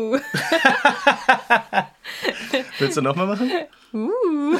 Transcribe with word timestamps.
Uh. 0.00 0.18
Willst 2.78 2.96
du 2.96 3.02
nochmal 3.02 3.26
machen? 3.26 3.50
Uh. 3.92 4.56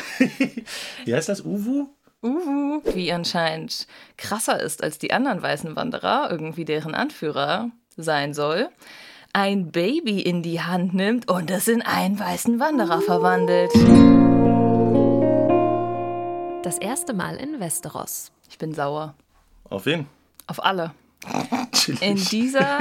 Wie 1.05 1.15
heißt 1.15 1.31
das? 1.31 1.45
Uwu? 1.45 1.87
Uhu. 2.23 2.83
Wie 2.93 3.11
anscheinend 3.11 3.87
krasser 4.19 4.61
ist 4.61 4.83
als 4.83 4.99
die 4.99 5.13
anderen 5.13 5.41
weißen 5.43 5.75
Wanderer, 5.77 6.29
irgendwie 6.31 6.67
deren 6.67 6.95
Anführer 6.95 7.71
sein 7.97 8.35
soll, 8.35 8.69
ein 9.33 9.71
Baby 9.73 10.21
in 10.21 10.43
die 10.43 10.61
Hand 10.61 10.93
nimmt 10.93 11.31
und 11.31 11.51
es 11.51 11.69
in 11.69 11.81
einen 11.81 12.19
weißen 12.19 12.61
Wanderer 12.61 13.01
verwandelt. 13.01 13.73
Das 16.63 16.77
erste 16.77 17.15
Mal 17.15 17.37
in 17.37 17.61
Westeros. 17.61 18.33
Ich 18.51 18.59
bin 18.59 18.75
sauer. 18.75 19.15
Auf 19.71 19.87
wen? 19.87 20.07
Auf 20.47 20.63
alle. 20.63 20.93
In 22.01 22.17
dieser 22.17 22.79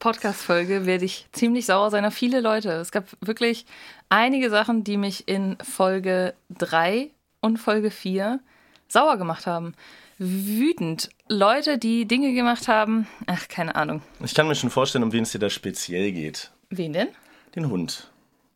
Podcast-Folge 0.00 0.86
werde 0.86 1.04
ich 1.04 1.26
ziemlich 1.30 1.66
sauer 1.66 1.90
sein 1.90 2.04
auf 2.04 2.14
viele 2.14 2.40
Leute. 2.40 2.72
Es 2.72 2.90
gab 2.90 3.04
wirklich 3.20 3.66
einige 4.08 4.50
Sachen, 4.50 4.82
die 4.82 4.96
mich 4.96 5.28
in 5.28 5.56
Folge 5.62 6.34
3 6.58 7.10
und 7.40 7.58
Folge 7.58 7.90
4 7.90 8.40
sauer 8.88 9.16
gemacht 9.18 9.46
haben. 9.46 9.74
Wütend. 10.18 11.10
Leute, 11.28 11.78
die 11.78 12.06
Dinge 12.06 12.32
gemacht 12.32 12.66
haben. 12.66 13.06
Ach, 13.26 13.46
keine 13.48 13.76
Ahnung. 13.76 14.02
Ich 14.24 14.34
kann 14.34 14.48
mir 14.48 14.54
schon 14.54 14.70
vorstellen, 14.70 15.04
um 15.04 15.12
wen 15.12 15.22
es 15.22 15.32
dir 15.32 15.38
da 15.38 15.48
speziell 15.48 16.12
geht. 16.12 16.50
Wen 16.70 16.92
denn? 16.92 17.08
Den 17.54 17.70
Hund. 17.70 18.10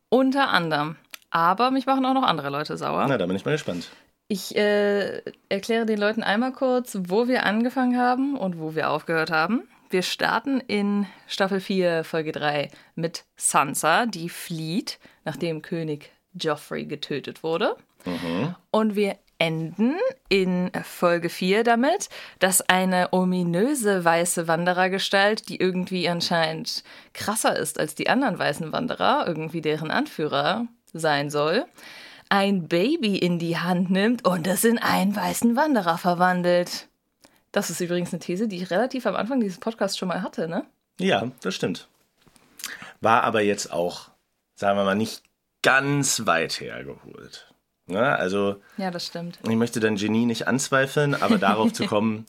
Unter 0.09 0.49
anderem. 0.49 0.97
Aber 1.31 1.71
mich 1.71 1.87
machen 1.87 2.05
auch 2.07 2.15
noch 2.15 2.23
andere 2.23 2.51
Leute 2.51 2.77
sauer. 2.77 3.07
Na, 3.09 3.19
da 3.19 3.27
bin 3.27 3.37
ich 3.37 3.45
mal 3.45 3.53
gespannt. 3.53 3.89
Ich 4.29 4.57
äh, 4.57 5.23
erkläre 5.49 5.85
den 5.85 5.99
Leuten 5.99 6.23
einmal 6.23 6.53
kurz, 6.53 6.97
wo 7.03 7.29
wir 7.29 7.45
angefangen 7.45 7.99
haben 7.99 8.37
und 8.37 8.59
wo 8.59 8.75
wir 8.75 8.91
aufgehört 8.91 9.31
haben. 9.31 9.65
Wir 9.91 10.03
starten 10.03 10.61
in 10.61 11.07
Staffel 11.27 11.61
4, 11.61 12.05
Folge 12.05 12.33
3 12.33 12.71
mit 12.95 13.25
Sansa, 13.37 14.07
die 14.07 14.29
flieht, 14.29 14.99
nachdem 15.25 15.63
König 15.63 16.11
Joffrey 16.33 16.85
getötet 16.85 17.43
wurde. 17.43 17.77
Und 18.71 18.97
wir 18.97 19.17
enden 19.39 19.97
in 20.29 20.71
Folge 20.83 21.29
4 21.29 21.65
damit, 21.65 22.09
dass 22.39 22.61
eine 22.63 23.13
ominöse 23.13 24.05
weiße 24.05 24.49
Wanderergestalt, 24.49 25.49
die 25.49 25.61
irgendwie 25.61 26.09
anscheinend 26.09 26.83
krasser 27.13 27.57
ist 27.57 27.79
als 27.79 27.95
die 27.95 28.09
anderen 28.09 28.39
weißen 28.39 28.73
Wanderer, 28.73 29.25
irgendwie 29.27 29.61
deren 29.61 29.91
Anführer 29.91 30.67
sein 30.93 31.31
soll, 31.31 31.67
ein 32.29 32.69
Baby 32.69 33.17
in 33.19 33.39
die 33.39 33.59
Hand 33.59 33.91
nimmt 33.91 34.25
und 34.27 34.47
es 34.47 34.65
in 34.65 34.79
einen 34.79 35.15
weißen 35.15 35.57
Wanderer 35.57 35.99
verwandelt. 35.99 36.89
Das 37.55 37.71
ist 37.71 37.81
übrigens 37.81 38.13
eine 38.13 38.19
These, 38.19 38.49
die 38.49 38.57
ich 38.57 38.71
relativ 38.73 39.07
am 39.07 39.15
Anfang 39.15 39.39
dieses 39.39 39.59
Podcasts 39.59 39.97
schon 39.97 40.09
mal 40.09 40.23
hatte, 40.23 40.49
ne? 40.49 40.67
Ja, 40.99 41.31
das 41.41 41.55
stimmt. 41.55 41.87
War 43.01 43.23
aber 43.23 43.43
jetzt 43.43 43.73
auch, 43.73 44.11
sagen 44.57 44.77
wir 44.77 44.83
mal, 44.83 44.97
nicht 44.97 45.23
ganz 45.63 46.27
weit 46.27 46.61
hergeholt. 46.61 47.55
Ne? 47.87 48.17
Also, 48.17 48.57
Ja, 48.77 48.91
das 48.91 49.07
stimmt. 49.07 49.39
ich 49.49 49.55
möchte 49.55 49.79
dein 49.79 49.95
Genie 49.95 50.27
nicht 50.27 50.49
anzweifeln, 50.49 51.15
aber 51.15 51.39
darauf 51.39 51.73
zu 51.73 51.87
kommen, 51.87 52.27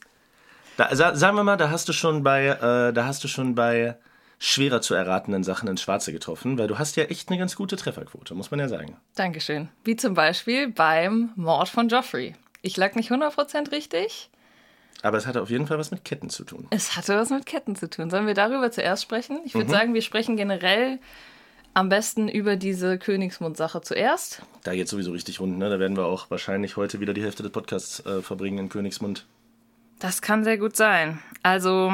da, 0.78 0.96
sa, 0.96 1.16
sagen 1.16 1.36
wir 1.38 1.44
mal, 1.44 1.58
da 1.58 1.72
hast 1.72 1.90
du 1.90 1.94
schon 1.94 2.22
bei, 2.22 2.46
äh, 2.46 2.94
da 2.94 3.06
hast 3.06 3.24
du 3.24 3.28
schon 3.28 3.56
bei 3.56 3.98
schwerer 4.38 4.82
zu 4.82 4.94
erratenden 4.94 5.44
Sachen 5.44 5.68
ins 5.68 5.82
Schwarze 5.82 6.12
getroffen, 6.14 6.60
weil 6.60 6.68
du 6.68 6.78
hast 6.78 6.98
ja 6.98 7.06
echt 7.06 7.30
eine 7.30 7.40
ganz 7.40 7.56
gute 7.56 7.78
Trefferquote, 7.78 8.36
muss 8.36 8.52
man 8.52 8.60
ja 8.60 8.68
sagen. 8.68 8.96
Dankeschön. 9.16 9.70
Wie 9.86 9.96
zum 9.96 10.14
Beispiel 10.14 10.68
beim 10.70 11.32
Mord 11.36 11.70
von 11.70 11.88
Joffrey. 11.90 12.36
Ich 12.62 12.78
lag 12.78 12.94
nicht 12.94 13.12
100% 13.12 13.72
richtig. 13.72 14.30
Aber 15.06 15.20
es 15.20 15.28
hatte 15.28 15.42
auf 15.44 15.52
jeden 15.52 15.68
Fall 15.68 15.78
was 15.78 15.92
mit 15.92 16.04
Ketten 16.04 16.32
zu 16.32 16.44
tun. 16.46 16.66
Es 16.72 16.96
hatte 16.98 17.16
was 17.16 17.30
mit 17.30 17.46
Ketten 17.46 17.76
zu 17.76 17.88
tun. 17.88 18.10
Sollen 18.10 18.26
wir 18.26 18.34
darüber 18.34 18.72
zuerst 18.72 19.04
sprechen? 19.04 19.40
Ich 19.46 19.54
Mhm. 19.54 19.60
würde 19.60 19.72
sagen, 19.72 19.94
wir 19.94 20.02
sprechen 20.02 20.36
generell 20.36 20.98
am 21.76 21.90
besten 21.90 22.28
über 22.28 22.56
diese 22.56 22.98
Königsmund-Sache 22.98 23.82
zuerst. 23.82 24.42
Da 24.64 24.74
geht 24.74 24.88
sowieso 24.90 25.12
richtig 25.12 25.40
rund, 25.40 25.60
ne? 25.60 25.70
Da 25.70 25.78
werden 25.78 25.96
wir 25.96 26.06
auch 26.06 26.32
wahrscheinlich 26.32 26.76
heute 26.76 27.02
wieder 27.02 27.14
die 27.14 27.22
Hälfte 27.22 27.44
des 27.44 27.52
Podcasts 27.52 28.00
äh, 28.06 28.24
verbringen 28.24 28.58
in 28.58 28.70
Königsmund. 28.70 29.28
Das 30.00 30.24
kann 30.24 30.44
sehr 30.44 30.58
gut 30.58 30.76
sein. 30.76 31.20
Also, 31.44 31.94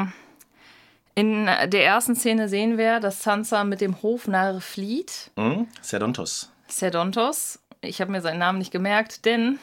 in 1.14 1.44
der 1.44 1.84
ersten 1.84 2.16
Szene 2.16 2.48
sehen 2.48 2.78
wir, 2.78 2.98
dass 2.98 3.22
Sansa 3.22 3.64
mit 3.64 3.82
dem 3.82 4.02
Hofnarr 4.02 4.62
flieht. 4.62 5.30
Hm? 5.36 5.68
Serdontos. 5.82 6.50
Sedontos. 6.68 7.58
Ich 7.82 8.00
habe 8.00 8.10
mir 8.10 8.22
seinen 8.22 8.38
Namen 8.38 8.58
nicht 8.58 8.70
gemerkt, 8.72 9.26
denn 9.26 9.58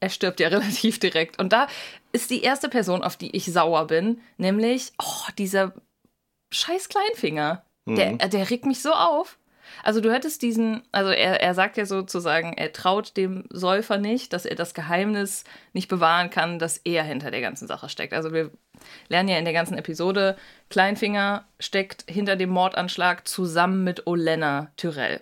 er 0.00 0.10
stirbt 0.10 0.40
ja 0.40 0.48
relativ 0.50 0.98
direkt. 0.98 1.38
Und 1.38 1.52
da 1.52 1.66
ist 2.12 2.30
die 2.30 2.42
erste 2.42 2.68
Person, 2.68 3.02
auf 3.02 3.16
die 3.16 3.34
ich 3.36 3.52
sauer 3.52 3.86
bin, 3.86 4.20
nämlich 4.36 4.92
oh, 5.00 5.30
dieser 5.38 5.72
scheiß 6.50 6.88
Kleinfinger. 6.88 7.64
Der, 7.86 8.16
der 8.16 8.50
regt 8.50 8.66
mich 8.66 8.82
so 8.82 8.92
auf. 8.92 9.38
Also 9.82 10.00
du 10.00 10.12
hättest 10.12 10.42
diesen, 10.42 10.82
also 10.92 11.10
er, 11.10 11.40
er 11.40 11.54
sagt 11.54 11.76
ja 11.76 11.86
sozusagen, 11.86 12.52
er 12.52 12.72
traut 12.72 13.16
dem 13.16 13.44
Säufer 13.50 13.98
nicht, 13.98 14.32
dass 14.32 14.44
er 14.44 14.54
das 14.54 14.74
Geheimnis 14.74 15.44
nicht 15.72 15.88
bewahren 15.88 16.30
kann, 16.30 16.58
dass 16.58 16.78
er 16.78 17.02
hinter 17.02 17.30
der 17.30 17.40
ganzen 17.40 17.66
Sache 17.66 17.88
steckt. 17.88 18.12
Also 18.12 18.32
wir 18.32 18.50
lernen 19.08 19.28
ja 19.28 19.38
in 19.38 19.44
der 19.44 19.54
ganzen 19.54 19.78
Episode, 19.78 20.36
Kleinfinger 20.68 21.44
steckt 21.58 22.04
hinter 22.10 22.36
dem 22.36 22.50
Mordanschlag 22.50 23.26
zusammen 23.26 23.84
mit 23.84 24.06
Olenna 24.06 24.70
Tyrell. 24.76 25.20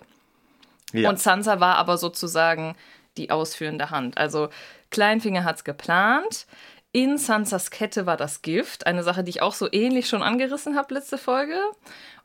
Ja. 0.93 1.09
Und 1.09 1.19
Sansa 1.19 1.59
war 1.59 1.75
aber 1.75 1.97
sozusagen 1.97 2.75
die 3.17 3.29
ausführende 3.31 3.91
Hand. 3.91 4.17
Also 4.17 4.49
Kleinfinger 4.89 5.43
hat 5.43 5.57
es 5.57 5.63
geplant. 5.63 6.47
In 6.91 7.17
Sansas 7.17 7.69
Kette 7.69 8.05
war 8.05 8.17
das 8.17 8.41
Gift, 8.41 8.87
eine 8.87 9.03
Sache, 9.03 9.23
die 9.23 9.29
ich 9.29 9.41
auch 9.41 9.53
so 9.53 9.71
ähnlich 9.71 10.07
schon 10.07 10.23
angerissen 10.23 10.75
habe 10.75 10.93
letzte 10.95 11.17
Folge. 11.17 11.59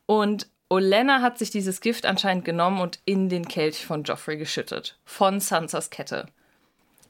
Und 0.07 0.47
Olenna 0.69 1.21
hat 1.21 1.37
sich 1.37 1.51
dieses 1.51 1.81
Gift 1.81 2.05
anscheinend 2.05 2.45
genommen 2.45 2.81
und 2.81 2.99
in 3.05 3.29
den 3.29 3.47
Kelch 3.47 3.85
von 3.85 4.03
Joffrey 4.03 4.37
geschüttet. 4.37 4.97
Von 5.05 5.39
Sansas 5.39 5.91
Kette. 5.91 6.25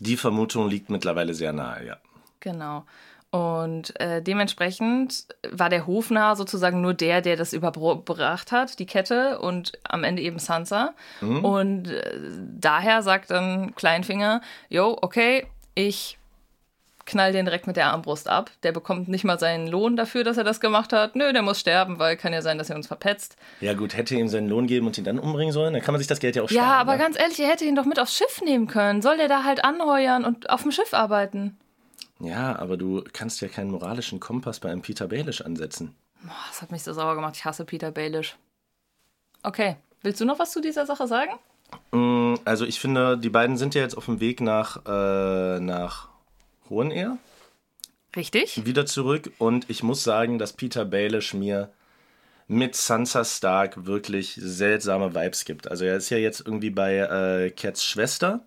Die 0.02 0.18
Vermutung 0.18 0.70
liegt 0.70 0.90
mittlerweile 0.90 1.34
sehr 1.34 1.54
nahe, 1.54 1.86
ja. 1.86 1.98
Genau. 2.42 2.86
Und 3.32 4.00
äh, 4.00 4.22
dementsprechend 4.22 5.26
war 5.50 5.70
der 5.70 5.88
Hofnarr 5.88 6.36
sozusagen 6.36 6.82
nur 6.82 6.94
der, 6.94 7.22
der 7.22 7.38
das 7.38 7.54
überbracht 7.54 8.52
hat, 8.52 8.80
die 8.80 8.86
Kette, 8.86 9.40
und 9.40 9.74
am 9.84 10.04
Ende 10.04 10.22
eben 10.22 10.40
Sansa. 10.40 10.94
Und 11.22 11.90
äh, 11.90 12.18
daher 12.60 13.02
sagt 13.02 13.32
dann 13.32 13.76
Kleinfinger, 13.76 14.42
jo, 14.70 14.98
okay, 15.02 15.48
ich 15.74 16.18
knall 17.06 17.32
den 17.32 17.46
direkt 17.46 17.68
mit 17.68 17.76
der 17.76 17.88
Armbrust 17.88 18.28
ab. 18.28 18.52
Der 18.64 18.72
bekommt 18.72 19.08
nicht 19.08 19.24
mal 19.24 19.40
seinen 19.40 19.68
Lohn 19.68 19.96
dafür, 19.96 20.24
dass 20.24 20.38
er 20.38 20.44
das 20.44 20.60
gemacht 20.60 20.92
hat. 20.94 21.16
Nö, 21.16 21.32
der 21.34 21.42
muss 21.42 21.60
sterben, 21.60 22.00
weil 22.00 22.18
kann 22.18 22.34
ja 22.34 22.42
sein, 22.42 22.58
dass 22.58 22.70
er 22.70 22.76
uns 22.76 22.88
verpetzt. 22.88 23.38
Ja 23.62 23.74
gut, 23.74 23.96
hätte 23.96 24.16
ihm 24.16 24.28
seinen 24.28 24.50
Lohn 24.50 24.68
geben 24.68 24.88
und 24.88 24.98
ihn 24.98 25.04
dann 25.04 25.20
umbringen 25.20 25.54
sollen, 25.54 25.74
dann 25.74 25.82
kann 25.82 25.94
man 25.94 26.00
sich 26.00 26.08
das 26.08 26.20
Geld 26.20 26.36
ja 26.36 26.44
auch 26.44 26.50
sparen. 26.50 26.66
Ja, 26.66 26.74
aber 26.76 26.94
ne? 26.94 27.00
ganz 27.00 27.20
ehrlich, 27.20 27.40
er 27.40 27.50
hätte 27.50 27.66
ihn 27.66 27.76
doch 27.76 27.86
mit 27.86 28.00
aufs 28.00 28.16
Schiff 28.16 28.42
nehmen 28.44 28.68
können. 28.68 29.02
Soll 29.02 29.18
der 29.18 29.28
da 29.28 29.44
halt 29.44 29.64
anheuern 29.64 30.26
und 30.26 30.50
auf 30.50 30.64
dem 30.64 30.72
Schiff 30.72 30.94
arbeiten? 30.94 31.58
Ja, 32.20 32.58
aber 32.58 32.78
du 32.78 33.04
kannst 33.14 33.42
ja 33.42 33.48
keinen 33.50 33.72
moralischen 33.72 34.20
Kompass 34.20 34.60
bei 34.60 34.72
einem 34.72 34.82
Peter 34.82 35.08
Baelish 35.08 35.42
ansetzen. 35.42 35.96
Boah, 36.24 36.34
das 36.50 36.62
hat 36.62 36.72
mich 36.72 36.84
so 36.84 36.94
sauer 36.94 37.16
gemacht. 37.16 37.36
Ich 37.36 37.46
hasse 37.46 37.66
Peter 37.66 37.92
Baelish. 37.92 38.36
Okay, 39.44 39.76
willst 40.02 40.22
du 40.22 40.26
noch 40.26 40.40
was 40.40 40.52
zu 40.52 40.62
dieser 40.62 40.86
Sache 40.86 41.08
sagen? 41.08 41.34
Mm, 41.92 42.36
Also 42.46 42.66
ich 42.66 42.80
finde, 42.80 43.18
die 43.18 43.30
beiden 43.30 43.58
sind 43.58 43.76
ja 43.76 43.82
jetzt 43.82 43.96
auf 43.96 44.06
dem 44.06 44.20
Weg 44.20 44.42
nach, 44.42 44.78
äh, 44.88 45.60
nach 45.60 46.10
Hohenehr 46.70 47.18
Richtig. 48.16 48.66
wieder 48.66 48.86
zurück 48.86 49.32
und 49.38 49.70
ich 49.70 49.84
muss 49.84 50.04
sagen, 50.04 50.40
dass 50.40 50.54
Peter 50.54 50.86
Baelish 50.86 51.34
mir 51.34 51.72
mit 52.48 52.76
Sansa 52.76 53.26
Stark 53.26 53.86
wirklich 53.86 54.36
seltsame 54.40 55.16
Vibes 55.16 55.46
gibt. 55.46 55.70
Also 55.70 55.86
er 55.86 55.98
ist 55.98 56.10
ja 56.10 56.18
jetzt 56.18 56.42
irgendwie 56.46 56.70
bei 56.70 56.98
äh, 56.98 57.50
Cats 57.52 57.84
Schwester 57.84 58.46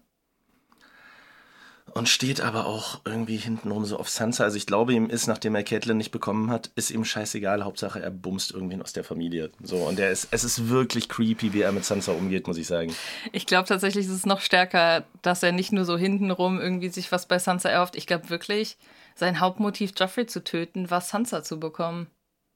und 1.94 2.09
steht 2.09 2.41
aber 2.41 2.66
auch 2.66 3.00
irgendwie 3.04 3.37
hintenrum 3.37 3.84
so 3.84 3.99
auf 3.99 4.09
Sansa. 4.09 4.44
Also 4.44 4.56
ich 4.56 4.66
glaube, 4.66 4.93
ihm 4.93 5.09
ist, 5.10 5.26
nachdem 5.26 5.54
er 5.54 5.62
Catelyn 5.62 5.97
nicht 5.97 6.10
bekommen 6.10 6.50
hat, 6.50 6.71
ist 6.75 6.91
ihm 6.91 7.04
scheißegal. 7.04 7.65
Hauptsache, 7.65 8.00
er 8.00 8.10
bumst 8.10 8.53
irgendwen 8.53 8.82
aus 8.82 8.93
der 8.93 9.04
Familie. 9.04 9.50
So, 9.62 9.76
und 9.78 9.98
er 9.98 10.10
ist, 10.10 10.28
es 10.30 10.45
ist 10.45 10.68
wirklich 10.68 11.09
creepy, 11.09 11.53
wie 11.53 11.62
er 11.62 11.72
mit 11.72 11.84
Sansa 11.84 12.12
umgeht, 12.12 12.47
muss 12.47 12.57
ich 12.59 12.66
sagen. 12.66 12.95
Ich 13.33 13.47
glaube 13.47 13.68
tatsächlich 13.68 14.07
ist 14.07 14.12
es 14.12 14.27
noch 14.27 14.41
stärker, 14.41 15.04
dass 15.22 15.42
er 15.42 15.53
nicht 15.53 15.72
nur 15.72 15.84
so 15.84 15.97
hintenrum 15.97 16.60
irgendwie 16.60 16.89
sich 16.89 17.10
was 17.12 17.27
bei 17.27 17.39
Sansa 17.39 17.68
erhofft. 17.68 17.97
Ich 17.97 18.07
glaube 18.07 18.30
wirklich, 18.30 18.77
sein 19.15 19.41
Hauptmotiv, 19.41 19.92
Joffrey 19.97 20.27
zu 20.27 20.45
töten, 20.45 20.91
war 20.91 21.01
Sansa 21.01 21.42
zu 21.42 21.59
bekommen. 21.59 22.07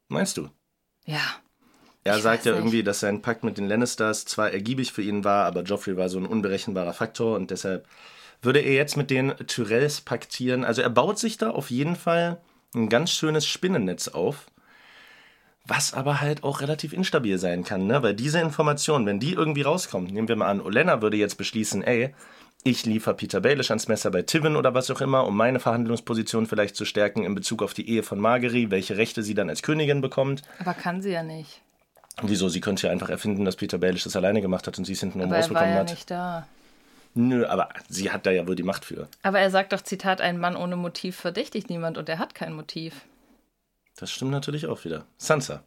Meinst 0.09 0.37
du? 0.37 0.49
Ja. 1.05 1.21
Er 2.05 2.17
Ich 2.17 2.23
sagt 2.23 2.45
ja 2.45 2.53
nicht. 2.53 2.61
irgendwie, 2.61 2.83
dass 2.83 3.01
sein 3.01 3.23
Pakt 3.23 3.45
mit 3.45 3.59
den 3.59 3.69
Lannisters 3.69 4.25
zwar 4.25 4.51
ergiebig 4.51 4.93
für 4.93 5.03
ihn 5.03 5.25
war, 5.25 5.47
aber 5.47 5.63
Joffrey 5.63 5.97
war 5.97 6.09
so 6.09 6.19
ein 6.19 6.27
unberechenbarer 6.27 6.93
Faktor 6.93 7.37
und 7.37 7.51
deshalb 7.51 7.87
würde 8.43 8.61
er 8.61 8.75
jetzt 8.75 8.97
mit 8.97 9.11
den 9.11 9.35
Tyrells 9.47 10.01
paktieren. 10.01 10.65
Also 10.65 10.83
er 10.83 10.91
baut 10.91 11.19
sich 11.19 11.39
da 11.39 11.51
auf 11.51 11.71
jeden 11.71 11.97
Fall 11.97 12.39
ein 12.75 12.89
ganz 12.89 13.11
schönes 13.13 13.47
Spinnennetz 13.47 14.09
auf, 14.09 14.47
was 15.65 15.95
aber 15.95 16.21
halt 16.21 16.43
auch 16.43 16.61
relativ 16.61 16.93
instabil 16.93 17.39
sein 17.39 17.63
kann, 17.63 17.87
ne? 17.87 18.03
Weil 18.03 18.15
diese 18.15 18.41
Information, 18.41 19.07
wenn 19.07 19.21
die 19.21 19.33
irgendwie 19.33 19.63
rauskommt, 19.63 20.13
nehmen 20.13 20.27
wir 20.29 20.37
mal 20.37 20.49
an, 20.49 20.61
Olenna 20.61 21.03
würde 21.03 21.17
jetzt 21.17 21.37
beschließen, 21.37 21.83
ey, 21.85 22.15
ich 22.65 22.85
liefere 22.85 23.15
Peter 23.15 23.41
Baelish 23.41 23.71
ans 23.71 23.89
Messer 23.89 24.11
bei 24.11 24.23
Tivin 24.23 24.57
oder 24.57 24.75
was 24.75 24.91
auch 24.91 25.01
immer, 25.01 25.27
um 25.27 25.37
meine 25.37 25.61
Verhandlungsposition 25.61 26.47
vielleicht 26.47 26.77
zu 26.77 26.85
stärken 26.85 27.25
in 27.25 27.35
Bezug 27.35 27.63
auf 27.63 27.75
die 27.75 27.89
Ehe 27.89 28.03
von 28.03 28.19
Margery, 28.21 28.71
welche 28.71 28.97
Rechte 28.97 29.23
sie 29.23 29.35
dann 29.35 29.49
als 29.49 29.63
Königin 29.63 30.01
bekommt. 30.01 30.43
Aber 30.61 30.75
kann 30.75 31.03
sie 31.03 31.11
ja 31.11 31.23
nicht. 31.23 31.61
Wieso? 32.23 32.49
Sie 32.49 32.61
könnte 32.61 32.87
ja 32.87 32.93
einfach 32.93 33.09
erfinden, 33.09 33.45
dass 33.45 33.57
Peter 33.57 33.79
Baelish 33.79 34.05
das 34.05 34.17
alleine 34.17 34.43
gemacht 34.43 34.67
hat 34.67 34.79
und 34.79 34.85
sie 34.85 34.93
es 34.93 35.01
hinten 35.01 35.21
Aber 35.23 35.37
er 35.37 35.51
war 35.51 35.67
ja 35.67 35.75
hat. 35.77 35.91
nicht 35.91 36.11
da. 36.11 36.47
Nö, 37.15 37.47
aber 37.47 37.69
sie 37.89 38.11
hat 38.11 38.25
da 38.27 38.31
ja 38.31 38.47
wohl 38.49 38.57
die 38.57 38.63
Macht 38.63 38.85
für. 38.85 39.09
Aber 39.23 39.39
er 39.39 39.51
sagt 39.51 39.73
doch, 39.73 39.83
Zitat, 39.83 40.21
ein 40.21 40.39
Mann 40.39 40.57
ohne 40.57 40.77
Motiv 40.77 41.17
verdächtigt 41.17 41.69
niemand 41.69 41.99
und 41.99 42.09
er 42.09 42.19
hat 42.19 42.35
kein 42.35 42.55
Motiv. 42.55 43.03
Das 43.97 44.11
stimmt 44.11 44.31
natürlich 44.31 44.67
auch 44.67 44.85
wieder. 44.85 45.05
Sansa, 45.19 45.63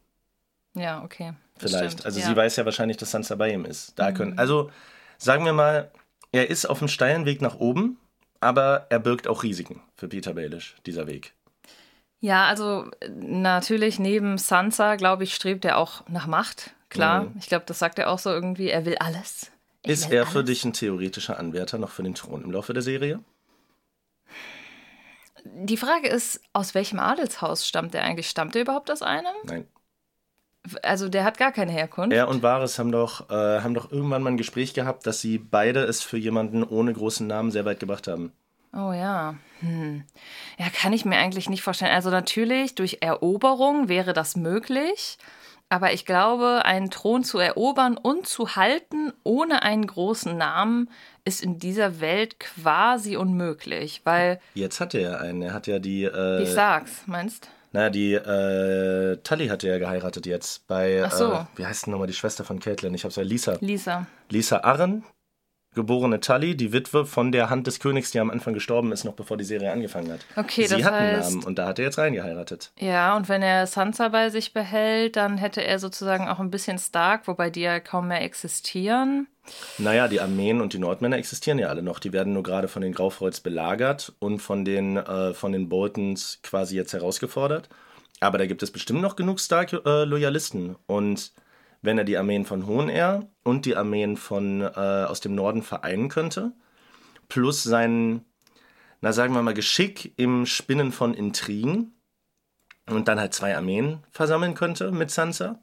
Ja, 0.74 1.03
okay. 1.03 1.33
vielleicht. 1.57 1.92
stimmt, 1.94 2.06
Also 2.06 2.19
ja. 2.19 2.25
Mhm. 2.25 2.30
sie 2.31 2.36
weiß 2.36 2.56
ja 2.56 2.65
wahrscheinlich, 2.65 2.97
dass 2.97 3.12
Sansa 3.12 3.36
bei 3.36 3.51
ihm 3.51 3.65
ist. 3.65 3.97
Da 4.00 4.12
können, 4.12 4.39
also 4.39 4.71
sagen 5.19 5.45
wir 5.45 5.53
mal, 5.53 5.92
er 6.31 6.50
ist 6.50 6.65
auf 6.65 6.80
einem 6.81 6.88
steilen 6.88 7.25
Weg 7.25 7.42
nach 7.42 7.56
oben, 7.59 8.00
aber 8.39 8.88
er 8.89 9.00
birgt 9.00 9.27
auch 9.27 9.44
Risiken 9.44 9.81
für 9.95 10.07
Peter 10.07 10.33
Baelish, 10.33 10.75
dieser 10.86 11.06
Weg. 11.07 11.33
Ja, 12.19 12.48
also 12.48 12.89
natürlich 13.07 14.00
neben 14.00 14.39
Sansa, 14.39 14.95
glaube 14.95 15.24
ich, 15.25 15.36
strebt 15.36 15.63
er 15.63 15.77
auch 15.77 16.07
nach 16.09 16.25
Macht. 16.25 16.71
Klar, 16.89 17.27
ich 17.38 17.48
glaube, 17.48 17.65
das 17.68 17.77
sagt 17.77 18.00
er 18.00 18.09
auch 18.09 18.19
so 18.19 18.31
irgendwie. 18.31 18.69
Er 18.69 18.86
will 18.86 18.95
alles. 18.98 19.51
Ist 19.86 20.12
er 20.12 20.26
für 20.26 20.44
dich 20.44 20.64
ein 20.66 20.74
theoretischer 20.74 21.40
Anwärter 21.40 21.78
noch 21.78 21.92
für 21.92 22.04
den 22.04 22.16
Thron 22.16 22.44
im 22.44 22.52
Laufe 22.52 22.74
der 22.74 22.82
Serie? 22.82 23.20
Die 25.44 25.78
Frage 25.78 26.08
ist, 26.08 26.42
aus 26.54 26.74
welchem 26.74 27.00
Adelshaus 27.00 27.68
stammt 27.68 27.94
er 27.94 28.04
eigentlich? 28.04 28.30
Stammt 28.30 28.56
er 28.56 28.64
überhaupt 28.64 28.90
aus 28.90 29.02
einem? 29.02 29.34
Nein. 29.44 29.68
Also 30.82 31.10
der 31.10 31.24
hat 31.24 31.38
gar 31.38 31.52
keine 31.52 31.72
Herkunft. 31.72 32.12
Er 32.12 32.28
und 32.28 32.42
Varys 32.42 32.80
haben 32.80 32.92
doch, 32.92 33.30
äh, 33.30 33.62
haben 33.62 33.76
doch 33.76 33.92
irgendwann 33.92 34.24
mal 34.24 34.32
ein 34.32 34.38
Gespräch 34.38 34.74
gehabt, 34.74 35.06
dass 35.06 35.22
sie 35.22 35.38
beide 35.38 35.84
es 35.84 36.02
für 36.02 36.18
jemanden 36.18 36.64
ohne 36.64 36.92
großen 36.92 37.28
Namen 37.28 37.52
sehr 37.52 37.66
weit 37.66 37.80
gebracht 37.80 38.08
haben. 38.08 38.32
Oh 38.74 38.92
ja. 38.92 39.36
Hm. 39.60 40.04
Ja, 40.58 40.66
kann 40.70 40.92
ich 40.92 41.06
mir 41.06 41.18
eigentlich 41.18 41.50
nicht 41.50 41.62
vorstellen. 41.62 41.94
Also 41.94 42.10
natürlich, 42.10 42.76
durch 42.76 42.98
Eroberung 43.02 43.88
wäre 43.88 44.14
das 44.14 44.36
möglich. 44.36 45.18
Aber 45.69 45.94
ich 45.94 46.06
glaube, 46.06 46.63
einen 46.63 46.91
Thron 46.91 47.23
zu 47.23 47.39
erobern 47.39 47.97
und 47.97 48.27
zu 48.27 48.56
halten 48.56 49.12
ohne 49.23 49.63
einen 49.63 49.88
großen 49.88 50.38
Namen 50.38 50.89
ist 51.25 51.44
in 51.44 51.57
dieser 51.57 52.00
Welt 52.00 52.39
quasi 52.39 53.17
unmöglich. 53.17 54.01
Weil, 54.03 54.39
Jetzt 54.53 54.79
hat 54.79 54.94
er 54.94 55.01
ja 55.01 55.17
einen. 55.17 55.41
Er 55.41 55.53
hat 55.53 55.67
ja 55.67 55.79
die, 55.79 56.03
äh, 56.03 56.44
ich 56.44 56.51
sag's, 56.51 57.03
meinst 57.07 57.50
naja, 57.75 57.89
die 57.89 58.13
äh, 58.13 59.17
Tully 59.17 59.47
hat 59.47 59.65
er 59.65 59.73
ja 59.73 59.79
geheiratet 59.79 60.25
jetzt 60.25 60.65
bei, 60.65 61.03
Ach 61.03 61.12
so. 61.12 61.33
äh, 61.33 61.45
wie 61.57 61.65
heißt 61.65 61.85
denn 61.85 61.91
nochmal 61.91 62.07
die 62.07 62.13
Schwester 62.13 62.45
von 62.45 62.62
Caitlin? 62.62 62.94
Ich 62.94 63.03
hab's 63.03 63.17
ja, 63.17 63.23
Lisa. 63.23 63.57
Lisa. 63.59 64.07
Lisa 64.29 64.59
Arren, 64.59 65.03
geborene 65.75 66.19
Tully, 66.19 66.56
die 66.57 66.74
Witwe 66.74 67.06
von 67.06 67.31
der 67.31 67.50
Hand 67.50 67.68
des 67.68 67.80
Königs, 67.80 68.12
die 68.12 68.19
am 68.19 68.31
Anfang 68.31 68.54
gestorben 68.54 68.92
ist, 68.92 69.04
noch 69.04 69.13
bevor 69.13 69.38
die 69.38 69.44
Serie 69.44 69.72
angefangen 69.72 70.12
hat. 70.12 70.22
Okay, 70.36 70.66
Sie 70.66 70.75
das 70.77 70.83
hat 70.86 70.94
einen 70.94 71.22
heißt- 71.22 71.30
Namen 71.36 71.44
und 71.44 71.60
da 71.60 71.68
hat 71.68 71.80
er 71.80 71.86
jetzt 71.86 71.98
reingeheiratet. 71.98 72.72
Ja, 72.80 73.16
und 73.16 73.30
wenn 73.30 73.42
er 73.42 73.68
Sansa 73.68 74.07
bei 74.10 74.30
sich 74.30 74.54
behält, 74.54 75.16
dann 75.16 75.38
hätte 75.38 75.63
er 75.63 75.77
sozusagen 75.80 76.27
auch 76.27 76.39
ein 76.39 76.50
bisschen 76.50 76.80
Stark, 76.80 77.27
wobei 77.27 77.50
die 77.50 77.62
ja 77.62 77.80
kaum 77.80 78.07
mehr 78.07 78.22
existieren. 78.24 79.27
Naja, 79.77 80.07
die 80.07 80.22
Armeen 80.22 80.60
und 80.62 80.74
die 80.74 80.80
Nordmänner 80.80 81.18
existieren 81.18 81.60
ja 81.60 81.68
alle 81.68 81.83
noch. 81.83 82.00
Die 82.00 82.13
werden 82.13 82.33
nur 82.33 82.42
gerade 82.42 82.68
von 82.68 82.81
den 82.81 82.94
Graufreuds 82.94 83.42
belagert 83.42 84.13
und 84.19 84.39
von 84.39 84.66
den, 84.66 84.98
äh, 84.98 85.33
von 85.36 85.51
den 85.51 85.69
Boltons 85.69 86.39
quasi 86.42 86.75
jetzt 86.75 86.94
herausgefordert. 86.94 87.69
Aber 88.22 88.38
da 88.39 88.45
gibt 88.48 88.63
es 88.63 88.72
bestimmt 88.72 89.01
noch 89.01 89.16
genug 89.16 89.39
Stark-Loyalisten. 89.39 90.75
und 90.88 91.31
wenn 91.86 91.98
er 91.98 92.04
die 92.04 92.18
Armeen 92.18 92.46
von 92.46 92.66
Hohenair 92.66 93.28
und 93.44 93.66
die 93.66 93.76
Armeen 93.76 94.18
von, 94.18 94.62
äh, 94.62 94.66
aus 94.66 95.22
dem 95.22 95.36
Norden 95.36 95.62
vereinen 95.62 96.10
könnte, 96.10 96.54
plus 97.30 97.64
sein, 97.64 98.26
na 99.02 99.14
sagen 99.14 99.34
wir 99.34 99.42
mal, 99.42 99.54
Geschick 99.54 100.14
im 100.18 100.46
Spinnen 100.46 100.92
von 100.92 101.14
Intrigen 101.14 101.94
und 102.90 103.08
dann 103.08 103.20
halt 103.20 103.34
zwei 103.34 103.56
Armeen 103.56 104.00
versammeln 104.12 104.54
könnte 104.54 104.92
mit 104.92 105.12
Sansa, 105.12 105.60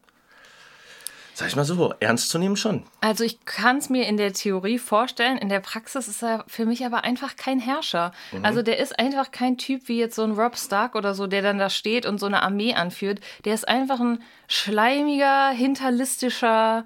sag 1.35 1.49
ich 1.49 1.57
mal 1.57 1.65
so, 1.65 1.95
ernst 2.01 2.29
zu 2.29 2.39
nehmen 2.39 2.57
schon. 2.57 2.83
Also 3.01 3.25
ich 3.25 3.45
kann 3.45 3.79
es 3.79 3.89
mir 3.89 4.07
in 4.07 4.17
der 4.17 4.33
Theorie 4.33 4.79
vorstellen, 4.79 5.39
in 5.39 5.49
der 5.49 5.61
Praxis 5.61 6.09
ist 6.09 6.23
er 6.23 6.45
für 6.47 6.67
mich 6.67 6.85
aber 6.85 7.05
einfach 7.05 7.37
kein 7.37 7.59
Herrscher. 7.59 8.13
Also 8.43 8.63
der 8.63 8.79
ist 8.79 8.99
einfach 8.99 9.31
kein 9.31 9.59
Typ 9.59 9.89
wie 9.89 9.99
jetzt 9.99 10.17
so 10.17 10.25
ein 10.25 10.33
Rob 10.33 10.57
Stark 10.57 10.95
oder 10.95 11.15
so, 11.15 11.27
der 11.27 11.43
dann 11.43 11.59
da 11.59 11.71
steht 11.71 12.07
und 12.07 12.19
so 12.19 12.27
eine 12.27 12.43
Armee 12.43 12.75
anführt. 12.75 13.21
Der 13.45 13.55
ist 13.55 13.67
einfach 13.67 14.01
ein 14.01 14.23
schleimiger, 14.47 15.51
hinterlistischer 15.51 16.85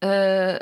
äh, 0.00 0.58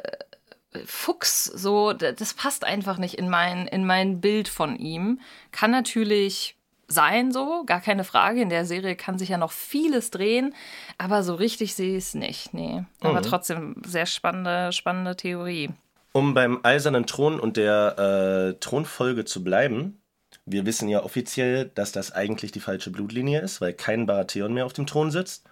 Fuchs. 0.85 1.45
So, 1.45 1.93
das 1.93 2.35
passt 2.35 2.65
einfach 2.65 2.99
nicht 2.99 3.15
in 3.15 3.29
mein, 3.29 3.67
in 3.67 3.87
mein 3.87 4.21
Bild 4.21 4.49
von 4.49 4.77
ihm. 4.77 5.21
Kann 5.51 5.71
natürlich 5.71 6.56
sein 6.89 7.33
so, 7.33 7.65
gar 7.67 7.81
keine 7.81 8.05
Frage. 8.05 8.41
In 8.41 8.49
der 8.49 8.65
Serie 8.65 8.97
kann 8.97 9.19
sich 9.19 9.31
ja 9.31 9.39
noch 9.39 9.53
vieles 9.53 10.11
drehen, 10.11 10.55
aber 10.99 11.23
so 11.23 11.35
richtig 11.35 11.75
sehe 11.75 11.97
ich 11.97 12.05
es 12.05 12.15
nicht. 12.15 12.55
Nee. 12.55 12.85
Aber 13.01 13.23
trotzdem 13.23 13.77
sehr 13.85 14.07
spannende, 14.07 14.73
spannende 14.73 15.17
Theorie. 15.17 15.71
Um 16.13 16.33
beim 16.33 16.61
Eisernen 16.63 17.07
Thron 17.07 17.39
und 17.39 17.57
der 17.57 18.55
äh, 18.55 18.61
Thronfolge 18.61 19.25
zu 19.25 19.45
bleiben, 19.45 20.01
wir 20.47 20.65
wissen 20.65 20.89
ja 20.89 21.03
offiziell, 21.03 21.71
dass 21.75 21.93
das 21.93 22.13
eigentlich 22.13 22.53
die 22.53 22.61
falsche 22.61 22.91
Blutlinie 22.91 23.41
ist, 23.41 23.61
weil 23.61 23.73
kein 23.73 24.07
Baratheon 24.07 24.55
mehr 24.55 24.65
auf 24.65 24.73
dem 24.73 24.87
Thron 24.87 25.11
sitzt. 25.11 25.45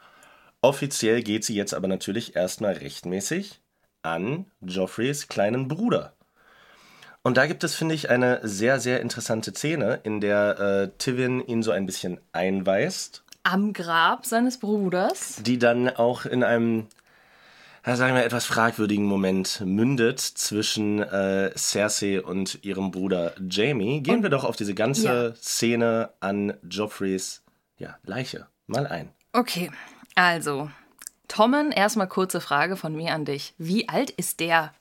Offiziell 0.63 1.23
geht 1.23 1.45
sie 1.45 1.55
jetzt 1.55 1.75
aber 1.75 1.89
natürlich 1.89 2.37
erstmal 2.37 2.75
rechtmäßig 2.75 3.61
an 4.03 4.47
Joffreys 4.61 5.29
kleinen 5.29 5.69
Bruder. 5.69 6.15
Und 7.27 7.39
da 7.39 7.47
gibt 7.47 7.65
es, 7.65 7.75
finde 7.75 7.95
ich, 7.95 8.11
eine 8.11 8.39
sehr, 8.47 8.79
sehr 8.81 9.01
interessante 9.01 9.53
Szene, 9.53 9.99
in 10.05 10.21
der 10.21 10.59
äh, 10.61 10.91
Tivin 10.99 11.41
ihn 11.41 11.63
so 11.63 11.71
ein 11.71 11.87
bisschen 11.87 12.21
einweist 12.33 13.25
Am 13.45 13.73
Grab 13.73 14.27
seines 14.27 14.59
Bruders. 14.59 15.37
die 15.43 15.59
dann 15.59 15.89
auch 15.89 16.27
in 16.27 16.45
einem, 16.45 16.87
sagen 17.83 18.15
wir, 18.15 18.25
etwas 18.27 18.45
fragwürdigen 18.45 19.07
Moment 19.07 19.63
mündet 19.65 20.21
zwischen 20.21 21.03
äh, 21.03 21.51
Cersei 21.57 22.21
und 22.23 22.63
ihrem 22.63 22.91
Bruder 22.91 23.33
Jamie. 23.49 24.03
Gehen 24.03 24.23
wir 24.23 24.29
doch 24.31 24.45
auf 24.45 24.57
diese 24.57 24.75
ganze 24.75 25.29
Ja. 25.29 25.35
Szene 25.35 26.11
an 26.21 26.53
Joffreys 26.69 27.43
ja, 27.79 27.97
Leiche 28.05 28.49
mal 28.67 28.87
ein. 28.87 29.09
Okay, 29.33 29.71
also, 30.15 30.71
Tommen, 31.27 31.73
erstmal 31.73 32.07
kurze 32.07 32.41
Frage 32.43 32.77
von 32.77 32.95
mir 32.95 33.15
an 33.15 33.25
dich. 33.25 33.55
Wie 33.57 33.89
alt 33.89 34.11
ist 34.11 34.41
der? 34.41 34.75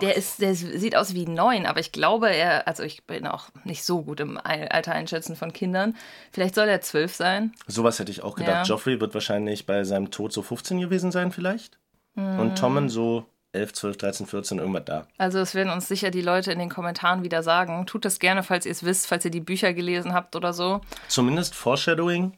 Der, 0.00 0.16
ist, 0.16 0.40
der 0.40 0.54
sieht 0.54 0.96
aus 0.96 1.14
wie 1.14 1.26
neun, 1.26 1.66
aber 1.66 1.80
ich 1.80 1.92
glaube, 1.92 2.30
er, 2.30 2.66
also 2.68 2.82
ich 2.82 3.04
bin 3.06 3.26
auch 3.26 3.46
nicht 3.64 3.84
so 3.84 4.02
gut 4.02 4.20
im 4.20 4.38
Al- 4.38 4.68
Alter 4.68 4.92
einschätzen 4.92 5.36
von 5.36 5.52
Kindern. 5.52 5.96
Vielleicht 6.32 6.54
soll 6.54 6.68
er 6.68 6.80
zwölf 6.80 7.14
sein. 7.14 7.52
Sowas 7.66 7.98
hätte 7.98 8.10
ich 8.10 8.22
auch 8.22 8.34
gedacht. 8.34 8.66
Ja. 8.68 8.74
Joffrey 8.74 9.00
wird 9.00 9.14
wahrscheinlich 9.14 9.66
bei 9.66 9.84
seinem 9.84 10.10
Tod 10.10 10.32
so 10.32 10.42
15 10.42 10.80
gewesen 10.80 11.12
sein 11.12 11.32
vielleicht. 11.32 11.78
Mhm. 12.14 12.38
Und 12.40 12.58
Tommen 12.58 12.88
so 12.88 13.26
11, 13.52 13.72
12, 13.72 13.96
13, 13.96 14.26
14, 14.26 14.58
irgendwas 14.58 14.84
da. 14.84 15.06
Also, 15.18 15.38
das 15.38 15.54
werden 15.56 15.72
uns 15.72 15.88
sicher 15.88 16.10
die 16.12 16.22
Leute 16.22 16.52
in 16.52 16.58
den 16.60 16.68
Kommentaren 16.70 17.24
wieder 17.24 17.42
sagen. 17.42 17.84
Tut 17.86 18.04
das 18.04 18.20
gerne, 18.20 18.42
falls 18.44 18.64
ihr 18.64 18.72
es 18.72 18.84
wisst, 18.84 19.08
falls 19.08 19.24
ihr 19.24 19.30
die 19.32 19.40
Bücher 19.40 19.72
gelesen 19.74 20.14
habt 20.14 20.36
oder 20.36 20.52
so. 20.52 20.80
Zumindest 21.08 21.56
Foreshadowing, 21.56 22.32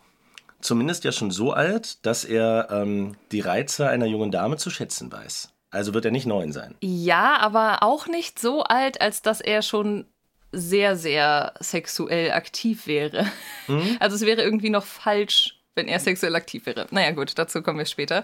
zumindest 0.60 1.04
ja 1.04 1.12
schon 1.12 1.30
so 1.30 1.52
alt, 1.52 2.04
dass 2.06 2.24
er 2.24 2.68
ähm, 2.70 3.16
die 3.30 3.40
Reize 3.40 3.88
einer 3.88 4.06
jungen 4.06 4.30
Dame 4.30 4.56
zu 4.56 4.70
schätzen 4.70 5.12
weiß. 5.12 5.51
Also 5.72 5.94
wird 5.94 6.04
er 6.04 6.10
nicht 6.10 6.26
neun 6.26 6.52
sein. 6.52 6.74
Ja, 6.80 7.38
aber 7.38 7.82
auch 7.82 8.06
nicht 8.06 8.38
so 8.38 8.62
alt, 8.62 9.00
als 9.00 9.22
dass 9.22 9.40
er 9.40 9.62
schon 9.62 10.04
sehr, 10.52 10.96
sehr 10.96 11.54
sexuell 11.60 12.30
aktiv 12.30 12.86
wäre. 12.86 13.26
Also 14.00 14.16
es 14.16 14.22
wäre 14.22 14.42
irgendwie 14.42 14.70
noch 14.70 14.84
falsch, 14.84 15.58
wenn 15.74 15.88
er 15.88 15.98
sexuell 15.98 16.36
aktiv 16.36 16.66
wäre. 16.66 16.86
Naja 16.90 17.12
gut, 17.12 17.38
dazu 17.38 17.62
kommen 17.62 17.78
wir 17.78 17.86
später. 17.86 18.22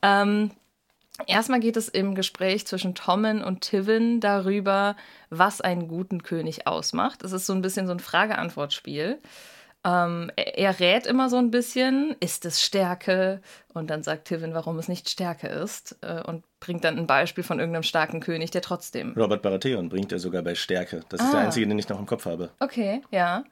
Ähm, 0.00 0.52
erstmal 1.26 1.58
geht 1.58 1.76
es 1.76 1.88
im 1.88 2.14
Gespräch 2.14 2.66
zwischen 2.66 2.94
Tommen 2.94 3.42
und 3.42 3.62
Tivin 3.62 4.20
darüber, 4.20 4.94
was 5.28 5.60
einen 5.60 5.88
guten 5.88 6.22
König 6.22 6.68
ausmacht. 6.68 7.24
Es 7.24 7.32
ist 7.32 7.46
so 7.46 7.52
ein 7.52 7.62
bisschen 7.62 7.86
so 7.86 7.92
ein 7.92 8.00
Frage-Antwort-Spiel. 8.00 9.18
Ähm, 9.86 10.30
er, 10.36 10.80
rät 10.80 11.06
immer 11.06 11.30
so 11.30 11.36
ein 11.36 11.52
bisschen, 11.52 12.16
ist 12.18 12.44
es 12.44 12.60
Stärke? 12.60 13.40
Und 13.72 13.88
dann 13.88 14.02
sagt 14.02 14.26
Tivin, 14.26 14.52
warum 14.52 14.78
es 14.78 14.88
nicht 14.88 15.08
Stärke 15.08 15.46
ist. 15.46 15.96
Äh, 16.00 16.22
und 16.22 16.42
bringt 16.58 16.82
dann 16.82 16.98
ein 16.98 17.06
Beispiel 17.06 17.44
von 17.44 17.60
irgendeinem 17.60 17.84
starken 17.84 18.20
König, 18.20 18.50
der 18.50 18.62
trotzdem. 18.62 19.12
Robert 19.16 19.42
Baratheon 19.42 19.88
bringt 19.88 20.10
er 20.10 20.18
sogar 20.18 20.42
bei 20.42 20.56
Stärke. 20.56 21.02
Das 21.08 21.20
ist 21.22 21.32
der 21.32 21.40
Ah. 21.40 21.44
einzige, 21.44 21.68
den 21.68 21.78
ich 21.78 21.88
noch 21.88 22.00
im 22.00 22.06
Kopf 22.06 22.26
habe. 22.26 22.50
Okay, 22.58 23.02
ja. 23.12 23.44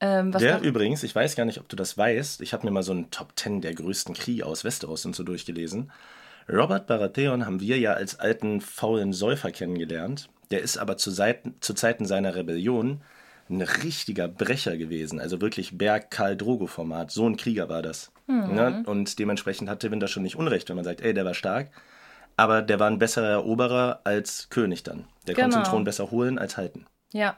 Ähm, 0.00 0.30
Der 0.32 0.60
übrigens, 0.60 1.02
ich 1.02 1.14
weiß 1.14 1.34
gar 1.36 1.44
nicht, 1.44 1.58
ob 1.58 1.68
du 1.68 1.74
das 1.74 1.96
weißt, 1.96 2.40
ich 2.42 2.52
habe 2.52 2.66
mir 2.66 2.70
mal 2.70 2.82
so 2.82 2.92
einen 2.92 3.10
Top 3.10 3.32
10 3.36 3.62
der 3.62 3.74
größten 3.74 4.14
Kriege 4.14 4.44
aus 4.46 4.64
Westeros 4.64 5.06
und 5.06 5.16
so 5.16 5.24
durchgelesen. 5.24 5.90
Robert 6.50 6.86
Baratheon 6.86 7.46
haben 7.46 7.60
wir 7.60 7.78
ja 7.78 7.94
als 7.94 8.18
alten 8.18 8.60
faulen 8.60 9.12
Säufer 9.12 9.50
kennengelernt. 9.50 10.28
Der 10.50 10.60
ist 10.60 10.78
aber 10.78 10.96
zu, 10.96 11.10
Seiten, 11.10 11.54
zu 11.60 11.74
Zeiten 11.74 12.06
seiner 12.06 12.34
Rebellion 12.34 13.00
ein 13.50 13.62
richtiger 13.62 14.28
Brecher 14.28 14.76
gewesen. 14.76 15.20
Also 15.20 15.40
wirklich 15.40 15.78
Berg-Karl-Drogo-Format. 15.78 17.10
So 17.10 17.28
ein 17.28 17.36
Krieger 17.36 17.68
war 17.68 17.82
das. 17.82 18.12
Mhm. 18.26 18.54
Ne? 18.54 18.82
Und 18.86 19.18
dementsprechend 19.18 19.68
hat 19.68 19.80
Tywin 19.80 20.00
da 20.00 20.08
schon 20.08 20.22
nicht 20.22 20.36
unrecht, 20.36 20.68
wenn 20.68 20.76
man 20.76 20.84
sagt, 20.84 21.00
ey, 21.00 21.14
der 21.14 21.24
war 21.24 21.34
stark. 21.34 21.70
Aber 22.36 22.62
der 22.62 22.78
war 22.78 22.88
ein 22.88 22.98
besserer 22.98 23.30
Eroberer 23.30 24.00
als 24.04 24.48
König 24.50 24.82
dann. 24.84 25.06
Der 25.26 25.34
konnte 25.34 25.50
den 25.50 25.62
Genau. 25.62 25.70
Thron 25.70 25.84
besser 25.84 26.10
holen 26.10 26.38
als 26.38 26.56
halten. 26.56 26.86
Ja. 27.12 27.36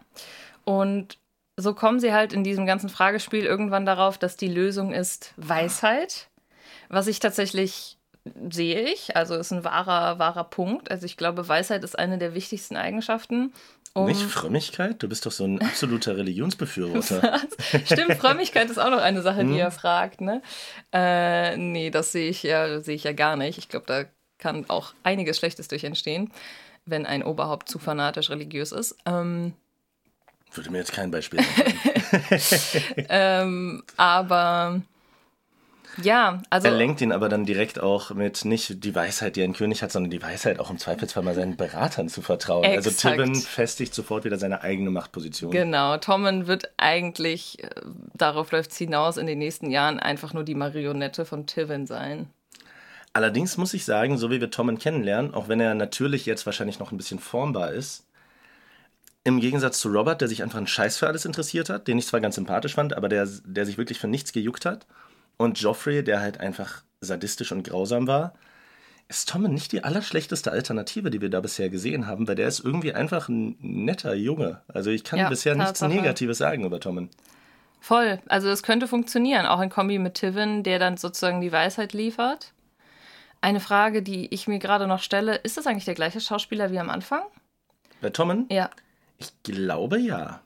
Und 0.65 1.19
so 1.57 1.75
kommen 1.75 2.01
sie 2.01 2.13
halt 2.13 2.33
in 2.33 2.45
diesem 2.45 2.67
ganzen 2.67 2.89
Fragespiel 2.89 3.45
irgendwann 3.45 3.87
darauf, 3.87 4.19
dass 4.19 4.37
die 4.37 4.49
Lösung 4.49 4.93
ist 4.93 5.33
Weisheit. 5.37 6.29
Was 6.89 7.07
ich 7.07 7.21
tatsächlich 7.21 7.99
sehe 8.51 8.83
ich. 8.83 9.17
Also 9.17 9.37
ist 9.37 9.53
ein 9.53 9.65
wahrer, 9.65 10.19
wahrer 10.19 10.45
Punkt. 10.45 10.91
Also 10.91 11.07
ich 11.07 11.17
glaube, 11.17 11.49
Weisheit 11.49 11.85
ist 11.85 11.99
eine 11.99 12.19
der 12.19 12.35
wichtigsten 12.35 12.77
Eigenschaften. 12.77 13.53
Um 13.93 14.07
Nicht 14.07 14.23
Frömmigkeit? 14.23 15.03
Du 15.03 15.09
bist 15.09 15.27
doch 15.27 15.33
so 15.33 15.45
ein 15.45 15.61
absoluter 15.61 16.17
Religionsbefürworter. 16.17 17.41
Stimmt, 17.85 18.15
Frömmigkeit 18.15 18.71
ist 18.71 18.79
auch 18.79 18.91
noch 18.91 19.01
eine 19.01 19.21
Sache, 19.21 19.45
die 19.45 19.55
hm. 19.55 19.59
er 19.59 19.71
fragt, 19.73 20.21
ne? 20.21 20.43
Äh, 20.93 21.57
nee, 21.57 21.91
das 21.91 22.13
sehe 22.13 22.31
ich 22.31 22.45
ja, 22.45 22.81
sehe 22.81 22.95
ich 22.95 23.03
ja 23.03 23.13
gar 23.13 23.35
nicht. 23.35 23.59
Ich 23.59 23.69
glaube, 23.69 23.87
da 23.87 24.05
kann 24.39 24.71
auch 24.71 24.95
einiges 25.03 25.39
Schlechtes 25.39 25.67
durch 25.67 25.83
entstehen, 25.83 26.33
wenn 26.87 27.05
ein 27.05 27.25
Oberhaupt 27.25 27.69
zu 27.69 27.81
fanatisch 27.81 28.31
religiös 28.31 28.71
ist. 28.71 28.97
Ähm, 29.07 29.55
Würde 30.53 30.71
mir 30.71 30.79
jetzt 30.79 30.93
kein 30.93 31.11
Beispiel 31.11 31.41
ähm, 33.09 33.83
aber 33.97 34.83
ja, 36.05 36.43
also. 36.51 36.69
Er 36.69 36.75
lenkt 36.75 37.01
ihn 37.01 37.13
aber 37.13 37.29
dann 37.29 37.45
direkt 37.45 37.81
auch 37.81 38.11
mit 38.11 38.45
nicht 38.45 38.85
die 38.85 38.95
Weisheit, 38.95 39.37
die 39.37 39.43
ein 39.43 39.53
König 39.53 39.83
hat, 39.83 39.93
sondern 39.93 40.11
die 40.11 40.23
Weisheit 40.23 40.59
auch 40.59 40.71
im 40.71 40.79
Zweifelsfall 40.79 41.23
mal 41.23 41.35
seinen 41.35 41.57
Beratern 41.57 42.09
zu 42.09 42.23
vertrauen. 42.23 42.65
Also 42.65 42.91
Exakt. 42.91 43.19
Also 43.19 43.25
Tywin 43.25 43.35
festigt 43.35 43.95
sofort 43.95 44.25
wieder 44.25 44.39
seine 44.39 44.63
eigene 44.63 44.91
Machtposition. 44.91 45.51
Genau, 45.51 45.97
Tommen 45.99 46.47
wird 46.47 46.73
eigentlich, 46.77 47.63
äh, 47.63 47.69
darauf 48.15 48.53
läuft 48.53 48.73
es 48.73 48.79
hinaus, 48.79 49.17
in 49.17 49.27
den 49.27 49.39
nächsten 49.39 49.71
Jahren 49.71 49.99
einfach 49.99 50.33
nur 50.33 50.45
die 50.45 50.55
Marionette 50.55 51.25
von 51.25 51.47
Tywin 51.47 51.87
sein. 51.87 52.29
Allerdings 53.13 53.57
muss 53.57 53.75
ich 53.75 53.85
sagen, 53.85 54.19
so 54.19 54.31
wie 54.31 54.41
wir 54.41 54.51
Tommen 54.51 54.79
kennenlernen, 54.79 55.35
auch 55.35 55.49
wenn 55.49 55.61
er 55.61 55.75
natürlich 55.75 56.27
jetzt 56.27 56.47
wahrscheinlich 56.47 56.79
noch 56.79 56.93
ein 56.93 56.97
bisschen 56.97 57.19
formbar 57.19 57.73
ist, 57.73 58.07
im 59.25 59.41
Gegensatz 59.41 59.81
zu 59.81 59.89
Robert, 59.89 60.21
der 60.21 60.29
sich 60.29 60.43
einfach 60.43 60.59
einen 60.59 60.67
Scheiß 60.67 60.97
für 60.97 61.07
alles 61.07 61.25
interessiert 61.25 61.69
hat, 61.69 61.89
den 61.89 61.99
ich 61.99 62.07
zwar 62.07 62.21
ganz 62.21 62.37
sympathisch 62.37 62.75
fand, 62.75 62.97
aber 62.97 63.09
der, 63.09 63.29
der 63.45 63.67
sich 63.67 63.77
wirklich 63.77 63.99
für 63.99 64.09
nichts 64.09 64.33
gejuckt 64.33 64.65
hat, 64.65 64.87
und 65.41 65.59
Joffrey, 65.59 66.05
der 66.05 66.21
halt 66.21 66.39
einfach 66.39 66.83
sadistisch 67.01 67.51
und 67.51 67.63
grausam 67.63 68.07
war, 68.07 68.35
ist 69.09 69.31
Tommen 69.31 69.55
nicht 69.55 69.73
die 69.73 69.83
allerschlechteste 69.83 70.53
Alternative, 70.53 71.11
die 71.11 71.23
wir 71.23 71.31
da 71.31 71.41
bisher 71.41 71.71
gesehen 71.71 72.07
haben, 72.07 72.29
weil 72.29 72.35
der 72.35 72.47
ist 72.47 72.61
irgendwie 72.61 72.93
einfach 72.93 73.31
ein 73.31 73.57
netter 73.59 74.13
Junge. 74.15 74.61
Also 74.69 74.91
ich 74.91 75.03
kann 75.03 75.19
ja, 75.19 75.31
bisher 75.31 75.57
Tatsache. 75.57 75.89
nichts 75.89 76.03
Negatives 76.03 76.37
sagen 76.37 76.67
über 76.67 76.79
Tommen. 76.79 77.09
Voll. 77.81 78.21
Also 78.29 78.49
das 78.49 78.63
könnte 78.63 78.87
funktionieren, 78.87 79.47
auch 79.47 79.63
in 79.63 79.71
Kombi 79.71 79.99
mit 79.99 80.17
Tivin, 80.17 80.63
der 80.63 80.79
dann 80.79 80.99
sozusagen 80.99 81.41
die 81.41 81.53
Weisheit 81.53 81.95
liefert. 81.95 82.53
Eine 83.41 83.61
Frage, 83.61 84.03
die 84.03 84.33
ich 84.35 84.47
mir 84.47 84.59
gerade 84.59 84.87
noch 84.87 85.01
stelle, 85.01 85.37
ist 85.37 85.57
das 85.57 85.67
eigentlich 85.67 85.87
der 85.87 85.95
gleiche 85.95 86.21
Schauspieler 86.21 86.71
wie 86.71 86.79
am 86.79 86.91
Anfang? 86.91 87.23
Bei 88.03 88.11
Tommen? 88.11 88.45
Ja. 88.51 88.69
Ich 89.17 89.33
glaube 89.43 89.99
ja. 89.99 90.43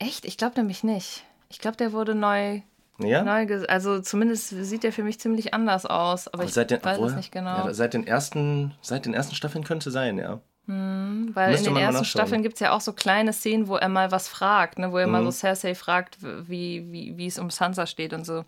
Echt? 0.00 0.24
Ich 0.24 0.36
glaube 0.36 0.56
nämlich 0.56 0.82
nicht. 0.82 1.22
Ich 1.48 1.60
glaube, 1.60 1.76
der 1.76 1.92
wurde 1.92 2.16
neu 2.16 2.62
ja? 2.98 3.22
Neu, 3.22 3.66
also 3.66 4.00
zumindest 4.00 4.48
sieht 4.50 4.82
der 4.82 4.92
für 4.92 5.02
mich 5.02 5.18
ziemlich 5.18 5.52
anders 5.52 5.86
aus, 5.86 6.28
aber, 6.28 6.42
aber 6.42 6.44
ich 6.44 6.54
den, 6.54 6.84
weiß 6.84 6.98
obwohl, 6.98 7.10
es 7.10 7.16
nicht 7.16 7.32
genau. 7.32 7.66
Ja, 7.66 7.74
seit, 7.74 7.94
den 7.94 8.06
ersten, 8.06 8.74
seit 8.82 9.06
den 9.06 9.14
ersten 9.14 9.34
Staffeln 9.34 9.64
könnte 9.64 9.90
sein, 9.90 10.18
ja. 10.18 10.40
Hm, 10.66 11.30
weil 11.34 11.50
Müsste 11.50 11.68
in 11.68 11.74
den 11.74 11.84
ersten 11.84 12.04
Staffeln 12.04 12.42
gibt 12.42 12.54
es 12.54 12.60
ja 12.60 12.72
auch 12.72 12.80
so 12.80 12.92
kleine 12.92 13.32
Szenen, 13.32 13.68
wo 13.68 13.76
er 13.76 13.88
mal 13.88 14.10
was 14.12 14.28
fragt, 14.28 14.78
ne? 14.78 14.92
wo 14.92 14.98
er 14.98 15.06
mhm. 15.06 15.12
mal 15.12 15.24
so 15.24 15.30
Cersei 15.30 15.74
fragt, 15.74 16.18
wie, 16.22 16.90
wie, 16.90 17.16
wie 17.16 17.26
es 17.26 17.38
um 17.38 17.50
Sansa 17.50 17.86
steht 17.86 18.14
und 18.14 18.24
so. 18.24 18.44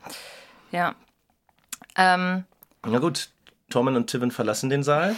Ja. 0.70 0.94
Ähm, 1.96 2.44
Na 2.86 2.98
gut, 3.00 3.30
Tommen 3.68 3.96
und 3.96 4.06
Tivin 4.06 4.30
verlassen 4.30 4.70
den 4.70 4.82
Saal. 4.82 5.14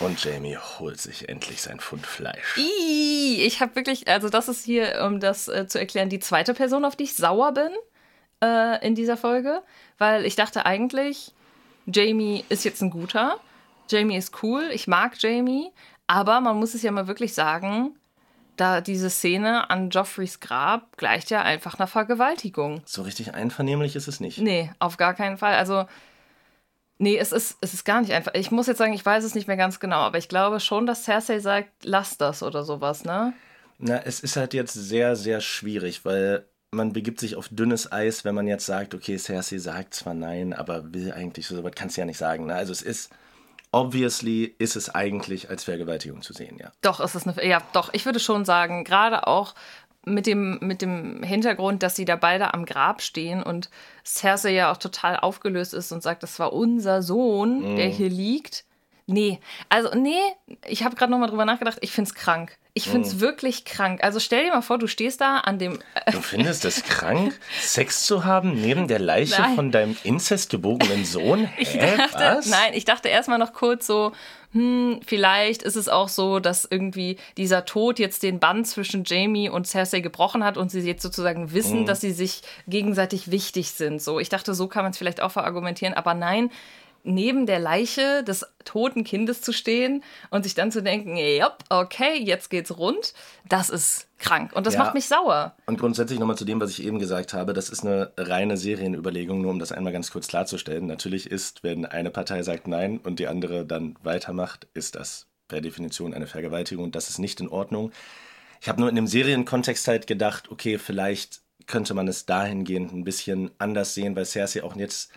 Und 0.00 0.22
Jamie 0.22 0.56
holt 0.56 1.00
sich 1.00 1.28
endlich 1.28 1.60
sein 1.60 1.80
Pfund 1.80 2.06
Fleisch. 2.06 2.56
ich 2.56 3.60
habe 3.60 3.74
wirklich, 3.74 4.06
also 4.06 4.28
das 4.28 4.48
ist 4.48 4.64
hier, 4.64 5.02
um 5.04 5.18
das 5.18 5.48
äh, 5.48 5.66
zu 5.66 5.80
erklären, 5.80 6.08
die 6.08 6.20
zweite 6.20 6.54
Person, 6.54 6.84
auf 6.84 6.94
die 6.94 7.04
ich 7.04 7.16
sauer 7.16 7.52
bin 7.52 7.70
äh, 8.42 8.86
in 8.86 8.94
dieser 8.94 9.16
Folge, 9.16 9.62
weil 9.98 10.24
ich 10.24 10.36
dachte 10.36 10.66
eigentlich, 10.66 11.32
Jamie 11.86 12.44
ist 12.48 12.64
jetzt 12.64 12.82
ein 12.82 12.90
guter. 12.90 13.38
Jamie 13.90 14.16
ist 14.16 14.42
cool, 14.42 14.68
ich 14.72 14.86
mag 14.86 15.20
Jamie, 15.20 15.70
aber 16.06 16.40
man 16.40 16.58
muss 16.58 16.74
es 16.74 16.82
ja 16.82 16.90
mal 16.90 17.08
wirklich 17.08 17.34
sagen, 17.34 17.96
da 18.56 18.80
diese 18.80 19.08
Szene 19.08 19.70
an 19.70 19.90
Joffreys 19.90 20.40
Grab 20.40 20.96
gleicht 20.96 21.30
ja 21.30 21.42
einfach 21.42 21.78
einer 21.78 21.86
Vergewaltigung. 21.86 22.82
So 22.84 23.02
richtig 23.02 23.34
einvernehmlich 23.34 23.96
ist 23.96 24.08
es 24.08 24.20
nicht. 24.20 24.38
Nee, 24.38 24.70
auf 24.78 24.96
gar 24.96 25.14
keinen 25.14 25.38
Fall. 25.38 25.54
Also, 25.54 25.86
nee, 26.98 27.16
es 27.16 27.32
ist, 27.32 27.56
es 27.60 27.72
ist 27.72 27.84
gar 27.84 28.00
nicht 28.00 28.12
einfach. 28.12 28.34
Ich 28.34 28.50
muss 28.50 28.66
jetzt 28.66 28.78
sagen, 28.78 28.92
ich 28.92 29.06
weiß 29.06 29.24
es 29.24 29.34
nicht 29.34 29.48
mehr 29.48 29.56
ganz 29.56 29.80
genau, 29.80 29.98
aber 29.98 30.18
ich 30.18 30.28
glaube 30.28 30.60
schon, 30.60 30.86
dass 30.86 31.04
Cersei 31.04 31.38
sagt, 31.38 31.70
lass 31.84 32.18
das 32.18 32.42
oder 32.42 32.64
sowas, 32.64 33.04
ne? 33.04 33.32
Na, 33.78 34.02
es 34.04 34.20
ist 34.20 34.36
halt 34.36 34.54
jetzt 34.54 34.74
sehr, 34.74 35.14
sehr 35.14 35.40
schwierig, 35.40 36.04
weil 36.04 36.44
man 36.70 36.92
begibt 36.92 37.20
sich 37.20 37.36
auf 37.36 37.48
dünnes 37.50 37.90
Eis, 37.90 38.24
wenn 38.24 38.34
man 38.34 38.46
jetzt 38.46 38.66
sagt, 38.66 38.94
okay, 38.94 39.16
Cersei 39.18 39.58
sagt 39.58 39.94
zwar 39.94 40.14
nein, 40.14 40.52
aber 40.52 40.92
will 40.92 41.12
eigentlich 41.12 41.46
so, 41.46 41.62
was 41.64 41.72
kannst 41.74 41.96
du 41.96 42.02
ja 42.02 42.06
nicht 42.06 42.18
sagen. 42.18 42.46
Ne? 42.46 42.54
Also 42.54 42.72
es 42.72 42.82
ist, 42.82 43.10
obviously 43.72 44.54
ist 44.58 44.76
es 44.76 44.90
eigentlich 44.90 45.48
als 45.50 45.64
Vergewaltigung 45.64 46.22
zu 46.22 46.32
sehen, 46.32 46.58
ja. 46.58 46.70
Doch, 46.82 47.00
ist 47.00 47.14
es 47.14 47.26
eine, 47.26 47.46
ja, 47.46 47.62
doch, 47.72 47.92
ich 47.94 48.04
würde 48.04 48.20
schon 48.20 48.44
sagen, 48.44 48.84
gerade 48.84 49.26
auch 49.26 49.54
mit 50.04 50.26
dem, 50.26 50.58
mit 50.60 50.82
dem 50.82 51.22
Hintergrund, 51.22 51.82
dass 51.82 51.96
sie 51.96 52.04
da 52.04 52.16
beide 52.16 52.54
am 52.54 52.64
Grab 52.64 53.02
stehen 53.02 53.42
und 53.42 53.70
Cersei 54.04 54.52
ja 54.52 54.70
auch 54.72 54.78
total 54.78 55.16
aufgelöst 55.16 55.74
ist 55.74 55.92
und 55.92 56.02
sagt, 56.02 56.22
das 56.22 56.38
war 56.38 56.52
unser 56.52 57.02
Sohn, 57.02 57.74
mm. 57.74 57.76
der 57.76 57.88
hier 57.88 58.08
liegt. 58.08 58.64
Nee, 59.06 59.40
also 59.70 59.94
nee, 59.96 60.20
ich 60.66 60.84
habe 60.84 60.94
gerade 60.94 61.10
nochmal 61.10 61.30
drüber 61.30 61.46
nachgedacht, 61.46 61.78
ich 61.80 61.92
finde 61.92 62.08
es 62.08 62.14
krank. 62.14 62.58
Ich 62.78 62.88
finde 62.88 63.08
es 63.08 63.14
hm. 63.14 63.20
wirklich 63.20 63.64
krank. 63.64 64.04
Also 64.04 64.20
stell 64.20 64.44
dir 64.44 64.52
mal 64.52 64.62
vor, 64.62 64.78
du 64.78 64.86
stehst 64.86 65.20
da 65.20 65.38
an 65.38 65.58
dem. 65.58 65.80
Äh 65.94 66.12
du 66.12 66.22
findest 66.22 66.64
es 66.64 66.84
krank, 66.84 67.36
Sex 67.60 68.04
zu 68.04 68.24
haben 68.24 68.54
neben 68.54 68.86
der 68.86 69.00
Leiche 69.00 69.42
nein. 69.42 69.56
von 69.56 69.72
deinem 69.72 69.96
inzestgebogenen 70.04 71.04
Sohn? 71.04 71.46
Hä? 71.56 71.62
Ich 71.62 71.72
dachte, 71.72 72.36
Was? 72.38 72.46
Nein, 72.46 72.74
ich 72.74 72.84
dachte 72.84 73.08
erstmal 73.08 73.38
noch 73.38 73.52
kurz 73.52 73.84
so, 73.84 74.12
hm, 74.52 75.00
vielleicht 75.04 75.64
ist 75.64 75.74
es 75.74 75.88
auch 75.88 76.08
so, 76.08 76.38
dass 76.38 76.68
irgendwie 76.70 77.18
dieser 77.36 77.64
Tod 77.64 77.98
jetzt 77.98 78.22
den 78.22 78.38
Band 78.38 78.68
zwischen 78.68 79.02
Jamie 79.04 79.48
und 79.48 79.66
Cersei 79.66 79.98
gebrochen 79.98 80.44
hat 80.44 80.56
und 80.56 80.70
sie 80.70 80.80
jetzt 80.80 81.02
sozusagen 81.02 81.52
wissen, 81.52 81.80
hm. 81.80 81.86
dass 81.86 82.00
sie 82.00 82.12
sich 82.12 82.42
gegenseitig 82.68 83.32
wichtig 83.32 83.72
sind. 83.72 84.00
So, 84.00 84.20
ich 84.20 84.28
dachte, 84.28 84.54
so 84.54 84.68
kann 84.68 84.84
man 84.84 84.92
es 84.92 84.98
vielleicht 84.98 85.20
auch 85.20 85.32
verargumentieren, 85.32 85.94
aber 85.94 86.14
nein, 86.14 86.50
neben 87.04 87.46
der 87.46 87.58
Leiche 87.58 88.22
des 88.24 88.46
toten 88.64 89.04
Kindes 89.04 89.40
zu 89.40 89.52
stehen 89.52 90.02
und 90.30 90.42
sich 90.42 90.54
dann 90.54 90.70
zu 90.70 90.82
denken, 90.82 91.16
ja, 91.16 91.56
okay, 91.70 92.18
jetzt 92.18 92.50
geht's 92.50 92.76
rund, 92.76 93.14
das 93.48 93.70
ist 93.70 94.08
krank 94.18 94.52
und 94.54 94.66
das 94.66 94.74
ja. 94.74 94.80
macht 94.80 94.94
mich 94.94 95.06
sauer. 95.06 95.54
Und 95.66 95.78
grundsätzlich 95.78 96.18
nochmal 96.18 96.36
zu 96.36 96.44
dem, 96.44 96.60
was 96.60 96.70
ich 96.70 96.84
eben 96.84 96.98
gesagt 96.98 97.32
habe, 97.32 97.52
das 97.52 97.70
ist 97.70 97.84
eine 97.84 98.12
reine 98.16 98.56
Serienüberlegung, 98.56 99.40
nur 99.40 99.50
um 99.50 99.58
das 99.58 99.72
einmal 99.72 99.92
ganz 99.92 100.10
kurz 100.10 100.28
klarzustellen. 100.28 100.86
Natürlich 100.86 101.30
ist, 101.30 101.62
wenn 101.62 101.86
eine 101.86 102.10
Partei 102.10 102.42
sagt 102.42 102.68
Nein 102.68 102.98
und 102.98 103.18
die 103.18 103.28
andere 103.28 103.64
dann 103.64 103.96
weitermacht, 104.02 104.66
ist 104.74 104.96
das 104.96 105.26
per 105.46 105.60
Definition 105.60 106.14
eine 106.14 106.26
Vergewaltigung 106.26 106.84
und 106.84 106.94
das 106.94 107.08
ist 107.08 107.18
nicht 107.18 107.40
in 107.40 107.48
Ordnung. 107.48 107.92
Ich 108.60 108.68
habe 108.68 108.80
nur 108.80 108.90
in 108.90 108.96
dem 108.96 109.06
Serienkontext 109.06 109.86
halt 109.88 110.06
gedacht, 110.06 110.50
okay, 110.50 110.78
vielleicht 110.78 111.40
könnte 111.66 111.94
man 111.94 112.08
es 112.08 112.26
dahingehend 112.26 112.92
ein 112.92 113.04
bisschen 113.04 113.50
anders 113.58 113.94
sehen, 113.94 114.16
weil 114.16 114.24
Cersei 114.24 114.62
auch 114.62 114.74
jetzt 114.76 115.12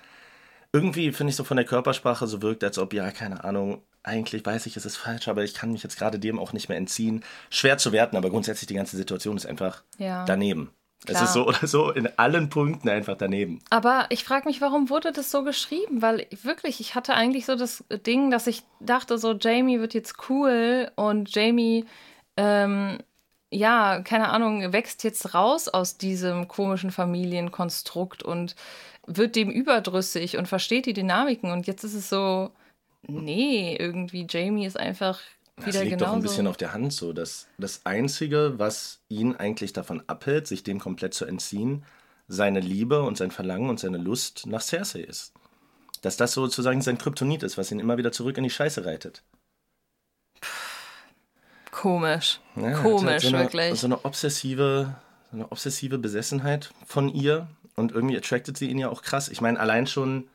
irgendwie 0.73 1.11
finde 1.11 1.31
ich 1.31 1.35
so 1.35 1.43
von 1.43 1.57
der 1.57 1.65
Körpersprache 1.65 2.27
so 2.27 2.41
wirkt, 2.41 2.63
als 2.63 2.77
ob, 2.77 2.93
ja, 2.93 3.11
keine 3.11 3.43
Ahnung, 3.43 3.81
eigentlich 4.03 4.45
weiß 4.45 4.65
ich, 4.65 4.77
es 4.77 4.85
ist 4.85 4.97
falsch, 4.97 5.27
aber 5.27 5.43
ich 5.43 5.53
kann 5.53 5.71
mich 5.71 5.83
jetzt 5.83 5.97
gerade 5.97 6.17
dem 6.17 6.39
auch 6.39 6.53
nicht 6.53 6.69
mehr 6.69 6.77
entziehen. 6.77 7.23
Schwer 7.49 7.77
zu 7.77 7.91
werten, 7.91 8.15
aber 8.15 8.29
grundsätzlich 8.29 8.67
die 8.67 8.75
ganze 8.75 8.97
Situation 8.97 9.37
ist 9.37 9.45
einfach 9.45 9.83
ja. 9.97 10.25
daneben. 10.25 10.71
Klar. 11.05 11.23
Es 11.23 11.29
ist 11.29 11.33
so 11.33 11.47
oder 11.47 11.65
so 11.65 11.91
in 11.91 12.07
allen 12.17 12.49
Punkten 12.49 12.87
einfach 12.87 13.17
daneben. 13.17 13.59
Aber 13.71 14.05
ich 14.09 14.23
frage 14.23 14.47
mich, 14.47 14.61
warum 14.61 14.89
wurde 14.89 15.11
das 15.11 15.31
so 15.31 15.43
geschrieben? 15.43 16.01
Weil 16.01 16.27
wirklich, 16.43 16.79
ich 16.79 16.93
hatte 16.93 17.15
eigentlich 17.15 17.47
so 17.47 17.55
das 17.55 17.83
Ding, 18.05 18.29
dass 18.29 18.45
ich 18.45 18.63
dachte, 18.79 19.17
so 19.17 19.33
Jamie 19.33 19.79
wird 19.79 19.95
jetzt 19.95 20.29
cool 20.29 20.91
und 20.95 21.33
Jamie, 21.33 21.85
ähm, 22.37 22.99
ja, 23.51 24.01
keine 24.01 24.29
Ahnung, 24.29 24.71
wächst 24.71 25.03
jetzt 25.03 25.33
raus 25.33 25.67
aus 25.67 25.97
diesem 25.97 26.47
komischen 26.47 26.89
Familienkonstrukt 26.89 28.23
und 28.23 28.55
wird 29.05 29.35
dem 29.35 29.51
überdrüssig 29.51 30.37
und 30.37 30.47
versteht 30.47 30.85
die 30.85 30.93
Dynamiken. 30.93 31.51
Und 31.51 31.67
jetzt 31.67 31.83
ist 31.83 31.93
es 31.93 32.09
so, 32.09 32.51
nee, 33.07 33.75
irgendwie 33.75 34.25
Jamie 34.29 34.65
ist 34.65 34.79
einfach 34.79 35.19
wieder. 35.57 35.71
Das 35.79 35.83
liegt 35.83 36.01
doch 36.01 36.13
ein 36.13 36.21
bisschen 36.21 36.47
auf 36.47 36.55
der 36.57 36.73
Hand 36.73 36.93
so, 36.93 37.11
dass 37.11 37.47
das 37.57 37.85
Einzige, 37.85 38.53
was 38.57 39.01
ihn 39.09 39.35
eigentlich 39.35 39.73
davon 39.73 40.01
abhält, 40.07 40.47
sich 40.47 40.63
dem 40.63 40.79
komplett 40.79 41.13
zu 41.13 41.25
entziehen, 41.25 41.83
seine 42.29 42.61
Liebe 42.61 43.03
und 43.03 43.17
sein 43.17 43.31
Verlangen 43.31 43.69
und 43.69 43.81
seine 43.81 43.97
Lust 43.97 44.47
nach 44.47 44.61
Cersei 44.61 45.01
ist. 45.01 45.33
Dass 46.01 46.15
das 46.15 46.31
sozusagen 46.31 46.81
sein 46.81 46.97
Kryptonit 46.97 47.43
ist, 47.43 47.57
was 47.57 47.71
ihn 47.71 47.79
immer 47.79 47.97
wieder 47.97 48.13
zurück 48.13 48.37
in 48.37 48.45
die 48.45 48.49
Scheiße 48.49 48.85
reitet. 48.85 49.23
Komisch. 51.81 52.39
Ja, 52.55 52.73
Komisch, 52.73 53.23
so 53.23 53.29
eine, 53.29 53.39
wirklich. 53.39 53.79
So 53.79 53.87
eine 53.87 54.05
obsessive, 54.05 54.95
so 55.31 55.37
eine 55.37 55.51
obsessive 55.51 55.97
Besessenheit 55.97 56.69
von 56.85 57.09
ihr, 57.09 57.47
und 57.75 57.91
irgendwie 57.91 58.17
attracted 58.17 58.55
sie 58.55 58.69
ihn 58.69 58.77
ja 58.77 58.89
auch 58.89 59.01
krass. 59.01 59.29
Ich 59.29 59.41
meine, 59.41 59.59
allein 59.59 59.87
schon 59.87 60.27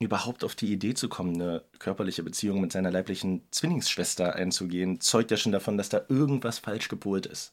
überhaupt 0.00 0.42
auf 0.42 0.56
die 0.56 0.72
Idee 0.72 0.94
zu 0.94 1.08
kommen, 1.08 1.40
eine 1.40 1.62
körperliche 1.78 2.24
Beziehung 2.24 2.60
mit 2.60 2.72
seiner 2.72 2.90
leiblichen 2.90 3.42
Zwillingsschwester 3.52 4.34
einzugehen, 4.34 5.00
zeugt 5.00 5.30
ja 5.30 5.36
schon 5.36 5.52
davon, 5.52 5.78
dass 5.78 5.88
da 5.88 6.00
irgendwas 6.08 6.58
falsch 6.58 6.88
gepolt 6.88 7.26
ist. 7.26 7.52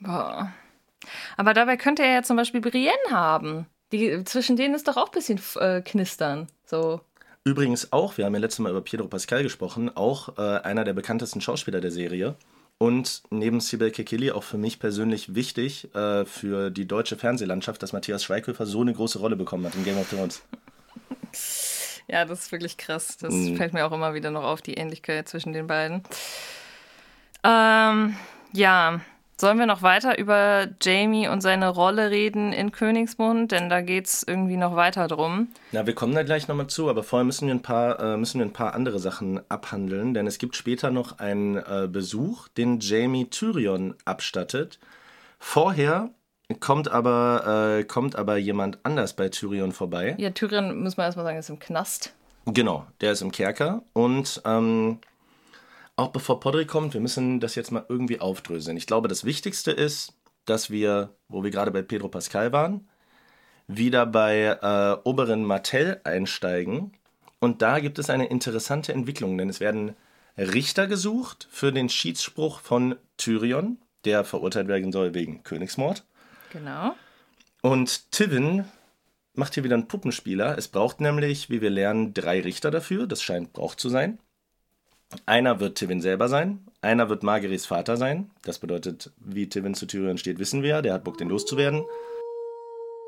Boah. 0.00 0.50
Aber 1.36 1.52
dabei 1.52 1.76
könnte 1.76 2.02
er 2.02 2.14
ja 2.14 2.22
zum 2.22 2.36
Beispiel 2.36 2.62
Brienne 2.62 3.10
haben. 3.10 3.66
Die, 3.92 4.24
zwischen 4.24 4.56
denen 4.56 4.74
ist 4.74 4.88
doch 4.88 4.96
auch 4.96 5.08
ein 5.08 5.12
bisschen 5.12 5.40
äh, 5.56 5.82
knistern. 5.82 6.46
So. 6.64 7.02
Übrigens 7.48 7.94
auch, 7.94 8.18
wir 8.18 8.26
haben 8.26 8.34
ja 8.34 8.40
letztes 8.40 8.58
Mal 8.58 8.68
über 8.68 8.82
Pedro 8.82 9.08
Pascal 9.08 9.42
gesprochen, 9.42 9.90
auch 9.96 10.36
äh, 10.36 10.42
einer 10.42 10.84
der 10.84 10.92
bekanntesten 10.92 11.40
Schauspieler 11.40 11.80
der 11.80 11.90
Serie. 11.90 12.34
Und 12.76 13.22
neben 13.30 13.60
Sibel 13.60 13.90
Kekili 13.90 14.32
auch 14.32 14.42
für 14.42 14.58
mich 14.58 14.78
persönlich 14.78 15.34
wichtig 15.34 15.94
äh, 15.94 16.26
für 16.26 16.68
die 16.68 16.86
deutsche 16.86 17.16
Fernsehlandschaft, 17.16 17.82
dass 17.82 17.94
Matthias 17.94 18.22
Schweighöfer 18.22 18.66
so 18.66 18.82
eine 18.82 18.92
große 18.92 19.18
Rolle 19.18 19.34
bekommen 19.34 19.64
hat 19.64 19.74
in 19.76 19.84
Game 19.84 19.98
of 19.98 20.10
Thrones. 20.10 20.42
Ja, 22.10 22.24
das 22.24 22.44
ist 22.44 22.52
wirklich 22.52 22.78
krass. 22.78 23.18
Das 23.18 23.34
mhm. 23.34 23.58
fällt 23.58 23.74
mir 23.74 23.84
auch 23.84 23.92
immer 23.92 24.14
wieder 24.14 24.30
noch 24.30 24.42
auf, 24.42 24.62
die 24.62 24.72
Ähnlichkeit 24.72 25.28
zwischen 25.28 25.52
den 25.52 25.66
beiden. 25.66 26.02
Ähm, 27.44 28.16
ja, 28.54 29.02
Sollen 29.40 29.60
wir 29.60 29.66
noch 29.66 29.82
weiter 29.82 30.18
über 30.18 30.66
Jamie 30.82 31.28
und 31.28 31.42
seine 31.42 31.68
Rolle 31.68 32.10
reden 32.10 32.52
in 32.52 32.72
Königsmund? 32.72 33.52
Denn 33.52 33.68
da 33.68 33.82
geht 33.82 34.06
es 34.06 34.24
irgendwie 34.26 34.56
noch 34.56 34.74
weiter 34.74 35.06
drum. 35.06 35.46
Na, 35.70 35.86
wir 35.86 35.94
kommen 35.94 36.12
da 36.12 36.24
gleich 36.24 36.48
nochmal 36.48 36.66
zu, 36.66 36.90
aber 36.90 37.04
vorher 37.04 37.24
müssen 37.24 37.46
wir, 37.46 37.54
ein 37.54 37.62
paar, 37.62 38.00
äh, 38.00 38.16
müssen 38.16 38.40
wir 38.40 38.46
ein 38.46 38.52
paar 38.52 38.74
andere 38.74 38.98
Sachen 38.98 39.40
abhandeln, 39.48 40.12
denn 40.12 40.26
es 40.26 40.38
gibt 40.38 40.56
später 40.56 40.90
noch 40.90 41.20
einen 41.20 41.56
äh, 41.56 41.88
Besuch, 41.88 42.48
den 42.48 42.80
Jamie 42.80 43.30
Tyrion 43.30 43.94
abstattet. 44.04 44.80
Vorher 45.38 46.10
kommt 46.58 46.90
aber, 46.90 47.78
äh, 47.78 47.84
kommt 47.84 48.16
aber 48.16 48.38
jemand 48.38 48.80
anders 48.82 49.14
bei 49.14 49.28
Tyrion 49.28 49.70
vorbei. 49.70 50.16
Ja, 50.18 50.30
Tyrion, 50.30 50.82
muss 50.82 50.96
man 50.96 51.06
erstmal 51.06 51.26
sagen, 51.26 51.38
ist 51.38 51.48
im 51.48 51.60
Knast. 51.60 52.12
Genau, 52.46 52.86
der 53.00 53.12
ist 53.12 53.22
im 53.22 53.30
Kerker 53.30 53.82
und 53.92 54.42
ähm, 54.44 54.98
auch 55.98 56.08
bevor 56.08 56.38
Podrick 56.38 56.68
kommt, 56.68 56.94
wir 56.94 57.00
müssen 57.00 57.40
das 57.40 57.56
jetzt 57.56 57.72
mal 57.72 57.84
irgendwie 57.88 58.20
aufdröseln. 58.20 58.76
Ich 58.76 58.86
glaube, 58.86 59.08
das 59.08 59.24
Wichtigste 59.24 59.72
ist, 59.72 60.14
dass 60.44 60.70
wir, 60.70 61.16
wo 61.28 61.42
wir 61.42 61.50
gerade 61.50 61.72
bei 61.72 61.82
Pedro 61.82 62.08
Pascal 62.08 62.52
waren, 62.52 62.88
wieder 63.66 64.06
bei 64.06 64.58
äh, 64.62 64.96
Oberin 65.02 65.44
Martell 65.44 66.00
einsteigen. 66.04 66.92
Und 67.40 67.62
da 67.62 67.80
gibt 67.80 67.98
es 67.98 68.10
eine 68.10 68.26
interessante 68.26 68.92
Entwicklung, 68.92 69.36
denn 69.36 69.48
es 69.48 69.58
werden 69.58 69.96
Richter 70.36 70.86
gesucht 70.86 71.48
für 71.50 71.72
den 71.72 71.88
Schiedsspruch 71.88 72.60
von 72.60 72.96
Tyrion, 73.16 73.78
der 74.04 74.22
verurteilt 74.22 74.68
werden 74.68 74.92
soll 74.92 75.14
wegen 75.14 75.42
Königsmord. 75.42 76.04
Genau. 76.52 76.94
Und 77.60 78.12
Tivin 78.12 78.64
macht 79.34 79.54
hier 79.54 79.64
wieder 79.64 79.74
einen 79.74 79.88
Puppenspieler. 79.88 80.56
Es 80.56 80.68
braucht 80.68 81.00
nämlich, 81.00 81.50
wie 81.50 81.60
wir 81.60 81.70
lernen, 81.70 82.14
drei 82.14 82.40
Richter 82.40 82.70
dafür. 82.70 83.08
Das 83.08 83.20
scheint 83.20 83.52
braucht 83.52 83.80
zu 83.80 83.88
sein. 83.88 84.20
Einer 85.26 85.58
wird 85.60 85.78
Tivin 85.78 86.00
selber 86.00 86.28
sein, 86.28 86.60
einer 86.82 87.08
wird 87.08 87.22
Margeris 87.22 87.66
Vater 87.66 87.96
sein. 87.96 88.30
Das 88.42 88.58
bedeutet, 88.58 89.10
wie 89.18 89.48
Tivin 89.48 89.74
zu 89.74 89.86
Tyrion 89.86 90.18
steht, 90.18 90.38
wissen 90.38 90.62
wir. 90.62 90.82
Der 90.82 90.92
hat 90.94 91.04
Bock, 91.04 91.18
den 91.18 91.28
loszuwerden. 91.28 91.84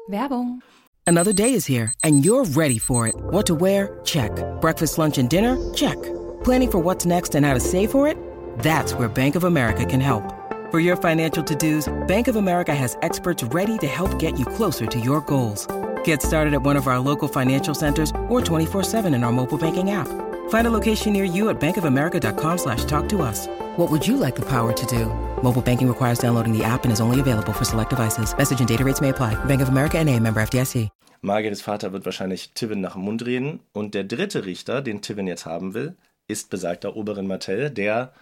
Werbung. 0.08 0.62
Another 1.06 1.32
day 1.32 1.52
is 1.52 1.66
here 1.66 1.92
and 2.02 2.24
you're 2.24 2.44
ready 2.56 2.78
for 2.78 3.06
it. 3.06 3.14
What 3.30 3.46
to 3.46 3.54
wear? 3.54 3.98
Check. 4.04 4.30
Breakfast, 4.60 4.98
lunch 4.98 5.18
and 5.18 5.28
dinner? 5.28 5.56
Check. 5.74 5.96
Planning 6.42 6.70
for 6.70 6.78
what's 6.78 7.04
next 7.04 7.34
and 7.34 7.44
how 7.44 7.54
to 7.54 7.60
save 7.60 7.90
for 7.90 8.08
it? 8.08 8.16
That's 8.58 8.94
where 8.94 9.08
Bank 9.08 9.34
of 9.34 9.44
America 9.44 9.84
can 9.84 10.00
help. 10.00 10.24
For 10.70 10.78
your 10.78 10.96
financial 10.96 11.42
to-dos, 11.42 11.92
Bank 12.06 12.28
of 12.28 12.36
America 12.36 12.74
has 12.74 12.96
experts 13.02 13.42
ready 13.52 13.76
to 13.78 13.86
help 13.86 14.18
get 14.18 14.38
you 14.38 14.46
closer 14.46 14.86
to 14.86 15.00
your 15.00 15.20
goals. 15.22 15.66
Get 16.04 16.22
started 16.22 16.54
at 16.54 16.62
one 16.62 16.76
of 16.76 16.86
our 16.86 17.00
local 17.00 17.28
financial 17.28 17.74
centers 17.74 18.10
or 18.28 18.40
24-7 18.40 19.14
in 19.14 19.24
our 19.24 19.32
mobile 19.32 19.58
banking 19.58 19.90
app. 19.90 20.08
Find 20.50 20.66
a 20.66 20.70
location 20.70 21.12
near 21.12 21.24
you 21.24 21.48
at 21.48 21.60
bankofamerica.com 21.60 22.58
slash 22.58 22.84
talk 22.84 23.08
to 23.08 23.22
us. 23.22 23.48
What 23.76 23.90
would 23.90 24.06
you 24.06 24.16
like 24.16 24.36
the 24.36 24.46
power 24.46 24.72
to 24.72 24.86
do? 24.86 25.06
Mobile 25.42 25.62
banking 25.62 25.88
requires 25.88 26.18
downloading 26.18 26.56
the 26.56 26.64
app 26.64 26.84
and 26.84 26.92
is 26.92 27.00
only 27.00 27.18
available 27.18 27.52
for 27.52 27.64
select 27.64 27.90
devices. 27.90 28.36
Message 28.36 28.60
and 28.60 28.68
data 28.68 28.84
rates 28.84 29.00
may 29.00 29.08
apply. 29.08 29.34
Bank 29.46 29.62
of 29.62 29.68
America 29.68 29.98
and 29.98 30.08
a 30.08 30.20
member 30.20 30.40
FDIC. 30.40 30.88
Margares 31.22 31.60
Vater 31.60 31.92
wird 31.92 32.04
wahrscheinlich 32.06 32.52
Tivin 32.54 32.80
nach 32.80 32.94
dem 32.94 33.02
Mund 33.02 33.24
reden. 33.26 33.60
Und 33.72 33.94
der 33.94 34.04
dritte 34.04 34.46
Richter, 34.46 34.80
den 34.80 35.02
Tivin 35.02 35.26
jetzt 35.26 35.44
haben 35.44 35.74
will, 35.74 35.96
ist 36.28 36.50
besagter 36.50 36.96
Oberin 36.96 37.26
Martell, 37.26 37.70
der, 37.70 38.12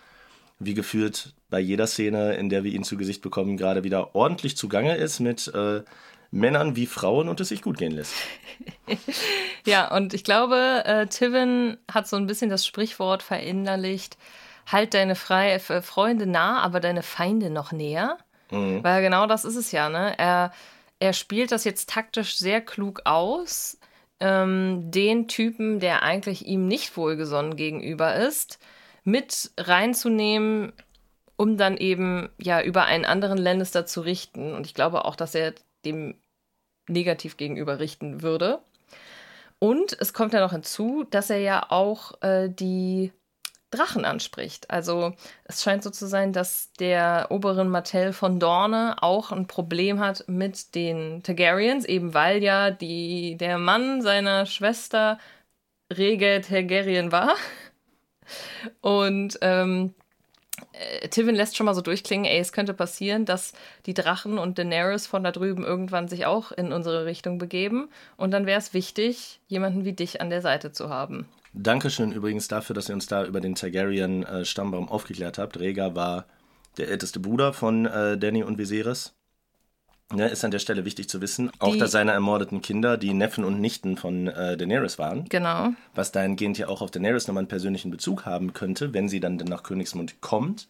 wie 0.58 0.74
gefühlt 0.74 1.34
bei 1.48 1.60
jeder 1.60 1.86
Szene, 1.86 2.34
in 2.34 2.48
der 2.50 2.64
wir 2.64 2.72
ihn 2.72 2.82
zu 2.82 2.96
Gesicht 2.96 3.22
bekommen, 3.22 3.56
gerade 3.56 3.84
wieder 3.84 4.14
ordentlich 4.14 4.56
zugange 4.56 4.96
ist 4.96 5.20
mit... 5.20 5.48
Äh, 5.54 5.82
Männern 6.30 6.76
wie 6.76 6.86
Frauen 6.86 7.28
und 7.28 7.40
es 7.40 7.48
sich 7.48 7.62
gut 7.62 7.78
gehen 7.78 7.92
lässt. 7.92 8.14
ja, 9.66 9.94
und 9.94 10.12
ich 10.12 10.24
glaube, 10.24 10.82
äh, 10.84 11.06
Tivin 11.06 11.78
hat 11.90 12.06
so 12.06 12.16
ein 12.16 12.26
bisschen 12.26 12.50
das 12.50 12.66
Sprichwort 12.66 13.22
verinnerlicht, 13.22 14.18
halt 14.66 14.94
deine 14.94 15.14
Fre 15.14 15.52
äh, 15.52 15.82
Freunde 15.82 16.26
nah, 16.26 16.60
aber 16.60 16.80
deine 16.80 17.02
Feinde 17.02 17.50
noch 17.50 17.72
näher. 17.72 18.18
Mhm. 18.50 18.82
Weil 18.84 19.02
genau 19.02 19.26
das 19.26 19.44
ist 19.44 19.56
es 19.56 19.72
ja, 19.72 19.88
ne? 19.88 20.18
Er, 20.18 20.52
er 21.00 21.12
spielt 21.12 21.52
das 21.52 21.64
jetzt 21.64 21.88
taktisch 21.88 22.36
sehr 22.36 22.60
klug 22.60 23.02
aus, 23.04 23.78
ähm, 24.20 24.90
den 24.90 25.28
Typen, 25.28 25.80
der 25.80 26.02
eigentlich 26.02 26.46
ihm 26.46 26.66
nicht 26.66 26.96
wohlgesonnen 26.96 27.56
gegenüber 27.56 28.16
ist, 28.16 28.58
mit 29.04 29.50
reinzunehmen, 29.56 30.72
um 31.36 31.56
dann 31.56 31.76
eben 31.76 32.28
ja 32.38 32.60
über 32.60 32.84
einen 32.84 33.04
anderen 33.04 33.38
Lannister 33.38 33.86
zu 33.86 34.00
richten. 34.00 34.54
Und 34.54 34.66
ich 34.66 34.74
glaube 34.74 35.04
auch, 35.04 35.14
dass 35.16 35.34
er 35.34 35.54
dem 35.84 36.20
negativ 36.88 37.36
gegenüber 37.36 37.78
richten 37.78 38.22
würde. 38.22 38.60
Und 39.58 39.96
es 40.00 40.12
kommt 40.12 40.32
ja 40.32 40.40
noch 40.40 40.52
hinzu, 40.52 41.04
dass 41.10 41.30
er 41.30 41.38
ja 41.38 41.66
auch 41.70 42.20
äh, 42.22 42.48
die 42.48 43.12
Drachen 43.70 44.04
anspricht. 44.04 44.70
Also 44.70 45.14
es 45.44 45.62
scheint 45.62 45.82
so 45.82 45.90
zu 45.90 46.06
sein, 46.06 46.32
dass 46.32 46.72
der 46.74 47.26
Oberin 47.30 47.68
Martell 47.68 48.12
von 48.12 48.40
Dorne 48.40 48.96
auch 49.02 49.30
ein 49.30 49.46
Problem 49.46 50.00
hat 50.00 50.24
mit 50.26 50.74
den 50.74 51.22
Targaryens, 51.22 51.84
eben 51.84 52.14
weil 52.14 52.42
ja 52.42 52.70
die, 52.70 53.36
der 53.36 53.58
Mann 53.58 54.00
seiner 54.00 54.46
Schwester 54.46 55.18
Rege 55.92 56.40
Targaryen 56.46 57.12
war. 57.12 57.34
Und 58.80 59.38
ähm, 59.42 59.94
äh, 60.72 61.08
Tivin 61.08 61.34
lässt 61.34 61.56
schon 61.56 61.66
mal 61.66 61.74
so 61.74 61.80
durchklingen, 61.80 62.26
ey, 62.26 62.38
es 62.38 62.52
könnte 62.52 62.74
passieren, 62.74 63.24
dass 63.24 63.52
die 63.86 63.94
Drachen 63.94 64.38
und 64.38 64.58
Daenerys 64.58 65.06
von 65.06 65.24
da 65.24 65.32
drüben 65.32 65.64
irgendwann 65.64 66.08
sich 66.08 66.26
auch 66.26 66.52
in 66.52 66.72
unsere 66.72 67.04
Richtung 67.04 67.38
begeben. 67.38 67.88
Und 68.16 68.30
dann 68.30 68.46
wäre 68.46 68.58
es 68.58 68.74
wichtig, 68.74 69.40
jemanden 69.48 69.84
wie 69.84 69.92
dich 69.92 70.20
an 70.20 70.30
der 70.30 70.42
Seite 70.42 70.72
zu 70.72 70.88
haben. 70.88 71.26
Dankeschön 71.54 72.12
übrigens 72.12 72.48
dafür, 72.48 72.74
dass 72.74 72.88
ihr 72.88 72.94
uns 72.94 73.06
da 73.06 73.24
über 73.24 73.40
den 73.40 73.54
Targaryen-Stammbaum 73.54 74.86
äh, 74.86 74.90
aufgeklärt 74.90 75.38
habt. 75.38 75.58
Rhaegar 75.58 75.94
war 75.94 76.26
der 76.76 76.88
älteste 76.88 77.20
Bruder 77.20 77.52
von 77.52 77.86
äh, 77.86 78.18
Danny 78.18 78.42
und 78.42 78.58
Viserys. 78.58 79.17
Ja, 80.14 80.26
ist 80.26 80.42
an 80.42 80.50
der 80.50 80.58
Stelle 80.58 80.86
wichtig 80.86 81.08
zu 81.08 81.20
wissen. 81.20 81.50
Auch, 81.58 81.72
die, 81.72 81.78
dass 81.78 81.90
seine 81.90 82.12
ermordeten 82.12 82.62
Kinder 82.62 82.96
die 82.96 83.12
Neffen 83.12 83.44
und 83.44 83.60
Nichten 83.60 83.98
von 83.98 84.28
äh, 84.28 84.56
Daenerys 84.56 84.98
waren. 84.98 85.26
Genau. 85.28 85.74
Was 85.94 86.12
dahingehend 86.12 86.56
ja 86.56 86.68
auch 86.68 86.80
auf 86.80 86.90
Daenerys 86.90 87.26
nochmal 87.26 87.42
einen 87.42 87.48
persönlichen 87.48 87.90
Bezug 87.90 88.24
haben 88.24 88.54
könnte, 88.54 88.94
wenn 88.94 89.08
sie 89.08 89.20
dann 89.20 89.36
nach 89.36 89.62
Königsmund 89.62 90.20
kommt. 90.22 90.68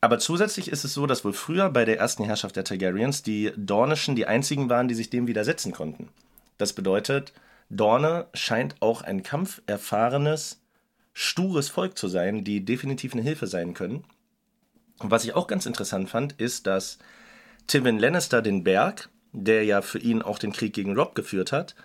Aber 0.00 0.18
zusätzlich 0.18 0.68
ist 0.68 0.84
es 0.84 0.94
so, 0.94 1.06
dass 1.06 1.24
wohl 1.24 1.32
früher 1.32 1.68
bei 1.70 1.84
der 1.84 1.98
ersten 1.98 2.24
Herrschaft 2.24 2.56
der 2.56 2.64
Targaryens 2.64 3.22
die 3.22 3.52
Dornischen 3.56 4.16
die 4.16 4.26
einzigen 4.26 4.70
waren, 4.70 4.88
die 4.88 4.94
sich 4.94 5.10
dem 5.10 5.26
widersetzen 5.26 5.72
konnten. 5.72 6.08
Das 6.56 6.72
bedeutet, 6.72 7.32
Dorne 7.68 8.26
scheint 8.32 8.76
auch 8.80 9.02
ein 9.02 9.22
kampferfahrenes, 9.22 10.60
stures 11.12 11.68
Volk 11.68 11.98
zu 11.98 12.08
sein, 12.08 12.44
die 12.44 12.64
definitiv 12.64 13.12
eine 13.12 13.22
Hilfe 13.22 13.46
sein 13.46 13.74
können. 13.74 14.04
Und 15.00 15.10
was 15.10 15.24
ich 15.24 15.34
auch 15.34 15.48
ganz 15.48 15.66
interessant 15.66 16.08
fand, 16.08 16.32
ist, 16.40 16.66
dass 16.66 16.98
Tywin 17.68 17.98
Lannister 17.98 18.42
den 18.42 18.64
Berg, 18.64 19.08
der 19.32 19.64
ja 19.64 19.82
für 19.82 19.98
ihn 19.98 20.22
auch 20.22 20.38
den 20.38 20.52
Krieg 20.52 20.72
gegen 20.72 20.96
Rob 20.96 21.14
geführt 21.14 21.52
hat, 21.52 21.76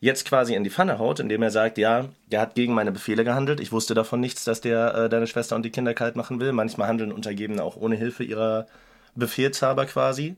jetzt 0.00 0.26
quasi 0.26 0.54
in 0.54 0.64
die 0.64 0.70
Pfanne 0.70 0.98
haut, 0.98 1.20
indem 1.20 1.42
er 1.42 1.50
sagt, 1.50 1.78
ja, 1.78 2.06
der 2.26 2.40
hat 2.40 2.54
gegen 2.54 2.74
meine 2.74 2.92
Befehle 2.92 3.22
gehandelt. 3.22 3.60
Ich 3.60 3.72
wusste 3.72 3.94
davon 3.94 4.20
nichts, 4.20 4.44
dass 4.44 4.60
der 4.60 4.94
äh, 4.94 5.08
deine 5.08 5.26
Schwester 5.26 5.54
und 5.54 5.62
die 5.62 5.70
Kinder 5.70 5.94
kalt 5.94 6.16
machen 6.16 6.40
will. 6.40 6.52
Manchmal 6.52 6.88
handeln 6.88 7.12
Untergebene 7.12 7.62
auch 7.62 7.76
ohne 7.76 7.96
Hilfe 7.96 8.24
ihrer 8.24 8.66
Befehlshaber 9.14 9.86
quasi. 9.86 10.36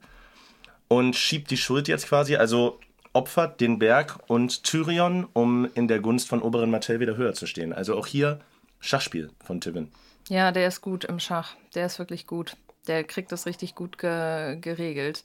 Und 0.88 1.16
schiebt 1.16 1.50
die 1.50 1.56
Schuld 1.56 1.86
jetzt 1.86 2.08
quasi, 2.08 2.36
also 2.36 2.80
opfert 3.12 3.60
den 3.60 3.78
Berg 3.78 4.18
und 4.26 4.64
Tyrion, 4.64 5.26
um 5.32 5.68
in 5.74 5.88
der 5.88 6.00
Gunst 6.00 6.28
von 6.28 6.42
Oberin 6.42 6.70
Martell 6.70 7.00
wieder 7.00 7.16
höher 7.16 7.34
zu 7.34 7.46
stehen. 7.46 7.72
Also 7.72 7.96
auch 7.96 8.06
hier 8.06 8.40
Schachspiel 8.80 9.30
von 9.44 9.60
Tywin. 9.60 9.90
Ja, 10.28 10.52
der 10.52 10.68
ist 10.68 10.80
gut 10.80 11.04
im 11.04 11.18
Schach. 11.18 11.56
Der 11.74 11.86
ist 11.86 11.98
wirklich 11.98 12.26
gut. 12.26 12.56
Der 12.88 13.04
kriegt 13.04 13.30
das 13.30 13.46
richtig 13.46 13.74
gut 13.74 13.98
ge 13.98 14.56
geregelt. 14.60 15.24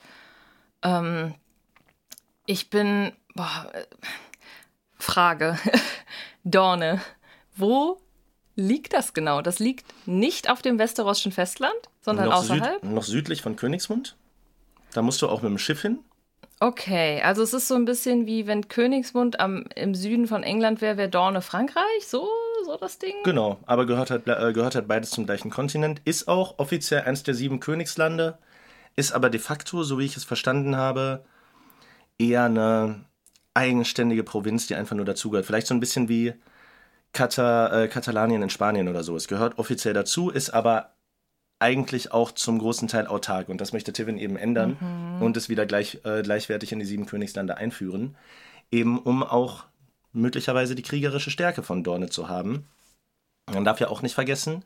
Ähm, 0.83 1.33
ich 2.45 2.69
bin. 2.69 3.11
Boah, 3.35 3.71
Frage. 4.99 5.57
Dorne. 6.43 7.01
Wo 7.55 7.99
liegt 8.55 8.93
das 8.93 9.13
genau? 9.13 9.41
Das 9.41 9.59
liegt 9.59 9.85
nicht 10.07 10.49
auf 10.49 10.61
dem 10.61 10.77
westeroschen 10.77 11.31
Festland, 11.31 11.73
sondern 12.01 12.29
noch 12.29 12.35
außerhalb? 12.35 12.81
Süd, 12.81 12.91
noch 12.91 13.03
südlich 13.03 13.41
von 13.41 13.55
Königsmund. 13.55 14.15
Da 14.93 15.01
musst 15.01 15.21
du 15.21 15.27
auch 15.27 15.41
mit 15.41 15.49
dem 15.49 15.57
Schiff 15.57 15.81
hin. 15.81 15.99
Okay, 16.59 17.21
also 17.21 17.43
es 17.43 17.53
ist 17.53 17.67
so 17.67 17.75
ein 17.75 17.85
bisschen 17.85 18.25
wie 18.25 18.47
wenn 18.47 18.67
Königsmund 18.69 19.39
am, 19.39 19.65
im 19.75 19.95
Süden 19.95 20.27
von 20.27 20.43
England 20.43 20.79
wäre, 20.81 20.97
wäre 20.97 21.09
Dorne 21.09 21.41
Frankreich, 21.41 22.07
so, 22.07 22.29
so 22.63 22.77
das 22.77 22.99
Ding? 22.99 23.13
Genau, 23.23 23.59
aber 23.65 23.85
gehört 23.85 24.11
halt, 24.11 24.27
äh, 24.27 24.53
gehört 24.53 24.75
halt 24.75 24.87
beides 24.87 25.11
zum 25.11 25.25
gleichen 25.25 25.49
Kontinent, 25.49 26.01
ist 26.05 26.27
auch 26.27 26.59
offiziell 26.59 27.01
eins 27.01 27.23
der 27.23 27.33
sieben 27.33 27.59
Königslande, 27.59 28.37
ist 28.95 29.11
aber 29.13 29.29
de 29.29 29.39
facto, 29.39 29.83
so 29.83 29.99
wie 29.99 30.05
ich 30.05 30.17
es 30.17 30.23
verstanden 30.23 30.75
habe, 30.75 31.25
eher 32.17 32.45
eine 32.45 33.05
eigenständige 33.53 34.23
Provinz, 34.23 34.67
die 34.67 34.75
einfach 34.75 34.95
nur 34.95 35.05
dazugehört. 35.05 35.45
Vielleicht 35.45 35.67
so 35.67 35.73
ein 35.73 35.79
bisschen 35.79 36.09
wie 36.09 36.33
Kata, 37.11 37.83
äh, 37.83 37.87
Katalanien 37.87 38.41
in 38.41 38.49
Spanien 38.49 38.87
oder 38.87 39.03
so. 39.03 39.15
Es 39.15 39.27
gehört 39.27 39.59
offiziell 39.59 39.93
dazu, 39.93 40.29
ist 40.29 40.49
aber 40.49 40.93
eigentlich 41.59 42.11
auch 42.11 42.31
zum 42.31 42.59
großen 42.59 42.87
Teil 42.87 43.07
autark. 43.07 43.47
Und 43.47 43.61
das 43.61 43.71
möchte 43.71 43.93
Tivin 43.93 44.17
eben 44.17 44.35
ändern 44.35 45.17
und 45.21 45.37
es 45.37 45.47
wieder 45.47 45.65
gleich, 45.65 46.01
äh, 46.03 46.21
gleichwertig 46.21 46.71
in 46.71 46.79
die 46.79 46.85
sieben 46.85 47.05
Königslande 47.05 47.55
einführen. 47.55 48.17
Eben 48.71 48.99
um 48.99 49.23
auch 49.23 49.65
möglicherweise 50.13 50.75
die 50.75 50.81
kriegerische 50.83 51.31
Stärke 51.31 51.63
von 51.63 51.83
Dorne 51.83 52.09
zu 52.09 52.29
haben. 52.29 52.67
Man 53.51 53.65
darf 53.65 53.79
ja 53.79 53.89
auch 53.89 54.01
nicht 54.01 54.13
vergessen, 54.15 54.63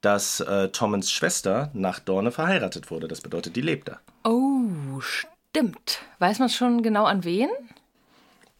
dass 0.00 0.40
äh, 0.40 0.68
Tommens 0.68 1.10
Schwester 1.10 1.70
nach 1.72 1.98
Dorne 2.00 2.30
verheiratet 2.32 2.90
wurde. 2.90 3.08
Das 3.08 3.20
bedeutet, 3.20 3.56
die 3.56 3.60
lebt 3.60 3.88
da. 3.88 4.00
Oh, 4.24 5.00
stimmt. 5.00 6.02
Weiß 6.18 6.38
man 6.40 6.48
schon 6.48 6.82
genau 6.82 7.04
an 7.04 7.24
wen? 7.24 7.48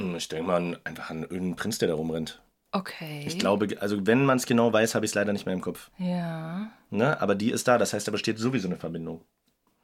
Hm, 0.00 0.14
Ich 0.16 0.28
denke 0.28 0.46
mal 0.46 0.80
einfach 0.85 1.11
an 1.11 1.22
irgendeinen 1.22 1.56
Prinz, 1.56 1.78
der 1.78 1.88
da 1.88 1.94
rumrennt. 1.94 2.40
Okay. 2.74 3.24
Ich 3.26 3.38
glaube, 3.38 3.68
also 3.80 4.06
wenn 4.06 4.24
man 4.24 4.38
es 4.38 4.46
genau 4.46 4.72
weiß, 4.72 4.94
habe 4.94 5.04
ich 5.04 5.11
es 5.11 5.14
leider 5.14 5.32
nicht 5.35 5.44
mehr 5.44 5.54
im 5.54 5.61
Kopf. 5.61 5.90
Ja. 5.98 6.70
Ne? 6.90 7.20
Aber 7.20 7.35
die 7.35 7.50
ist 7.50 7.68
da, 7.68 7.76
das 7.76 7.92
heißt, 7.92 8.08
da 8.08 8.12
besteht 8.12 8.38
sowieso 8.38 8.68
eine 8.68 8.76
Verbindung. 8.78 9.20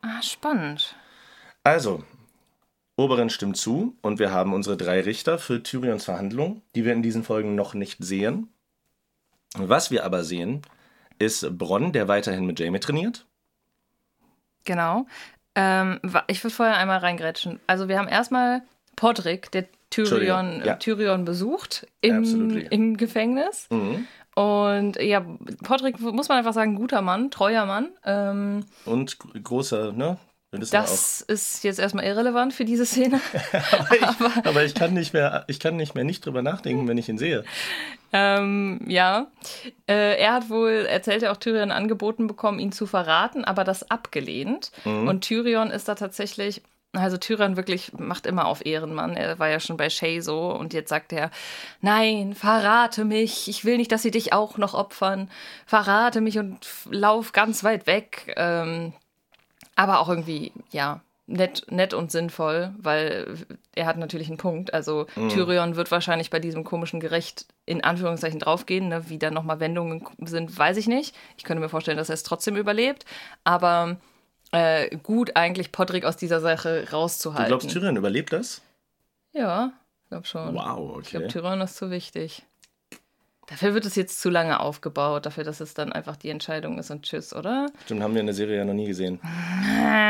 Ah, 0.01 0.23
spannend. 0.23 0.95
Also, 1.65 2.03
Oberin 2.99 3.31
stimmt 3.31 3.57
zu 3.57 3.97
und 4.03 4.19
wir 4.19 4.33
haben 4.33 4.53
unsere 4.53 4.77
drei 4.77 5.01
Richter 5.01 5.39
für 5.39 5.63
Tyrions 5.63 6.05
Verhandlung, 6.05 6.63
die 6.75 6.85
wir 6.85 6.93
in 6.93 7.03
diesen 7.03 7.23
Folgen 7.23 7.55
noch 7.55 7.73
nicht 7.73 8.03
sehen. 8.03 8.49
Was 9.57 9.93
wir 9.93 10.05
aber 10.05 10.25
sehen, 10.25 10.63
ist 11.21 11.57
Bronn, 11.57 11.93
der 11.93 12.09
weiterhin 12.09 12.45
mit 12.45 12.59
Jamie 12.59 12.81
trainiert. 12.81 13.25
Genau. 14.65 15.07
Ähm, 15.55 16.01
ich 16.27 16.43
würde 16.43 16.55
vorher 16.55 16.77
einmal 16.77 16.99
reingrätschen. 16.99 17.61
Also 17.69 17.89
wir 17.89 17.99
haben 17.99 18.09
erstmal 18.09 18.63
Podrick, 18.97 19.53
der 19.53 19.67
Tyrion, 19.91 20.63
ja. 20.65 20.75
Tyrion 20.75 21.25
besucht 21.25 21.87
im, 22.01 22.51
im 22.71 22.97
Gefängnis. 22.97 23.69
Mhm. 23.71 24.09
Und 24.35 25.01
ja, 25.01 25.25
Podrick, 25.63 26.01
muss 26.01 26.29
man 26.29 26.39
einfach 26.39 26.53
sagen, 26.53 26.75
guter 26.75 27.01
Mann, 27.01 27.31
treuer 27.31 27.65
Mann. 27.65 27.91
Ähm, 28.05 28.65
Und 28.85 29.19
gr- 29.21 29.39
großer, 29.41 29.93
ne? 29.93 30.19
Das 30.51 31.21
ist 31.21 31.63
jetzt 31.63 31.79
erstmal 31.79 32.05
irrelevant 32.05 32.55
für 32.55 32.65
diese 32.65 32.87
Szene. 32.87 33.21
Aber 33.75 33.95
ich, 33.95 34.47
aber 34.47 34.65
ich 34.65 34.75
kann 34.75 34.95
nicht 34.95 35.13
mehr, 35.13 35.45
ich 35.47 35.61
kann 35.61 35.77
nicht 35.77 35.95
mehr 35.95 36.05
nicht 36.05 36.25
drüber 36.25 36.41
nachdenken, 36.41 36.89
wenn 36.89 36.97
ich 36.97 37.09
ihn 37.09 37.19
sehe. 37.19 37.45
Ähm, 38.15 38.81
ja, 38.87 39.27
äh, 39.87 40.19
er 40.19 40.33
hat 40.33 40.49
wohl, 40.49 40.87
erzählt 40.89 41.23
er 41.23 41.33
auch 41.33 41.37
Tyrion 41.37 41.71
angeboten 41.71 42.27
bekommen, 42.27 42.59
ihn 42.59 42.73
zu 42.73 42.87
verraten, 42.87 43.45
aber 43.45 43.65
das 43.65 43.91
abgelehnt. 43.91 44.73
Und 44.85 45.21
Tyrion 45.21 45.71
ist 45.71 45.89
da 45.89 45.95
tatsächlich, 45.95 46.63
also 46.93 47.19
Tyrion 47.19 47.57
wirklich 47.57 47.93
macht 47.99 48.25
immer 48.25 48.47
auf 48.47 48.65
Ehrenmann. 48.65 49.17
Er 49.17 49.39
war 49.39 49.49
ja 49.49 49.61
schon 49.61 49.77
bei 49.77 49.91
Shay 49.91 50.21
so 50.21 50.51
und 50.51 50.73
jetzt 50.73 50.89
sagt 50.89 51.13
er, 51.13 51.31
nein, 51.83 52.35
verrate 52.35 53.05
mich, 53.05 53.49
ich 53.49 53.67
will 53.67 53.77
nicht, 53.77 53.93
dass 53.93 54.03
sie 54.03 54.11
dich 54.11 54.33
auch 54.33 54.57
noch 54.57 54.73
opfern. 54.73 55.31
Verrate 55.67 56.23
mich 56.23 56.39
und 56.39 56.67
lauf 56.91 57.33
ganz 57.33 57.63
weit 57.65 57.87
weg. 57.87 58.33
Ähm, 58.37 58.95
aber 59.79 60.01
auch 60.01 60.09
irgendwie, 60.09 60.53
ja, 60.71 61.01
nett, 61.29 61.65
nett 61.71 61.95
und 61.95 62.11
sinnvoll, 62.11 62.75
weil 62.79 63.37
er 63.77 63.87
hat 63.87 63.97
natürlich 63.97 64.27
einen 64.29 64.39
Punkt. 64.39 64.75
Also 64.75 65.05
Tyrion 65.29 65.77
wird 65.77 65.91
wahrscheinlich 65.93 66.31
bei 66.31 66.41
diesem 66.41 66.65
komischen 66.65 66.99
Gericht 67.01 67.47
in 67.65 67.85
Anführungszeichen 67.85 68.41
draufgehen. 68.41 68.89
Ne? 68.89 69.09
Wie 69.09 69.19
da 69.19 69.31
nochmal 69.31 69.61
Wendungen 69.61 70.05
sind, 70.25 70.59
weiß 70.59 70.79
ich 70.79 70.89
nicht. 70.89 71.15
Ich 71.37 71.45
könnte 71.45 71.61
mir 71.63 71.69
vorstellen, 71.69 71.97
dass 71.97 72.09
er 72.09 72.15
es 72.15 72.25
trotzdem 72.25 72.57
überlebt. 72.57 73.05
Aber 73.45 73.99
äh, 74.51 74.97
gut, 74.97 75.37
eigentlich 75.37 75.71
Podrick 75.71 76.05
aus 76.05 76.17
dieser 76.17 76.41
Sache 76.41 76.85
Du 76.87 76.97
rauszuhalten. 76.97 77.47
glaubst, 77.49 77.71
Tyrion 77.71 77.97
überlebt 77.97 78.33
das? 78.33 78.63
Ja, 79.33 79.73
ich 80.03 80.09
glaube 80.09 80.27
schon. 80.27 80.55
Wow, 80.55 80.99
Ich 81.03 81.11
glaube, 81.11 81.27
okay. 81.27 81.33
Tyrion 81.35 81.61
ist 81.61 81.77
zu 81.77 81.91
wichtig. 81.91 82.43
Dafür 83.49 83.73
wird 83.73 83.87
es 83.87 83.97
jetzt 83.97 84.21
zu 84.21 84.29
lange 84.29 84.61
aufgebaut, 84.61 85.25
dafür, 85.25 85.43
dass 85.43 85.61
es 85.61 85.73
dann 85.73 85.91
einfach 85.93 86.17
die 86.17 86.29
Entscheidung 86.29 86.79
ist 86.79 86.91
und 86.91 87.03
tschüss, 87.03 87.35
oder? 87.35 87.67
Stimmt, 87.85 88.03
haben 88.03 88.13
wir 88.13 88.21
in 88.21 88.27
der 88.27 88.35
Serie 88.35 88.59
ja 88.59 88.65
noch 88.65 88.75
nie 88.75 88.87
gesehen. 88.87 89.21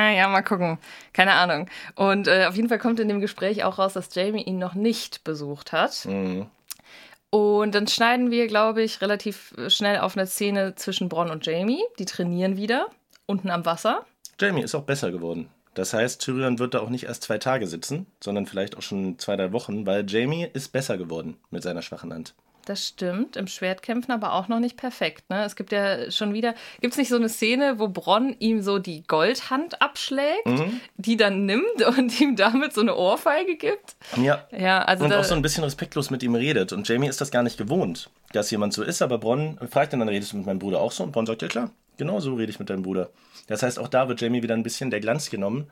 Ja, 0.09 0.27
mal 0.27 0.42
gucken. 0.42 0.79
Keine 1.12 1.35
Ahnung. 1.35 1.68
Und 1.94 2.27
äh, 2.27 2.46
auf 2.46 2.57
jeden 2.57 2.68
Fall 2.68 2.79
kommt 2.79 2.98
in 2.98 3.09
dem 3.09 3.20
Gespräch 3.20 3.62
auch 3.62 3.79
raus, 3.79 3.92
dass 3.92 4.12
Jamie 4.12 4.42
ihn 4.42 4.59
noch 4.59 4.74
nicht 4.74 5.22
besucht 5.22 5.70
hat. 5.70 6.07
Mhm. 6.07 6.46
Und 7.31 7.74
dann 7.74 7.87
schneiden 7.87 8.31
wir, 8.31 8.46
glaube 8.46 8.83
ich, 8.83 9.03
relativ 9.03 9.55
schnell 9.68 9.98
auf 9.98 10.16
eine 10.16 10.27
Szene 10.27 10.74
zwischen 10.74 11.09
Bronn 11.09 11.31
und 11.31 11.46
Jamie. 11.46 11.83
Die 11.98 12.07
trainieren 12.07 12.57
wieder 12.57 12.88
unten 13.27 13.51
am 13.51 13.66
Wasser. 13.66 14.07
Jamie 14.40 14.62
ist 14.62 14.74
auch 14.74 14.85
besser 14.85 15.12
geworden. 15.12 15.48
Das 15.74 15.92
heißt, 15.92 16.20
Tyrion 16.20 16.59
wird 16.59 16.74
da 16.74 16.81
auch 16.81 16.88
nicht 16.88 17.05
erst 17.05 17.24
zwei 17.24 17.38
Tage 17.38 17.66
sitzen, 17.66 18.07
sondern 18.20 18.46
vielleicht 18.46 18.77
auch 18.77 18.83
schon 18.83 19.18
zwei, 19.18 19.37
drei 19.37 19.53
Wochen, 19.53 19.87
weil 19.87 20.09
Jamie 20.09 20.48
ist 20.53 20.72
besser 20.72 20.96
geworden 20.96 21.37
mit 21.51 21.62
seiner 21.62 21.83
schwachen 21.83 22.12
Hand. 22.12 22.35
Das 22.68 22.87
stimmt, 22.87 23.37
im 23.37 23.46
Schwertkämpfen 23.46 24.12
aber 24.12 24.35
auch 24.35 24.48
noch 24.48 24.61
nicht 24.61 24.76
perfekt. 24.76 25.31
Ne? 25.31 25.42
Es 25.42 25.57
gibt 25.57 25.72
ja 25.72 26.11
schon 26.11 26.35
wieder, 26.35 26.54
gibt 26.83 26.92
es 26.92 26.98
nicht 26.98 27.09
so 27.09 27.16
eine 27.16 27.31
Szene, 27.31 27.78
wo 27.78 27.88
Bronn 27.88 28.37
ihm 28.40 28.61
so 28.61 28.78
die 28.78 29.04
Goldhand 29.04 29.81
abschlägt, 29.81 30.46
die 30.98 31.16
dann 31.16 31.46
nimmt 31.46 31.83
und 31.96 32.20
ihm 32.20 32.37
damit 32.37 32.74
so 32.74 32.83
eine 32.83 32.94
Ohrfeige 32.94 33.57
gibt? 33.57 33.96
Ja. 34.22 34.46
Ja, 34.50 34.83
also 34.83 35.07
Und 35.07 35.14
auch 35.14 35.24
so 35.24 35.35
ein 35.35 35.40
bisschen 35.40 35.64
respektlos 35.64 36.11
mit 36.11 36.22
ihm 36.22 36.35
redet. 36.35 36.74
Und 36.74 36.87
Jamie 36.87 37.09
ist 37.09 37.22
das 37.22 37.31
gar 37.31 37.42
nicht 37.42 37.57
gewohnt, 37.57 38.11
dass 38.35 38.50
jemand 38.50 38.74
so 38.74 38.83
ist, 38.83 39.00
aber 39.00 39.16
Bronn 39.16 39.59
fragt 39.70 39.94
ihn 39.94 40.00
dann, 40.00 40.11
redest 40.11 40.33
du 40.33 40.37
mit 40.37 40.44
meinem 40.44 40.59
Bruder 40.59 40.81
auch 40.81 40.92
so? 40.92 41.04
Und 41.04 41.12
Bronn 41.12 41.24
sagt, 41.24 41.40
ja 41.40 41.48
klar, 41.48 41.70
genau 41.96 42.20
so 42.20 42.35
rede 42.35 42.50
ich 42.50 42.59
mit 42.59 42.68
deinem 42.68 42.83
Bruder. 42.83 43.09
Das 43.46 43.62
heißt, 43.62 43.78
auch 43.78 43.88
da 43.88 44.09
wird 44.09 44.20
Jamie 44.20 44.42
wieder 44.42 44.54
ein 44.54 44.62
bisschen 44.62 44.90
der 44.90 45.00
Glanz 45.00 45.31
genommen. 45.31 45.70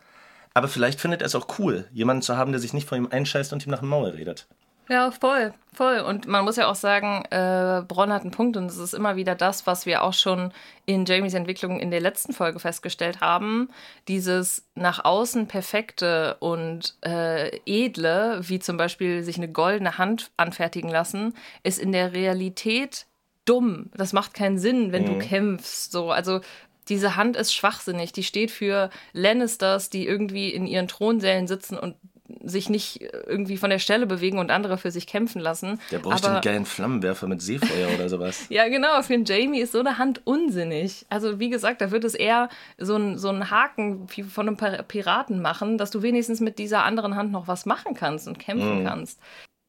Aber 0.54 0.68
vielleicht 0.68 0.98
findet 0.98 1.20
er 1.20 1.26
es 1.26 1.34
auch 1.34 1.58
cool, 1.58 1.84
jemanden 1.92 2.22
zu 2.22 2.38
haben, 2.38 2.52
der 2.52 2.60
sich 2.62 2.72
nicht 2.72 2.88
vor 2.88 2.96
ihm 2.96 3.08
einscheißt 3.10 3.52
und 3.52 3.66
ihm 3.66 3.70
nach 3.70 3.80
dem 3.80 3.90
Maul 3.90 4.08
redet. 4.08 4.46
Ja, 4.88 5.10
voll, 5.10 5.52
voll. 5.72 5.98
Und 5.98 6.26
man 6.28 6.44
muss 6.44 6.56
ja 6.56 6.68
auch 6.68 6.76
sagen, 6.76 7.24
äh, 7.30 7.82
Bronn 7.86 8.12
hat 8.12 8.22
einen 8.22 8.30
Punkt 8.30 8.56
und 8.56 8.66
es 8.66 8.76
ist 8.76 8.94
immer 8.94 9.16
wieder 9.16 9.34
das, 9.34 9.66
was 9.66 9.84
wir 9.84 10.04
auch 10.04 10.12
schon 10.12 10.52
in 10.84 11.04
Jamies 11.04 11.34
Entwicklung 11.34 11.80
in 11.80 11.90
der 11.90 12.00
letzten 12.00 12.32
Folge 12.32 12.60
festgestellt 12.60 13.20
haben. 13.20 13.68
Dieses 14.06 14.64
nach 14.76 15.04
außen 15.04 15.48
perfekte 15.48 16.36
und 16.38 16.94
äh, 17.04 17.58
edle, 17.66 18.40
wie 18.42 18.60
zum 18.60 18.76
Beispiel 18.76 19.24
sich 19.24 19.38
eine 19.38 19.50
goldene 19.50 19.98
Hand 19.98 20.30
anfertigen 20.36 20.90
lassen, 20.90 21.34
ist 21.64 21.80
in 21.80 21.90
der 21.90 22.12
Realität 22.12 23.06
dumm. 23.44 23.90
Das 23.94 24.12
macht 24.12 24.34
keinen 24.34 24.58
Sinn, 24.58 24.92
wenn 24.92 25.06
du 25.06 25.18
kämpfst. 25.18 25.90
So, 25.90 26.12
also 26.12 26.40
diese 26.88 27.16
Hand 27.16 27.36
ist 27.36 27.52
schwachsinnig. 27.52 28.12
Die 28.12 28.22
steht 28.22 28.52
für 28.52 28.90
Lannisters, 29.12 29.90
die 29.90 30.06
irgendwie 30.06 30.50
in 30.50 30.66
ihren 30.66 30.86
Thronsälen 30.86 31.48
sitzen 31.48 31.76
und 31.76 31.96
sich 32.42 32.68
nicht 32.68 33.00
irgendwie 33.26 33.56
von 33.56 33.70
der 33.70 33.78
Stelle 33.78 34.06
bewegen 34.06 34.38
und 34.38 34.50
andere 34.50 34.78
für 34.78 34.90
sich 34.90 35.06
kämpfen 35.06 35.40
lassen. 35.40 35.80
Der 35.90 35.98
bräuchte 35.98 36.24
Aber 36.24 36.34
einen 36.34 36.42
geilen 36.42 36.66
Flammenwerfer 36.66 37.26
mit 37.26 37.42
Seefeuer 37.42 37.88
oder 37.94 38.08
sowas. 38.08 38.46
ja, 38.48 38.68
genau, 38.68 39.00
für 39.02 39.12
den 39.12 39.24
Jamie 39.24 39.60
ist 39.60 39.72
so 39.72 39.80
eine 39.80 39.98
Hand 39.98 40.22
unsinnig. 40.24 41.06
Also, 41.08 41.38
wie 41.38 41.50
gesagt, 41.50 41.80
da 41.80 41.90
wird 41.90 42.04
es 42.04 42.14
eher 42.14 42.48
so 42.78 42.96
ein, 42.96 43.18
so 43.18 43.28
ein 43.28 43.50
Haken 43.50 44.06
wie 44.14 44.22
von 44.22 44.48
einem 44.48 44.56
Pir- 44.56 44.82
Piraten 44.82 45.40
machen, 45.40 45.78
dass 45.78 45.90
du 45.90 46.02
wenigstens 46.02 46.40
mit 46.40 46.58
dieser 46.58 46.84
anderen 46.84 47.16
Hand 47.16 47.32
noch 47.32 47.48
was 47.48 47.66
machen 47.66 47.94
kannst 47.94 48.28
und 48.28 48.38
kämpfen 48.38 48.84
kannst. 48.84 49.20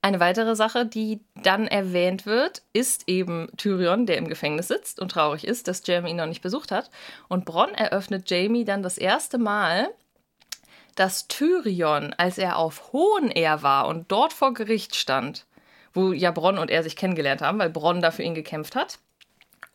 Eine 0.04 0.20
weitere 0.20 0.56
Sache, 0.56 0.86
die 0.86 1.20
dann 1.44 1.68
erwähnt 1.68 2.26
wird, 2.26 2.62
ist 2.72 3.04
eben 3.08 3.50
Tyrion, 3.58 4.06
der 4.06 4.18
im 4.18 4.28
Gefängnis 4.28 4.68
sitzt 4.68 5.00
und 5.00 5.12
traurig 5.12 5.46
ist, 5.46 5.68
dass 5.68 5.82
Jamie 5.86 6.12
ihn 6.12 6.18
noch 6.18 6.28
nicht 6.28 6.44
besucht 6.44 6.72
hat. 6.72 6.92
Und 7.28 7.46
Bronn 7.46 7.74
eröffnet 7.74 8.30
Jamie 8.30 8.64
dann 8.64 8.84
das 8.84 8.98
erste 8.98 9.38
Mal, 9.38 9.90
dass 10.98 11.28
Tyrion, 11.28 12.14
als 12.18 12.38
er 12.38 12.58
auf 12.58 12.92
Hohenehr 12.92 13.62
war 13.62 13.88
und 13.88 14.12
dort 14.12 14.34
vor 14.34 14.54
Gericht 14.54 14.96
stand, 14.96 15.46
wo 15.94 16.12
ja 16.12 16.32
Bronn 16.32 16.58
und 16.58 16.72
er 16.72 16.84
sich 16.84 16.96
kennengelernt 16.96 17.42
haben, 17.42 17.60
weil 17.60 17.70
Bronn 17.70 18.02
da 18.02 18.12
für 18.12 18.24
ihn 18.24 18.34
gekämpft 18.34 18.76
hat, 18.76 19.00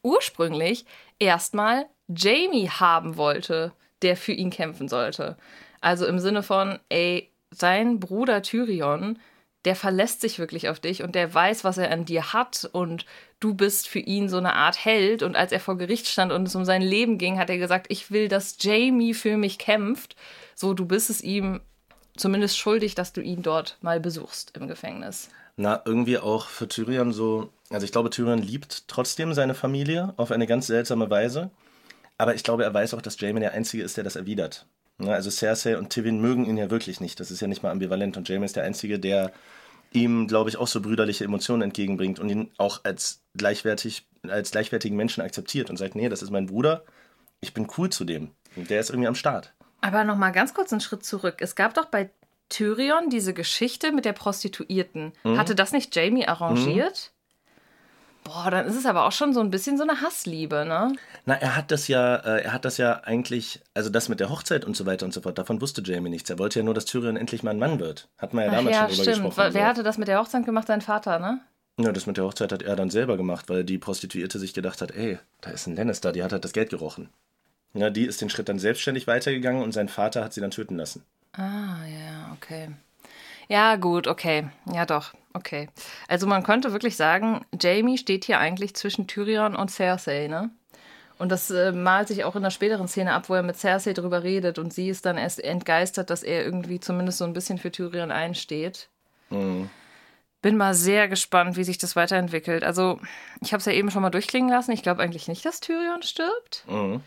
ursprünglich 0.02 0.84
erstmal 1.20 1.86
Jamie 2.08 2.68
haben 2.68 3.16
wollte, 3.16 3.72
der 4.02 4.16
für 4.16 4.32
ihn 4.32 4.50
kämpfen 4.50 4.88
sollte. 4.88 5.36
Also 5.80 6.06
im 6.06 6.18
Sinne 6.18 6.42
von, 6.42 6.80
ey, 6.88 7.30
sein 7.52 8.00
Bruder 8.00 8.42
Tyrion, 8.42 9.18
der 9.64 9.76
verlässt 9.76 10.20
sich 10.20 10.38
wirklich 10.38 10.68
auf 10.68 10.80
dich 10.80 11.02
und 11.02 11.14
der 11.14 11.32
weiß, 11.32 11.64
was 11.64 11.78
er 11.78 11.90
an 11.90 12.04
dir 12.04 12.32
hat 12.32 12.68
und 12.72 13.06
du 13.40 13.54
bist 13.54 13.88
für 13.88 13.98
ihn 13.98 14.28
so 14.28 14.38
eine 14.38 14.54
Art 14.54 14.84
Held. 14.84 15.22
Und 15.22 15.36
als 15.36 15.52
er 15.52 15.60
vor 15.60 15.78
Gericht 15.78 16.08
stand 16.08 16.32
und 16.32 16.46
es 16.46 16.54
um 16.54 16.64
sein 16.64 16.82
Leben 16.82 17.18
ging, 17.18 17.38
hat 17.38 17.50
er 17.50 17.58
gesagt, 17.58 17.86
ich 17.88 18.10
will, 18.10 18.28
dass 18.28 18.56
Jamie 18.60 19.14
für 19.14 19.36
mich 19.36 19.58
kämpft. 19.58 20.16
So, 20.54 20.74
du 20.74 20.86
bist 20.86 21.10
es 21.10 21.22
ihm 21.22 21.60
zumindest 22.16 22.58
schuldig, 22.58 22.94
dass 22.94 23.12
du 23.12 23.20
ihn 23.20 23.42
dort 23.42 23.78
mal 23.80 24.00
besuchst 24.00 24.56
im 24.56 24.68
Gefängnis. 24.68 25.30
Na, 25.56 25.82
irgendwie 25.84 26.18
auch 26.18 26.46
für 26.46 26.68
Tyrion 26.68 27.12
so. 27.12 27.50
Also, 27.70 27.84
ich 27.84 27.92
glaube, 27.92 28.10
Tyrion 28.10 28.40
liebt 28.40 28.88
trotzdem 28.88 29.34
seine 29.34 29.54
Familie 29.54 30.14
auf 30.16 30.30
eine 30.30 30.46
ganz 30.46 30.66
seltsame 30.66 31.10
Weise. 31.10 31.50
Aber 32.18 32.34
ich 32.34 32.42
glaube, 32.42 32.64
er 32.64 32.72
weiß 32.72 32.94
auch, 32.94 33.02
dass 33.02 33.20
Jaime 33.20 33.40
der 33.40 33.52
Einzige 33.52 33.82
ist, 33.82 33.96
der 33.96 34.04
das 34.04 34.16
erwidert. 34.16 34.66
Na, 35.02 35.12
also, 35.12 35.30
Cersei 35.30 35.76
und 35.76 35.90
Tywin 35.90 36.20
mögen 36.20 36.46
ihn 36.46 36.56
ja 36.56 36.70
wirklich 36.70 37.00
nicht. 37.00 37.20
Das 37.20 37.30
ist 37.30 37.40
ja 37.40 37.48
nicht 37.48 37.62
mal 37.62 37.70
ambivalent. 37.70 38.16
Und 38.16 38.28
Jaime 38.28 38.44
ist 38.44 38.56
der 38.56 38.64
Einzige, 38.64 38.98
der 38.98 39.32
ihm, 39.92 40.26
glaube 40.26 40.48
ich, 40.48 40.56
auch 40.56 40.68
so 40.68 40.80
brüderliche 40.80 41.24
Emotionen 41.24 41.62
entgegenbringt 41.62 42.18
und 42.18 42.28
ihn 42.30 42.50
auch 42.56 42.80
als 42.84 43.20
gleichwertig, 43.36 44.06
als 44.26 44.50
gleichwertigen 44.50 44.96
Menschen 44.96 45.22
akzeptiert 45.22 45.70
und 45.70 45.76
sagt, 45.76 45.94
nee, 45.94 46.08
das 46.08 46.22
ist 46.22 46.30
mein 46.30 46.46
Bruder, 46.46 46.84
ich 47.40 47.52
bin 47.52 47.68
cool 47.76 47.90
zu 47.90 48.04
dem. 48.04 48.30
Und 48.56 48.70
der 48.70 48.80
ist 48.80 48.90
irgendwie 48.90 49.08
am 49.08 49.14
Start. 49.14 49.52
Aber 49.80 50.04
noch 50.04 50.16
mal 50.16 50.30
ganz 50.30 50.54
kurz 50.54 50.72
einen 50.72 50.80
Schritt 50.80 51.04
zurück. 51.04 51.36
Es 51.40 51.56
gab 51.56 51.74
doch 51.74 51.86
bei 51.86 52.10
Tyrion 52.48 53.10
diese 53.10 53.34
Geschichte 53.34 53.92
mit 53.92 54.04
der 54.04 54.12
Prostituierten. 54.12 55.12
Hatte 55.24 55.54
das 55.54 55.72
nicht 55.72 55.94
Jamie 55.96 56.26
arrangiert? 56.26 57.12
Boah, 58.24 58.50
dann 58.50 58.66
ist 58.66 58.76
es 58.76 58.86
aber 58.86 59.04
auch 59.06 59.12
schon 59.12 59.32
so 59.32 59.40
ein 59.40 59.50
bisschen 59.50 59.76
so 59.76 59.82
eine 59.82 60.00
Hassliebe, 60.00 60.64
ne? 60.64 60.92
Na, 61.26 61.34
er 61.34 61.56
hat 61.56 61.70
das 61.70 61.88
ja, 61.88 62.16
äh, 62.16 62.42
er 62.42 62.52
hat 62.52 62.64
das 62.64 62.78
ja 62.78 63.00
eigentlich, 63.04 63.60
also 63.74 63.90
das 63.90 64.08
mit 64.08 64.20
der 64.20 64.30
Hochzeit 64.30 64.64
und 64.64 64.76
so 64.76 64.86
weiter 64.86 65.04
und 65.04 65.12
so 65.12 65.20
fort, 65.20 65.38
davon 65.38 65.60
wusste 65.60 65.82
Jamie 65.84 66.10
nichts. 66.10 66.30
Er 66.30 66.38
wollte 66.38 66.60
ja 66.60 66.64
nur, 66.64 66.74
dass 66.74 66.84
Tyrion 66.84 67.16
endlich 67.16 67.42
mal 67.42 67.50
ein 67.50 67.58
Mann 67.58 67.80
wird. 67.80 68.08
Hat 68.18 68.32
man 68.32 68.44
ja 68.44 68.50
Ach 68.50 68.56
damals 68.56 68.76
ja, 68.76 68.80
schon 68.82 68.90
drüber 68.90 69.02
stimmt. 69.02 69.26
gesprochen. 69.26 69.54
Wer 69.54 69.62
so. 69.62 69.68
hatte 69.68 69.82
das 69.82 69.98
mit 69.98 70.08
der 70.08 70.20
Hochzeit 70.20 70.46
gemacht? 70.46 70.66
Sein 70.68 70.80
Vater, 70.80 71.18
ne? 71.18 71.40
Ja, 71.78 71.90
das 71.90 72.06
mit 72.06 72.16
der 72.16 72.24
Hochzeit 72.24 72.52
hat 72.52 72.62
er 72.62 72.76
dann 72.76 72.90
selber 72.90 73.16
gemacht, 73.16 73.48
weil 73.48 73.64
die 73.64 73.78
Prostituierte 73.78 74.38
sich 74.38 74.54
gedacht 74.54 74.82
hat, 74.82 74.92
ey, 74.92 75.18
da 75.40 75.50
ist 75.50 75.66
ein 75.66 75.74
Lannister, 75.74 76.12
die 76.12 76.22
hat 76.22 76.32
halt 76.32 76.44
das 76.44 76.52
Geld 76.52 76.70
gerochen. 76.70 77.08
Ja, 77.74 77.90
die 77.90 78.04
ist 78.04 78.20
den 78.20 78.28
Schritt 78.28 78.48
dann 78.48 78.58
selbstständig 78.58 79.06
weitergegangen 79.06 79.62
und 79.62 79.72
sein 79.72 79.88
Vater 79.88 80.22
hat 80.22 80.32
sie 80.34 80.42
dann 80.42 80.50
töten 80.50 80.76
lassen. 80.76 81.02
Ah, 81.32 81.84
ja, 81.86 82.36
okay. 82.36 82.68
Ja, 83.48 83.76
gut, 83.76 84.06
okay. 84.06 84.48
Ja, 84.72 84.86
doch, 84.86 85.12
okay. 85.34 85.68
Also 86.08 86.26
man 86.26 86.42
könnte 86.42 86.72
wirklich 86.72 86.96
sagen, 86.96 87.44
Jamie 87.60 87.98
steht 87.98 88.24
hier 88.24 88.38
eigentlich 88.38 88.74
zwischen 88.74 89.06
Tyrion 89.06 89.56
und 89.56 89.70
Cersei, 89.70 90.28
ne? 90.28 90.50
Und 91.18 91.30
das 91.30 91.50
äh, 91.50 91.70
malt 91.72 92.08
sich 92.08 92.24
auch 92.24 92.34
in 92.34 92.42
der 92.42 92.50
späteren 92.50 92.88
Szene 92.88 93.12
ab, 93.12 93.28
wo 93.28 93.34
er 93.34 93.42
mit 93.42 93.56
Cersei 93.56 93.92
drüber 93.92 94.24
redet 94.24 94.58
und 94.58 94.72
sie 94.72 94.88
ist 94.88 95.06
dann 95.06 95.18
erst 95.18 95.42
entgeistert, 95.42 96.10
dass 96.10 96.22
er 96.22 96.44
irgendwie 96.44 96.80
zumindest 96.80 97.18
so 97.18 97.24
ein 97.24 97.32
bisschen 97.32 97.58
für 97.58 97.70
Tyrion 97.70 98.10
einsteht. 98.10 98.88
Bin 100.42 100.56
mal 100.56 100.74
sehr 100.74 101.06
gespannt, 101.06 101.56
wie 101.56 101.64
sich 101.64 101.78
das 101.78 101.94
weiterentwickelt. 101.94 102.64
Also, 102.64 102.98
ich 103.40 103.52
habe 103.52 103.60
es 103.60 103.66
ja 103.66 103.72
eben 103.72 103.90
schon 103.92 104.02
mal 104.02 104.10
durchklingen 104.10 104.50
lassen. 104.50 104.72
Ich 104.72 104.82
glaube 104.82 105.00
eigentlich 105.00 105.28
nicht, 105.28 105.44
dass 105.44 105.60
Tyrion 105.60 106.02
stirbt. 106.02 106.64
Mhm. 106.66 107.00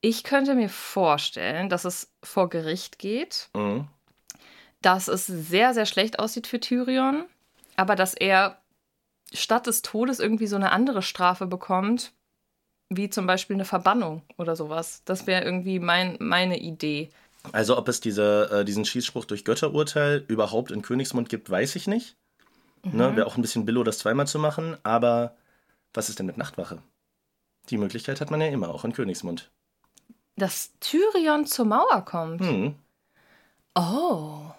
Ich 0.00 0.22
könnte 0.22 0.54
mir 0.54 0.68
vorstellen, 0.68 1.68
dass 1.68 1.84
es 1.84 2.12
vor 2.22 2.48
Gericht 2.48 3.00
geht 3.00 3.48
Mhm. 3.54 3.88
Dass 4.82 5.08
es 5.08 5.26
sehr, 5.26 5.74
sehr 5.74 5.86
schlecht 5.86 6.18
aussieht 6.18 6.46
für 6.46 6.60
Tyrion, 6.60 7.24
aber 7.76 7.96
dass 7.96 8.14
er 8.14 8.58
statt 9.32 9.66
des 9.66 9.82
Todes 9.82 10.20
irgendwie 10.20 10.46
so 10.46 10.56
eine 10.56 10.72
andere 10.72 11.02
Strafe 11.02 11.46
bekommt, 11.46 12.12
wie 12.90 13.10
zum 13.10 13.26
Beispiel 13.26 13.54
eine 13.54 13.64
Verbannung 13.64 14.22
oder 14.38 14.56
sowas. 14.56 15.02
Das 15.04 15.26
wäre 15.26 15.44
irgendwie 15.44 15.78
mein, 15.78 16.16
meine 16.20 16.58
Idee. 16.58 17.10
Also 17.52 17.76
ob 17.76 17.88
es 17.88 18.00
diese, 18.00 18.50
äh, 18.50 18.64
diesen 18.64 18.84
Schießspruch 18.84 19.24
durch 19.24 19.44
Götterurteil 19.44 20.24
überhaupt 20.28 20.70
in 20.70 20.82
Königsmund 20.82 21.28
gibt, 21.28 21.50
weiß 21.50 21.76
ich 21.76 21.86
nicht. 21.86 22.16
Ne, 22.84 23.16
Wäre 23.16 23.26
auch 23.26 23.36
ein 23.36 23.42
bisschen 23.42 23.66
billo, 23.66 23.82
das 23.82 23.98
zweimal 23.98 24.26
zu 24.26 24.38
machen. 24.38 24.76
Aber 24.82 25.36
was 25.92 26.08
ist 26.08 26.18
denn 26.18 26.26
mit 26.26 26.38
Nachtwache? 26.38 26.82
Die 27.70 27.76
Möglichkeit 27.76 28.20
hat 28.20 28.30
man 28.30 28.40
ja 28.40 28.46
immer, 28.48 28.70
auch 28.70 28.84
in 28.84 28.92
Königsmund. 28.92 29.50
Dass 30.36 30.72
Tyrion 30.80 31.44
zur 31.44 31.66
Mauer 31.66 32.04
kommt. 32.04 32.40
Hm. 32.40 32.74
Oh. 33.74 34.52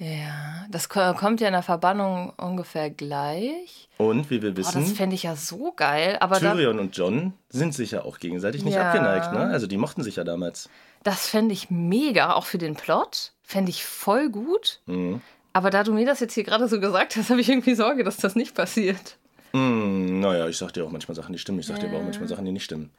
Ja, 0.00 0.64
das 0.70 0.88
ko- 0.88 1.12
kommt 1.14 1.40
ja 1.40 1.48
in 1.48 1.54
der 1.54 1.62
Verbannung 1.64 2.32
ungefähr 2.36 2.88
gleich. 2.88 3.88
Und 3.96 4.30
wie 4.30 4.40
wir 4.42 4.54
Boah, 4.54 4.62
das 4.62 4.76
wissen, 4.76 4.94
fände 4.94 5.16
ich 5.16 5.24
ja 5.24 5.34
so 5.34 5.72
geil. 5.72 6.16
Aber 6.20 6.38
Tyrion 6.38 6.78
und 6.78 6.96
John 6.96 7.32
sind 7.48 7.74
sich 7.74 7.90
ja 7.90 8.02
auch 8.04 8.18
gegenseitig 8.20 8.64
nicht 8.64 8.74
Ja. 8.74 8.90
abgeneigt. 8.92 9.32
Ne? 9.32 9.40
Also 9.40 9.66
die 9.66 9.76
mochten 9.76 10.02
sich 10.04 10.16
ja 10.16 10.24
damals. 10.24 10.68
das 11.02 11.28
fände 11.28 11.52
ich 11.52 11.70
mega, 11.70 12.34
auch 12.34 12.44
für 12.46 12.58
den 12.58 12.74
Plot. 12.76 13.32
Fände 13.42 13.70
ich 13.70 13.84
voll 13.84 14.28
gut. 14.30 14.80
Mhm. 14.86 15.20
Aber 15.52 15.70
da 15.70 15.82
du 15.82 15.92
mir 15.92 16.06
das 16.06 16.20
jetzt 16.20 16.34
hier 16.34 16.44
gerade 16.44 16.68
so 16.68 16.78
gesagt 16.78 17.16
hast, 17.16 17.30
habe 17.30 17.40
ich 17.40 17.48
irgendwie 17.48 17.74
Sorge, 17.74 18.04
dass 18.04 18.18
das 18.18 18.36
nicht 18.36 18.54
passiert. 18.54 19.16
Hm, 19.52 20.20
naja, 20.20 20.46
ich 20.46 20.58
sag 20.58 20.72
dir 20.74 20.84
auch 20.84 20.90
manchmal 20.90 21.14
Sachen, 21.16 21.32
die 21.32 21.38
stimmen. 21.38 21.58
Ich 21.58 21.66
sag 21.66 21.80
dir 21.80 21.88
aber 21.88 21.98
auch 21.98 22.02
manchmal 22.04 22.28
Sachen, 22.28 22.44
die 22.44 22.52
nicht 22.52 22.64
stimmen. 22.64 22.90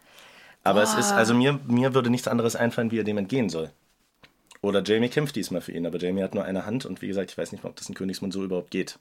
Aber 0.64 0.82
es 0.84 0.94
ist, 0.96 1.12
also 1.14 1.34
mir, 1.34 1.60
mir 1.68 1.94
würde 1.94 2.10
nichts 2.10 2.28
anderes 2.28 2.56
einfallen, 2.58 2.92
wie 2.92 3.00
er 3.00 3.04
dem 3.06 3.18
entgehen 3.18 3.48
soll. 3.50 3.70
Oder 4.62 4.84
Jamie 4.84 5.10
kämpft 5.10 5.36
diesmal 5.36 5.62
für 5.62 5.72
ihn, 5.72 5.86
aber 5.86 6.00
Jamie 6.00 6.22
hat 6.24 6.36
nur 6.36 6.44
eine 6.44 6.66
Hand 6.66 6.86
und 6.86 7.02
wie 7.02 7.08
gesagt, 7.08 7.32
ich 7.32 7.38
weiß 7.38 7.52
nicht 7.52 7.64
mal, 7.64 7.70
ob 7.70 7.78
das 7.78 7.88
in 7.90 7.96
Königsmund 7.96 8.34
so 8.34 8.44
überhaupt 8.44 8.72
geht. 8.72 9.00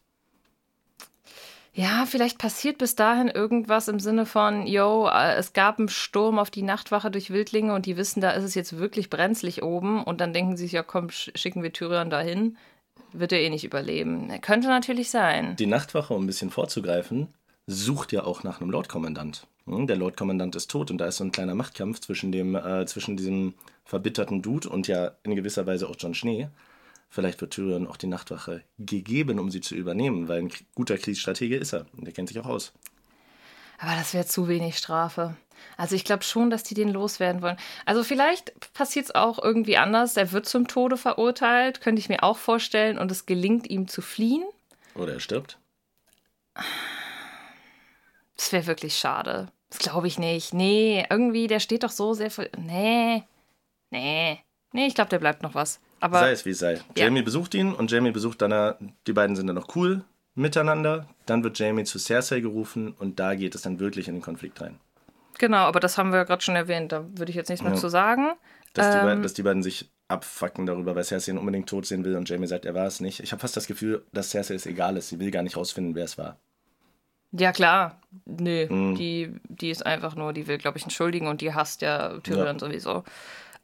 Ja, 1.75 2.07
vielleicht 2.07 2.38
passiert 2.38 2.79
bis 2.79 2.97
dahin 2.97 3.29
irgendwas 3.29 3.87
im 3.88 4.01
Sinne 4.01 4.27
von, 4.27 4.66
yo, 4.66 5.07
äh, 5.09 5.35
es 5.35 5.53
gab 5.53 5.79
einen 5.79 5.88
Sturm 5.88 6.38
auf 6.38 6.51
die 6.51 6.62
Nachtwache 6.62 7.11
durch 7.11 7.31
Wildlinge 7.31 7.73
und 7.75 7.87
die 7.87 7.97
wissen, 7.97 8.21
da 8.21 8.31
ist 8.31 8.42
es 8.44 8.55
jetzt 8.55 8.79
wirklich 8.79 9.11
brenzlig 9.11 9.62
oben 9.62 10.03
und 10.03 10.21
dann 10.21 10.33
denken 10.33 10.57
sie 10.57 10.64
sich, 10.64 10.73
ja 10.73 10.83
komm, 10.83 11.07
sch- 11.09 11.37
schicken 11.37 11.62
wir 11.62 11.73
Tyrion 11.73 12.11
dahin. 12.11 12.57
Wird 13.12 13.33
er 13.33 13.40
eh 13.40 13.49
nicht 13.51 13.64
überleben. 13.64 14.29
Könnte 14.40 14.68
natürlich 14.68 15.11
sein. 15.11 15.57
Die 15.57 15.66
Nachtwache, 15.66 16.14
um 16.14 16.25
ein 16.25 16.27
bisschen 16.27 16.51
vorzugreifen, 16.51 17.29
sucht 17.66 18.12
ja 18.12 18.25
auch 18.25 18.42
nach 18.42 18.61
einem 18.61 18.71
Lordkommandant. 18.71 19.47
Hm, 19.66 19.87
Der 19.87 19.97
Lordkommandant 19.97 20.57
ist 20.57 20.71
tot 20.71 20.90
und 20.90 20.99
da 20.99 21.07
ist 21.07 21.18
so 21.18 21.25
ein 21.25 21.33
kleiner 21.33 21.55
Machtkampf 21.55 22.01
zwischen, 22.01 22.33
dem, 22.33 22.57
äh, 22.57 22.87
zwischen 22.87 23.16
diesem 23.16 23.55
verbitterten 23.88 24.42
Dude 24.42 24.68
und 24.68 24.87
ja 24.87 25.12
in 25.22 25.35
gewisser 25.35 25.66
Weise 25.66 25.88
auch 25.88 25.96
John 25.98 26.12
Schnee. 26.14 26.48
Vielleicht 27.09 27.40
wird 27.40 27.55
Tyrion 27.55 27.87
auch 27.87 27.96
die 27.96 28.07
Nachtwache 28.07 28.62
gegeben, 28.79 29.38
um 29.38 29.51
sie 29.51 29.62
zu 29.62 29.74
übernehmen, 29.74 30.29
weil 30.29 30.42
ein 30.42 30.53
guter 30.74 30.98
Kriegsstratege 30.98 31.57
ist 31.57 31.72
er. 31.72 31.87
Und 31.96 32.05
der 32.05 32.12
kennt 32.12 32.29
sich 32.29 32.38
auch 32.38 32.46
aus. 32.46 32.74
Aber 33.79 33.92
das 33.92 34.12
wäre 34.12 34.27
zu 34.27 34.46
wenig 34.46 34.77
Strafe. 34.77 35.37
Also 35.79 35.96
ich 35.96 36.05
glaube 36.05 36.22
schon, 36.22 36.51
dass 36.51 36.64
die 36.64 36.74
den 36.74 36.90
loswerden 36.90 37.40
wollen. 37.40 37.57
Also 37.87 38.05
vielleicht 38.05 38.53
passiert 38.74 39.07
es 39.07 39.14
auch 39.14 39.42
irgendwie 39.42 39.79
anders. 39.79 40.18
Er 40.18 40.33
wird 40.33 40.44
zum 40.44 40.68
Tode 40.68 40.98
verurteilt, 40.98 41.81
könnte 41.81 42.01
ich 42.01 42.11
mir 42.11 42.22
auch 42.22 42.37
vorstellen, 42.37 42.98
und 42.98 43.11
es 43.11 43.24
gelingt 43.24 43.70
ihm 43.70 43.88
zu 43.88 44.03
fliehen. 44.03 44.44
Oder 44.94 45.14
er 45.14 45.20
stirbt. 45.20 45.59
Das 48.37 48.53
wäre 48.53 48.66
wirklich 48.66 48.98
schade. 48.98 49.51
Das 49.70 49.79
glaube 49.79 50.09
ich 50.09 50.18
nicht. 50.18 50.53
Nee, 50.53 51.07
irgendwie, 51.09 51.46
der 51.46 51.61
steht 51.61 51.85
doch 51.85 51.90
so 51.90 52.12
sehr 52.12 52.31
für. 52.31 52.51
Nee. 52.59 53.24
Nee. 53.90 54.38
Nee, 54.72 54.87
ich 54.87 54.94
glaube, 54.94 55.11
der 55.11 55.18
bleibt 55.18 55.42
noch 55.42 55.55
was. 55.55 55.81
Aber 56.01 56.20
sei 56.20 56.31
es 56.33 56.44
wie 56.44 56.51
es 56.51 56.59
sei. 56.59 56.74
Ja. 56.74 57.05
Jamie 57.05 57.22
besucht 57.22 57.55
ihn 57.55 57.72
und 57.74 57.90
Jamie 57.90 58.11
besucht 58.12 58.40
dann, 58.42 58.53
äh, 58.53 58.74
die 59.07 59.12
beiden 59.12 59.35
sind 59.35 59.46
dann 59.46 59.57
noch 59.57 59.74
cool 59.77 60.05
miteinander. 60.35 61.09
Dann 61.27 61.42
wird 61.42 61.59
Jamie 61.59 61.85
zu 61.85 61.98
Cersei 61.98 62.40
gerufen 62.40 62.92
und 62.98 63.18
da 63.18 63.35
geht 63.35 63.55
es 63.55 63.62
dann 63.62 63.81
wirklich 63.81 64.09
in 64.09 64.14
den 64.14 64.22
Konflikt 64.22 64.61
rein. 64.61 64.79
genau, 65.38 65.59
aber 65.59 65.79
das 65.81 65.96
haben 65.98 66.12
wir 66.12 66.24
gerade 66.24 66.42
schon 66.42 66.57
erwähnt. 66.57 66.90
Da 66.92 67.05
würde 67.16 67.31
ich 67.31 67.37
jetzt 67.37 67.48
nichts 67.48 67.62
mehr 67.62 67.74
Ja. 67.74 67.79
zu 67.79 67.88
sagen. 67.88 68.33
Dass, 68.74 68.90
die 68.90 68.98
Ähm. 68.98 69.05
beiden, 69.05 69.22
dass 69.22 69.35
die 69.35 69.42
beiden 69.42 69.62
sich 69.62 69.88
abfacken 70.09 70.66
darüber, 70.66 70.94
weil 70.96 71.05
Cersei 71.05 71.31
ihn 71.33 71.38
unbedingt 71.38 71.68
tot 71.68 71.87
sehen 71.87 72.05
will 72.05 72.16
und 72.16 72.29
Jamie 72.29 72.46
sagt, 72.48 72.64
er 72.64 72.74
war 72.74 72.87
es 72.87 72.98
nicht. 73.01 73.20
Ich 73.20 73.31
habe 73.33 73.40
fast 73.40 73.57
das 73.57 73.66
Gefühl, 73.68 74.05
dass 74.12 74.31
Cersei 74.31 74.55
es 74.55 74.66
egal 74.66 74.96
ist. 74.96 75.09
Sie 75.11 75.18
will 75.20 75.31
gar 75.31 75.42
nicht 75.42 75.57
rausfinden, 75.57 75.94
wer 75.94 76.05
es 76.05 76.18
war. 76.18 76.38
Ja, 77.33 77.53
klar. 77.53 78.01
Nee, 78.24 78.66
Mhm. 78.70 78.94
die, 78.96 79.35
die 79.48 79.70
ist 79.70 79.85
einfach 79.85 80.14
nur, 80.16 80.33
die 80.33 80.46
will, 80.46 80.59
glaube 80.59 80.79
ich, 80.79 80.85
entschuldigen 80.85 81.27
und 81.29 81.40
die 81.40 81.53
hasst 81.55 81.83
ja 81.83 82.18
Tyrion 82.20 82.46
Ja. 82.46 82.59
sowieso. 82.59 83.05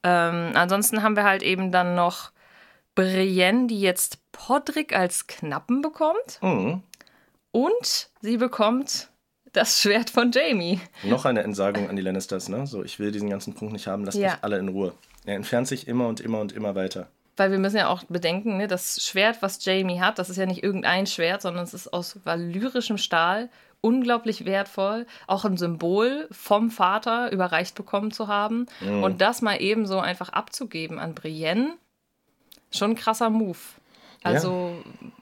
Ähm, 0.04 0.52
ansonsten 0.54 1.02
haben 1.02 1.16
wir 1.16 1.24
halt 1.24 1.42
eben 1.42 1.72
dann 1.72 1.94
noch 1.94 2.30
Brienne, 2.94 3.66
die 3.66 3.80
jetzt 3.80 4.18
Podrick 4.30 4.94
als 4.94 5.26
Knappen 5.26 5.82
bekommt. 5.82 6.38
Mhm. 6.42 6.82
Und 7.50 8.10
sie 8.20 8.36
bekommt 8.36 9.08
das 9.52 9.80
Schwert 9.80 10.10
von 10.10 10.30
Jamie. 10.32 10.80
Noch 11.04 11.24
eine 11.24 11.42
Entsagung 11.42 11.88
an 11.88 11.96
die 11.96 12.02
Lannisters, 12.02 12.48
ne? 12.48 12.66
So, 12.66 12.84
ich 12.84 12.98
will 12.98 13.12
diesen 13.12 13.30
ganzen 13.30 13.54
Punkt 13.54 13.72
nicht 13.72 13.86
haben, 13.86 14.04
lasst 14.04 14.18
Ja. 14.18 14.32
mich 14.32 14.38
alle 14.42 14.58
in 14.58 14.68
Ruhe. 14.68 14.92
Er 15.24 15.36
entfernt 15.36 15.68
sich 15.68 15.88
immer 15.88 16.08
und 16.08 16.20
immer 16.20 16.40
und 16.40 16.52
immer 16.52 16.74
weiter. 16.74 17.08
Weil 17.36 17.50
wir 17.50 17.58
müssen 17.58 17.78
ja 17.78 17.88
auch 17.88 18.04
bedenken, 18.04 18.58
ne, 18.58 18.66
das 18.68 19.04
Schwert, 19.04 19.38
was 19.40 19.64
Jamie 19.64 20.00
hat, 20.00 20.18
das 20.18 20.30
ist 20.30 20.36
ja 20.36 20.46
nicht 20.46 20.62
irgendein 20.62 21.06
Schwert, 21.06 21.42
sondern 21.42 21.64
es 21.64 21.74
ist 21.74 21.92
aus 21.92 22.18
valyrischem 22.24 22.98
Stahl, 22.98 23.48
unglaublich 23.84 24.46
wertvoll, 24.46 25.06
auch 25.26 25.44
ein 25.44 25.58
Symbol 25.58 26.26
vom 26.32 26.70
Vater 26.70 27.30
überreicht 27.30 27.74
bekommen 27.74 28.10
zu 28.10 28.28
haben. 28.28 28.66
Und 29.02 29.20
das 29.20 29.42
mal 29.42 29.60
eben 29.60 29.86
so 29.86 30.00
einfach 30.00 30.30
abzugeben 30.30 30.98
an 30.98 31.14
Brienne, 31.14 31.74
schon 32.70 32.92
ein 32.92 32.96
krasser 32.96 33.28
Move. 33.28 33.58
Also 34.22 34.72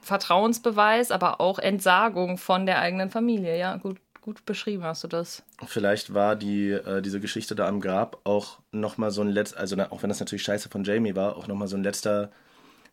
Vertrauensbeweis, 0.01 1.11
aber 1.11 1.41
auch 1.41 1.59
Entsagung 1.59 2.37
von 2.37 2.65
der 2.65 2.79
eigenen 2.79 3.09
Familie. 3.09 3.59
Ja, 3.59 3.75
gut, 3.75 3.97
gut 4.21 4.45
beschrieben 4.45 4.83
hast 4.83 5.03
du 5.03 5.09
das. 5.09 5.43
Vielleicht 5.65 6.13
war 6.13 6.37
die, 6.37 6.69
äh, 6.69 7.01
diese 7.01 7.19
Geschichte 7.19 7.53
da 7.53 7.67
am 7.67 7.81
Grab 7.81 8.21
auch 8.23 8.59
nochmal 8.71 9.11
so 9.11 9.21
ein 9.21 9.27
letzter, 9.27 9.59
also 9.59 9.75
auch 9.89 10.03
wenn 10.03 10.09
das 10.09 10.21
natürlich 10.21 10.43
scheiße 10.43 10.69
von 10.69 10.85
Jamie 10.85 11.17
war, 11.17 11.35
auch 11.35 11.47
nochmal 11.47 11.67
so 11.67 11.75
ein 11.75 11.83
letzter 11.83 12.31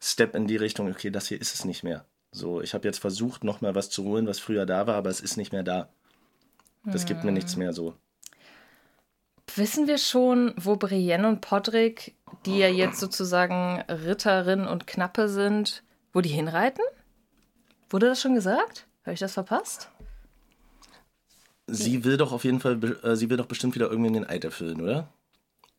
Step 0.01 0.35
in 0.35 0.49
die 0.49 0.57
Richtung, 0.57 0.91
okay, 0.91 1.11
das 1.11 1.29
hier 1.29 1.41
ist 1.41 1.55
es 1.55 1.65
nicht 1.65 1.85
mehr. 1.85 2.05
So, 2.33 2.61
ich 2.61 2.75
habe 2.75 2.87
jetzt 2.87 2.99
versucht, 2.99 3.45
nochmal 3.45 3.75
was 3.75 3.91
zu 3.91 4.05
holen, 4.05 4.27
was 4.27 4.39
früher 4.39 4.67
da 4.67 4.87
war, 4.87 4.95
aber 4.95 5.11
es 5.11 5.21
ist 5.21 5.37
nicht 5.37 5.53
mehr 5.53 5.63
da. 5.63 5.89
Das 6.85 7.05
gibt 7.05 7.25
mir 7.25 7.33
nichts 7.33 7.57
mehr 7.57 7.73
so. 7.73 7.95
Wissen 9.57 9.87
wir 9.89 9.99
schon, 9.99 10.55
wo 10.57 10.77
Brienne 10.77 11.29
und 11.29 11.41
Podrick, 11.41 12.15
die 12.47 12.59
ja 12.59 12.69
jetzt 12.69 13.01
sozusagen 13.01 13.83
Ritterin 13.83 14.67
und 14.67 14.87
Knappe 14.87 15.29
sind, 15.29 15.83
wo 16.13 16.21
die 16.21 16.29
hinreiten? 16.29 16.85
Wurde 17.91 18.07
das 18.07 18.21
schon 18.21 18.35
gesagt? 18.35 18.87
Habe 19.03 19.15
ich 19.15 19.21
das 19.21 19.35
verpasst? 19.35 19.91
Sie 21.67 22.05
will 22.05 22.17
doch 22.17 22.33
auf 22.33 22.45
jeden 22.45 22.61
Fall, 22.61 22.83
äh, 23.03 23.17
sie 23.17 23.29
will 23.31 23.37
doch 23.37 23.47
bestimmt 23.47 23.75
wieder 23.75 23.91
irgendwie 23.91 24.13
den 24.13 24.29
Eid 24.29 24.45
erfüllen, 24.45 24.81
oder? 24.81 25.09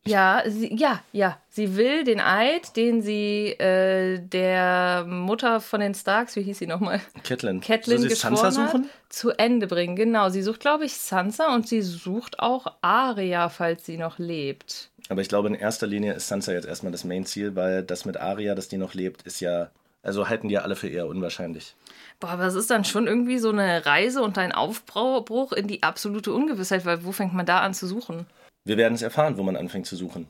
Ja, 0.04 0.42
sie, 0.46 0.74
ja, 0.74 1.00
ja. 1.12 1.38
Sie 1.48 1.76
will 1.76 2.02
den 2.02 2.20
Eid, 2.20 2.76
den 2.76 3.02
sie 3.02 3.48
äh, 3.52 4.18
der 4.18 5.04
Mutter 5.06 5.60
von 5.60 5.80
den 5.80 5.94
Starks, 5.94 6.34
wie 6.34 6.42
hieß 6.42 6.58
sie 6.58 6.66
nochmal? 6.66 7.00
Catelyn. 7.22 7.60
Catelyn 7.60 8.00
Soll 8.00 8.08
sie 8.10 8.16
Sansa 8.16 8.50
suchen? 8.50 8.84
hat, 8.84 8.90
zu 9.08 9.30
Ende 9.30 9.66
bringen. 9.68 9.94
Genau, 9.94 10.28
sie 10.28 10.42
sucht, 10.42 10.60
glaube 10.60 10.84
ich, 10.86 10.94
Sansa 10.94 11.54
und 11.54 11.68
sie 11.68 11.82
sucht 11.82 12.40
auch 12.40 12.66
Arya, 12.80 13.48
falls 13.48 13.86
sie 13.86 13.96
noch 13.96 14.18
lebt. 14.18 14.90
Aber 15.08 15.20
ich 15.20 15.28
glaube, 15.28 15.48
in 15.48 15.54
erster 15.54 15.86
Linie 15.86 16.14
ist 16.14 16.26
Sansa 16.28 16.52
jetzt 16.52 16.66
erstmal 16.66 16.92
das 16.92 17.04
Main-Ziel, 17.04 17.54
weil 17.54 17.82
das 17.82 18.04
mit 18.04 18.16
Arya, 18.16 18.54
dass 18.54 18.68
die 18.68 18.78
noch 18.78 18.94
lebt, 18.94 19.22
ist 19.22 19.40
ja 19.40 19.70
Also 20.02 20.28
halten 20.28 20.48
die 20.48 20.54
ja 20.54 20.62
alle 20.62 20.74
für 20.74 20.88
eher 20.88 21.06
unwahrscheinlich. 21.06 21.76
Boah, 22.18 22.30
aber 22.30 22.46
es 22.46 22.54
ist 22.54 22.70
dann 22.70 22.84
schon 22.84 23.06
irgendwie 23.06 23.38
so 23.38 23.50
eine 23.50 23.86
Reise 23.86 24.22
und 24.22 24.36
ein 24.38 24.52
Aufbruch 24.52 25.52
in 25.52 25.68
die 25.68 25.82
absolute 25.84 26.32
Ungewissheit, 26.32 26.84
weil 26.86 27.04
wo 27.04 27.12
fängt 27.12 27.34
man 27.34 27.46
da 27.46 27.60
an 27.60 27.74
zu 27.74 27.86
suchen? 27.86 28.26
Wir 28.64 28.76
werden 28.76 28.94
es 28.94 29.02
erfahren, 29.02 29.36
wo 29.38 29.42
man 29.42 29.56
anfängt 29.56 29.86
zu 29.86 29.96
suchen. 29.96 30.28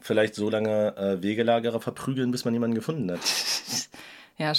Vielleicht 0.00 0.34
so 0.34 0.50
lange 0.50 0.96
äh, 0.96 1.22
Wegelagerer 1.22 1.80
verprügeln, 1.80 2.30
bis 2.30 2.44
man 2.44 2.54
jemanden 2.54 2.74
gefunden 2.74 3.10
hat. 3.10 3.20
Ja, 4.36 4.52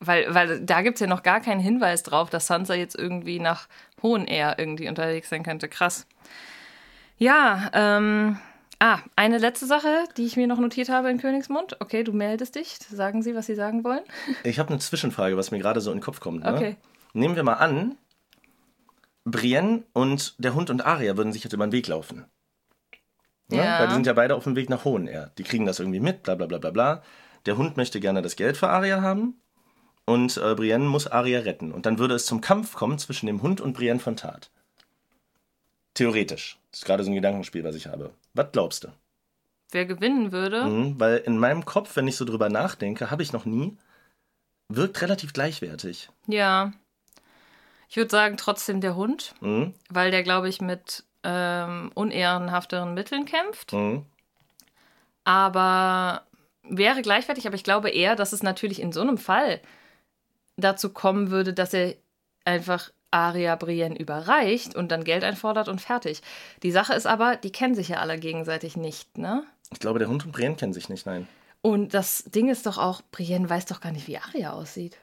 weil, 0.00 0.34
weil 0.34 0.60
da 0.60 0.82
gibt 0.82 0.96
es 0.96 1.00
ja 1.00 1.06
noch 1.06 1.22
gar 1.22 1.40
keinen 1.40 1.62
Hinweis 1.62 2.02
drauf, 2.02 2.28
dass 2.28 2.46
Sansa 2.46 2.74
jetzt 2.74 2.94
irgendwie 2.94 3.40
nach 3.40 3.66
Hohen 4.02 4.26
Air 4.26 4.56
irgendwie 4.58 4.86
unterwegs 4.86 5.30
sein 5.30 5.42
könnte. 5.42 5.66
Krass. 5.66 6.06
Ja, 7.16 7.70
ähm, 7.72 8.38
Ah, 8.80 9.00
eine 9.16 9.38
letzte 9.38 9.66
Sache, 9.66 10.04
die 10.16 10.24
ich 10.24 10.36
mir 10.36 10.46
noch 10.46 10.60
notiert 10.60 10.88
habe 10.88 11.10
in 11.10 11.18
Königsmund. 11.18 11.80
Okay, 11.80 12.04
du 12.04 12.12
meldest 12.12 12.54
dich. 12.54 12.78
Sagen 12.88 13.22
Sie, 13.22 13.34
was 13.34 13.46
Sie 13.46 13.56
sagen 13.56 13.82
wollen. 13.82 14.02
Ich 14.44 14.60
habe 14.60 14.70
eine 14.70 14.78
Zwischenfrage, 14.78 15.36
was 15.36 15.50
mir 15.50 15.58
gerade 15.58 15.80
so 15.80 15.90
in 15.90 15.98
den 15.98 16.02
Kopf 16.02 16.20
kommt. 16.20 16.44
Ne? 16.44 16.54
Okay. 16.54 16.76
Nehmen 17.12 17.34
wir 17.34 17.42
mal 17.42 17.54
an, 17.54 17.96
Brienne 19.30 19.84
und 19.92 20.34
der 20.38 20.54
Hund 20.54 20.70
und 20.70 20.84
Aria 20.84 21.16
würden 21.16 21.32
sich 21.32 21.44
jetzt 21.44 21.52
über 21.52 21.66
den 21.66 21.72
Weg 21.72 21.86
laufen. 21.88 22.26
Ne? 23.48 23.58
Ja. 23.58 23.80
Weil 23.80 23.88
die 23.88 23.94
sind 23.94 24.06
ja 24.06 24.12
beide 24.12 24.34
auf 24.34 24.44
dem 24.44 24.56
Weg 24.56 24.68
nach 24.70 24.84
Hohenair. 24.84 25.32
Die 25.38 25.42
kriegen 25.42 25.66
das 25.66 25.80
irgendwie 25.80 26.00
mit, 26.00 26.22
bla 26.22 26.34
bla 26.34 26.46
bla 26.46 26.58
bla 26.58 26.70
bla. 26.70 27.02
Der 27.46 27.56
Hund 27.56 27.76
möchte 27.76 28.00
gerne 28.00 28.22
das 28.22 28.36
Geld 28.36 28.56
für 28.56 28.68
Aria 28.68 29.00
haben 29.00 29.40
und 30.04 30.36
äh, 30.36 30.54
Brienne 30.54 30.84
muss 30.84 31.06
Aria 31.06 31.40
retten. 31.40 31.72
Und 31.72 31.86
dann 31.86 31.98
würde 31.98 32.14
es 32.14 32.26
zum 32.26 32.40
Kampf 32.40 32.74
kommen 32.74 32.98
zwischen 32.98 33.26
dem 33.26 33.42
Hund 33.42 33.60
und 33.60 33.72
Brienne 33.72 34.00
von 34.00 34.16
Tat. 34.16 34.50
Theoretisch. 35.94 36.58
Das 36.70 36.80
ist 36.80 36.86
gerade 36.86 37.02
so 37.04 37.10
ein 37.10 37.14
Gedankenspiel, 37.14 37.64
was 37.64 37.74
ich 37.74 37.86
habe. 37.86 38.12
Was 38.34 38.52
glaubst 38.52 38.84
du? 38.84 38.88
Wer 39.70 39.84
gewinnen 39.84 40.32
würde? 40.32 40.64
Mhm, 40.64 41.00
weil 41.00 41.18
in 41.18 41.38
meinem 41.38 41.64
Kopf, 41.64 41.96
wenn 41.96 42.08
ich 42.08 42.16
so 42.16 42.24
drüber 42.24 42.48
nachdenke, 42.48 43.10
habe 43.10 43.22
ich 43.22 43.32
noch 43.32 43.44
nie, 43.44 43.76
wirkt 44.68 45.02
relativ 45.02 45.32
gleichwertig. 45.32 46.08
Ja. 46.26 46.72
Ich 47.88 47.96
würde 47.96 48.10
sagen, 48.10 48.36
trotzdem 48.36 48.80
der 48.80 48.94
Hund, 48.96 49.34
Mhm. 49.40 49.74
weil 49.88 50.10
der, 50.10 50.22
glaube 50.22 50.48
ich, 50.48 50.60
mit 50.60 51.04
ähm, 51.24 51.90
unehrenhafteren 51.94 52.94
Mitteln 52.94 53.24
kämpft. 53.24 53.72
Mhm. 53.72 54.04
Aber 55.24 56.22
wäre 56.62 57.02
gleichwertig, 57.02 57.46
aber 57.46 57.56
ich 57.56 57.64
glaube 57.64 57.90
eher, 57.90 58.16
dass 58.16 58.32
es 58.32 58.42
natürlich 58.42 58.80
in 58.80 58.92
so 58.92 59.00
einem 59.00 59.18
Fall 59.18 59.60
dazu 60.56 60.90
kommen 60.90 61.30
würde, 61.30 61.52
dass 61.52 61.74
er 61.74 61.94
einfach 62.44 62.90
Aria 63.10 63.56
Brienne 63.56 63.98
überreicht 63.98 64.74
und 64.74 64.90
dann 64.92 65.02
Geld 65.04 65.24
einfordert 65.24 65.68
und 65.68 65.80
fertig. 65.80 66.20
Die 66.62 66.70
Sache 66.70 66.94
ist 66.94 67.06
aber, 67.06 67.36
die 67.36 67.52
kennen 67.52 67.74
sich 67.74 67.88
ja 67.88 67.98
alle 67.98 68.18
gegenseitig 68.18 68.76
nicht, 68.76 69.16
ne? 69.16 69.44
Ich 69.72 69.80
glaube, 69.80 69.98
der 69.98 70.08
Hund 70.08 70.24
und 70.24 70.32
Brienne 70.32 70.56
kennen 70.56 70.72
sich 70.72 70.88
nicht, 70.88 71.06
nein. 71.06 71.26
Und 71.62 71.94
das 71.94 72.24
Ding 72.24 72.48
ist 72.48 72.66
doch 72.66 72.78
auch, 72.78 73.02
Brienne 73.10 73.48
weiß 73.48 73.66
doch 73.66 73.80
gar 73.80 73.92
nicht, 73.92 74.06
wie 74.08 74.18
Aria 74.18 74.52
aussieht. 74.52 74.96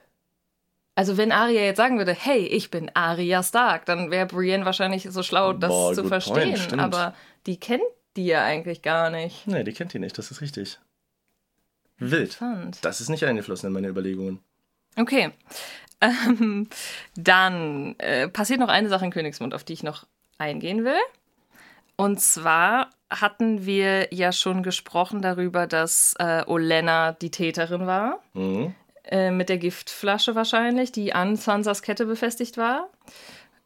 Also 0.96 1.16
wenn 1.18 1.30
Aria 1.30 1.60
jetzt 1.62 1.76
sagen 1.76 1.98
würde, 1.98 2.14
hey, 2.14 2.46
ich 2.46 2.70
bin 2.70 2.90
Aria 2.94 3.42
Stark, 3.42 3.84
dann 3.84 4.10
wäre 4.10 4.26
Brienne 4.26 4.64
wahrscheinlich 4.64 5.06
so 5.10 5.22
schlau, 5.22 5.52
das 5.52 5.68
Boah, 5.68 5.94
zu 5.94 6.00
point, 6.00 6.08
verstehen. 6.08 6.56
stimmt. 6.56 6.82
aber 6.82 7.14
die 7.46 7.60
kennt 7.60 7.82
die 8.16 8.26
ja 8.26 8.42
eigentlich 8.42 8.80
gar 8.80 9.10
nicht. 9.10 9.46
Nee, 9.46 9.62
die 9.62 9.72
kennt 9.72 9.92
die 9.92 9.98
nicht, 9.98 10.16
das 10.16 10.30
ist 10.30 10.40
richtig. 10.40 10.78
Wild. 11.98 12.38
Das 12.80 13.00
ist 13.00 13.10
nicht 13.10 13.24
eingeflossen 13.24 13.68
in 13.68 13.72
meine 13.74 13.88
Überlegungen. 13.88 14.40
Okay. 14.96 15.30
Ähm, 16.00 16.68
dann 17.14 17.94
äh, 17.98 18.28
passiert 18.28 18.60
noch 18.60 18.68
eine 18.68 18.88
Sache 18.88 19.04
in 19.04 19.10
Königsmund, 19.10 19.54
auf 19.54 19.64
die 19.64 19.74
ich 19.74 19.82
noch 19.82 20.06
eingehen 20.38 20.84
will. 20.84 21.00
Und 21.96 22.20
zwar 22.20 22.90
hatten 23.10 23.64
wir 23.64 24.12
ja 24.12 24.32
schon 24.32 24.62
gesprochen 24.62 25.22
darüber, 25.22 25.66
dass 25.66 26.14
äh, 26.18 26.42
Olenna 26.46 27.12
die 27.12 27.30
Täterin 27.30 27.86
war. 27.86 28.22
Mhm. 28.34 28.74
Äh, 29.06 29.30
mit 29.30 29.48
der 29.48 29.58
Giftflasche 29.58 30.34
wahrscheinlich, 30.34 30.90
die 30.90 31.12
an 31.12 31.36
Sansas 31.36 31.82
Kette 31.82 32.06
befestigt 32.06 32.56
war. 32.56 32.90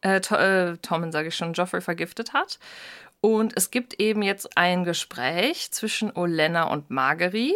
Äh, 0.03 0.21
to 0.21 0.35
äh, 0.35 0.77
Tommen, 0.79 1.13
sage 1.13 1.29
ich 1.29 1.37
schon, 1.37 1.55
Joffrey 1.55 1.81
vergiftet 1.81 2.35
hat. 2.35 2.59
Und 3.23 3.57
es 3.57 3.71
gibt 3.71 4.01
eben 4.01 4.23
jetzt 4.23 4.57
ein 4.57 4.85
Gespräch 4.85 5.73
zwischen 5.73 6.15
Olenna 6.15 6.65
und 6.65 6.91
Margery, 6.91 7.55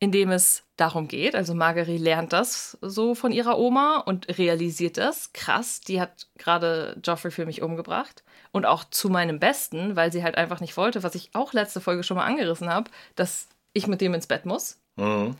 in 0.00 0.12
dem 0.12 0.30
es 0.30 0.64
darum 0.76 1.08
geht. 1.08 1.34
Also 1.36 1.54
Margery 1.54 1.96
lernt 1.98 2.32
das 2.32 2.78
so 2.80 3.14
von 3.14 3.32
ihrer 3.32 3.58
Oma 3.58 3.98
und 3.98 4.38
realisiert 4.38 4.96
das. 4.98 5.32
Krass, 5.32 5.80
die 5.80 6.00
hat 6.00 6.26
gerade 6.36 6.96
Joffrey 7.04 7.30
für 7.30 7.46
mich 7.46 7.62
umgebracht. 7.62 8.24
Und 8.50 8.66
auch 8.66 8.84
zu 8.84 9.08
meinem 9.08 9.38
Besten, 9.38 9.94
weil 9.94 10.12
sie 10.12 10.22
halt 10.24 10.36
einfach 10.36 10.60
nicht 10.60 10.76
wollte, 10.76 11.02
was 11.02 11.14
ich 11.14 11.30
auch 11.32 11.52
letzte 11.52 11.80
Folge 11.80 12.02
schon 12.02 12.16
mal 12.16 12.24
angerissen 12.24 12.68
habe, 12.68 12.90
dass 13.14 13.48
ich 13.72 13.86
mit 13.86 14.00
dem 14.00 14.14
ins 14.14 14.26
Bett 14.26 14.46
muss. 14.46 14.80
Mhm. 14.96 15.36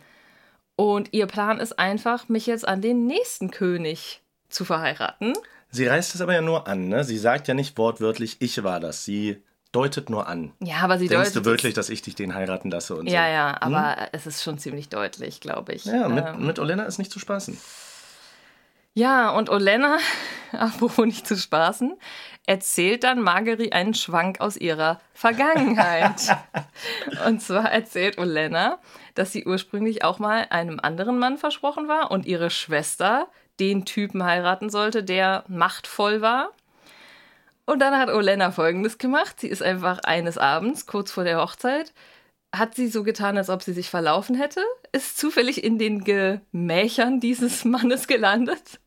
Und 0.79 1.09
ihr 1.11 1.27
Plan 1.27 1.59
ist 1.59 1.77
einfach, 1.77 2.29
mich 2.29 2.45
jetzt 2.45 2.65
an 2.65 2.79
den 2.79 3.05
nächsten 3.05 3.51
König 3.51 4.21
zu 4.47 4.63
verheiraten. 4.63 5.33
Sie 5.69 5.85
reißt 5.85 6.15
es 6.15 6.21
aber 6.21 6.33
ja 6.33 6.39
nur 6.41 6.67
an, 6.69 6.87
ne? 6.87 7.03
Sie 7.03 7.17
sagt 7.17 7.49
ja 7.49 7.53
nicht 7.53 7.77
wortwörtlich, 7.77 8.37
ich 8.39 8.63
war 8.63 8.79
das. 8.79 9.03
Sie 9.03 9.43
deutet 9.73 10.09
nur 10.09 10.29
an. 10.29 10.53
Ja, 10.61 10.77
aber 10.77 10.97
sie 10.97 11.09
Denkst 11.09 11.33
deutet 11.33 11.35
du 11.35 11.43
wirklich, 11.43 11.73
dass 11.73 11.89
ich 11.89 12.01
dich 12.01 12.15
den 12.15 12.33
heiraten 12.33 12.71
lasse 12.71 12.95
und 12.95 13.07
Ja, 13.07 13.25
so? 13.25 13.29
ja, 13.29 13.57
aber 13.59 14.07
es 14.13 14.25
ist 14.25 14.41
schon 14.41 14.57
ziemlich 14.57 14.87
deutlich, 14.87 15.41
glaube 15.41 15.73
ich. 15.73 15.83
Ja, 15.83 16.07
mit, 16.07 16.25
Ähm, 16.25 16.45
mit 16.45 16.59
Olena 16.59 16.83
ist 16.83 16.97
nicht 16.97 17.11
zu 17.11 17.19
spaßen. 17.19 17.57
Ja, 18.99 19.29
und 19.29 19.49
Olenna, 19.49 19.97
apropos 20.51 21.05
nicht 21.05 21.25
zu 21.25 21.37
spaßen, 21.37 21.97
erzählt 22.45 23.05
dann 23.05 23.21
Margery 23.21 23.71
einen 23.71 23.93
Schwank 23.93 24.41
aus 24.41 24.57
ihrer 24.57 24.99
Vergangenheit. 25.13 26.35
und 27.25 27.41
zwar 27.41 27.71
erzählt 27.71 28.17
Olenna, 28.17 28.79
dass 29.15 29.31
sie 29.31 29.45
ursprünglich 29.45 30.03
auch 30.03 30.19
mal 30.19 30.47
einem 30.49 30.81
anderen 30.81 31.17
Mann 31.17 31.37
versprochen 31.37 31.87
war 31.87 32.11
und 32.11 32.25
ihre 32.25 32.49
Schwester 32.49 33.29
den 33.61 33.85
Typen 33.85 34.23
heiraten 34.23 34.69
sollte, 34.69 35.01
der 35.03 35.45
machtvoll 35.47 36.21
war. 36.21 36.51
Und 37.65 37.79
dann 37.79 37.97
hat 37.97 38.09
Olenna 38.09 38.51
folgendes 38.51 38.97
gemacht. 38.97 39.39
Sie 39.39 39.47
ist 39.47 39.63
einfach 39.63 39.99
eines 39.99 40.37
Abends, 40.37 40.87
kurz 40.87 41.11
vor 41.11 41.23
der 41.23 41.39
Hochzeit, 41.39 41.93
hat 42.53 42.75
sie 42.75 42.87
so 42.87 43.03
getan, 43.03 43.37
als 43.37 43.49
ob 43.49 43.61
sie 43.61 43.73
sich 43.73 43.89
verlaufen 43.89 44.35
hätte, 44.35 44.61
ist 44.91 45.17
zufällig 45.17 45.63
in 45.63 45.77
den 45.77 46.03
Gemächern 46.03 47.21
dieses 47.21 47.63
Mannes 47.65 48.07
gelandet 48.07 48.79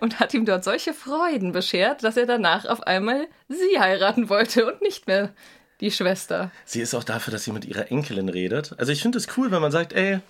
und 0.00 0.20
hat 0.20 0.34
ihm 0.34 0.44
dort 0.44 0.64
solche 0.64 0.94
Freuden 0.94 1.52
beschert, 1.52 2.04
dass 2.04 2.16
er 2.16 2.26
danach 2.26 2.64
auf 2.66 2.82
einmal 2.82 3.26
sie 3.48 3.78
heiraten 3.78 4.28
wollte 4.28 4.66
und 4.66 4.82
nicht 4.82 5.06
mehr 5.06 5.32
die 5.80 5.90
Schwester. 5.90 6.50
Sie 6.64 6.80
ist 6.80 6.94
auch 6.94 7.04
dafür, 7.04 7.32
dass 7.32 7.44
sie 7.44 7.52
mit 7.52 7.64
ihrer 7.64 7.90
Enkelin 7.90 8.28
redet. 8.28 8.74
Also 8.78 8.92
ich 8.92 9.02
finde 9.02 9.18
es 9.18 9.28
cool, 9.36 9.50
wenn 9.50 9.62
man 9.62 9.72
sagt, 9.72 9.92
ey, 9.92 10.20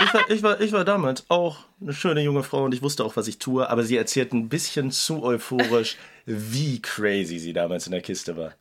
ich 0.00 0.14
war, 0.14 0.30
ich, 0.30 0.42
war, 0.42 0.60
ich 0.60 0.72
war 0.72 0.84
damals 0.84 1.24
auch 1.28 1.58
eine 1.80 1.92
schöne 1.92 2.20
junge 2.20 2.42
Frau 2.42 2.64
und 2.64 2.74
ich 2.74 2.82
wusste 2.82 3.04
auch, 3.04 3.16
was 3.16 3.28
ich 3.28 3.38
tue, 3.38 3.68
aber 3.68 3.84
sie 3.84 3.96
erzählt 3.96 4.32
ein 4.32 4.48
bisschen 4.48 4.90
zu 4.90 5.22
euphorisch, 5.22 5.96
wie 6.26 6.82
crazy 6.82 7.38
sie 7.38 7.52
damals 7.52 7.86
in 7.86 7.92
der 7.92 8.02
Kiste 8.02 8.36
war. 8.36 8.52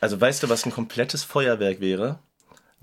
Also 0.00 0.20
weißt 0.20 0.42
du, 0.42 0.48
was 0.48 0.66
ein 0.66 0.72
komplettes 0.72 1.24
Feuerwerk 1.24 1.80
wäre? 1.80 2.18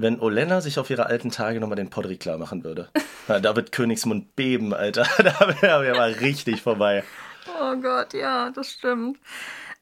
Wenn 0.01 0.19
Olenna 0.19 0.61
sich 0.61 0.79
auf 0.79 0.89
ihre 0.89 1.05
alten 1.05 1.31
Tage 1.31 1.59
nochmal 1.59 1.75
den 1.75 1.89
Podrick 1.89 2.19
klar 2.19 2.37
machen 2.37 2.63
würde. 2.63 2.89
Na, 3.27 3.39
da 3.39 3.55
wird 3.55 3.71
Königsmund 3.71 4.35
beben, 4.35 4.73
Alter. 4.73 5.05
Da 5.17 5.61
wäre 5.61 5.83
wär 5.83 5.95
mal 5.95 6.11
richtig 6.11 6.61
vorbei. 6.61 7.03
Oh 7.59 7.75
Gott, 7.75 8.13
ja, 8.13 8.49
das 8.49 8.71
stimmt. 8.71 9.19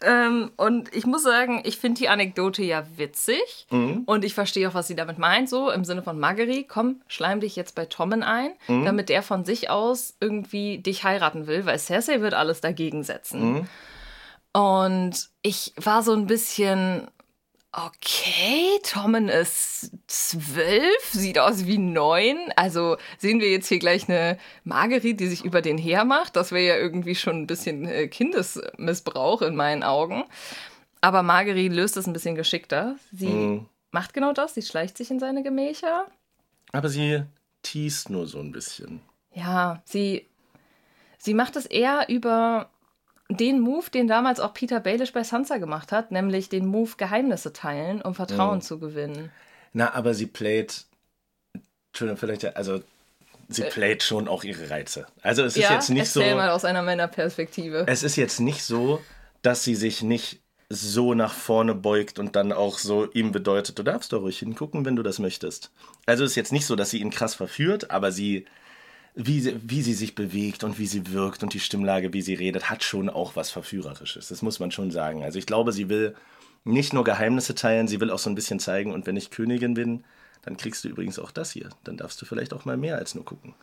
Ähm, 0.01 0.51
und 0.55 0.93
ich 0.95 1.05
muss 1.05 1.23
sagen, 1.23 1.61
ich 1.65 1.77
finde 1.77 1.99
die 1.99 2.09
Anekdote 2.09 2.63
ja 2.63 2.85
witzig 2.95 3.67
und 3.69 4.23
ich 4.23 4.33
verstehe 4.33 4.69
auch, 4.69 4.73
was 4.73 4.87
sie 4.87 4.95
damit 4.95 5.17
meint, 5.17 5.49
so 5.49 5.69
im 5.69 5.83
Sinne 5.83 6.03
von 6.03 6.17
Margery, 6.17 6.65
komm, 6.67 7.01
schleim 7.07 7.41
dich 7.41 7.57
jetzt 7.57 7.75
bei 7.75 7.85
Tommen 7.85 8.23
ein, 8.23 8.51
damit 8.67 9.09
der 9.09 9.23
von 9.23 9.43
sich 9.43 9.69
aus 9.69 10.15
irgendwie 10.21 10.77
dich 10.77 11.03
heiraten 11.03 11.47
will, 11.47 11.65
weil 11.65 11.77
Cersei 11.79 12.21
wird 12.21 12.33
alles 12.33 12.61
dagegen 12.61 13.03
setzen. 13.03 13.67
Und 14.53 15.29
ich 15.41 15.73
war 15.75 16.01
so 16.01 16.13
ein 16.13 16.27
bisschen, 16.27 17.07
okay, 17.71 18.79
Tommen 18.83 19.29
ist 19.29 19.91
zwölf, 20.07 21.09
sieht 21.11 21.39
aus 21.39 21.65
wie 21.65 21.77
neun. 21.77 22.37
Also 22.55 22.97
sehen 23.17 23.39
wir 23.39 23.51
jetzt 23.51 23.67
hier 23.67 23.79
gleich 23.79 24.09
eine 24.09 24.37
Marguerite, 24.63 25.15
die 25.15 25.27
sich 25.27 25.45
über 25.45 25.61
den 25.61 25.77
hermacht. 25.77 26.35
Das 26.35 26.51
wäre 26.51 26.65
ja 26.65 26.77
irgendwie 26.77 27.15
schon 27.15 27.41
ein 27.41 27.47
bisschen 27.47 27.85
äh, 27.85 28.07
Kindesmissbrauch 28.07 29.41
in 29.41 29.55
meinen 29.55 29.83
Augen. 29.83 30.23
Aber 31.01 31.23
Marguerite 31.23 31.73
löst 31.73 31.95
es 31.97 32.07
ein 32.07 32.13
bisschen 32.13 32.35
geschickter. 32.35 32.95
Sie 33.11 33.61
macht 33.91 34.13
genau 34.13 34.33
das, 34.33 34.53
sie 34.53 34.61
schleicht 34.61 34.97
sich 34.97 35.11
in 35.11 35.19
seine 35.19 35.43
Gemächer. 35.43 36.07
Aber 36.71 36.89
sie 36.89 37.23
teast 37.63 38.09
nur 38.09 38.27
so 38.27 38.39
ein 38.39 38.51
bisschen. 38.51 39.01
Ja, 39.33 39.81
sie, 39.85 40.27
sie 41.17 41.33
macht 41.33 41.55
es 41.55 41.65
eher 41.65 42.07
über 42.09 42.69
den 43.29 43.59
Move, 43.59 43.89
den 43.91 44.07
damals 44.07 44.39
auch 44.39 44.53
Peter 44.53 44.79
Baelish 44.79 45.13
bei 45.13 45.23
Sansa 45.23 45.57
gemacht 45.57 45.91
hat, 45.91 46.11
nämlich 46.11 46.49
den 46.49 46.65
Move 46.65 46.91
Geheimnisse 46.97 47.53
teilen, 47.53 48.01
um 48.01 48.15
Vertrauen 48.15 48.61
zu 48.61 48.79
gewinnen. 48.79 49.31
Na, 49.71 49.93
aber 49.93 50.13
sie 50.13 50.25
playt. 50.25 50.85
Entschuldigung, 51.91 52.17
vielleicht, 52.17 52.43
ja, 52.43 52.51
also. 52.51 52.81
Sie 53.51 53.63
playt 53.63 54.03
schon 54.03 54.27
auch 54.27 54.43
ihre 54.43 54.69
Reize. 54.69 55.07
Also 55.23 55.43
es 55.43 55.57
ist 55.57 55.63
ja, 55.63 55.73
jetzt 55.73 55.89
nicht 55.89 56.07
so. 56.07 56.19
erzähl 56.19 56.35
mal 56.35 56.51
aus 56.51 56.65
einer 56.65 56.83
Männerperspektive. 56.83 57.85
Es 57.87 58.03
ist 58.03 58.15
jetzt 58.15 58.39
nicht 58.39 58.63
so, 58.63 59.01
dass 59.41 59.63
sie 59.63 59.73
sich 59.73 60.03
nicht 60.03 60.39
so 60.69 61.15
nach 61.15 61.33
vorne 61.33 61.73
beugt 61.73 62.19
und 62.19 62.35
dann 62.35 62.53
auch 62.53 62.77
so 62.77 63.09
ihm 63.11 63.31
bedeutet, 63.31 63.79
du 63.79 63.83
darfst 63.83 64.13
doch 64.13 64.21
ruhig 64.21 64.37
hingucken, 64.37 64.85
wenn 64.85 64.95
du 64.95 65.01
das 65.01 65.17
möchtest. 65.17 65.71
Also 66.05 66.23
ist 66.23 66.35
jetzt 66.35 66.51
nicht 66.51 66.67
so, 66.67 66.75
dass 66.75 66.91
sie 66.91 67.01
ihn 67.01 67.09
krass 67.09 67.33
verführt, 67.33 67.89
aber 67.89 68.11
sie, 68.11 68.45
wie 69.15 69.39
sie, 69.41 69.55
wie 69.63 69.81
sie 69.81 69.93
sich 69.93 70.15
bewegt 70.15 70.63
und 70.63 70.79
wie 70.79 70.87
sie 70.87 71.11
wirkt 71.11 71.43
und 71.43 71.53
die 71.53 71.59
Stimmlage, 71.59 72.13
wie 72.13 72.21
sie 72.21 72.33
redet, 72.35 72.69
hat 72.69 72.83
schon 72.83 73.09
auch 73.09 73.35
was 73.35 73.49
Verführerisches. 73.49 74.29
Das 74.29 74.41
muss 74.41 74.59
man 74.59 74.71
schon 74.71 74.91
sagen. 74.91 75.23
Also 75.23 75.39
ich 75.39 75.45
glaube, 75.45 75.71
sie 75.71 75.89
will 75.89 76.15
nicht 76.63 76.93
nur 76.93 77.03
Geheimnisse 77.03 77.55
teilen, 77.55 77.87
sie 77.87 77.99
will 78.01 78.11
auch 78.11 78.19
so 78.19 78.29
ein 78.29 78.35
bisschen 78.35 78.59
zeigen, 78.59 78.93
und 78.93 79.07
wenn 79.07 79.15
ich 79.17 79.29
Königin 79.31 79.73
bin, 79.73 80.03
dann 80.43 80.57
kriegst 80.57 80.83
du 80.83 80.89
übrigens 80.89 81.17
auch 81.19 81.31
das 81.31 81.51
hier. 81.51 81.69
Dann 81.83 81.97
darfst 81.97 82.21
du 82.21 82.25
vielleicht 82.25 82.53
auch 82.53 82.65
mal 82.65 82.77
mehr 82.77 82.97
als 82.97 83.15
nur 83.15 83.25
gucken. 83.25 83.55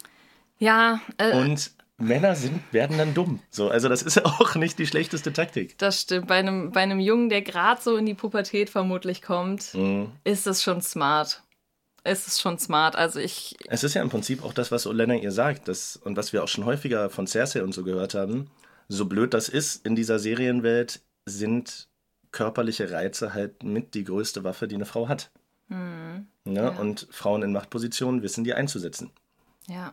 Ja, 0.59 1.01
äh, 1.19 1.33
Und 1.37 1.71
Männer 1.99 2.35
sind, 2.35 2.61
werden 2.73 2.99
dann 2.99 3.15
dumm. 3.15 3.41
So, 3.51 3.69
also 3.71 3.89
das 3.89 4.03
ist 4.03 4.23
auch 4.25 4.55
nicht 4.57 4.79
die 4.79 4.87
schlechteste 4.87 5.33
Taktik. 5.33 5.77
das 5.79 6.01
stimmt. 6.03 6.27
Bei 6.29 6.37
einem, 6.39 6.73
bei 6.73 6.81
einem 6.81 7.01
Jungen, 7.01 7.29
der 7.29 7.43
gerade 7.43 7.81
so 7.81 7.97
in 7.97 8.07
die 8.07 8.15
Pubertät 8.15 8.69
vermutlich 8.71 9.23
kommt, 9.23 9.73
Mhm. 9.75 10.11
ist 10.25 10.47
es 10.47 10.63
schon 10.63 10.81
smart. 10.83 11.43
Ist 12.07 12.29
es 12.29 12.41
schon 12.41 12.59
smart. 12.59 12.97
Also 12.97 13.19
ich, 13.19 13.57
Es 13.69 13.85
ist 13.85 13.95
ja 13.95 14.03
im 14.03 14.11
Prinzip 14.11 14.45
auch 14.45 14.53
das, 14.53 14.71
was 14.71 14.87
Olenna 14.87 15.15
ihr 15.15 15.33
sagt 15.33 15.69
das, 15.69 15.97
und 15.97 16.17
was 16.17 16.33
wir 16.33 16.43
auch 16.43 16.49
schon 16.49 16.65
häufiger 16.65 17.11
von 17.11 17.27
Cersei 17.27 17.63
und 17.63 17.73
so 17.73 17.83
gehört 17.83 18.15
haben. 18.15 18.51
So 18.89 19.07
blöd 19.07 19.35
das 19.35 19.49
ist, 19.49 19.85
in 19.85 19.97
dieser 19.97 20.19
Serienwelt 20.19 21.01
sind 21.25 21.89
körperliche 22.31 22.91
Reize 22.91 23.35
halt 23.35 23.63
mit 23.63 23.95
die 23.95 24.05
größte 24.05 24.45
Waffe, 24.45 24.69
die 24.69 24.77
eine 24.77 24.87
Frau 24.87 25.09
hat. 25.09 25.31
Hm. 25.69 26.27
Ne? 26.45 26.71
Und 26.71 27.09
Frauen 27.11 27.43
in 27.43 27.53
Machtpositionen 27.53 28.23
wissen 28.23 28.45
die 28.45 28.55
einzusetzen. 28.55 29.11
ja. 29.67 29.93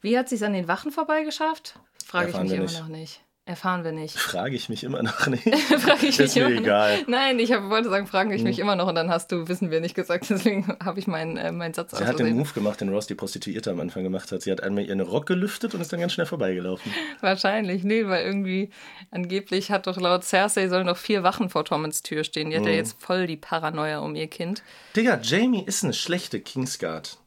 Wie 0.00 0.18
hat 0.18 0.28
sie 0.28 0.34
es 0.34 0.42
an 0.42 0.52
den 0.52 0.66
Wachen 0.66 0.90
vorbeigeschafft? 0.90 1.78
Frage 2.04 2.30
ich 2.30 2.36
mich 2.36 2.52
immer 2.52 2.72
noch 2.72 2.88
nicht. 2.88 3.22
Erfahren 3.50 3.82
wir 3.82 3.90
nicht. 3.90 4.16
Frage 4.16 4.54
ich 4.54 4.68
mich 4.68 4.84
immer 4.84 5.02
noch 5.02 5.26
nicht. 5.26 5.42
Frage 5.80 6.06
ich 6.06 6.20
ist 6.20 6.36
mich 6.36 6.44
mir 6.44 6.50
noch. 6.54 6.60
egal. 6.62 6.98
Hm. 6.98 7.04
Nein, 7.08 7.38
ich 7.40 7.50
hab, 7.52 7.68
wollte 7.68 7.90
sagen, 7.90 8.06
fragen 8.06 8.30
ich 8.30 8.44
mich 8.44 8.60
immer 8.60 8.76
noch 8.76 8.86
und 8.86 8.94
dann 8.94 9.10
hast 9.10 9.32
du, 9.32 9.48
wissen 9.48 9.72
wir 9.72 9.80
nicht 9.80 9.96
gesagt, 9.96 10.26
deswegen 10.30 10.76
habe 10.80 11.00
ich 11.00 11.08
meinen, 11.08 11.36
äh, 11.36 11.50
meinen 11.50 11.74
Satz 11.74 11.90
Sie 11.98 12.06
hat 12.06 12.20
den. 12.20 12.36
Move 12.36 12.52
gemacht, 12.52 12.80
den 12.80 12.90
Ross 12.90 13.08
die 13.08 13.16
Prostituierte 13.16 13.72
am 13.72 13.80
Anfang 13.80 14.04
gemacht 14.04 14.30
hat. 14.30 14.42
Sie 14.42 14.52
hat 14.52 14.62
einmal 14.62 14.84
ihren 14.84 15.00
Rock 15.00 15.26
gelüftet 15.26 15.74
und 15.74 15.80
ist 15.80 15.92
dann 15.92 15.98
ganz 15.98 16.12
schnell 16.12 16.26
vorbeigelaufen. 16.26 16.92
Wahrscheinlich, 17.22 17.82
nee, 17.82 18.06
weil 18.06 18.24
irgendwie 18.24 18.70
angeblich 19.10 19.72
hat 19.72 19.88
doch 19.88 19.96
laut 20.00 20.22
Cersei 20.22 20.68
sollen 20.68 20.86
noch 20.86 20.96
vier 20.96 21.24
Wachen 21.24 21.50
vor 21.50 21.64
Torments 21.64 22.02
Tür 22.02 22.22
stehen. 22.22 22.50
Die 22.50 22.56
Hm. 22.56 22.62
hat 22.62 22.70
ja 22.70 22.76
jetzt 22.76 23.02
voll 23.02 23.26
die 23.26 23.36
Paranoia 23.36 23.98
um 23.98 24.14
ihr 24.14 24.28
Kind, 24.28 24.62
Digga, 24.94 25.18
Jamie 25.22 25.64
ist 25.64 25.82
eine 25.82 25.92
schlechte 25.92 26.40
Kingsguard. 26.40 27.18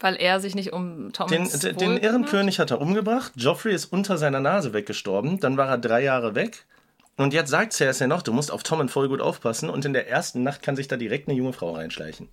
Weil 0.00 0.16
er 0.16 0.40
sich 0.40 0.54
nicht 0.54 0.72
um 0.72 1.04
Den, 1.04 1.12
Torments 1.12 1.58
den, 1.60 1.76
den 1.76 1.78
kümmert. 1.78 2.02
Ehrenkönig 2.02 2.58
hat 2.58 2.70
er 2.70 2.80
umgebracht. 2.80 3.32
Joffrey 3.36 3.74
ist 3.74 3.86
unter 3.86 4.18
seiner 4.18 4.40
Nase 4.40 4.72
weggestorben. 4.72 5.40
Dann 5.40 5.56
war 5.56 5.68
er 5.68 5.78
drei 5.78 6.02
Jahre 6.02 6.34
weg. 6.34 6.64
Und 7.16 7.34
jetzt 7.34 7.50
sagt 7.50 7.74
Cersei 7.74 8.06
noch, 8.06 8.22
du 8.22 8.32
musst 8.32 8.50
auf 8.50 8.62
Tommen 8.62 8.88
voll 8.88 9.08
gut 9.08 9.20
aufpassen. 9.20 9.68
Und 9.68 9.84
in 9.84 9.92
der 9.92 10.08
ersten 10.08 10.42
Nacht 10.42 10.62
kann 10.62 10.74
sich 10.74 10.88
da 10.88 10.96
direkt 10.96 11.28
eine 11.28 11.36
junge 11.36 11.52
Frau 11.52 11.72
reinschleichen. 11.72 12.28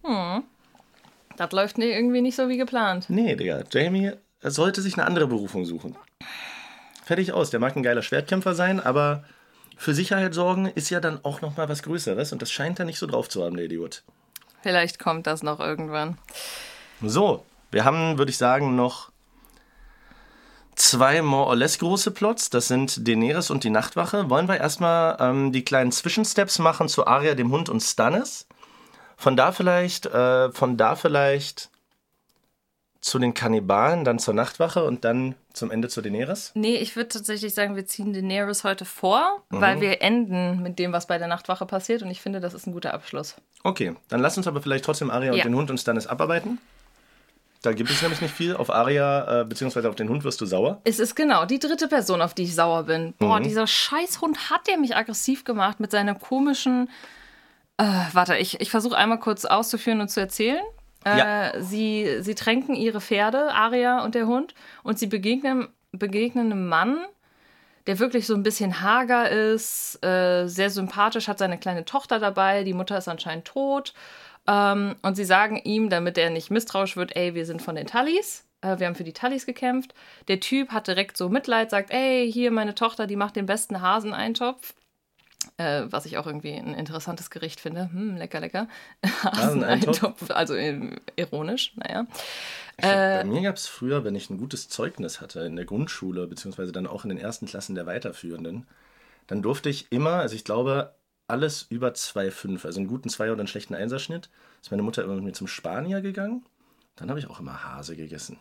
Das 1.35 1.51
läuft 1.51 1.77
nee, 1.77 1.93
irgendwie 1.93 2.21
nicht 2.21 2.35
so 2.35 2.47
wie 2.47 2.57
geplant. 2.57 3.05
Nee, 3.09 3.35
Digga. 3.35 3.63
Jamie 3.71 4.13
sollte 4.41 4.81
sich 4.81 4.97
eine 4.97 5.05
andere 5.05 5.27
Berufung 5.27 5.65
suchen. 5.65 5.95
Fertig 7.03 7.33
aus. 7.33 7.49
Der 7.49 7.59
mag 7.59 7.75
ein 7.75 7.83
geiler 7.83 8.01
Schwertkämpfer 8.01 8.55
sein, 8.55 8.79
aber 8.79 9.23
für 9.75 9.93
Sicherheit 9.93 10.33
sorgen 10.33 10.67
ist 10.73 10.89
ja 10.89 10.99
dann 10.99 11.19
auch 11.23 11.41
noch 11.41 11.57
mal 11.57 11.69
was 11.69 11.83
Größeres. 11.83 12.31
Und 12.31 12.41
das 12.41 12.51
scheint 12.51 12.79
er 12.79 12.85
nicht 12.85 12.97
so 12.97 13.07
drauf 13.07 13.27
zu 13.29 13.43
haben, 13.43 13.57
der 13.57 13.65
Idiot. 13.65 14.03
Vielleicht 14.61 14.99
kommt 14.99 15.27
das 15.27 15.43
noch 15.43 15.59
irgendwann. 15.59 16.17
So, 17.01 17.45
wir 17.71 17.85
haben, 17.85 18.17
würde 18.17 18.29
ich 18.31 18.37
sagen, 18.37 18.75
noch 18.75 19.11
zwei 20.75 21.21
more 21.21 21.47
or 21.47 21.55
less 21.55 21.79
große 21.79 22.11
Plots. 22.11 22.49
Das 22.49 22.67
sind 22.67 23.07
Daenerys 23.07 23.49
und 23.49 23.63
die 23.63 23.69
Nachtwache. 23.69 24.29
Wollen 24.29 24.47
wir 24.47 24.57
erstmal 24.57 25.17
ähm, 25.19 25.51
die 25.51 25.65
kleinen 25.65 25.91
Zwischensteps 25.91 26.59
machen 26.59 26.87
zu 26.87 27.07
Arya, 27.07 27.33
dem 27.35 27.51
Hund 27.51 27.69
und 27.69 27.81
Stannis? 27.81 28.47
Von 29.15 29.35
da 29.35 29.51
vielleicht, 29.51 30.05
äh, 30.05 30.51
von 30.51 30.77
da 30.77 30.95
vielleicht 30.95 31.69
zu 33.01 33.19
den 33.19 33.33
Kannibalen, 33.33 34.03
dann 34.03 34.19
zur 34.19 34.33
Nachtwache 34.33 34.83
und 34.83 35.05
dann 35.05 35.35
zum 35.53 35.71
Ende 35.71 35.87
zu 35.87 36.01
Daenerys? 36.01 36.51
Nee, 36.55 36.75
ich 36.75 36.95
würde 36.95 37.09
tatsächlich 37.09 37.53
sagen, 37.53 37.75
wir 37.75 37.85
ziehen 37.85 38.11
Daenerys 38.13 38.63
heute 38.63 38.85
vor, 38.85 39.43
Mhm. 39.49 39.61
weil 39.61 39.81
wir 39.81 40.01
enden 40.01 40.61
mit 40.61 40.77
dem, 40.77 40.93
was 40.93 41.07
bei 41.07 41.17
der 41.17 41.27
Nachtwache 41.27 41.65
passiert 41.65 42.01
und 42.03 42.11
ich 42.11 42.21
finde, 42.21 42.39
das 42.39 42.53
ist 42.53 42.67
ein 42.67 42.73
guter 42.73 42.93
Abschluss. 42.93 43.35
Okay, 43.63 43.95
dann 44.09 44.19
lass 44.19 44.37
uns 44.37 44.47
aber 44.47 44.61
vielleicht 44.61 44.85
trotzdem 44.85 45.09
Arya 45.09 45.31
und 45.31 45.37
Ja. 45.37 45.43
den 45.43 45.55
Hund 45.55 45.69
und 45.71 45.79
Stannis 45.79 46.05
abarbeiten. 46.05 46.59
Da 47.67 47.73
gibt 47.73 47.89
es 47.89 48.01
nämlich 48.01 48.21
nicht 48.21 48.33
viel. 48.33 48.55
Auf 48.55 48.69
Arya, 48.69 49.41
äh, 49.41 49.43
beziehungsweise 49.43 49.89
auf 49.89 49.95
den 49.95 50.07
Hund 50.07 50.23
wirst 50.23 50.39
du 50.39 50.45
sauer. 50.45 50.79
Es 50.85 50.99
ist 50.99 51.15
genau 51.15 51.43
die 51.43 51.59
dritte 51.59 51.89
Person, 51.89 52.21
auf 52.21 52.33
die 52.33 52.43
ich 52.43 52.55
sauer 52.55 52.83
bin. 52.83 53.07
Mhm. 53.07 53.13
Boah, 53.19 53.41
dieser 53.41 53.67
Scheißhund 53.67 54.49
hat 54.49 54.67
der 54.67 54.77
mich 54.77 54.95
aggressiv 54.95 55.43
gemacht 55.43 55.81
mit 55.81 55.91
seiner 55.91 56.15
komischen. 56.15 56.89
Äh, 57.75 57.83
warte, 58.13 58.37
ich, 58.37 58.61
ich 58.61 58.71
versuche 58.71 58.95
einmal 58.95 59.19
kurz 59.19 59.43
auszuführen 59.43 59.99
und 59.99 60.07
zu 60.07 60.21
erzählen. 60.21 60.63
Äh, 61.05 61.17
Ja. 61.17 61.61
sie, 61.61 62.19
sie 62.21 62.35
tränken 62.35 62.73
ihre 62.73 63.01
Pferde, 63.01 63.51
Aria 63.53 64.01
und 64.05 64.15
der 64.15 64.27
Hund, 64.27 64.53
und 64.83 64.97
sie 64.97 65.07
begegnen, 65.07 65.67
begegnen 65.91 66.53
einem 66.53 66.69
Mann, 66.69 66.99
der 67.85 67.99
wirklich 67.99 68.27
so 68.27 68.33
ein 68.33 68.43
bisschen 68.43 68.81
hager 68.81 69.29
ist, 69.29 70.01
äh, 70.05 70.47
sehr 70.47 70.69
sympathisch, 70.69 71.27
hat 71.27 71.37
seine 71.39 71.57
kleine 71.57 71.83
Tochter 71.83 72.19
dabei, 72.19 72.63
die 72.63 72.73
Mutter 72.73 72.97
ist 72.97 73.09
anscheinend 73.09 73.43
tot. 73.43 73.93
Ähm, 74.47 74.95
und 75.01 75.15
sie 75.15 75.25
sagen 75.25 75.61
ihm, 75.63 75.89
damit 75.89 76.17
er 76.17 76.29
nicht 76.29 76.49
misstrauisch 76.49 76.95
wird, 76.95 77.15
ey, 77.15 77.35
wir 77.35 77.45
sind 77.45 77.61
von 77.61 77.75
den 77.75 77.87
Tullys, 77.87 78.45
äh, 78.61 78.79
wir 78.79 78.87
haben 78.87 78.95
für 78.95 79.03
die 79.03 79.13
Tullys 79.13 79.45
gekämpft. 79.45 79.93
Der 80.27 80.39
Typ 80.39 80.69
hat 80.71 80.87
direkt 80.87 81.17
so 81.17 81.29
Mitleid, 81.29 81.69
sagt, 81.69 81.91
ey, 81.91 82.31
hier 82.31 82.51
meine 82.51 82.75
Tochter, 82.75 83.07
die 83.07 83.15
macht 83.15 83.35
den 83.35 83.45
besten 83.45 83.81
Haseneintopf. 83.81 84.73
Äh, 85.57 85.83
was 85.89 86.05
ich 86.05 86.17
auch 86.17 86.27
irgendwie 86.27 86.53
ein 86.53 86.73
interessantes 86.73 87.29
Gericht 87.29 87.59
finde. 87.59 87.89
Hm, 87.91 88.17
lecker, 88.17 88.39
lecker. 88.39 88.67
Haseneintopf? 89.23 90.29
also 90.31 90.55
äh, 90.55 90.95
ironisch, 91.15 91.73
naja. 91.75 92.05
Glaub, 92.77 92.93
bei 92.93 93.23
mir 93.23 93.41
gab 93.41 93.55
es 93.55 93.65
früher, 93.65 94.03
wenn 94.03 94.13
ich 94.13 94.29
ein 94.29 94.37
gutes 94.37 94.69
Zeugnis 94.69 95.21
hatte 95.21 95.41
in 95.41 95.55
der 95.55 95.65
Grundschule, 95.65 96.27
beziehungsweise 96.27 96.71
dann 96.71 96.85
auch 96.85 97.05
in 97.05 97.09
den 97.09 97.17
ersten 97.17 97.47
Klassen 97.47 97.75
der 97.75 97.85
Weiterführenden, 97.85 98.67
dann 99.25 99.41
durfte 99.41 99.69
ich 99.69 99.91
immer, 99.91 100.13
also 100.13 100.35
ich 100.35 100.43
glaube, 100.43 100.93
alles 101.27 101.67
über 101.69 101.89
2,5, 101.89 102.65
also 102.65 102.79
einen 102.79 102.87
guten 102.87 103.09
Zweier 103.09 103.33
oder 103.33 103.41
einen 103.41 103.47
schlechten 103.47 103.75
Einserschnitt, 103.75 104.29
ist 104.61 104.71
meine 104.71 104.83
Mutter 104.83 105.03
immer 105.03 105.15
mit 105.15 105.23
mir 105.23 105.33
zum 105.33 105.47
Spanier 105.47 106.01
gegangen. 106.01 106.45
Dann 106.95 107.09
habe 107.09 107.19
ich 107.19 107.27
auch 107.29 107.39
immer 107.39 107.63
Hase 107.63 107.95
gegessen. 107.95 108.39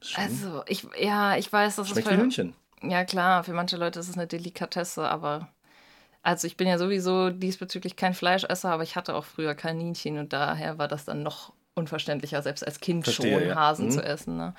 Schon 0.00 0.24
Also, 0.24 0.62
ich, 0.66 0.86
ja, 0.98 1.36
ich 1.36 1.52
weiß, 1.52 1.76
das 1.76 1.88
schmeckt 1.88 2.06
ist 2.06 2.10
wie 2.12 2.16
für, 2.16 2.22
Hühnchen. 2.22 2.54
Ja, 2.82 3.04
klar, 3.04 3.44
für 3.44 3.52
manche 3.52 3.76
Leute 3.76 4.00
ist 4.00 4.08
es 4.08 4.16
eine 4.16 4.26
Delikatesse, 4.26 5.08
aber. 5.08 5.48
Also, 6.22 6.46
ich 6.46 6.56
bin 6.56 6.68
ja 6.68 6.78
sowieso 6.78 7.30
diesbezüglich 7.30 7.96
kein 7.96 8.14
Fleischesser, 8.14 8.70
aber 8.70 8.82
ich 8.82 8.96
hatte 8.96 9.14
auch 9.14 9.24
früher 9.24 9.54
Kaninchen 9.54 10.18
und 10.18 10.32
daher 10.32 10.78
war 10.78 10.88
das 10.88 11.04
dann 11.04 11.22
noch 11.22 11.52
unverständlicher, 11.74 12.42
selbst 12.42 12.66
als 12.66 12.80
Kind 12.80 13.04
Verstehe, 13.04 13.38
schon 13.38 13.48
ja. 13.48 13.54
Hasen 13.54 13.86
Mhm. 13.86 13.90
zu 13.90 14.02
essen. 14.04 14.36
Ne? 14.36 14.54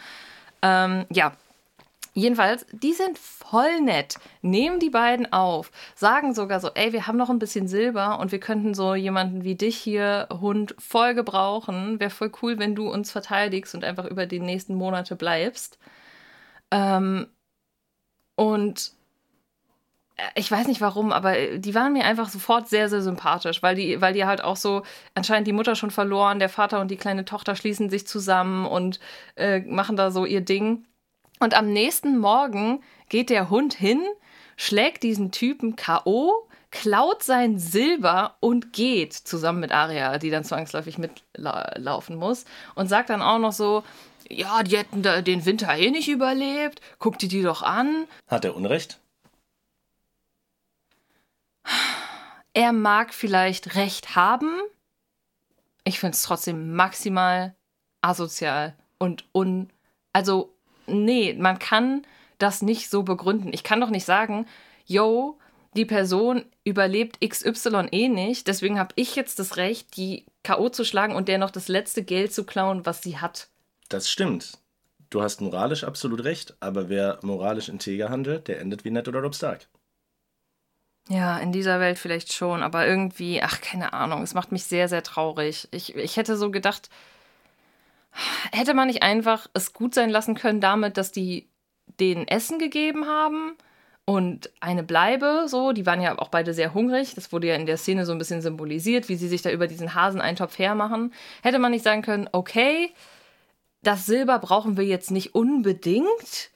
Ähm, 0.62 1.06
ja. 1.12 1.36
Jedenfalls, 2.14 2.66
die 2.74 2.92
sind 2.94 3.18
voll 3.18 3.80
nett, 3.82 4.16
nehmen 4.42 4.80
die 4.80 4.90
beiden 4.90 5.32
auf, 5.32 5.72
sagen 5.96 6.34
sogar 6.34 6.60
so, 6.60 6.70
ey, 6.74 6.92
wir 6.92 7.08
haben 7.08 7.18
noch 7.18 7.30
ein 7.30 7.40
bisschen 7.40 7.70
Silber 7.70 8.20
und 8.20 8.34
wir 8.34 8.40
könnten 8.40 8.74
so 8.74 8.96
jemanden 8.96 9.46
wie 9.46 9.56
dich 9.56 9.78
hier, 9.78 10.28
Hund, 10.30 10.76
voll 10.78 11.14
gebrauchen. 11.14 12.00
Wäre 12.02 12.10
voll 12.10 12.32
cool, 12.42 12.60
wenn 12.60 12.76
du 12.76 12.90
uns 12.92 13.12
verteidigst 13.12 13.74
und 13.76 13.86
einfach 13.86 14.06
über 14.06 14.26
die 14.26 14.40
nächsten 14.42 14.76
Monate 14.76 15.16
bleibst. 15.16 15.80
Ähm, 16.72 17.28
und 18.36 18.92
äh, 20.18 20.24
ich 20.36 20.52
weiß 20.52 20.68
nicht 20.68 20.82
warum, 20.82 21.12
aber 21.12 21.38
äh, 21.38 21.60
die 21.60 21.76
waren 21.76 21.94
mir 21.94 22.06
einfach 22.06 22.30
sofort 22.30 22.68
sehr, 22.70 22.90
sehr 22.90 23.02
sympathisch, 23.02 23.64
weil 23.64 23.76
die, 23.76 24.02
weil 24.02 24.14
die 24.14 24.26
halt 24.26 24.44
auch 24.44 24.56
so, 24.58 24.84
anscheinend 25.16 25.48
die 25.48 25.54
Mutter 25.54 25.76
schon 25.76 25.92
verloren, 25.92 26.40
der 26.40 26.50
Vater 26.50 26.82
und 26.82 26.92
die 26.92 26.98
kleine 26.98 27.26
Tochter 27.26 27.56
schließen 27.56 27.90
sich 27.90 28.08
zusammen 28.08 28.66
und 28.66 29.00
äh, 29.36 29.62
machen 29.62 29.96
da 29.96 30.12
so 30.12 30.26
ihr 30.26 30.42
Ding. 30.42 30.86
Und 31.42 31.56
am 31.56 31.74
nächsten 31.74 32.20
Morgen 32.20 32.84
geht 33.10 33.32
der 33.32 33.50
Hund 33.50 33.74
hin, 33.74 34.00
schlägt 34.58 35.02
diesen 35.02 35.32
Typen 35.32 35.76
K.O., 35.76 36.48
klaut 36.70 37.24
sein 37.24 37.58
Silber 37.58 38.38
und 38.40 38.74
geht 38.74 39.14
zusammen 39.14 39.60
mit 39.60 39.72
Aria, 39.72 40.20
die 40.20 40.30
dann 40.30 40.44
zwangsläufig 40.44 41.00
mitlaufen 41.00 42.16
muss, 42.16 42.46
und 42.76 42.90
sagt 42.90 43.10
dann 43.10 43.24
auch 43.24 43.40
noch 43.40 43.54
so, 43.54 43.84
ja, 44.30 44.62
die 44.62 44.78
hätten 44.78 45.02
da 45.02 45.24
den 45.24 45.44
Winter 45.44 45.76
eh 45.76 45.90
nicht 45.90 46.10
überlebt, 46.10 46.80
guck 47.00 47.18
dir 47.18 47.28
die 47.28 47.42
doch 47.42 47.64
an. 47.64 48.06
Hat 48.28 48.46
er 48.46 48.56
Unrecht? 48.56 49.00
Er 52.54 52.72
mag 52.72 53.16
vielleicht 53.16 53.76
recht 53.76 54.16
haben. 54.16 54.52
Ich 55.86 56.00
finde 56.00 56.14
es 56.14 56.22
trotzdem 56.22 56.76
maximal 56.76 57.56
asozial 58.02 58.76
und 59.00 59.26
un. 59.34 59.72
Also, 60.14 60.54
nee, 60.88 61.34
man 61.34 61.60
kann 61.60 62.04
das 62.38 62.62
nicht 62.62 62.90
so 62.90 63.04
begründen. 63.04 63.52
Ich 63.54 63.64
kann 63.64 63.82
doch 63.82 63.90
nicht 63.90 64.06
sagen, 64.06 64.48
yo, 64.86 65.38
die 65.76 65.86
Person 65.86 66.44
überlebt 66.64 67.20
XY 67.22 67.88
eh 67.92 68.10
nicht, 68.10 68.48
deswegen 68.48 68.78
habe 68.78 68.94
ich 68.96 69.16
jetzt 69.16 69.40
das 69.40 69.58
Recht, 69.58 69.96
die 69.96 70.26
K.O. 70.44 70.70
zu 70.70 70.84
schlagen 70.84 71.16
und 71.16 71.28
der 71.28 71.38
noch 71.38 71.52
das 71.52 71.68
letzte 71.68 72.04
Geld 72.04 72.34
zu 72.34 72.44
klauen, 72.44 72.86
was 72.86 73.02
sie 73.02 73.20
hat. 73.20 73.48
Das 73.90 74.10
stimmt. 74.10 74.58
Du 75.10 75.22
hast 75.22 75.42
moralisch 75.42 75.84
absolut 75.84 76.24
recht, 76.24 76.56
aber 76.62 76.90
wer 76.90 77.20
moralisch 77.22 77.70
integer 77.70 78.10
handelt, 78.10 78.48
der 78.48 78.60
endet 78.60 78.86
wie 78.86 78.92
Ned 78.92 79.08
oder 79.08 79.22
Rob 79.22 79.36
Stark. 79.36 79.68
Ja, 81.10 81.38
in 81.40 81.52
dieser 81.52 81.80
Welt 81.80 81.98
vielleicht 81.98 82.32
schon, 82.32 82.64
aber 82.64 82.88
irgendwie, 82.88 83.42
ach, 83.42 83.60
keine 83.60 83.94
Ahnung, 83.94 84.24
es 84.24 84.34
macht 84.34 84.52
mich 84.52 84.64
sehr, 84.64 84.88
sehr 84.88 85.04
traurig. 85.04 85.68
Ich, 85.72 85.96
ich 85.96 86.16
hätte 86.16 86.38
so 86.38 86.52
gedacht, 86.52 86.90
hätte 88.52 88.74
man 88.74 88.88
nicht 88.88 89.04
einfach 89.04 89.48
es 89.54 89.74
gut 89.74 89.94
sein 89.96 90.10
lassen 90.10 90.36
können 90.36 90.62
damit, 90.62 90.98
dass 90.98 91.12
die 91.12 91.50
denen 92.00 92.28
Essen 92.28 92.60
gegeben 92.60 93.08
haben 93.08 93.56
und 94.06 94.50
eine 94.60 94.84
Bleibe, 94.84 95.46
so, 95.48 95.72
die 95.72 95.86
waren 95.86 96.02
ja 96.02 96.18
auch 96.18 96.30
beide 96.30 96.54
sehr 96.54 96.74
hungrig. 96.74 97.14
Das 97.16 97.32
wurde 97.32 97.48
ja 97.48 97.56
in 97.56 97.66
der 97.66 97.78
Szene 97.78 98.06
so 98.06 98.12
ein 98.12 98.18
bisschen 98.18 98.42
symbolisiert, 98.42 99.10
wie 99.10 99.16
sie 99.16 99.28
sich 99.28 99.42
da 99.42 99.52
über 99.52 99.68
diesen 99.68 99.96
Haseneintopf 99.96 100.58
hermachen. 100.58 101.14
Hätte 101.44 101.60
man 101.60 101.72
nicht 101.72 101.84
sagen 101.84 102.02
können, 102.02 102.28
okay, 102.32 102.92
das 103.84 104.06
Silber 104.06 104.40
brauchen 104.40 104.76
wir 104.76 104.86
jetzt 104.86 105.12
nicht 105.12 105.36
unbedingt. 105.36 106.50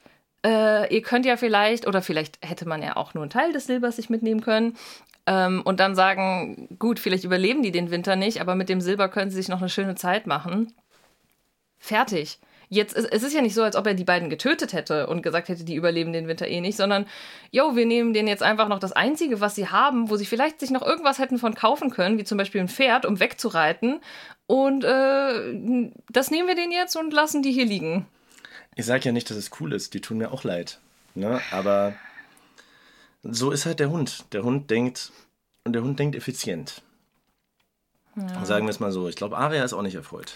Äh, 0.44 0.92
ihr 0.94 1.02
könnt 1.02 1.24
ja 1.24 1.36
vielleicht, 1.36 1.86
oder 1.86 2.02
vielleicht 2.02 2.38
hätte 2.44 2.68
man 2.68 2.82
ja 2.82 2.96
auch 2.96 3.14
nur 3.14 3.22
einen 3.22 3.30
Teil 3.30 3.52
des 3.52 3.66
Silbers 3.66 3.96
sich 3.96 4.10
mitnehmen 4.10 4.42
können. 4.42 4.76
Ähm, 5.26 5.62
und 5.64 5.80
dann 5.80 5.94
sagen, 5.94 6.68
gut, 6.78 7.00
vielleicht 7.00 7.24
überleben 7.24 7.62
die 7.62 7.72
den 7.72 7.90
Winter 7.90 8.16
nicht, 8.16 8.40
aber 8.40 8.54
mit 8.54 8.68
dem 8.68 8.80
Silber 8.80 9.08
können 9.08 9.30
sie 9.30 9.38
sich 9.38 9.48
noch 9.48 9.60
eine 9.60 9.70
schöne 9.70 9.94
Zeit 9.94 10.26
machen. 10.26 10.72
Fertig. 11.86 12.38
Jetzt, 12.68 12.96
es 12.96 13.22
ist 13.22 13.32
ja 13.32 13.42
nicht 13.42 13.54
so, 13.54 13.62
als 13.62 13.76
ob 13.76 13.86
er 13.86 13.94
die 13.94 14.02
beiden 14.02 14.28
getötet 14.28 14.72
hätte 14.72 15.06
und 15.06 15.22
gesagt 15.22 15.48
hätte, 15.48 15.62
die 15.62 15.76
überleben 15.76 16.12
den 16.12 16.26
Winter 16.26 16.48
eh 16.48 16.60
nicht, 16.60 16.76
sondern, 16.76 17.06
jo, 17.52 17.76
wir 17.76 17.86
nehmen 17.86 18.12
denen 18.12 18.26
jetzt 18.26 18.42
einfach 18.42 18.66
noch 18.66 18.80
das 18.80 18.90
Einzige, 18.90 19.40
was 19.40 19.54
sie 19.54 19.68
haben, 19.68 20.10
wo 20.10 20.16
sie 20.16 20.26
vielleicht 20.26 20.58
sich 20.58 20.70
noch 20.70 20.82
irgendwas 20.82 21.20
hätten 21.20 21.38
von 21.38 21.54
kaufen 21.54 21.90
können, 21.90 22.18
wie 22.18 22.24
zum 22.24 22.38
Beispiel 22.38 22.60
ein 22.60 22.68
Pferd, 22.68 23.06
um 23.06 23.20
wegzureiten. 23.20 24.00
Und 24.48 24.82
äh, 24.82 25.92
das 26.10 26.32
nehmen 26.32 26.48
wir 26.48 26.56
denen 26.56 26.72
jetzt 26.72 26.96
und 26.96 27.12
lassen 27.12 27.42
die 27.42 27.52
hier 27.52 27.66
liegen. 27.66 28.06
Ich 28.74 28.84
sage 28.84 29.04
ja 29.04 29.12
nicht, 29.12 29.30
dass 29.30 29.36
es 29.36 29.52
cool 29.60 29.72
ist, 29.72 29.94
die 29.94 30.00
tun 30.00 30.18
mir 30.18 30.32
auch 30.32 30.42
leid. 30.42 30.80
Ne? 31.14 31.40
Aber 31.52 31.94
so 33.22 33.52
ist 33.52 33.64
halt 33.64 33.78
der 33.78 33.90
Hund. 33.90 34.24
Der 34.32 34.42
Hund 34.42 34.70
denkt, 34.72 35.12
und 35.64 35.72
der 35.72 35.82
Hund 35.82 36.00
denkt 36.00 36.16
effizient. 36.16 36.82
Ja. 38.16 38.44
Sagen 38.44 38.66
wir 38.66 38.70
es 38.70 38.80
mal 38.80 38.90
so. 38.90 39.08
Ich 39.08 39.16
glaube, 39.16 39.36
Aria 39.36 39.62
ist 39.62 39.72
auch 39.72 39.82
nicht 39.82 39.94
erfreut. 39.94 40.34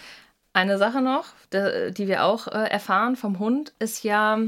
Eine 0.53 0.78
Sache 0.78 1.01
noch, 1.01 1.26
die 1.53 2.09
wir 2.09 2.24
auch 2.24 2.48
äh, 2.48 2.68
erfahren 2.68 3.16
vom 3.16 3.38
Hund, 3.38 3.72
ist 3.78 4.03
ja, 4.03 4.38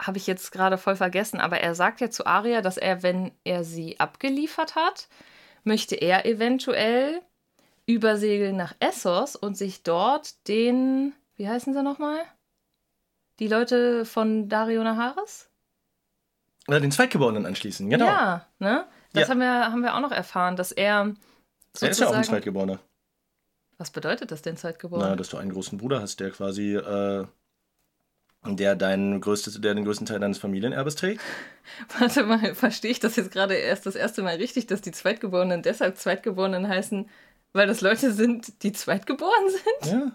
habe 0.00 0.16
ich 0.16 0.26
jetzt 0.26 0.50
gerade 0.50 0.78
voll 0.78 0.96
vergessen, 0.96 1.40
aber 1.40 1.60
er 1.60 1.74
sagt 1.74 2.00
ja 2.00 2.10
zu 2.10 2.26
Aria, 2.26 2.62
dass 2.62 2.78
er, 2.78 3.02
wenn 3.02 3.32
er 3.44 3.62
sie 3.62 4.00
abgeliefert 4.00 4.76
hat, 4.76 5.08
möchte 5.64 5.94
er 5.94 6.24
eventuell 6.24 7.20
übersegeln 7.86 8.56
nach 8.56 8.74
Essos 8.80 9.36
und 9.36 9.56
sich 9.56 9.82
dort 9.82 10.48
den, 10.48 11.12
wie 11.36 11.48
heißen 11.48 11.74
sie 11.74 11.82
nochmal? 11.82 12.20
Die 13.38 13.48
Leute 13.48 14.04
von 14.04 14.48
Dario 14.48 14.82
Naharis? 14.82 15.50
Oder 16.68 16.80
den 16.80 16.92
Zweitgeborenen 16.92 17.44
anschließen, 17.44 17.90
genau. 17.90 18.06
Ja, 18.06 18.46
ne? 18.58 18.86
Das 19.12 19.24
ja. 19.24 19.28
Haben, 19.28 19.40
wir, 19.40 19.50
haben 19.50 19.82
wir 19.82 19.94
auch 19.94 20.00
noch 20.00 20.12
erfahren, 20.12 20.56
dass 20.56 20.72
er. 20.72 21.14
Er 21.80 21.90
ist 21.90 22.00
ja 22.00 22.08
auch 22.08 22.14
ein 22.14 22.24
Zweitgeborener. 22.24 22.78
Was 23.82 23.90
bedeutet 23.90 24.30
das 24.30 24.42
denn 24.42 24.56
Zeitgeboren? 24.56 25.08
Na, 25.08 25.16
dass 25.16 25.30
du 25.30 25.38
einen 25.38 25.50
großen 25.50 25.76
Bruder 25.76 26.00
hast, 26.00 26.20
der 26.20 26.30
quasi, 26.30 26.76
äh, 26.76 27.26
der, 28.46 28.76
dein 28.76 29.20
größtes, 29.20 29.60
der 29.60 29.74
den 29.74 29.84
größten 29.84 30.06
Teil 30.06 30.20
deines 30.20 30.38
Familienerbes 30.38 30.94
trägt. 30.94 31.20
Warte 31.98 32.22
mal, 32.22 32.54
verstehe 32.54 32.92
ich 32.92 33.00
das 33.00 33.16
jetzt 33.16 33.32
gerade 33.32 33.54
erst 33.54 33.84
das 33.84 33.96
erste 33.96 34.22
Mal 34.22 34.36
richtig, 34.36 34.68
dass 34.68 34.82
die 34.82 34.92
Zweitgeborenen 34.92 35.62
deshalb 35.62 35.96
Zweitgeborenen 35.96 36.68
heißen, 36.68 37.10
weil 37.54 37.66
das 37.66 37.80
Leute 37.80 38.12
sind, 38.12 38.62
die 38.62 38.70
zweitgeboren 38.70 39.50
sind? 39.50 39.92
Ja. 39.92 40.12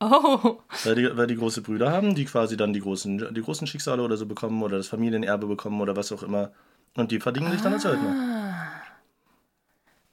Oh. 0.00 0.58
Weil 0.84 0.94
die, 0.94 1.16
weil 1.16 1.28
die 1.28 1.36
große 1.36 1.62
Brüder 1.62 1.90
haben, 1.90 2.14
die 2.14 2.26
quasi 2.26 2.58
dann 2.58 2.74
die 2.74 2.80
großen, 2.80 3.32
die 3.32 3.40
großen 3.40 3.66
Schicksale 3.66 4.02
oder 4.02 4.18
so 4.18 4.26
bekommen 4.26 4.62
oder 4.62 4.76
das 4.76 4.88
Familienerbe 4.88 5.46
bekommen 5.46 5.80
oder 5.80 5.96
was 5.96 6.12
auch 6.12 6.22
immer. 6.22 6.52
Und 6.94 7.10
die 7.10 7.20
verdienen 7.20 7.46
ah. 7.46 7.52
sich 7.52 7.62
dann 7.62 7.72
als 7.72 7.84
Söldner. 7.84 8.82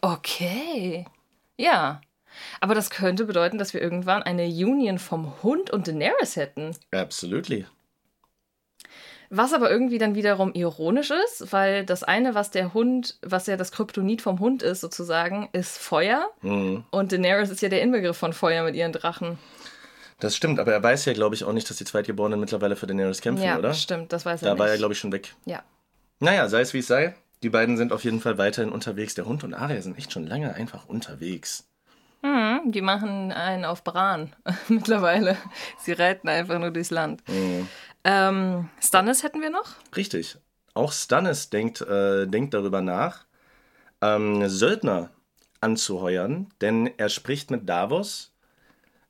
Okay. 0.01 1.05
Ja. 1.57 1.99
Aber 2.61 2.75
das 2.75 2.89
könnte 2.89 3.25
bedeuten, 3.25 3.57
dass 3.57 3.73
wir 3.73 3.81
irgendwann 3.81 4.23
eine 4.23 4.45
Union 4.45 4.99
vom 4.99 5.41
Hund 5.43 5.69
und 5.71 5.87
Daenerys 5.87 6.35
hätten. 6.35 6.75
Absolutely. 6.91 7.65
Was 9.31 9.53
aber 9.53 9.69
irgendwie 9.69 9.99
dann 9.99 10.15
wiederum 10.15 10.53
ironisch 10.53 11.11
ist, 11.11 11.53
weil 11.53 11.85
das 11.85 12.03
eine, 12.03 12.33
was 12.33 12.49
der 12.49 12.73
Hund, 12.73 13.19
was 13.21 13.45
ja 13.45 13.57
das 13.57 13.71
Kryptonit 13.71 14.23
vom 14.23 14.39
Hund 14.39 14.63
ist, 14.63 14.81
sozusagen, 14.81 15.49
ist 15.51 15.77
Feuer. 15.77 16.29
Mhm. 16.41 16.83
Und 16.89 17.11
Daenerys 17.11 17.51
ist 17.51 17.61
ja 17.61 17.69
der 17.69 17.83
Inbegriff 17.83 18.17
von 18.17 18.33
Feuer 18.33 18.63
mit 18.63 18.75
ihren 18.75 18.91
Drachen. 18.91 19.37
Das 20.19 20.35
stimmt, 20.35 20.59
aber 20.59 20.73
er 20.73 20.81
weiß 20.81 21.05
ja, 21.05 21.13
glaube 21.13 21.35
ich, 21.35 21.43
auch 21.43 21.53
nicht, 21.53 21.69
dass 21.69 21.77
die 21.77 21.85
Zweitgeborenen 21.85 22.39
mittlerweile 22.39 22.75
für 22.75 22.87
Daenerys 22.87 23.21
kämpfen, 23.21 23.45
ja, 23.45 23.57
oder? 23.57 23.69
Ja, 23.69 23.73
stimmt, 23.75 24.11
das 24.11 24.25
weiß 24.25 24.41
er 24.41 24.45
da 24.45 24.53
nicht. 24.53 24.59
Da 24.59 24.63
war 24.63 24.69
er, 24.71 24.77
glaube 24.77 24.93
ich, 24.93 24.99
schon 24.99 25.11
weg. 25.11 25.35
Ja. 25.45 25.63
Naja, 26.19 26.49
sei 26.49 26.61
es 26.61 26.73
wie 26.73 26.79
es 26.79 26.87
sei. 26.87 27.15
Die 27.43 27.49
beiden 27.49 27.77
sind 27.77 27.93
auf 27.93 28.03
jeden 28.03 28.19
Fall 28.19 28.37
weiterhin 28.37 28.71
unterwegs. 28.71 29.13
Der 29.13 29.25
Hund 29.25 29.43
und 29.45 29.53
Arya 29.53 29.81
sind 29.81 29.97
echt 29.97 30.11
schon 30.11 30.27
lange 30.27 30.55
einfach 30.55 30.89
unterwegs. 30.89 31.68
Mhm, 32.21 32.71
die 32.71 32.81
machen 32.81 33.31
einen 33.31 33.65
auf 33.65 33.83
Bran 33.83 34.35
mittlerweile. 34.67 35.37
Sie 35.77 35.93
reiten 35.93 36.27
einfach 36.27 36.59
nur 36.59 36.71
durchs 36.71 36.91
Land. 36.91 37.23
Mhm. 37.27 37.67
Ähm, 38.03 38.69
Stannis 38.81 39.23
hätten 39.23 39.41
wir 39.41 39.49
noch? 39.49 39.75
Richtig. 39.95 40.37
Auch 40.73 40.91
Stannis 40.91 41.49
denkt, 41.49 41.81
äh, 41.81 42.27
denkt 42.27 42.53
darüber 42.53 42.81
nach, 42.81 43.25
ähm, 44.01 44.47
Söldner 44.47 45.09
anzuheuern, 45.61 46.47
denn 46.61 46.89
er 46.97 47.09
spricht 47.09 47.51
mit 47.51 47.67
Davos 47.67 48.31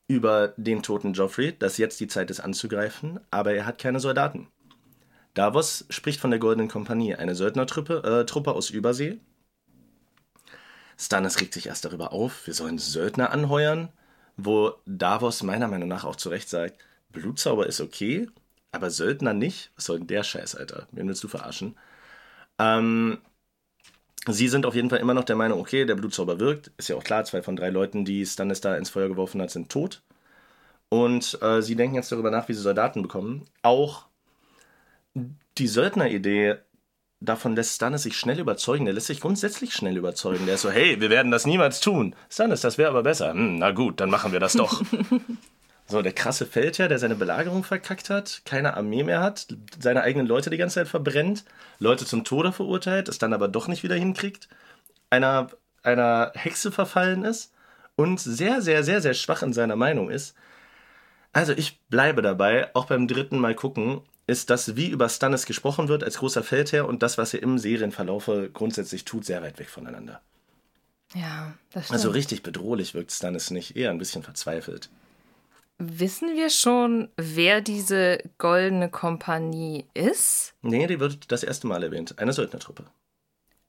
über 0.07 0.53
den 0.57 0.82
toten 0.82 1.14
Joffrey, 1.14 1.57
dass 1.57 1.78
jetzt 1.78 1.99
die 1.99 2.07
Zeit 2.07 2.32
ist 2.32 2.39
anzugreifen, 2.39 3.20
aber 3.30 3.53
er 3.53 3.66
hat 3.68 3.78
keine 3.78 3.99
Soldaten. 3.99 4.47
Davos 5.36 5.86
spricht 5.89 6.20
von 6.20 6.32
der 6.32 6.39
Goldenen 6.39 6.68
Kompanie, 6.68 7.16
eine 7.16 7.36
Söldnertruppe 7.36 8.22
äh, 8.22 8.26
Truppe 8.26 8.53
aus 8.53 8.72
Übersee, 8.72 9.20
Stannis 11.00 11.39
regt 11.39 11.54
sich 11.54 11.68
erst 11.68 11.86
darüber 11.86 12.12
auf, 12.12 12.45
wir 12.45 12.54
sollen 12.54 12.78
Söldner 12.78 13.32
anheuern, 13.32 13.89
wo 14.36 14.74
Davos 14.86 15.43
meiner 15.43 15.68
Meinung 15.70 15.88
nach 15.88 16.04
auch 16.04 16.18
zu 16.18 16.30
Recht 16.30 16.50
sagt, 16.50 16.80
Blutzauber 17.10 17.68
ist 17.68 17.80
okay, 17.80 18.28
aber 18.72 18.89
Söldner 18.91 19.34
nicht? 19.34 19.72
Was 19.76 19.86
soll 19.86 20.00
denn 20.00 20.08
der 20.08 20.24
Scheiß, 20.24 20.56
Alter? 20.56 20.88
Wen 20.91 21.08
willst 21.08 21.24
du 21.24 21.30
verarschen? 21.30 21.78
Ähm, 22.60 23.20
sie 24.28 24.50
sind 24.50 24.66
auf 24.66 24.76
jeden 24.76 24.89
Fall 24.89 25.00
immer 25.00 25.14
noch 25.14 25.24
der 25.24 25.38
Meinung, 25.38 25.60
okay, 25.62 25.86
der 25.86 25.95
Blutzauber 25.95 26.39
wirkt. 26.39 26.72
Ist 26.78 26.89
ja 26.89 26.97
auch 26.97 27.04
klar, 27.04 27.24
zwei 27.24 27.41
von 27.41 27.56
drei 27.56 27.70
Leuten, 27.70 28.04
die 28.04 28.26
Stannis 28.26 28.62
da 28.62 28.76
ins 28.76 28.89
Feuer 28.89 29.08
geworfen 29.08 29.41
hat, 29.41 29.52
sind 29.52 29.70
tot. 29.70 30.02
Und 30.89 31.41
äh, 31.41 31.62
sie 31.62 31.76
denken 31.76 31.95
jetzt 31.95 32.12
darüber 32.12 32.30
nach, 32.30 32.50
wie 32.50 32.54
sie 32.54 32.62
Soldaten 32.62 33.02
bekommen. 33.02 33.45
Auch 33.62 34.08
die 35.58 35.68
Söldner-Idee 35.68 36.58
davon 37.22 37.56
lässt 37.56 37.76
Stannis 37.76 38.04
sich 38.04 38.18
schnell 38.18 38.40
überzeugen. 38.40 38.86
Der 38.86 38.94
lässt 38.94 39.08
sich 39.08 39.22
grundsätzlich 39.22 39.74
schnell 39.74 39.98
überzeugen. 39.98 40.46
Der 40.46 40.56
ist 40.56 40.62
so, 40.62 40.72
hey, 40.72 41.00
wir 41.02 41.10
werden 41.10 41.32
das 41.32 41.46
niemals 41.46 41.80
tun. 41.80 42.16
Stannis, 42.30 42.62
das 42.62 42.78
wäre 42.78 42.90
aber 42.90 43.04
besser. 43.04 43.32
Hm, 43.32 43.58
na 43.58 43.72
gut, 43.72 44.00
dann 44.00 44.10
machen 44.10 44.32
wir 44.32 44.40
das 44.40 44.54
doch. 44.54 44.82
so, 45.88 46.02
der 46.02 46.14
krasse 46.14 46.46
Feldherr, 46.46 46.88
der 46.88 47.00
seine 47.00 47.16
Belagerung 47.16 47.64
verkackt 47.64 48.10
hat, 48.10 48.42
keine 48.46 48.78
Armee 48.78 49.04
mehr 49.04 49.22
hat, 49.22 49.48
seine 49.80 50.02
eigenen 50.04 50.28
Leute 50.28 50.50
die 50.50 50.58
ganze 50.58 50.76
Zeit 50.76 50.88
verbrennt, 50.88 51.44
Leute 51.80 52.06
zum 52.06 52.24
Tode 52.24 52.52
verurteilt, 52.52 53.10
es 53.10 53.18
dann 53.18 53.34
aber 53.34 53.48
doch 53.48 53.68
nicht 53.68 53.84
wieder 53.84 53.96
hinkriegt, 53.96 54.48
einer, 55.10 55.50
einer 55.84 56.32
Hexe 56.36 56.72
verfallen 56.72 57.24
ist 57.24 57.54
und 57.96 58.20
sehr, 58.20 58.62
sehr, 58.62 58.84
sehr, 58.84 59.02
sehr 59.02 59.14
schwach 59.14 59.44
in 59.44 59.54
seiner 59.54 59.76
Meinung 59.76 60.10
ist. 60.10 60.36
Also 61.34 61.54
ich 61.54 61.82
bleibe 61.90 62.22
dabei, 62.22 62.74
auch 62.74 62.86
beim 62.86 63.08
dritten 63.08 63.40
Mal 63.40 63.56
gucken, 63.56 64.02
ist, 64.30 64.50
dass 64.50 64.76
wie 64.76 64.90
über 64.90 65.10
Stannis 65.10 65.46
gesprochen 65.46 65.88
wird 65.88 66.04
als 66.04 66.20
großer 66.20 66.44
Feldherr 66.44 66.88
und 66.88 67.04
das, 67.04 67.18
was 67.18 67.34
er 67.34 67.44
im 67.44 67.58
Serienverlaufe 67.58 68.50
grundsätzlich 68.54 69.04
tut, 69.04 69.26
sehr 69.26 69.42
weit 69.42 69.60
weg 69.60 69.70
voneinander. 69.70 70.22
Ja, 71.14 71.54
das 71.74 71.86
stimmt. 71.86 71.96
Also 71.96 72.12
richtig 72.12 72.44
bedrohlich 72.44 72.94
wirkt 72.94 73.12
Stannis 73.12 73.52
nicht, 73.52 73.76
eher 73.76 73.90
ein 73.90 73.98
bisschen 73.98 74.24
verzweifelt. 74.24 74.90
Wissen 75.80 76.36
wir 76.36 76.50
schon, 76.50 77.10
wer 77.16 77.62
diese 77.62 78.20
goldene 78.38 78.90
Kompanie 78.90 79.86
ist? 79.94 80.54
Nee, 80.62 80.88
die 80.88 81.00
wird 81.00 81.32
das 81.32 81.44
erste 81.44 81.68
Mal 81.68 81.84
erwähnt. 81.84 82.20
Eine 82.20 82.34
Söldnertruppe. 82.34 82.86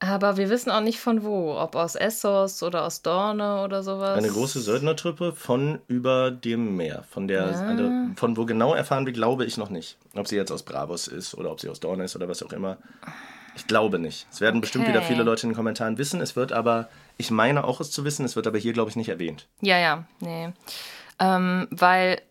Aber 0.03 0.35
wir 0.35 0.49
wissen 0.49 0.71
auch 0.71 0.81
nicht 0.81 0.99
von 0.99 1.23
wo, 1.23 1.55
ob 1.55 1.75
aus 1.75 1.93
Essos 1.93 2.63
oder 2.63 2.85
aus 2.85 3.03
Dorne 3.03 3.61
oder 3.63 3.83
sowas. 3.83 4.17
Eine 4.17 4.29
große 4.29 4.59
Söldnertruppe 4.59 5.31
von 5.31 5.79
über 5.87 6.31
dem 6.31 6.75
Meer. 6.75 7.03
Von 7.11 7.27
der, 7.27 7.51
ja. 7.51 7.59
eine, 7.59 8.11
von 8.15 8.35
wo 8.35 8.45
genau 8.45 8.73
erfahren 8.73 9.05
wir, 9.05 9.13
glaube 9.13 9.45
ich 9.45 9.57
noch 9.57 9.69
nicht. 9.69 9.97
Ob 10.15 10.27
sie 10.27 10.37
jetzt 10.37 10.51
aus 10.51 10.63
Bravos 10.63 11.07
ist 11.07 11.35
oder 11.35 11.51
ob 11.51 11.61
sie 11.61 11.69
aus 11.69 11.79
Dorne 11.79 12.05
ist 12.05 12.15
oder 12.15 12.27
was 12.27 12.41
auch 12.41 12.51
immer. 12.51 12.77
Ich 13.55 13.67
glaube 13.67 13.99
nicht. 13.99 14.25
Es 14.31 14.41
werden 14.41 14.55
okay. 14.55 14.61
bestimmt 14.61 14.87
wieder 14.87 15.03
viele 15.03 15.21
Leute 15.21 15.43
in 15.43 15.49
den 15.49 15.55
Kommentaren 15.55 15.99
wissen. 15.99 16.19
Es 16.19 16.35
wird 16.35 16.51
aber, 16.51 16.89
ich 17.17 17.29
meine 17.29 17.63
auch 17.63 17.79
es 17.79 17.91
zu 17.91 18.03
wissen, 18.03 18.25
es 18.25 18.35
wird 18.35 18.47
aber 18.47 18.57
hier, 18.57 18.73
glaube 18.73 18.89
ich, 18.89 18.95
nicht 18.95 19.09
erwähnt. 19.09 19.47
Ja, 19.61 19.77
ja, 19.77 20.05
nee. 20.19 20.51
Ähm, 21.19 21.67
weil 21.69 22.23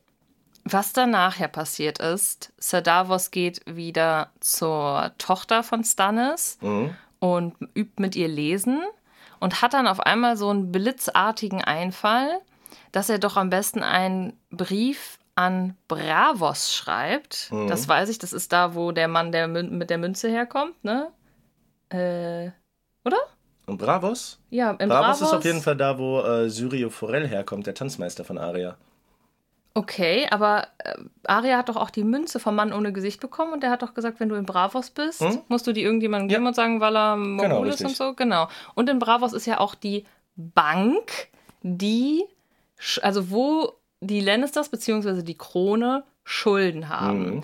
was 0.64 0.93
dann 0.93 1.11
nachher 1.11 1.47
passiert 1.47 2.01
ist, 2.01 2.53
Sir 2.59 2.83
Davos 2.83 3.31
geht 3.31 3.61
wieder 3.64 4.31
zur 4.41 5.12
Tochter 5.18 5.62
von 5.62 5.85
Stannis. 5.85 6.59
Mhm 6.62 6.97
und 7.21 7.55
übt 7.75 8.01
mit 8.01 8.16
ihr 8.16 8.29
lesen 8.29 8.81
und 9.39 9.62
hat 9.62 9.75
dann 9.75 9.87
auf 9.87 10.01
einmal 10.01 10.37
so 10.37 10.49
einen 10.49 10.73
blitzartigen 10.73 11.62
Einfall, 11.62 12.41
dass 12.93 13.09
er 13.09 13.18
doch 13.18 13.37
am 13.37 13.51
besten 13.51 13.83
einen 13.83 14.33
Brief 14.51 15.18
an 15.35 15.77
Bravos 15.89 16.75
schreibt. 16.75 17.51
Mhm. 17.53 17.68
Das 17.68 17.89
weiß 17.89 18.09
ich, 18.09 18.18
das 18.18 18.33
ist 18.33 18.53
da, 18.53 18.75
wo 18.75 18.93
der 18.93 19.09
Mann 19.09 19.33
der 19.33 19.49
mit 19.49 19.91
der 19.91 19.99
Münze 19.99 20.29
herkommt, 20.29 20.83
ne? 20.85 21.11
Äh, 21.91 22.51
Oder? 23.05 23.18
Und 23.66 23.79
Bravos? 23.79 24.41
Ja, 24.51 24.73
im 24.73 24.89
Bravos, 24.89 25.18
Bravos 25.18 25.21
ist 25.21 25.35
auf 25.35 25.45
jeden 25.45 25.62
Fall 25.62 25.77
da, 25.77 25.99
wo 25.99 26.21
äh, 26.21 26.51
Syrio 26.51 26.91
Forel 26.91 27.27
herkommt, 27.27 27.66
der 27.66 27.75
Tanzmeister 27.75 28.25
von 28.25 28.37
Aria. 28.37 28.77
Okay, 29.73 30.27
aber 30.31 30.66
äh, 30.79 30.95
Aria 31.25 31.57
hat 31.59 31.68
doch 31.68 31.77
auch 31.77 31.91
die 31.91 32.03
Münze 32.05 32.41
vom 32.41 32.57
Mann 32.57 32.73
ohne 32.73 32.93
Gesicht 32.93 33.21
bekommen 33.21 33.53
und 33.53 33.62
der 33.62 33.71
hat 33.71 33.83
doch 33.83 33.95
gesagt, 33.95 34.18
wenn 34.18 34.29
du 34.29 34.35
in 34.35 34.45
Bravos 34.47 34.91
bist, 34.91 35.21
Hm? 35.21 35.41
musst 35.49 35.66
du 35.66 35.73
die 35.73 35.83
irgendjemandem 35.83 36.29
geben 36.29 36.47
und 36.47 36.55
sagen, 36.57 36.81
weil 36.81 36.97
er 36.97 37.16
Mogul 37.16 37.68
ist 37.68 37.75
richtig. 37.75 37.87
und 37.87 37.97
so. 37.97 38.14
Genau. 38.14 38.49
Und 38.75 38.89
in 38.91 38.99
Bravos 38.99 39.33
ist 39.33 39.47
ja 39.47 39.61
auch 39.61 39.75
die 39.77 40.05
Bank, 40.35 41.29
die, 41.62 42.25
also 43.03 43.31
wo 43.31 43.75
die 44.01 44.21
Lannisters 44.21 44.71
bzw. 44.71 45.23
die 45.23 45.37
Krone 45.39 46.03
Schulden 46.25 46.89
haben. 46.89 47.35
Mhm. 47.37 47.43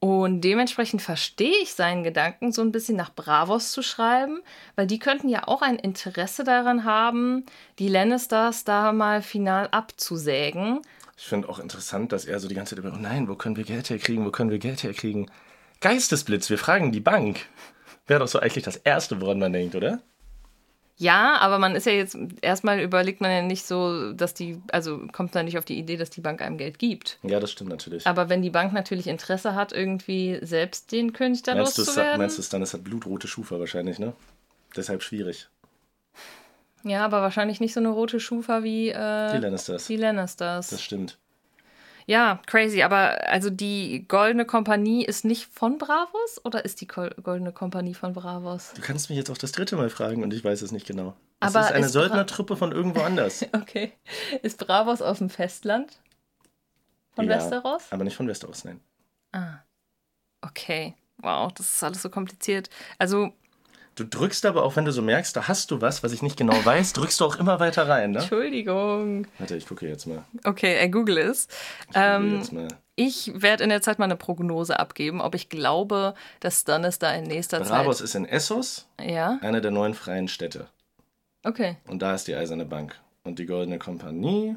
Und 0.00 0.40
dementsprechend 0.40 1.00
verstehe 1.00 1.54
ich 1.62 1.74
seinen 1.74 2.02
Gedanken, 2.02 2.50
so 2.50 2.60
ein 2.60 2.72
bisschen 2.72 2.96
nach 2.96 3.14
Bravos 3.14 3.70
zu 3.70 3.82
schreiben, 3.82 4.42
weil 4.74 4.88
die 4.88 4.98
könnten 4.98 5.28
ja 5.28 5.46
auch 5.46 5.62
ein 5.62 5.76
Interesse 5.76 6.42
daran 6.42 6.84
haben, 6.84 7.46
die 7.78 7.86
Lannisters 7.88 8.64
da 8.64 8.92
mal 8.92 9.22
final 9.22 9.68
abzusägen. 9.70 10.80
Ich 11.16 11.24
finde 11.24 11.48
auch 11.48 11.58
interessant, 11.58 12.12
dass 12.12 12.24
er 12.24 12.40
so 12.40 12.48
die 12.48 12.54
ganze 12.54 12.74
Zeit 12.74 12.84
über, 12.84 12.92
oh 12.94 13.00
nein, 13.00 13.28
wo 13.28 13.34
können 13.34 13.56
wir 13.56 13.64
Geld 13.64 13.90
herkriegen, 13.90 14.24
wo 14.24 14.30
können 14.30 14.50
wir 14.50 14.58
Geld 14.58 14.82
herkriegen? 14.82 15.30
Geistesblitz, 15.80 16.48
wir 16.50 16.58
fragen 16.58 16.92
die 16.92 17.00
Bank. 17.00 17.46
Wäre 18.06 18.20
doch 18.20 18.28
so 18.28 18.40
eigentlich 18.40 18.64
das 18.64 18.76
Erste, 18.76 19.20
woran 19.20 19.38
man 19.38 19.52
denkt, 19.52 19.74
oder? 19.74 20.00
Ja, 20.96 21.38
aber 21.38 21.58
man 21.58 21.74
ist 21.74 21.86
ja 21.86 21.92
jetzt, 21.92 22.16
erstmal 22.42 22.80
überlegt 22.80 23.20
man 23.20 23.30
ja 23.30 23.42
nicht 23.42 23.64
so, 23.66 24.12
dass 24.12 24.34
die, 24.34 24.60
also 24.70 25.06
kommt 25.10 25.34
man 25.34 25.46
nicht 25.46 25.58
auf 25.58 25.64
die 25.64 25.78
Idee, 25.78 25.96
dass 25.96 26.10
die 26.10 26.20
Bank 26.20 26.40
einem 26.42 26.58
Geld 26.58 26.78
gibt. 26.78 27.18
Ja, 27.22 27.40
das 27.40 27.50
stimmt 27.50 27.70
natürlich. 27.70 28.06
Aber 28.06 28.28
wenn 28.28 28.42
die 28.42 28.50
Bank 28.50 28.72
natürlich 28.72 29.06
Interesse 29.06 29.54
hat, 29.54 29.72
irgendwie 29.72 30.38
selbst 30.42 30.92
den 30.92 31.12
König 31.12 31.42
da 31.42 31.54
meinst 31.54 31.78
du, 31.78 31.82
loszuwerden. 31.82 32.18
meinst 32.18 32.38
du, 32.38 32.42
dann 32.50 32.62
ist 32.62 32.74
das 32.74 32.82
blutrote 32.82 33.26
Schufa 33.26 33.58
wahrscheinlich, 33.58 33.98
ne? 33.98 34.12
Deshalb 34.76 35.02
schwierig. 35.02 35.48
Ja, 36.84 37.04
aber 37.04 37.22
wahrscheinlich 37.22 37.60
nicht 37.60 37.74
so 37.74 37.80
eine 37.80 37.90
rote 37.90 38.18
Schufa 38.20 38.62
wie 38.62 38.88
äh, 38.88 39.32
Die 39.32 39.38
Lannisters. 39.38 39.86
die 39.86 39.96
Lannisters. 39.96 40.68
Das 40.68 40.82
stimmt. 40.82 41.18
Ja, 42.06 42.40
crazy. 42.46 42.82
Aber 42.82 43.28
also 43.28 43.48
die 43.48 44.06
Goldene 44.08 44.44
Kompanie 44.44 45.04
ist 45.04 45.24
nicht 45.24 45.46
von 45.46 45.78
Bravos 45.78 46.40
oder 46.44 46.64
ist 46.64 46.80
die 46.80 46.88
Goldene 46.88 47.52
Kompanie 47.52 47.94
von 47.94 48.12
Bravos? 48.12 48.72
Du 48.74 48.82
kannst 48.82 49.08
mich 49.08 49.16
jetzt 49.18 49.30
auch 49.30 49.38
das 49.38 49.52
dritte 49.52 49.76
Mal 49.76 49.88
fragen 49.88 50.24
und 50.24 50.34
ich 50.34 50.44
weiß 50.44 50.62
es 50.62 50.72
nicht 50.72 50.86
genau. 50.86 51.14
Es 51.38 51.54
Aber 51.54 51.66
ist 51.66 51.72
eine 51.72 51.86
ist 51.86 51.92
Söldnertruppe 51.92 52.56
von 52.56 52.72
irgendwo 52.72 53.02
anders. 53.02 53.46
Okay. 53.52 53.92
Ist 54.42 54.58
Bravos 54.58 55.00
aus 55.00 55.18
dem 55.18 55.30
Festland? 55.30 56.00
Von 57.14 57.26
Ja, 57.26 57.36
Westeros? 57.36 57.84
Aber 57.90 58.02
nicht 58.04 58.16
von 58.16 58.26
Westeros, 58.26 58.64
nein. 58.64 58.80
Okay. 60.40 60.94
Wow, 61.18 61.52
das 61.52 61.72
ist 61.74 61.84
alles 61.84 62.02
so 62.02 62.10
kompliziert. 62.10 62.68
Also, 62.98 63.32
Du 63.94 64.04
drückst 64.04 64.46
aber 64.46 64.62
auch, 64.64 64.76
wenn 64.76 64.86
du 64.86 64.92
so 64.92 65.02
merkst, 65.02 65.36
da 65.36 65.48
hast 65.48 65.70
du 65.70 65.80
was, 65.82 66.02
was 66.02 66.12
ich 66.12 66.22
nicht 66.22 66.36
genau 66.38 66.54
weiß, 66.64 66.94
drückst 66.94 67.20
du 67.20 67.26
auch 67.26 67.36
immer 67.36 67.60
weiter 67.60 67.88
rein, 67.88 68.12
ne? 68.12 68.20
Entschuldigung. 68.20 69.26
Warte, 69.38 69.56
ich 69.56 69.66
gucke 69.66 69.86
jetzt 69.86 70.06
mal. 70.06 70.24
Okay, 70.44 70.74
er 70.74 70.88
google 70.88 71.18
es. 71.18 71.46
Ich 71.90 71.96
Ähm, 71.96 72.40
ich 72.96 73.32
werde 73.34 73.64
in 73.64 73.70
der 73.70 73.82
Zeit 73.82 73.98
mal 73.98 74.06
eine 74.06 74.16
Prognose 74.16 74.78
abgeben, 74.78 75.20
ob 75.20 75.34
ich 75.34 75.48
glaube, 75.50 76.14
dass 76.40 76.60
Stannis 76.60 76.98
da 76.98 77.12
in 77.12 77.24
nächster 77.24 77.60
Bravos 77.60 77.98
Zeit. 77.98 78.04
ist 78.04 78.14
in 78.14 78.24
Essos, 78.26 78.86
Ja, 79.00 79.38
eine 79.42 79.60
der 79.60 79.70
neun 79.70 79.92
freien 79.94 80.28
Städte. 80.28 80.68
okay. 81.44 81.76
Und 81.88 82.00
da 82.00 82.14
ist 82.14 82.26
die 82.28 82.34
Eiserne 82.34 82.64
Bank. 82.64 82.98
Und 83.24 83.38
die 83.38 83.46
Goldene 83.46 83.78
Kompanie. 83.78 84.56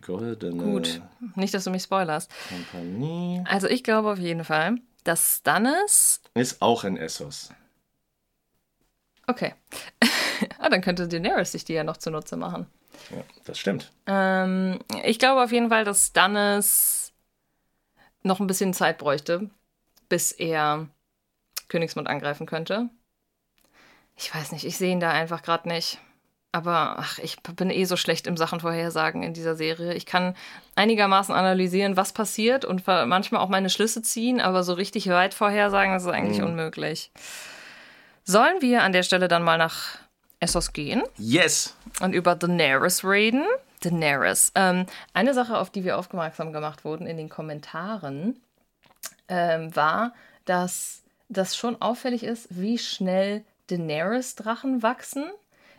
Goldene 0.00 0.62
Gut. 0.62 1.02
Nicht, 1.34 1.52
dass 1.54 1.64
du 1.64 1.70
mich 1.70 1.82
spoilerst. 1.82 2.30
Kompanie. 2.48 3.42
Also, 3.48 3.68
ich 3.68 3.82
glaube 3.84 4.10
auf 4.10 4.18
jeden 4.18 4.44
Fall, 4.44 4.76
dass 5.04 5.36
Stannis. 5.38 6.20
Ist 6.34 6.62
auch 6.62 6.84
in 6.84 6.96
Essos. 6.96 7.50
Okay. 9.26 9.54
ah, 10.58 10.68
dann 10.68 10.80
könnte 10.80 11.08
Daenerys 11.08 11.52
sich 11.52 11.64
die 11.64 11.74
ja 11.74 11.84
noch 11.84 11.96
zunutze 11.96 12.36
machen. 12.36 12.66
Ja, 13.10 13.22
das 13.44 13.58
stimmt. 13.58 13.92
Ähm, 14.06 14.80
ich 15.04 15.18
glaube 15.18 15.42
auf 15.42 15.52
jeden 15.52 15.68
Fall, 15.68 15.84
dass 15.84 16.08
Stannis 16.08 17.12
noch 18.22 18.40
ein 18.40 18.46
bisschen 18.46 18.74
Zeit 18.74 18.98
bräuchte, 18.98 19.50
bis 20.08 20.32
er 20.32 20.88
Königsmund 21.68 22.08
angreifen 22.08 22.46
könnte. 22.46 22.90
Ich 24.16 24.34
weiß 24.34 24.52
nicht, 24.52 24.64
ich 24.64 24.76
sehe 24.76 24.92
ihn 24.92 25.00
da 25.00 25.10
einfach 25.10 25.42
gerade 25.42 25.68
nicht. 25.68 25.98
Aber 26.54 26.96
ach, 26.98 27.18
ich 27.18 27.40
bin 27.40 27.70
eh 27.70 27.86
so 27.86 27.96
schlecht 27.96 28.26
im 28.26 28.36
Sachen 28.36 28.60
vorhersagen 28.60 29.22
in 29.22 29.32
dieser 29.32 29.56
Serie. 29.56 29.94
Ich 29.94 30.04
kann 30.04 30.36
einigermaßen 30.74 31.34
analysieren, 31.34 31.96
was 31.96 32.12
passiert 32.12 32.66
und 32.66 32.86
manchmal 32.86 33.40
auch 33.40 33.48
meine 33.48 33.70
Schlüsse 33.70 34.02
ziehen, 34.02 34.38
aber 34.38 34.62
so 34.62 34.74
richtig 34.74 35.08
weit 35.08 35.32
vorhersagen, 35.32 35.94
das 35.94 36.02
ist 36.02 36.10
eigentlich 36.10 36.42
unmöglich. 36.42 37.10
Sollen 38.24 38.60
wir 38.60 38.82
an 38.82 38.92
der 38.92 39.02
Stelle 39.02 39.28
dann 39.28 39.42
mal 39.42 39.58
nach 39.58 39.98
Essos 40.40 40.72
gehen? 40.72 41.02
Yes! 41.16 41.76
und 42.00 42.14
über 42.14 42.34
Daenerys 42.34 43.04
reden. 43.04 43.44
Daenerys. 43.80 44.52
Ähm, 44.54 44.86
eine 45.12 45.34
Sache, 45.34 45.58
auf 45.58 45.70
die 45.70 45.84
wir 45.84 45.98
aufmerksam 45.98 46.52
gemacht 46.52 46.84
wurden 46.84 47.06
in 47.06 47.16
den 47.16 47.28
Kommentaren, 47.28 48.40
ähm, 49.28 49.74
war, 49.74 50.14
dass 50.44 51.02
das 51.28 51.56
schon 51.56 51.80
auffällig 51.80 52.24
ist, 52.24 52.48
wie 52.50 52.78
schnell 52.78 53.44
Daenerys-Drachen 53.68 54.82
wachsen 54.82 55.24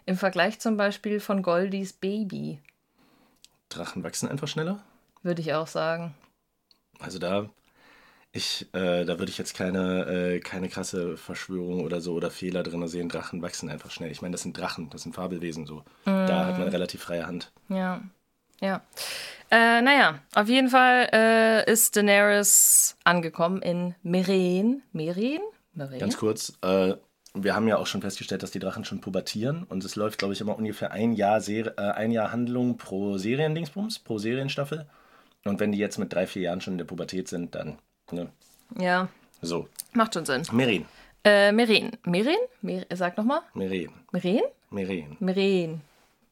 im 0.06 0.18
Vergleich 0.18 0.60
zum 0.60 0.76
Beispiel 0.78 1.20
von 1.20 1.44
Goldies 1.44 1.94
Baby, 1.94 2.60
Drachen 3.70 4.04
wachsen 4.04 4.30
einfach 4.30 4.48
schneller. 4.48 4.84
würde 5.24 5.42
ich 5.42 5.54
auch 5.54 5.68
sagen. 5.68 6.14
Also 7.00 7.20
da, 7.20 7.50
ich, 8.36 8.68
äh, 8.74 9.06
da 9.06 9.20
würde 9.20 9.30
ich 9.30 9.38
jetzt 9.38 9.56
keine, 9.56 10.06
äh, 10.08 10.40
keine 10.40 10.68
krasse 10.68 11.18
Verschwörung 11.18 11.84
oder 11.84 12.02
so 12.02 12.14
oder 12.14 12.32
Fehler 12.32 12.64
drin 12.64 12.86
sehen. 12.88 13.08
Drachen 13.08 13.42
wachsen 13.42 13.70
einfach 13.70 13.92
schnell. 13.92 14.12
Ich 14.12 14.22
meine, 14.22 14.34
das 14.34 14.42
sind 14.42 14.58
Drachen, 14.58 14.90
das 14.90 15.04
sind 15.04 15.14
Fabelwesen 15.14 15.68
so. 15.68 15.84
Da 16.04 16.48
hat 16.48 16.58
man 16.58 16.68
relativ 16.68 17.04
freie 17.04 17.28
Hand. 17.28 17.52
Ja, 17.70 18.02
ja. 18.60 18.82
Äh, 19.52 19.82
naja, 19.82 20.20
auf 20.34 20.50
jeden 20.50 20.70
Fall 20.70 21.10
äh, 21.14 21.72
ist 21.72 21.96
Daenerys 21.96 22.98
angekommen 23.04 23.62
in 23.62 23.94
Meren. 24.02 24.82
Meren? 24.92 25.42
Meren? 25.74 26.00
Ganz 26.00 26.18
kurz, 26.18 26.58
äh, 26.64 26.96
wir 27.36 27.56
haben 27.56 27.68
ja 27.68 27.78
auch 27.78 27.88
schon 27.88 28.02
festgestellt, 28.02 28.42
dass 28.42 28.52
die 28.52 28.60
Drachen 28.60 28.86
schon 28.86 29.02
pubertieren 29.02 29.64
und 29.64 29.84
es 29.84 29.96
läuft, 29.96 30.18
glaube 30.18 30.34
ich, 30.34 30.42
immer 30.42 30.58
ungefähr 30.58 30.92
ein 30.92 31.14
Jahr, 31.14 31.40
Ser 31.40 31.78
äh, 31.78 31.92
ein 31.92 32.12
Jahr 32.12 32.32
Handlung 32.32 32.78
pro 32.78 33.18
Seriendingsbums, 33.18 34.00
pro 34.00 34.18
Serienstaffel. 34.18 34.88
Und 35.46 35.60
wenn 35.60 35.72
die 35.72 35.78
jetzt 35.78 36.00
mit 36.00 36.14
drei, 36.14 36.26
vier 36.26 36.44
Jahren 36.44 36.62
schon 36.62 36.76
in 36.76 36.78
der 36.80 36.86
Pubertät 36.86 37.28
sind, 37.28 37.54
dann, 37.54 37.78
ne, 38.12 38.30
Ja, 38.80 39.08
so. 39.42 39.68
macht 39.94 40.14
schon 40.14 40.26
Sinn. 40.26 40.44
Meren, 40.52 40.86
Äh, 41.24 41.52
Meren. 41.52 41.92
Meren? 42.06 42.36
Mer 42.62 42.86
sag 42.94 43.18
nochmal. 43.18 43.42
Meren, 43.54 43.90
Meren? 44.12 44.42
Meren. 44.72 45.18
Meren. 45.20 45.82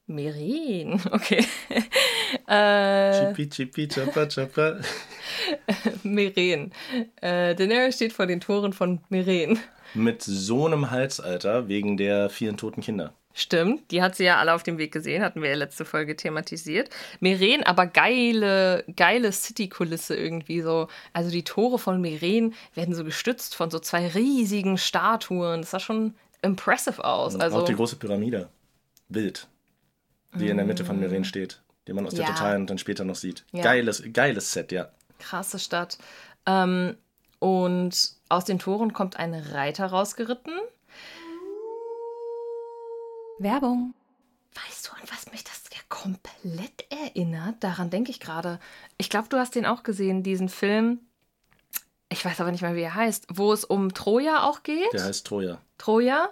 Meren. 0.08 1.02
Okay. 1.12 1.46
äh, 2.48 3.28
Chippy, 3.30 3.50
chippy, 3.50 3.88
chopper, 3.88 4.28
chopper. 4.28 4.82
Meren. 6.04 6.72
Äh, 7.22 7.56
Daenerys 7.56 7.96
steht 7.96 8.14
vor 8.14 8.26
den 8.28 8.42
Toren 8.42 8.74
von 8.74 9.00
Meren. 9.10 9.60
Mit 9.94 10.22
so 10.22 10.66
einem 10.66 10.90
Halsalter 10.92 11.68
wegen 11.68 11.98
der 11.98 12.30
vielen 12.30 12.58
toten 12.58 12.82
Kinder. 12.82 13.14
Stimmt, 13.34 13.92
die 13.92 14.02
hat 14.02 14.16
sie 14.16 14.26
ja 14.26 14.38
alle 14.38 14.54
auf 14.54 14.64
dem 14.64 14.78
Weg 14.78 14.92
gesehen, 14.92 15.24
hatten 15.24 15.42
wir 15.42 15.50
ja 15.50 15.56
letzte 15.56 15.86
Folge 15.86 16.16
thematisiert. 16.16 16.90
Meren, 17.20 17.64
aber 17.64 17.88
geile, 17.88 18.84
geile 18.96 19.32
City-Kulisse 19.32 20.16
irgendwie 20.16 20.62
so. 20.62 20.88
Also 21.14 21.32
die 21.32 21.44
Tore 21.44 21.80
von 21.80 22.02
Meren 22.02 22.54
werden 22.74 22.94
so 22.94 23.04
gestützt 23.04 23.56
von 23.56 23.72
so 23.72 23.80
zwei 23.80 24.08
riesigen 24.08 24.78
Statuen. 24.78 25.62
Das 25.62 25.72
sah 25.72 25.80
schon 25.80 26.16
impressive 26.42 27.04
aus. 27.04 27.36
Also, 27.36 27.60
auch 27.60 27.66
die 27.66 27.76
große 27.76 27.96
Pyramide. 27.96 28.50
Wild. 29.10 29.48
Die 30.36 30.48
in 30.50 30.58
der 30.58 30.66
Mitte 30.66 30.86
von 30.86 31.00
Meren 31.00 31.24
steht. 31.26 31.62
Die 31.88 31.94
man 31.94 32.06
aus 32.06 32.14
der 32.14 32.26
Ja. 32.26 32.32
Totalen 32.32 32.68
dann 32.68 32.78
später 32.78 33.04
noch 33.04 33.16
sieht. 33.16 33.46
Ja. 33.52 33.64
Geiles, 33.64 34.04
geiles 34.14 34.52
Set, 34.52 34.72
ja. 34.72 34.90
krasse 35.20 35.60
Stadt. 35.60 35.98
Ähm, 36.46 36.96
und 37.40 38.14
aus 38.30 38.46
den 38.46 38.60
Toren 38.60 38.94
kommt 38.94 39.18
ein 39.18 39.34
Reiter 39.34 39.88
rausgeritten. 39.88 40.54
Werbung. 43.44 43.94
Weißt 44.54 44.88
du, 44.88 44.92
an 44.94 45.02
was 45.10 45.32
mich 45.32 45.44
das 45.44 45.64
ja 45.74 45.80
komplett 45.90 46.86
erinnert? 46.90 47.56
Daran 47.62 47.90
denke 47.90 48.12
ich 48.12 48.20
gerade. 48.20 48.60
Ich 48.98 49.10
glaube, 49.10 49.30
du 49.30 49.38
hast 49.38 49.56
den 49.56 49.66
auch 49.66 49.84
gesehen, 49.84 50.24
diesen 50.24 50.50
Film. 50.50 51.00
Ich 52.10 52.26
weiß 52.26 52.42
aber 52.42 52.52
nicht 52.52 52.62
mehr, 52.62 52.76
wie 52.76 52.82
er 52.82 52.96
heißt, 52.96 53.28
wo 53.34 53.54
es 53.54 53.64
um 53.64 53.94
Troja 53.94 54.44
auch 54.44 54.64
geht. 54.64 54.92
Der 54.94 55.06
heißt 55.06 55.26
Troja. 55.26 55.60
Troja. 55.78 56.30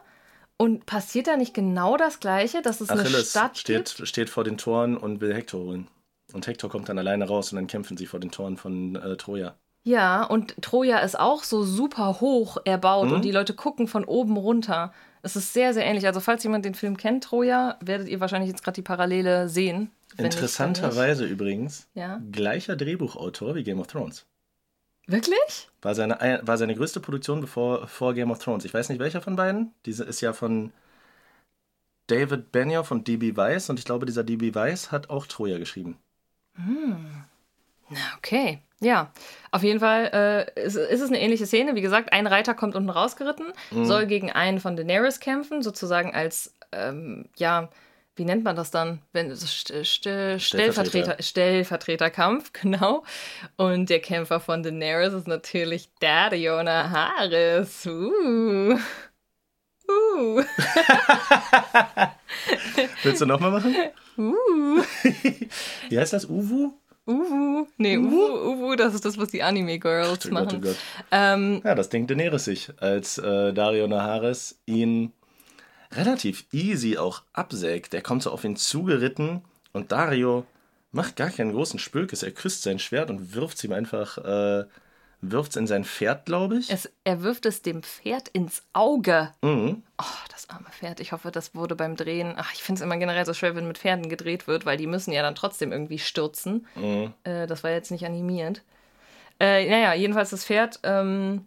Und 0.57 0.86
passiert 0.86 1.28
da 1.28 1.38
nicht 1.38 1.53
genau 1.53 1.95
das 1.95 2.20
Gleiche, 2.20 2.62
dass 2.62 2.82
es 2.82 2.89
eine 2.89 3.01
Achilles 3.01 3.30
Stadt 3.30 3.57
steht, 3.57 3.95
gibt? 3.95 4.07
steht 4.10 4.30
vor 4.30 4.43
den 4.43 4.57
Toren 4.57 4.97
und 4.97 5.22
will 5.22 5.34
Hektor 5.34 5.62
holen. 5.62 5.88
Und 6.34 6.45
Hektor 6.47 6.70
kommt 6.70 6.89
dann 6.89 6.97
alleine 6.99 7.26
raus 7.30 7.53
und 7.53 7.55
dann 7.55 7.68
kämpfen 7.68 7.95
sie 7.95 8.05
vor 8.05 8.20
den 8.20 8.30
Toren 8.32 8.57
von 8.57 8.97
äh, 8.97 9.16
Troja. 9.16 9.55
Ja, 9.84 10.26
und 10.26 10.62
Troja 10.62 10.99
ist 10.99 11.18
auch 11.18 11.43
so 11.43 11.64
super 11.64 12.20
hoch 12.20 12.57
erbaut 12.66 13.07
Mhm. 13.07 13.14
und 13.14 13.22
die 13.26 13.32
Leute 13.32 13.53
gucken 13.53 13.88
von 13.88 14.03
oben 14.03 14.36
runter. 14.36 14.93
Es 15.22 15.36
ist 15.36 15.53
sehr, 15.53 15.74
sehr 15.74 15.86
ähnlich. 15.86 16.05
Also, 16.07 16.20
falls 16.20 16.43
jemand 16.43 16.65
den 16.65 16.76
Film 16.76 16.97
kennt, 16.97 17.26
Troja, 17.26 17.78
werdet 17.82 18.07
ihr 18.07 18.20
wahrscheinlich 18.20 18.49
jetzt 18.49 18.63
gerade 18.63 18.76
die 18.76 18.82
Parallele 18.82 19.49
sehen. 19.49 19.91
Interessanterweise 20.17 21.26
übrigens 21.26 21.88
Ja. 21.93 22.22
gleicher 22.32 22.76
Drehbuchautor 22.76 23.55
wie 23.55 23.63
Game 23.63 23.80
of 23.80 23.88
Thrones. 23.88 24.26
Wirklich? 25.07 25.70
War 25.82 25.95
seine, 25.95 26.41
war 26.43 26.57
seine 26.57 26.76
größte 26.76 26.99
Produktion 26.99 27.41
bevor, 27.41 27.88
vor 27.88 28.13
Game 28.13 28.32
of 28.32 28.39
Thrones. 28.39 28.65
Ich 28.65 28.74
weiß 28.74 28.89
nicht, 28.89 28.99
welcher 28.99 29.22
von 29.22 29.36
beiden. 29.36 29.74
Diese 29.86 30.03
ist 30.03 30.22
ja 30.22 30.34
von 30.34 30.72
David 32.07 32.51
Benioff 32.51 32.91
und 32.91 33.07
D.B. 33.07 33.36
Weiss. 33.36 33.70
Und 33.70 33.80
ich 33.80 33.86
glaube, 33.86 34.05
dieser 34.05 34.24
D.B. 34.24 34.53
Weiss 34.53 34.91
hat 34.91 35.09
auch 35.09 35.26
Troja 35.28 35.57
geschrieben. 35.57 35.97
Na, 36.57 37.99
okay. 38.17 38.59
Ja, 38.82 39.11
auf 39.51 39.63
jeden 39.63 39.80
Fall 39.80 40.47
äh, 40.55 40.61
ist, 40.61 40.75
ist 40.75 41.01
es 41.01 41.09
eine 41.09 41.19
ähnliche 41.19 41.45
Szene. 41.45 41.75
Wie 41.75 41.82
gesagt, 41.82 42.13
ein 42.13 42.27
Reiter 42.27 42.53
kommt 42.53 42.75
unten 42.75 42.89
rausgeritten, 42.89 43.47
soll 43.71 44.05
gegen 44.05 44.32
einen 44.32 44.59
von 44.59 44.77
Daenerys 44.77 45.19
kämpfen, 45.19 45.61
sozusagen 45.61 46.13
als, 46.13 46.55
ähm, 46.71 47.27
ja, 47.36 47.69
wie 48.19 48.25
nennt 48.25 48.43
man 48.43 48.55
das 48.57 48.69
dann? 48.69 49.01
Wenn 49.13 49.34
St 49.34 49.73
St 49.84 50.09
Stellvertreter, 50.38 51.15
Stellvertreterkampf, 51.21 52.51
genau. 52.61 53.03
Und 53.55 53.89
der 53.89 54.01
Kämpfer 54.01 54.41
von 54.41 54.61
Daenerys 54.61 55.13
ist 55.13 55.27
natürlich 55.27 55.89
Dario 56.01 56.61
Naharis. 56.61 57.86
Uh. 57.86 58.77
Uh. 59.88 60.43
Willst 63.03 63.21
du 63.21 63.25
nochmal 63.25 63.51
machen? 63.51 63.75
Uh. 64.17 64.84
Wie 65.88 65.97
heißt 65.97 66.11
das? 66.11 66.25
Uwu? 66.25 66.73
Uwu. 67.10 67.68
Nee, 67.78 67.97
Uwu, 67.97 68.51
Uwu, 68.51 68.76
das 68.76 68.93
ist 68.93 69.03
das, 69.05 69.18
was 69.18 69.30
die 69.30 69.41
Anime-Girls 69.43 70.26
Oh 70.28 70.30
Gott, 70.30 70.32
oh 70.32 70.34
machen. 70.34 70.62
Gott. 70.62 70.76
Ähm, 71.12 71.62
Ja, 71.64 71.76
das 71.76 71.89
denkt 71.89 72.12
Daenerys 72.12 72.45
sich, 72.45 72.72
als 72.78 73.18
äh, 73.18 73.51
Dario 73.53 73.88
Naharis 73.88 74.60
ihn 74.66 75.12
relativ 75.91 76.45
easy 76.51 76.97
auch 76.97 77.24
absägt. 77.34 77.93
Der 77.93 78.01
kommt 78.01 78.24
so 78.24 78.32
auf 78.32 78.43
ihn 78.43 78.55
zugeritten 78.55 79.41
und 79.74 79.91
Dario 79.91 80.45
macht 80.91 81.16
gar 81.16 81.30
keinen 81.30 81.51
großen 81.51 81.80
Spökes. 81.80 82.24
Er 82.24 82.32
küsst 82.32 82.64
sein 82.64 82.80
Schwert 82.80 83.10
und 83.10 83.34
wirft 83.34 83.64
ihm 83.64 83.74
einfach, 83.74 84.18
äh, 84.20 84.66
wirft 85.22 85.55
in 85.55 85.67
sein 85.67 85.84
Pferd, 85.84 86.26
glaube 86.26 86.57
ich. 86.57 86.70
es, 86.72 86.89
er 87.03 87.24
wirft 87.24 87.45
es 87.45 87.61
dem 87.61 87.84
Pferd 87.84 88.30
ins 88.30 88.63
Auge. 88.74 89.34
Mhm. 89.41 89.84
Oh, 89.97 90.28
das 90.32 90.49
arme 90.49 90.70
Pferd. 90.72 90.99
Ich 90.99 91.11
hoffe, 91.11 91.32
das 91.32 91.55
wurde 91.55 91.76
beim 91.76 91.95
Drehen. 91.95 92.36
Ach, 92.38 92.53
ich 92.53 92.63
finde 92.63 92.80
es 92.80 92.84
immer 92.84 92.97
generell 92.97 93.26
so 93.26 93.34
schwer, 93.34 93.55
wenn 93.55 93.67
mit 93.67 93.78
Pferden 93.78 94.09
gedreht 94.09 94.47
wird, 94.47 94.65
weil 94.65 94.78
die 94.78 94.88
müssen 94.88 95.11
ja 95.11 95.22
dann 95.22 95.36
trotzdem 95.36 95.72
irgendwie 95.72 95.99
stürzen. 95.99 96.67
Mhm. 96.76 97.13
Äh, 97.24 97.47
das 97.47 97.63
war 97.63 97.72
jetzt 97.72 97.91
nicht 97.91 98.05
animiert. 98.05 98.63
Äh, 99.39 99.70
naja, 99.70 99.93
jedenfalls 99.93 100.30
das 100.30 100.45
Pferd 100.45 100.80
ähm, 100.84 101.45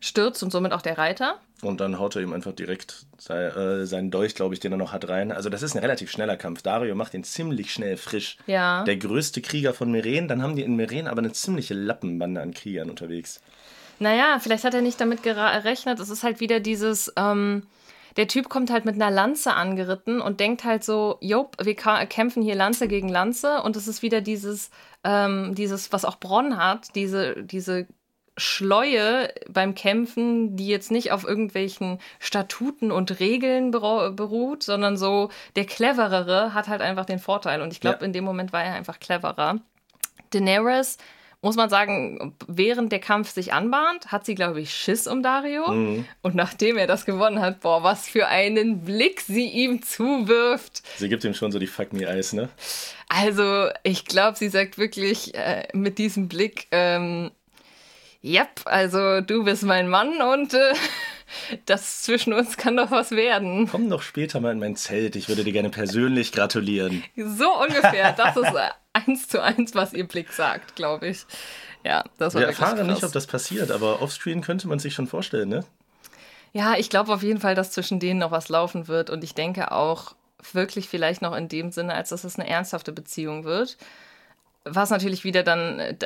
stürzt 0.00 0.42
und 0.42 0.50
somit 0.50 0.72
auch 0.72 0.82
der 0.82 0.98
Reiter. 0.98 1.40
Und 1.64 1.80
dann 1.80 1.98
haut 1.98 2.16
er 2.16 2.22
ihm 2.22 2.32
einfach 2.32 2.52
direkt 2.52 3.06
sei, 3.18 3.46
äh, 3.46 3.86
seinen 3.86 4.10
Dolch, 4.10 4.34
glaube 4.34 4.54
ich, 4.54 4.60
den 4.60 4.72
er 4.72 4.78
noch 4.78 4.92
hat, 4.92 5.08
rein. 5.08 5.32
Also 5.32 5.50
das 5.50 5.62
ist 5.62 5.74
ein 5.74 5.80
relativ 5.80 6.10
schneller 6.10 6.36
Kampf. 6.36 6.62
Dario 6.62 6.94
macht 6.94 7.14
ihn 7.14 7.24
ziemlich 7.24 7.72
schnell 7.72 7.96
frisch. 7.96 8.38
Ja. 8.46 8.84
Der 8.84 8.96
größte 8.96 9.40
Krieger 9.42 9.74
von 9.74 9.90
Meren. 9.90 10.28
Dann 10.28 10.42
haben 10.42 10.56
die 10.56 10.62
in 10.62 10.76
Meren 10.76 11.06
aber 11.06 11.18
eine 11.18 11.32
ziemliche 11.32 11.74
Lappenbande 11.74 12.40
an 12.40 12.52
Kriegern 12.52 12.90
unterwegs. 12.90 13.40
Naja, 13.98 14.38
vielleicht 14.40 14.64
hat 14.64 14.74
er 14.74 14.82
nicht 14.82 15.00
damit 15.00 15.22
gerechnet. 15.22 16.00
Es 16.00 16.10
ist 16.10 16.24
halt 16.24 16.40
wieder 16.40 16.60
dieses, 16.60 17.12
ähm, 17.16 17.62
der 18.16 18.28
Typ 18.28 18.48
kommt 18.48 18.70
halt 18.70 18.84
mit 18.84 18.94
einer 18.94 19.10
Lanze 19.10 19.54
angeritten 19.54 20.20
und 20.20 20.40
denkt 20.40 20.64
halt 20.64 20.84
so, 20.84 21.18
jop, 21.20 21.56
wir 21.62 21.74
kämpfen 21.74 22.42
hier 22.42 22.54
Lanze 22.54 22.88
gegen 22.88 23.08
Lanze 23.08 23.62
und 23.62 23.76
es 23.76 23.88
ist 23.88 24.02
wieder 24.02 24.20
dieses, 24.20 24.70
ähm, 25.02 25.54
dieses, 25.54 25.92
was 25.92 26.04
auch 26.04 26.16
Bronn 26.16 26.56
hat, 26.56 26.94
diese, 26.94 27.42
diese 27.42 27.86
Schleue 28.36 29.32
beim 29.48 29.74
Kämpfen, 29.74 30.56
die 30.56 30.66
jetzt 30.66 30.90
nicht 30.90 31.12
auf 31.12 31.24
irgendwelchen 31.24 31.98
Statuten 32.18 32.90
und 32.90 33.20
Regeln 33.20 33.72
beru- 33.72 34.10
beruht, 34.10 34.62
sondern 34.62 34.96
so 34.96 35.30
der 35.56 35.64
Cleverere 35.66 36.52
hat 36.54 36.68
halt 36.68 36.80
einfach 36.80 37.04
den 37.04 37.18
Vorteil. 37.18 37.62
Und 37.62 37.72
ich 37.72 37.80
glaube, 37.80 37.98
Ja. 38.00 38.06
in 38.06 38.12
dem 38.12 38.24
Moment 38.24 38.52
war 38.52 38.62
er 38.64 38.74
einfach 38.74 38.98
cleverer. 38.98 39.60
Daenerys, 40.30 40.98
muss 41.42 41.56
man 41.56 41.68
sagen, 41.68 42.34
während 42.48 42.90
der 42.90 43.00
Kampf 43.00 43.30
sich 43.30 43.52
anbahnt, 43.52 44.10
hat 44.10 44.24
sie, 44.24 44.34
glaube 44.34 44.60
ich, 44.62 44.74
Schiss 44.74 45.06
um 45.06 45.22
Dario. 45.22 45.66
Und 46.22 46.34
nachdem 46.34 46.78
er 46.78 46.86
das 46.86 47.04
gewonnen 47.04 47.40
hat, 47.40 47.60
boah, 47.60 47.82
was 47.82 48.08
für 48.08 48.26
einen 48.28 48.80
Blick 48.84 49.20
sie 49.20 49.46
ihm 49.48 49.82
zuwirft. 49.82 50.82
Sie 50.96 51.08
gibt 51.10 51.22
ihm 51.22 51.34
schon 51.34 51.52
so 51.52 51.58
die 51.58 51.66
Fuck 51.66 51.92
me 51.92 52.08
Eis, 52.08 52.32
ne? 52.32 52.48
Also, 53.08 53.68
ich 53.82 54.06
glaube, 54.06 54.38
sie 54.38 54.48
sagt 54.48 54.78
wirklich 54.78 55.34
äh, 55.34 55.68
mit 55.74 55.98
diesem 55.98 56.28
Blick, 56.28 56.66
ähm, 56.70 57.30
yep, 58.24 58.62
also 58.64 59.20
du 59.20 59.44
bist 59.44 59.62
mein 59.62 59.88
Mann 59.88 60.20
und 60.22 60.54
äh, 60.54 60.72
das 61.66 62.02
zwischen 62.02 62.32
uns 62.32 62.56
kann 62.56 62.76
doch 62.76 62.90
was 62.90 63.10
werden. 63.10 63.68
Komm 63.70 63.88
doch 63.90 64.02
später 64.02 64.40
mal 64.40 64.52
in 64.52 64.58
mein 64.58 64.76
Zelt. 64.76 65.14
Ich 65.16 65.28
würde 65.28 65.44
dir 65.44 65.52
gerne 65.52 65.70
persönlich 65.70 66.32
gratulieren. 66.32 67.04
So 67.16 67.60
ungefähr. 67.60 68.12
Das 68.12 68.36
ist 68.36 68.54
äh, 68.54 68.70
eins 68.94 69.28
zu 69.28 69.42
eins, 69.42 69.74
was 69.74 69.92
ihr 69.92 70.08
Blick 70.08 70.32
sagt, 70.32 70.74
glaube 70.74 71.08
ich. 71.08 71.26
Ja, 71.84 72.02
das 72.18 72.34
war 72.34 72.40
Wir 72.40 72.48
erfahren 72.48 72.76
krass. 72.78 72.86
nicht, 72.86 73.04
ob 73.04 73.12
das 73.12 73.26
passiert, 73.26 73.70
aber 73.70 74.00
offscreen 74.00 74.40
könnte 74.40 74.68
man 74.68 74.78
sich 74.78 74.94
schon 74.94 75.06
vorstellen, 75.06 75.50
ne? 75.50 75.64
Ja, 76.52 76.76
ich 76.78 76.88
glaube 76.88 77.12
auf 77.12 77.22
jeden 77.22 77.40
Fall, 77.40 77.54
dass 77.54 77.72
zwischen 77.72 78.00
denen 78.00 78.20
noch 78.20 78.30
was 78.30 78.48
laufen 78.48 78.88
wird 78.88 79.10
und 79.10 79.22
ich 79.22 79.34
denke 79.34 79.72
auch 79.72 80.14
wirklich 80.52 80.88
vielleicht 80.88 81.20
noch 81.20 81.34
in 81.34 81.48
dem 81.48 81.72
Sinne, 81.72 81.94
als 81.94 82.10
dass 82.10 82.24
es 82.24 82.38
eine 82.38 82.48
ernsthafte 82.48 82.92
Beziehung 82.92 83.44
wird. 83.44 83.76
Was 84.64 84.90
natürlich 84.90 85.24
wieder 85.24 85.42
dann 85.42 85.78
äh, 85.78 85.96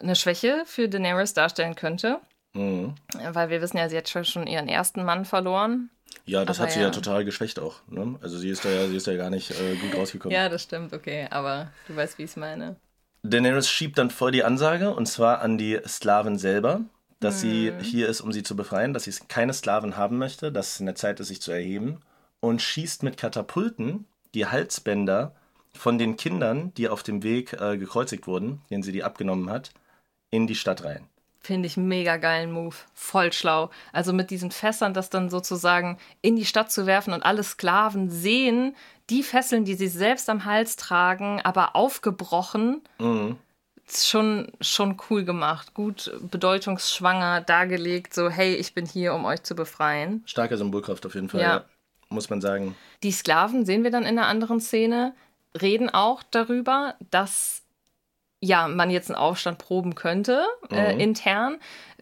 eine 0.00 0.14
Schwäche 0.16 0.62
für 0.66 0.88
Daenerys 0.88 1.34
darstellen 1.34 1.74
könnte, 1.74 2.20
Mhm. 2.56 2.94
weil 3.32 3.50
wir 3.50 3.60
wissen 3.60 3.78
ja, 3.78 3.88
sie 3.88 3.96
hat 3.96 4.08
schon- 4.08 4.46
ihren 4.46 4.68
ersten 4.68 5.02
Mann 5.04 5.24
verloren. 5.24 5.90
Ja, 6.24 6.44
das 6.44 6.58
Aber 6.58 6.66
hat 6.68 6.72
sie 6.72 6.78
ja. 6.80 6.86
ja. 6.86 6.90
total 6.92 7.24
geschwächt 7.24 7.58
auch. 7.58 7.76
Ne? 7.88 8.16
Also 8.22 8.38
sie 8.38 8.48
ist 8.50 8.64
da 8.64 8.68
ja, 8.70 8.86
sie 8.86 8.96
ist 8.96 9.06
da 9.08 9.10
ja 9.12 9.18
gar 9.18 9.30
nicht 9.30 9.50
äh, 9.50 9.74
gut 9.76 9.96
rausgekommen. 9.96 10.32
Ja, 10.34 10.48
das 10.48 10.62
stimmt, 10.62 10.92
okay, 10.92 11.26
aber 11.30 11.72
du 11.88 11.96
weißt, 11.96 12.16
wie 12.18 12.22
ich 12.22 12.30
es 12.30 12.36
meine. 12.36 12.76
Daenerys 13.24 13.68
schiebt 13.68 13.98
dann 13.98 14.10
voll 14.10 14.30
die 14.30 14.44
Ansage, 14.44 14.94
und 14.94 15.06
zwar 15.06 15.40
an 15.40 15.58
die 15.58 15.80
Sklaven 15.86 16.38
selber, 16.38 16.82
dass 17.20 17.40
sie 17.40 17.72
hier 17.80 18.08
ist, 18.08 18.20
um 18.20 18.32
sie 18.32 18.42
zu 18.42 18.54
befreien, 18.54 18.92
dass 18.94 19.04
sie 19.04 19.14
keine 19.28 19.52
Sklaven 19.54 19.96
haben 19.96 20.18
möchte, 20.18 20.52
dass 20.52 20.74
es 20.74 20.80
in 20.80 20.86
der 20.86 20.94
Zeit 20.94 21.18
ist, 21.20 21.28
sich 21.28 21.40
zu 21.42 21.50
erheben, 21.50 22.02
und 22.40 22.60
schießt 22.62 23.02
mit 23.02 23.16
Katapulten 23.16 24.06
die 24.34 24.46
Halsbänder 24.46 25.34
von 25.74 25.98
den 25.98 26.16
Kindern, 26.16 26.72
die 26.74 26.88
auf 26.88 27.02
dem 27.02 27.22
Weg 27.22 27.52
äh, 27.54 27.76
gekreuzigt 27.76 28.26
wurden, 28.26 28.62
denen 28.70 28.82
sie 28.82 28.92
die 28.92 29.04
abgenommen 29.04 29.50
hat, 29.50 29.72
in 30.30 30.46
die 30.46 30.54
Stadt 30.54 30.84
rein. 30.84 31.06
Finde 31.40 31.66
ich 31.66 31.76
mega 31.76 32.16
geilen 32.16 32.52
Move. 32.52 32.74
Voll 32.94 33.30
schlau. 33.32 33.70
Also 33.92 34.14
mit 34.14 34.30
diesen 34.30 34.50
Fässern 34.50 34.94
das 34.94 35.10
dann 35.10 35.28
sozusagen 35.28 35.98
in 36.22 36.36
die 36.36 36.46
Stadt 36.46 36.72
zu 36.72 36.86
werfen 36.86 37.12
und 37.12 37.22
alle 37.22 37.42
Sklaven 37.42 38.08
sehen 38.10 38.74
die 39.10 39.22
Fesseln, 39.22 39.66
die 39.66 39.74
sie 39.74 39.88
selbst 39.88 40.30
am 40.30 40.46
Hals 40.46 40.76
tragen, 40.76 41.42
aber 41.42 41.76
aufgebrochen. 41.76 42.80
Ist 43.86 44.08
schon, 44.08 44.50
schon 44.62 44.96
cool 45.10 45.24
gemacht. 45.26 45.74
Gut 45.74 46.10
bedeutungsschwanger 46.30 47.42
dargelegt. 47.42 48.14
So, 48.14 48.30
hey, 48.30 48.54
ich 48.54 48.72
bin 48.72 48.86
hier, 48.86 49.12
um 49.12 49.26
euch 49.26 49.42
zu 49.42 49.54
befreien. 49.54 50.22
Starke 50.24 50.56
Symbolkraft 50.56 51.04
auf 51.04 51.14
jeden 51.14 51.28
Fall, 51.28 51.42
Ja. 51.42 51.56
ja. 51.56 51.64
muss 52.08 52.30
man 52.30 52.40
sagen. 52.40 52.74
Die 53.02 53.12
Sklaven, 53.12 53.66
sehen 53.66 53.84
wir 53.84 53.90
dann 53.90 54.04
in 54.04 54.18
einer 54.18 54.28
anderen 54.28 54.60
Szene, 54.60 55.14
reden 55.60 55.90
auch 55.90 56.22
darüber, 56.30 56.94
dass 57.10 57.62
ja, 58.40 58.68
man 58.68 58.90
jetzt 58.90 59.10
einen 59.10 59.18
Aufstand 59.18 59.58
proben 59.58 59.94
könnte, 59.94 60.44
äh, 60.70 60.94
Mhm. 60.94 61.00
intern. 61.00 61.56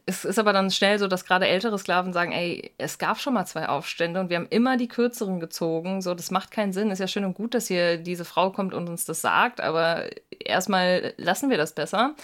Es 0.07 0.25
ist 0.25 0.41
aber 0.41 0.53
dann 0.53 0.73
schnell 0.73 0.99
so, 0.99 1.07
dass 1.07 1.25
gerade 1.25 1.47
ältere 1.47 1.79
Sklaven 1.79 2.13
sagen, 2.13 2.33
ey, 2.33 2.75
es 2.79 2.99
gab 2.99 3.21
schon 3.21 3.35
mal 3.35 3.47
zwei 3.47 3.69
Aufstände 3.69 4.19
und 4.19 4.29
wir 4.31 4.39
haben 4.39 4.49
immer 4.51 4.77
die 4.77 4.89
kürzeren 4.89 5.39
gezogen. 5.39 6.03
So, 6.03 6.15
das 6.15 6.33
macht 6.33 6.51
keinen 6.51 6.73
Sinn. 6.73 6.91
Ist 6.91 6.99
ja 6.99 7.07
schön 7.07 7.25
und 7.25 7.35
gut, 7.35 7.55
dass 7.55 7.69
hier 7.69 7.99
diese 7.99 8.25
Frau 8.25 8.51
kommt 8.51 8.75
und 8.75 8.89
uns 8.89 9.05
das 9.05 9.21
sagt, 9.21 9.61
aber 9.61 10.09
erstmal 10.41 11.15
lassen 11.19 11.51
wir 11.51 11.57
das 11.59 11.75
besser. 11.75 12.15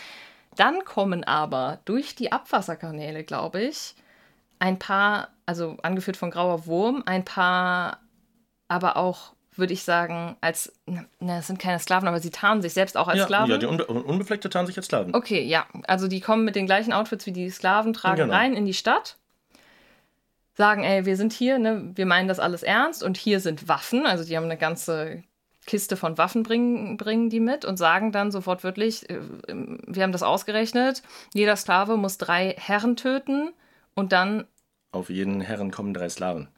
Dann 0.56 0.84
kommen 0.84 1.22
aber 1.22 1.78
durch 1.84 2.16
die 2.16 2.32
Abwasserkanäle, 2.32 3.22
glaube 3.22 3.60
ich, 3.62 3.94
ein 4.58 4.80
paar, 4.80 5.28
also 5.46 5.76
angeführt 5.82 6.16
von 6.16 6.32
Grauer 6.32 6.66
Wurm, 6.66 7.04
ein 7.06 7.24
paar, 7.24 8.00
aber 8.66 8.96
auch, 8.96 9.34
würde 9.58 9.72
ich 9.72 9.82
sagen, 9.82 10.36
als, 10.40 10.72
na, 11.20 11.38
es 11.38 11.46
sind 11.46 11.58
keine 11.58 11.78
Sklaven, 11.78 12.08
aber 12.08 12.20
sie 12.20 12.30
tarnen 12.30 12.62
sich 12.62 12.72
selbst 12.74 12.96
auch 12.96 13.08
als 13.08 13.18
Ja, 13.18 13.24
Sklaven. 13.24 13.50
ja, 13.50 13.58
die 13.58 13.66
Unbe 13.66 13.84
Unbefleckte 13.86 14.48
tarnen 14.50 14.66
sich 14.66 14.76
jetzt 14.76 14.86
Sklaven. 14.86 15.14
Okay, 15.14 15.42
ja. 15.42 15.66
Also 15.86 16.08
die 16.08 16.20
kommen 16.20 16.44
mit 16.44 16.56
den 16.56 16.66
gleichen 16.66 16.92
Outfits 16.92 17.26
wie 17.26 17.32
die 17.32 17.50
Sklaven, 17.50 17.92
tragen 17.92 18.16
Genau. 18.22 18.32
rein 18.34 18.54
in 18.54 18.64
die 18.66 18.74
Stadt, 18.74 19.16
sagen, 20.54 20.82
ey, 20.84 21.06
wir 21.06 21.16
sind 21.16 21.32
hier, 21.32 21.58
ne, 21.58 21.92
wir 21.94 22.06
meinen 22.06 22.28
das 22.28 22.40
alles 22.40 22.62
ernst 22.62 23.02
und 23.02 23.16
hier 23.16 23.40
sind 23.40 23.68
Waffen. 23.68 24.06
Also 24.06 24.24
die 24.24 24.36
haben 24.36 24.44
eine 24.44 24.56
ganze 24.56 25.22
Kiste 25.66 25.96
von 25.96 26.16
Waffen 26.18 26.42
bringen, 26.42 26.96
bringen 26.96 27.28
die 27.30 27.40
mit 27.40 27.64
und 27.64 27.76
sagen 27.76 28.10
dann 28.10 28.30
sofort 28.32 28.64
wirklich, 28.64 29.08
äh, 29.10 29.18
wir 29.48 30.02
haben 30.02 30.12
das 30.12 30.22
ausgerechnet, 30.22 31.02
jeder 31.34 31.56
Sklave 31.56 31.96
muss 31.96 32.16
drei 32.18 32.54
Herren 32.58 32.96
töten 32.96 33.52
und 33.94 34.12
dann, 34.12 34.46
Auf 34.92 35.10
jeden 35.10 35.40
Herren 35.42 35.70
kommen 35.70 35.92
drei 35.92 36.08
Sklaven. 36.08 36.48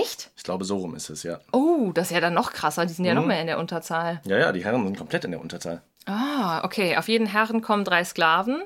Echt? 0.00 0.30
Ich 0.36 0.42
glaube, 0.42 0.64
so 0.64 0.78
rum 0.78 0.94
ist 0.94 1.10
es, 1.10 1.22
ja. 1.22 1.40
Oh, 1.52 1.90
das 1.94 2.08
ist 2.08 2.14
ja 2.14 2.20
dann 2.20 2.34
noch 2.34 2.52
krasser, 2.52 2.86
die 2.86 2.92
sind 2.92 3.04
ja 3.04 3.14
noch 3.14 3.22
Mhm. 3.22 3.28
mehr 3.28 3.40
in 3.40 3.46
der 3.46 3.58
Unterzahl. 3.58 4.20
Ja, 4.24 4.36
ja, 4.38 4.52
die 4.52 4.64
Herren 4.64 4.84
sind 4.84 4.96
komplett 4.98 5.24
in 5.24 5.30
der 5.30 5.40
Unterzahl. 5.40 5.82
Ah, 6.06 6.62
okay, 6.64 6.96
auf 6.96 7.08
jeden 7.08 7.26
Herren 7.26 7.62
kommen 7.62 7.84
drei 7.84 8.04
Sklaven. 8.04 8.62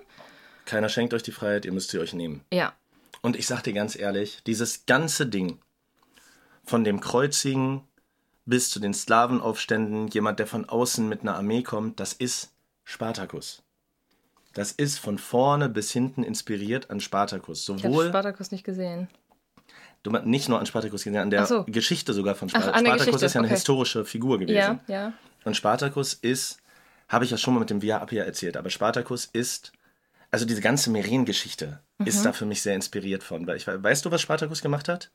Keiner 0.64 0.89
schenkt 0.89 1.14
euch 1.14 1.22
die 1.22 1.33
Freiheit, 1.33 1.64
ihr 1.64 1.72
müsst 1.72 1.91
sie 1.91 1.99
euch 1.99 2.12
nehmen. 2.12 2.43
Ja, 2.53 2.72
Und 3.22 3.37
ich 3.37 3.47
sag 3.47 3.62
dir 3.62 3.72
ganz 3.72 3.97
ehrlich, 3.99 4.43
dieses 4.47 4.87
ganze 4.87 5.26
Ding, 5.26 5.59
von 6.64 6.85
dem 6.85 7.01
Kreuzigen 7.01 7.83
bis 8.45 8.70
zu 8.70 8.79
den 8.81 8.95
Sklavenaufständen, 8.95 10.09
jemand, 10.09 10.39
der 10.39 10.47
von 10.47 10.68
außen 10.68 11.09
mit 11.09 11.22
einer 11.22 11.35
Armee 11.37 11.62
kommt, 11.62 11.99
das 12.01 12.12
ist 12.12 12.51
Spartacus. 12.85 13.62
Das 14.55 14.72
ist 14.72 14.99
von 14.99 15.18
vorne 15.18 15.68
bis 15.68 15.91
hinten 15.93 16.22
inspiriert 16.22 16.91
an 16.91 17.01
Spartacus. 17.01 17.62
Ich 17.62 17.68
habe 17.68 17.81
Sowohl, 17.93 18.09
Spartacus 18.09 18.51
nicht 18.51 18.64
gesehen. 18.64 19.09
Du 20.03 20.11
meinst 20.11 20.27
nicht 20.27 20.49
nur 20.49 20.59
an 20.59 20.67
Spartacus, 20.67 21.05
gesehen, 21.05 21.17
an 21.21 21.31
der 21.31 21.43
Ach 21.43 21.47
so. 21.47 21.65
Geschichte 21.65 22.13
sogar 22.13 22.35
von 22.35 22.49
Ach, 22.49 22.61
Spartacus. 22.63 22.83
der 22.83 22.89
Spartacus 22.97 23.23
ist 23.23 23.35
ja 23.35 23.41
eine 23.41 23.49
okay. 23.49 23.55
historische 23.57 24.05
Figur 24.05 24.39
gewesen. 24.39 24.57
Ja, 24.57 24.81
ja. 24.87 25.13
Und 25.45 25.57
Spartacus 25.57 26.15
ist, 26.15 26.59
habe 27.09 27.25
ich 27.25 27.31
ja 27.31 27.37
schon 27.37 27.55
mal 27.55 27.61
mit 27.61 27.71
dem 27.71 27.81
Via 27.83 27.99
Appia 27.99 28.25
erzählt, 28.25 28.57
aber 28.57 28.71
Spartacus 28.71 29.27
ist, 29.33 29.73
also 30.31 30.45
diese 30.45 30.61
ganze 30.61 30.91
Meren-Geschichte 30.91 31.81
Mhm. 32.01 32.07
ist 32.07 32.25
da 32.25 32.33
für 32.33 32.47
mich 32.47 32.63
sehr 32.63 32.75
inspiriert 32.77 33.23
von. 33.25 33.47
Weil 33.47 33.57
ich, 33.57 33.67
we- 33.67 33.83
weißt 33.83 34.05
du, 34.05 34.11
was 34.13 34.21
Spartacus 34.21 34.63
gemacht 34.63 34.89
hat? 34.89 35.11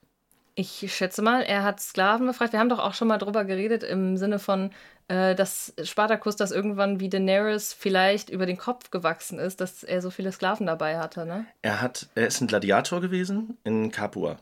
Ich 0.55 0.93
schätze 0.93 1.21
mal, 1.23 1.41
er 1.41 1.63
hat 1.63 1.79
Sklaven 1.79 2.27
befreit. 2.27 2.51
Wir 2.51 2.59
haben 2.59 2.69
doch 2.69 2.77
auch 2.79 2.93
schon 2.93 3.07
mal 3.07 3.17
drüber 3.17 3.43
geredet 3.45 3.83
im 3.83 4.17
Sinne 4.17 4.37
von, 4.37 4.69
äh, 5.07 5.33
dass 5.33 5.73
Spartacus 5.81 6.35
das 6.35 6.51
irgendwann 6.51 6.99
wie 6.99 7.09
Daenerys 7.09 7.73
vielleicht 7.73 8.29
über 8.29 8.45
den 8.45 8.57
Kopf 8.57 8.91
gewachsen 8.91 9.39
ist, 9.39 9.61
dass 9.61 9.83
er 9.83 10.01
so 10.01 10.11
viele 10.11 10.31
Sklaven 10.31 10.67
dabei 10.67 10.99
hatte, 10.99 11.25
ne? 11.25 11.45
Er, 11.63 11.81
hat, 11.81 12.07
er 12.15 12.27
ist 12.27 12.39
ein 12.41 12.47
Gladiator 12.47 13.01
gewesen 13.01 13.57
in 13.63 13.91
Capua 13.91 14.37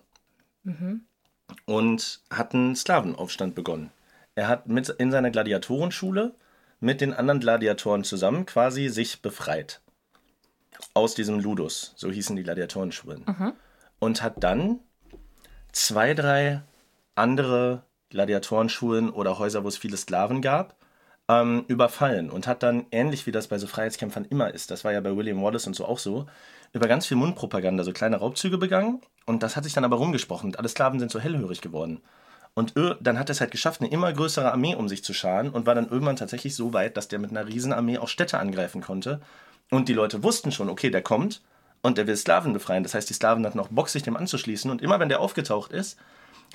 und 1.65 2.21
hat 2.29 2.53
einen 2.53 2.75
Sklavenaufstand 2.75 3.55
begonnen. 3.55 3.91
Er 4.35 4.47
hat 4.47 4.67
mit, 4.67 4.89
in 4.89 5.11
seiner 5.11 5.31
Gladiatorenschule 5.31 6.33
mit 6.79 7.01
den 7.01 7.13
anderen 7.13 7.39
Gladiatoren 7.39 8.03
zusammen 8.03 8.45
quasi 8.45 8.89
sich 8.89 9.21
befreit. 9.21 9.81
Aus 10.93 11.13
diesem 11.13 11.39
Ludus, 11.39 11.93
so 11.95 12.09
hießen 12.09 12.35
die 12.35 12.43
Gladiatorenschulen. 12.43 13.23
Und 13.99 14.23
hat 14.23 14.43
dann 14.43 14.79
zwei, 15.71 16.13
drei 16.13 16.63
andere 17.15 17.83
Gladiatorenschulen 18.09 19.09
oder 19.09 19.37
Häuser, 19.37 19.63
wo 19.63 19.67
es 19.67 19.77
viele 19.77 19.97
Sklaven 19.97 20.41
gab, 20.41 20.75
ähm, 21.31 21.63
überfallen 21.67 22.29
und 22.29 22.45
hat 22.45 22.61
dann, 22.61 22.85
ähnlich 22.91 23.25
wie 23.25 23.31
das 23.31 23.47
bei 23.47 23.57
so 23.57 23.67
Freiheitskämpfern 23.67 24.25
immer 24.25 24.53
ist, 24.53 24.69
das 24.69 24.83
war 24.83 24.91
ja 24.91 24.99
bei 24.99 25.15
William 25.15 25.41
Wallace 25.41 25.67
und 25.67 25.75
so 25.75 25.85
auch 25.85 25.99
so, 25.99 26.25
über 26.73 26.87
ganz 26.87 27.05
viel 27.05 27.17
Mundpropaganda 27.17 27.83
so 27.83 27.93
kleine 27.93 28.17
Raubzüge 28.17 28.57
begangen 28.57 29.01
und 29.25 29.41
das 29.41 29.55
hat 29.55 29.63
sich 29.63 29.73
dann 29.73 29.85
aber 29.85 29.97
rumgesprochen 29.97 30.49
und 30.49 30.59
alle 30.59 30.67
Sklaven 30.67 30.99
sind 30.99 31.11
so 31.11 31.19
hellhörig 31.19 31.61
geworden. 31.61 32.01
Und 32.53 32.73
dann 32.75 33.17
hat 33.17 33.29
er 33.29 33.31
es 33.31 33.39
halt 33.39 33.51
geschafft, 33.51 33.79
eine 33.79 33.89
immer 33.89 34.11
größere 34.11 34.51
Armee 34.51 34.75
um 34.75 34.89
sich 34.89 35.05
zu 35.05 35.13
scharen 35.13 35.49
und 35.51 35.65
war 35.65 35.73
dann 35.73 35.87
irgendwann 35.87 36.17
tatsächlich 36.17 36.53
so 36.53 36.73
weit, 36.73 36.97
dass 36.97 37.07
der 37.07 37.19
mit 37.19 37.31
einer 37.31 37.47
Riesenarmee 37.47 37.97
auch 37.97 38.09
Städte 38.09 38.39
angreifen 38.39 38.81
konnte. 38.81 39.21
Und 39.69 39.87
die 39.87 39.93
Leute 39.93 40.21
wussten 40.21 40.51
schon, 40.51 40.69
okay, 40.69 40.89
der 40.89 41.01
kommt 41.01 41.41
und 41.81 41.97
der 41.97 42.07
will 42.07 42.17
Sklaven 42.17 42.51
befreien. 42.51 42.83
Das 42.83 42.93
heißt, 42.93 43.09
die 43.09 43.13
Sklaven 43.13 43.45
hatten 43.45 43.59
auch 43.61 43.69
Bock, 43.69 43.87
sich 43.87 44.03
dem 44.03 44.17
anzuschließen. 44.17 44.69
Und 44.69 44.81
immer 44.81 44.99
wenn 44.99 45.07
der 45.07 45.21
aufgetaucht 45.21 45.71
ist, 45.71 45.97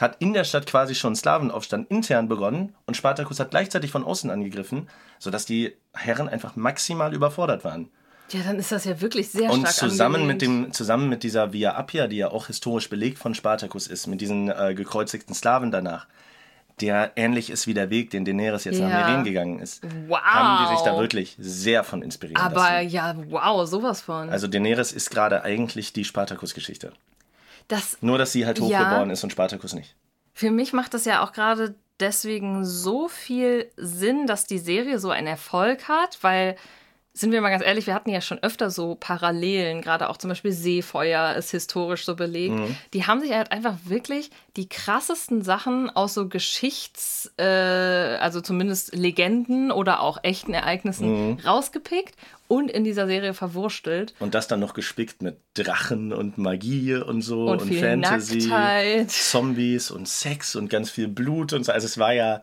hat 0.01 0.17
in 0.19 0.33
der 0.35 0.45
Stadt 0.45 0.67
quasi 0.67 0.95
schon 0.95 1.09
einen 1.11 1.17
Sklavenaufstand 1.17 1.91
intern 1.91 2.29
begonnen 2.29 2.75
und 2.87 2.97
Spartacus 2.97 3.41
hat 3.41 3.51
gleichzeitig 3.51 3.91
von 3.91 4.05
außen 4.05 4.31
angegriffen, 4.31 4.89
sodass 5.19 5.47
die 5.47 5.75
Herren 5.95 6.29
einfach 6.29 6.57
maximal 6.57 7.15
überfordert 7.15 7.65
waren. 7.65 7.89
Ja, 8.31 8.41
dann 8.45 8.59
ist 8.59 8.73
das 8.73 8.85
ja 8.85 9.01
wirklich 9.01 9.29
sehr 9.31 9.51
Und 9.51 9.61
stark 9.61 9.75
zusammen 9.75 10.27
mit, 10.27 10.43
dem, 10.43 10.73
zusammen 10.73 11.09
mit 11.09 11.23
dieser 11.23 11.53
Via 11.53 11.79
Appia, 11.79 12.09
die 12.09 12.17
ja 12.17 12.29
auch 12.33 12.49
historisch 12.49 12.91
belegt 12.91 13.19
von 13.19 13.35
Spartacus 13.35 13.87
ist, 13.87 14.07
mit 14.09 14.21
diesen 14.21 14.51
äh, 14.51 14.75
gekreuzigten 14.75 15.33
Slawen 15.35 15.71
danach, 15.71 16.09
der 16.81 17.13
ähnlich 17.17 17.49
ist 17.51 17.67
wie 17.69 17.73
der 17.73 17.89
Weg, 17.89 18.11
den 18.11 18.25
Daenerys 18.25 18.65
jetzt 18.65 18.81
nach 18.81 18.91
Ja. 18.91 19.07
Meren 19.07 19.25
gegangen 19.25 19.61
ist, 19.61 19.83
Wow. 20.09 20.21
haben 20.21 20.65
die 20.67 20.75
sich 20.77 20.85
da 20.85 20.99
wirklich 20.99 21.37
sehr 21.39 21.85
von 21.85 22.03
inspirieren 22.03 22.43
Aber 22.43 22.59
lassen. 22.83 22.89
ja, 22.89 23.15
wow, 23.31 23.67
sowas 23.67 24.03
von. 24.03 24.29
Also 24.29 24.49
Daenerys 24.49 24.91
ist 24.93 25.11
gerade 25.11 25.43
eigentlich 25.45 25.93
die 25.93 26.05
Spartacus-Geschichte. 26.05 26.93
Das, 27.69 27.99
Nur, 28.01 28.19
dass 28.19 28.33
sie 28.33 28.47
halt 28.47 28.59
Ja. 28.59 28.65
hochgeboren 28.65 29.11
ist 29.11 29.23
und 29.25 29.31
Spartacus 29.31 29.73
nicht. 29.75 29.95
für 30.33 30.51
mich 30.51 30.73
macht 30.73 30.95
das 30.95 31.05
ja 31.05 31.23
auch 31.25 31.33
gerade 31.33 31.75
deswegen 31.99 32.65
so 32.65 33.09
viel 33.09 33.71
Sinn, 33.77 34.27
dass 34.27 34.45
die 34.47 34.59
Serie 34.59 34.99
so 34.99 35.11
einen 35.11 35.27
Erfolg 35.27 35.89
hat, 35.89 36.19
weil, 36.21 36.57
sind 37.15 37.33
wir 37.33 37.41
mal 37.41 37.49
ganz 37.49 37.65
ehrlich, 37.65 37.87
wir 37.87 37.95
hatten 37.95 38.11
ja 38.11 38.21
schon 38.21 38.43
öfter 38.43 38.69
so 38.69 38.95
Parallelen, 38.97 39.81
gerade 39.81 40.11
auch 40.11 40.19
zum 40.19 40.29
Beispiel 40.29 40.53
Seefeuer 40.53 41.35
ist 41.37 41.53
historisch 41.53 42.05
so 42.05 42.15
belegt. 42.15 42.55
Mhm. 42.55 42.77
Die 42.93 43.07
haben 43.07 43.21
sich 43.23 43.33
halt 43.33 43.51
einfach 43.51 43.77
wirklich 43.85 44.31
die 44.59 44.69
krassesten 44.69 45.41
Sachen 45.41 45.89
aus 45.89 46.13
so 46.13 46.29
Geschichts-, 46.29 47.33
äh, 47.39 47.43
also 48.21 48.43
zumindest 48.43 48.95
Legenden 48.95 49.73
oder 49.73 50.01
auch 50.01 50.19
echten 50.23 50.53
Ereignissen 50.53 51.31
Mhm. 51.31 51.39
rausgepickt 51.47 52.15
und 52.49 52.71
in 52.71 52.85
dieser 52.85 53.07
Serie 53.07 53.35
verwurstelt. 53.35 54.15
Und 54.19 54.35
das 54.35 54.49
dann 54.49 54.61
noch 54.61 54.75
gespickt 54.75 55.23
mit 55.23 55.37
Drachen 55.55 56.13
und 56.13 56.39
Magie 56.39 56.95
und 56.95 57.23
so 57.23 57.47
Und 57.47 57.63
und, 57.63 57.75
Fantasy, 57.75 58.49
Nacktheit. 58.49 59.11
Zombies 59.11 59.91
und 59.91 60.09
Sex 60.09 60.57
und 60.57 60.69
ganz 60.69 60.91
viel 60.91 61.09
Blut 61.09 61.53
und 61.53 61.65
so. 61.65 61.73
Also 61.73 61.87
es 61.87 61.99
war 61.99 62.13
ja, 62.13 62.43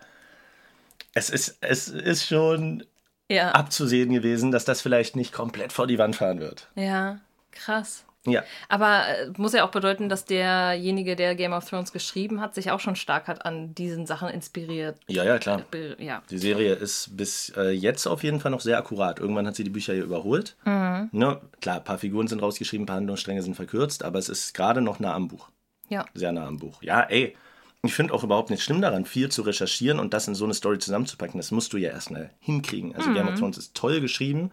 es 1.14 1.30
ist, 1.30 1.58
es 1.62 1.88
ist 1.88 2.26
schon 2.28 2.86
Ja. 3.30 3.52
abzusehen 3.52 4.12
gewesen, 4.12 4.52
dass 4.52 4.66
das 4.66 4.82
vielleicht 4.82 5.16
nicht 5.16 5.32
komplett 5.34 5.72
vor 5.74 5.88
die 5.88 5.98
Wand 5.98 6.16
fahren 6.16 6.40
wird. 6.40 6.68
Ja, 6.76 7.20
krass. 7.52 8.04
Ja, 8.26 8.42
Aber 8.70 9.06
äh, 9.08 9.30
muss 9.38 9.52
ja 9.52 9.66
auch 9.66 9.72
bedeuten, 9.72 10.08
dass 10.08 10.24
derjenige, 10.24 11.16
der 11.18 11.36
Game 11.36 11.52
of 11.52 11.70
Thrones 11.70 11.92
geschrieben 11.92 12.40
hat, 12.40 12.56
sich 12.56 12.72
auch 12.72 12.80
schon 12.80 12.96
stark 12.96 13.28
hat 13.28 13.46
an 13.46 13.76
diesen 13.76 14.06
Sachen 14.06 14.30
inspiriert. 14.30 14.98
ja, 15.08 15.26
ja, 15.26 15.40
klar. 15.40 15.62
Be- 15.70 15.98
Ja. 16.00 16.24
Die 16.30 16.38
Serie 16.38 16.74
ist 16.74 17.18
bis 17.18 17.50
äh, 17.58 17.72
jetzt 17.72 18.08
auf 18.08 18.24
jeden 18.24 18.40
Fall 18.40 18.52
noch 18.52 18.62
sehr 18.62 18.78
akkurat. 18.78 19.20
Irgendwann 19.20 19.46
hat 19.46 19.56
sie 19.56 19.66
die 19.66 19.70
Bücher 19.70 19.94
hier 19.94 20.04
überholt. 20.06 20.56
Mhm. 20.64 21.10
Ne? 21.12 21.42
Klar, 21.62 21.78
ein 21.78 21.84
paar 21.84 21.98
Figuren 21.98 22.28
sind 22.28 22.42
rausgeschrieben, 22.42 22.84
ein 22.84 22.88
paar 22.88 22.96
Handlungsstränge 22.96 23.44
sind 23.44 23.56
verkürzt, 23.56 24.04
aber 24.04 24.20
es 24.20 24.30
ist 24.30 24.54
gerade 24.54 24.80
noch 24.82 25.00
nah 25.00 25.14
am 25.14 25.28
Buch. 25.28 25.50
Ja. 25.90 26.06
Sehr 26.14 26.32
nah 26.32 26.48
am 26.48 26.58
Buch. 26.60 26.82
Ja, 26.82 27.02
ey, 27.02 27.36
ich 27.84 27.94
finde 27.94 28.14
auch 28.14 28.24
überhaupt 28.24 28.50
nicht 28.50 28.64
schlimm 28.64 28.82
daran, 28.82 29.04
viel 29.04 29.28
zu 29.30 29.42
recherchieren 29.42 30.00
und 30.00 30.14
das 30.14 30.30
in 30.30 30.36
so 30.36 30.46
eine 30.46 30.54
Story 30.54 30.80
zusammenzupacken. 30.80 31.38
Das 31.38 31.52
musst 31.52 31.74
du 31.74 31.78
ja 31.78 31.90
erstmal 31.90 32.30
hinkriegen. 32.40 32.96
Also 32.96 33.12
Game 33.14 33.28
of 33.28 33.38
Thrones 33.38 33.58
ist 33.58 33.76
toll 33.76 34.00
geschrieben 34.00 34.52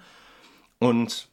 und 0.81 1.29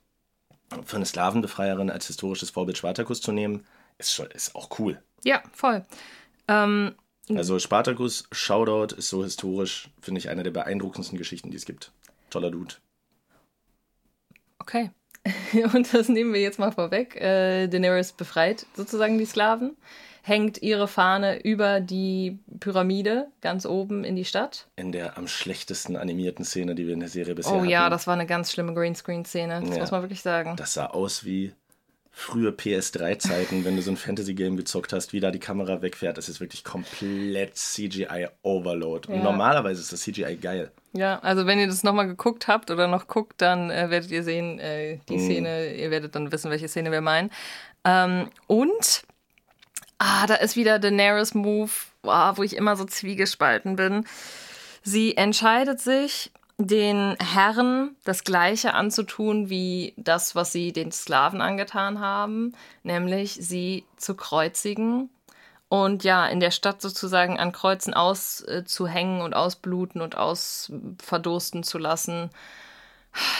für 0.85 0.95
eine 0.97 1.05
Sklavenbefreierin 1.05 1.89
als 1.89 2.07
historisches 2.07 2.49
Vorbild 2.49 2.77
Spartacus 2.77 3.21
zu 3.21 3.31
nehmen, 3.31 3.65
ist, 3.97 4.13
schon, 4.13 4.27
ist 4.27 4.55
auch 4.55 4.79
cool. 4.79 5.01
Ja, 5.23 5.41
voll. 5.53 5.85
Ähm, 6.47 6.95
Also 7.35 7.59
Spartacus, 7.59 8.27
Shoutout, 8.31 8.95
ist 8.95 9.09
so 9.09 9.23
historisch, 9.23 9.89
finde 10.01 10.19
ich, 10.19 10.29
eine 10.29 10.43
der 10.43 10.51
beeindruckendsten 10.51 11.17
Geschichten, 11.17 11.51
die 11.51 11.57
es 11.57 11.65
gibt. 11.65 11.91
Toller 12.29 12.51
Dude. 12.51 12.75
okay. 14.59 14.91
Und 15.73 15.93
das 15.93 16.07
nehmen 16.09 16.33
wir 16.33 16.41
jetzt 16.41 16.59
mal 16.59 16.71
vorweg. 16.71 17.15
Äh, 17.17 17.67
Daenerys 17.67 18.13
befreit 18.13 18.65
sozusagen 18.75 19.17
die 19.17 19.25
Sklaven, 19.25 19.75
hängt 20.27 20.61
ihre 20.61 20.87
Fahne 20.87 21.39
über 21.43 21.79
die 21.79 22.37
Pyramide 22.59 23.27
ganz 23.41 23.65
oben 23.65 24.03
in 24.03 24.15
die 24.15 24.25
Stadt. 24.25 24.67
In 24.75 24.91
der 24.91 25.17
am 25.17 25.27
schlechtesten 25.27 25.95
animierten 25.95 26.43
Szene, 26.43 26.75
die 26.75 26.85
wir 26.85 26.93
in 26.93 26.99
der 26.99 27.09
Serie 27.09 27.33
bisher 27.35 27.53
Oh 27.53 27.57
hatten. 27.59 27.69
ja, 27.69 27.89
das 27.89 28.07
war 28.07 28.13
eine 28.13 28.25
ganz 28.25 28.51
schlimme 28.51 28.73
Greenscreen-Szene. 28.73 29.61
Das 29.61 29.75
Ja. 29.75 29.81
muss 29.81 29.91
man 29.91 30.01
wirklich 30.01 30.21
sagen. 30.21 30.55
Das 30.57 30.73
sah 30.73 30.87
aus 30.87 31.23
wie 31.23 31.53
frühe 32.11 32.49
PS3-Zeiten, 32.51 33.63
wenn 33.63 33.75
du 33.75 33.81
so 33.83 33.91
ein 33.91 33.95
Fantasy-Game 33.97 34.57
gezockt 34.57 34.91
hast, 34.91 35.13
wie 35.13 35.19
da 35.19 35.29
die 35.31 35.39
Kamera 35.39 35.81
wegfährt. 35.83 36.17
Das 36.17 36.27
ist 36.29 36.39
wirklich 36.39 36.63
komplett 36.63 37.55
CGI-Overload. 37.55 39.07
Und 39.09 39.17
Ja. 39.17 39.23
normalerweise 39.23 39.81
ist 39.81 39.93
das 39.93 40.01
CGI 40.01 40.35
geil. 40.37 40.71
Ja, 40.93 41.19
also 41.19 41.45
wenn 41.45 41.59
ihr 41.59 41.67
das 41.67 41.83
nochmal 41.83 42.07
geguckt 42.07 42.47
habt 42.47 42.71
oder 42.71 42.87
noch 42.87 43.07
guckt, 43.07 43.35
dann 43.41 43.69
äh, 43.69 43.89
werdet 43.89 44.09
ihr 44.11 44.23
sehen, 44.23 44.59
äh, 44.59 44.97
die 45.09 45.19
Szene, 45.19 45.75
ihr 45.75 45.91
werdet 45.91 46.15
dann 46.15 46.31
wissen, 46.31 46.49
welche 46.49 46.67
Szene 46.67 46.91
wir 46.91 47.01
meinen. 47.01 47.29
Ähm, 47.85 48.29
und, 48.47 49.03
ah, 49.99 50.27
da 50.27 50.35
ist 50.35 50.55
wieder 50.55 50.79
Daenerys 50.79 51.33
Move, 51.33 51.71
ah, 52.03 52.33
wo 52.35 52.43
ich 52.43 52.55
immer 52.55 52.75
so 52.75 52.85
zwiegespalten 52.85 53.75
bin. 53.75 54.05
Sie 54.83 55.17
entscheidet 55.17 55.81
sich, 55.81 56.31
den 56.59 57.15
Herren 57.19 57.95
das 58.03 58.23
Gleiche 58.23 58.73
anzutun 58.73 59.49
wie 59.49 59.93
das, 59.95 60.35
was 60.35 60.51
sie 60.51 60.73
den 60.73 60.91
Sklaven 60.91 61.39
angetan 61.39 61.99
haben, 61.99 62.53
nämlich 62.83 63.37
sie 63.39 63.85
zu 63.95 64.15
kreuzigen 64.15 65.09
und 65.69 66.03
ja, 66.03 66.25
in 66.27 66.39
der 66.39 66.51
Stadt 66.51 66.81
sozusagen 66.81 67.37
an 67.39 67.51
Kreuzen 67.51 67.93
auszuhängen 67.93 69.21
und 69.21 69.35
ausbluten 69.35 70.01
und 70.01 70.15
ausverdursten 70.15 71.63
zu 71.63 71.77
lassen. 71.77 72.31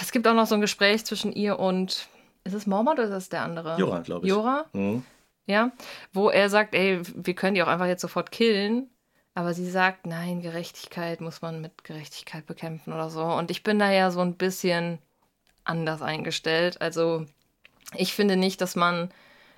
Es 0.01 0.11
gibt 0.11 0.27
auch 0.27 0.33
noch 0.33 0.47
so 0.47 0.55
ein 0.55 0.61
Gespräch 0.61 1.05
zwischen 1.05 1.31
ihr 1.31 1.57
und, 1.57 2.07
ist 2.43 2.53
es 2.53 2.67
Mormont 2.67 2.99
oder 2.99 3.07
ist 3.09 3.23
es 3.23 3.29
der 3.29 3.43
andere? 3.43 3.77
Jorah, 3.77 3.99
glaube 4.01 4.27
ich. 4.27 4.31
Jorah? 4.31 4.65
Mhm. 4.73 5.03
Ja, 5.47 5.71
wo 6.13 6.29
er 6.29 6.49
sagt, 6.49 6.75
ey, 6.75 7.01
wir 7.15 7.33
können 7.33 7.55
die 7.55 7.63
auch 7.63 7.67
einfach 7.67 7.87
jetzt 7.87 8.01
sofort 8.01 8.31
killen. 8.31 8.89
Aber 9.33 9.53
sie 9.53 9.69
sagt, 9.69 10.05
nein, 10.05 10.41
Gerechtigkeit 10.41 11.21
muss 11.21 11.41
man 11.41 11.61
mit 11.61 11.83
Gerechtigkeit 11.83 12.45
bekämpfen 12.45 12.91
oder 12.91 13.09
so. 13.09 13.23
Und 13.23 13.51
ich 13.51 13.63
bin 13.63 13.79
da 13.79 13.91
ja 13.91 14.11
so 14.11 14.19
ein 14.19 14.35
bisschen 14.35 14.99
anders 15.63 16.01
eingestellt. 16.01 16.81
Also 16.81 17.25
ich 17.95 18.13
finde 18.13 18.35
nicht, 18.35 18.61
dass 18.61 18.75
man 18.75 19.09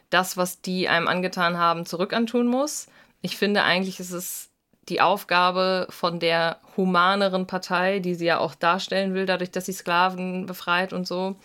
das, 0.09 0.37
was 0.37 0.61
die 0.61 0.89
einem 0.89 1.07
angetan 1.07 1.57
haben, 1.57 1.85
zurückantun 1.85 2.47
muss. 2.47 2.87
Ich 3.21 3.37
finde 3.37 3.63
eigentlich, 3.63 3.99
ist 3.99 4.11
es 4.11 4.49
die 4.89 5.01
Aufgabe 5.01 5.87
von 5.89 6.19
der 6.19 6.59
humaneren 6.75 7.47
Partei, 7.47 7.99
die 7.99 8.15
sie 8.15 8.25
ja 8.25 8.39
auch 8.39 8.55
darstellen 8.55 9.13
will, 9.13 9.25
dadurch, 9.25 9.51
dass 9.51 9.67
sie 9.67 9.73
Sklaven 9.73 10.45
befreit 10.45 10.93
und 10.93 11.07
so. 11.07 11.35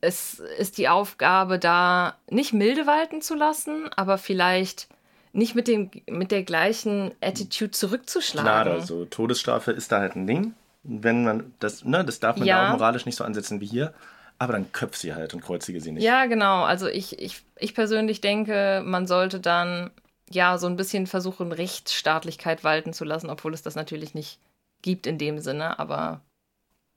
Es 0.00 0.38
ist 0.38 0.78
die 0.78 0.88
Aufgabe, 0.88 1.58
da 1.58 2.16
nicht 2.30 2.52
milde 2.52 2.86
walten 2.86 3.20
zu 3.20 3.34
lassen, 3.34 3.88
aber 3.96 4.16
vielleicht 4.18 4.88
nicht 5.32 5.54
mit, 5.54 5.68
dem, 5.68 5.90
mit 6.08 6.30
der 6.30 6.42
gleichen 6.44 7.12
Attitude 7.20 7.72
zurückzuschlagen. 7.72 8.50
Gnade, 8.50 8.80
so 8.82 9.04
Todesstrafe 9.04 9.72
ist 9.72 9.90
da 9.92 9.98
halt 10.00 10.16
ein 10.16 10.26
Ding. 10.26 10.54
Wenn 10.84 11.24
man 11.24 11.52
das, 11.58 11.84
ne, 11.84 12.04
das 12.04 12.20
darf 12.20 12.36
man 12.36 12.46
Ja. 12.46 12.62
da 12.62 12.68
auch 12.68 12.78
moralisch 12.78 13.06
nicht 13.06 13.16
so 13.16 13.24
ansetzen 13.24 13.60
wie 13.60 13.66
hier. 13.66 13.92
aber 14.40 14.52
dann 14.52 14.70
köpft 14.70 15.00
sie 15.00 15.14
halt 15.14 15.34
und 15.34 15.40
kreuzige 15.40 15.80
sie 15.80 15.90
nicht. 15.90 16.04
Ja, 16.04 16.26
genau. 16.26 16.62
Also 16.62 16.86
ich, 16.86 17.18
ich, 17.18 17.42
ich 17.56 17.74
persönlich 17.74 18.20
denke, 18.20 18.82
man 18.84 19.08
sollte 19.08 19.40
dann 19.40 19.90
ja 20.30 20.58
so 20.58 20.68
ein 20.68 20.76
bisschen 20.76 21.08
versuchen, 21.08 21.50
Rechtsstaatlichkeit 21.50 22.62
walten 22.62 22.92
zu 22.92 23.04
lassen, 23.04 23.30
obwohl 23.30 23.52
es 23.52 23.62
das 23.62 23.74
natürlich 23.74 24.14
nicht 24.14 24.38
gibt 24.80 25.08
in 25.08 25.18
dem 25.18 25.40
Sinne, 25.40 25.80
aber 25.80 26.20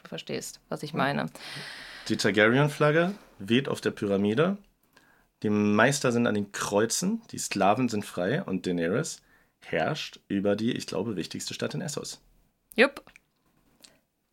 du 0.03 0.07
verstehst, 0.07 0.59
was 0.69 0.83
ich 0.83 0.93
meine. 0.93 1.25
Die 2.09 2.17
Targaryen-Flagge 2.17 3.13
weht 3.39 3.69
auf 3.69 3.79
der 3.79 3.91
Pyramide. 3.91 4.57
Die 5.43 5.49
Meister 5.49 6.11
sind 6.11 6.27
an 6.27 6.35
den 6.35 6.51
Kreuzen, 6.51 7.21
die 7.31 7.37
Sklaven 7.37 7.89
sind 7.89 8.05
frei 8.05 8.43
und 8.43 8.65
Daenerys 8.65 9.21
herrscht 9.63 10.19
über 10.27 10.55
die, 10.55 10.71
ich 10.71 10.87
glaube, 10.87 11.15
wichtigste 11.15 11.53
Stadt 11.53 11.73
in 11.73 11.81
Essos. 11.81 12.21
Jupp. 12.75 13.03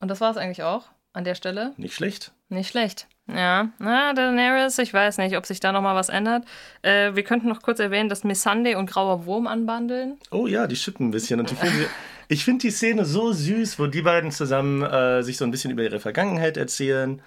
Und 0.00 0.08
das 0.08 0.20
war 0.20 0.30
es 0.30 0.36
eigentlich 0.36 0.62
auch 0.62 0.86
an 1.12 1.24
der 1.24 1.34
Stelle. 1.34 1.74
Nicht 1.76 1.94
schlecht. 1.94 2.32
Nicht 2.48 2.70
schlecht. 2.70 3.06
Ja, 3.26 3.70
na, 3.78 4.14
Daenerys, 4.14 4.78
ich 4.78 4.94
weiß 4.94 5.18
nicht, 5.18 5.36
ob 5.36 5.44
sich 5.44 5.60
da 5.60 5.72
nochmal 5.72 5.94
was 5.94 6.08
ändert. 6.08 6.44
Äh, 6.80 7.14
wir 7.14 7.24
könnten 7.24 7.48
noch 7.48 7.60
kurz 7.60 7.78
erwähnen, 7.78 8.08
dass 8.08 8.24
Missandei 8.24 8.78
und 8.78 8.88
Grauer 8.90 9.26
Wurm 9.26 9.46
anbandeln. 9.46 10.18
Oh 10.30 10.46
ja, 10.46 10.66
die 10.66 10.76
schippen 10.76 11.08
ein 11.08 11.10
bisschen. 11.10 11.38
Und 11.40 11.50
die 11.50 11.54
finden, 11.54 11.86
ich 12.28 12.44
finde 12.44 12.62
die 12.62 12.70
Szene 12.70 13.04
so 13.04 13.32
süß, 13.32 13.78
wo 13.78 13.86
die 13.86 14.02
beiden 14.02 14.30
zusammen 14.30 14.82
äh, 14.82 15.22
sich 15.22 15.36
so 15.36 15.44
ein 15.44 15.50
bisschen 15.50 15.70
über 15.70 15.82
ihre 15.82 16.00
Vergangenheit 16.00 16.56
erzählen 16.56 17.20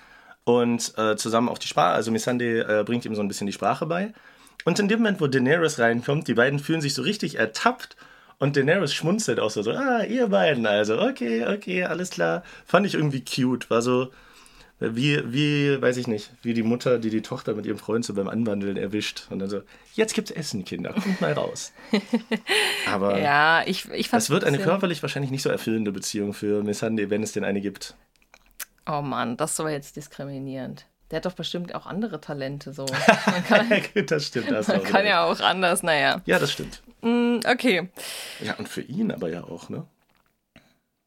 und 0.43 0.93
äh, 0.97 1.15
zusammen 1.15 1.49
auch 1.49 1.57
die 1.57 1.67
Sprache, 1.67 1.93
also 1.93 2.11
Missandei 2.11 2.59
äh, 2.59 2.83
bringt 2.83 3.05
ihm 3.05 3.15
so 3.15 3.21
ein 3.21 3.27
bisschen 3.27 3.47
die 3.47 3.53
Sprache 3.53 3.85
bei. 3.85 4.13
Und 4.63 4.79
in 4.79 4.87
dem 4.87 4.99
Moment, 4.99 5.21
wo 5.21 5.27
Daenerys 5.27 5.79
reinkommt, 5.79 6.27
die 6.27 6.33
beiden 6.33 6.59
fühlen 6.59 6.81
sich 6.81 6.93
so 6.93 7.01
richtig 7.01 7.35
ertappt 7.35 7.95
und 8.37 8.55
Daenerys 8.55 8.93
schmunzelt 8.93 9.39
auch 9.39 9.51
so, 9.51 9.61
so, 9.61 9.71
ah, 9.71 10.03
ihr 10.03 10.27
beiden 10.27 10.65
also, 10.65 10.99
okay, 11.01 11.45
okay, 11.45 11.83
alles 11.83 12.09
klar. 12.09 12.43
Fand 12.65 12.85
ich 12.85 12.95
irgendwie 12.95 13.23
cute, 13.23 13.69
war 13.69 13.81
so, 13.81 14.11
wie, 14.79 15.21
wie, 15.31 15.79
weiß 15.79 15.97
ich 15.97 16.07
nicht, 16.07 16.31
wie 16.41 16.55
die 16.55 16.63
Mutter, 16.63 16.97
die 16.97 17.11
die 17.11 17.21
Tochter 17.21 17.53
mit 17.53 17.67
ihrem 17.67 17.77
Freund 17.77 18.03
so 18.03 18.15
beim 18.15 18.27
Anwandeln 18.27 18.77
erwischt. 18.77 19.27
Und 19.29 19.37
dann 19.37 19.49
so, 19.49 19.61
jetzt 19.93 20.15
gibt's 20.15 20.31
Essen, 20.31 20.65
Kinder, 20.65 20.93
kommt 20.93 21.21
mal 21.21 21.33
raus. 21.33 21.71
Aber 22.87 23.19
ja, 23.19 23.61
ich, 23.67 23.87
ich 23.91 24.09
fand 24.09 24.23
das 24.23 24.31
wird 24.31 24.43
eine 24.43 24.57
körperlich 24.57 25.03
wahrscheinlich 25.03 25.29
nicht 25.29 25.43
so 25.43 25.49
erfüllende 25.49 25.91
Beziehung 25.91 26.33
für 26.33 26.63
Missandei, 26.63 27.11
wenn 27.11 27.21
es 27.21 27.31
denn 27.31 27.43
eine 27.43 27.61
gibt. 27.61 27.95
Oh 28.87 29.01
Mann, 29.01 29.37
das 29.37 29.57
war 29.59 29.69
jetzt 29.69 29.95
diskriminierend. 29.95 30.85
Der 31.11 31.17
hat 31.17 31.25
doch 31.25 31.33
bestimmt 31.33 31.75
auch 31.75 31.85
andere 31.85 32.21
Talente 32.21 32.73
so. 32.73 32.85
Man 33.25 33.43
kann, 33.43 34.05
das 34.07 34.27
stimmt. 34.27 34.49
Das 34.49 34.67
man 34.69 34.83
kann 34.83 35.05
ja 35.05 35.25
auch 35.25 35.39
anders, 35.41 35.83
naja. 35.83 36.21
Ja, 36.25 36.39
das 36.39 36.53
stimmt. 36.53 36.81
Mm, 37.01 37.39
okay. 37.45 37.89
Ja, 38.39 38.55
und 38.55 38.69
für 38.69 38.81
ihn 38.81 39.11
aber 39.11 39.29
ja 39.29 39.43
auch, 39.43 39.69
ne? 39.69 39.85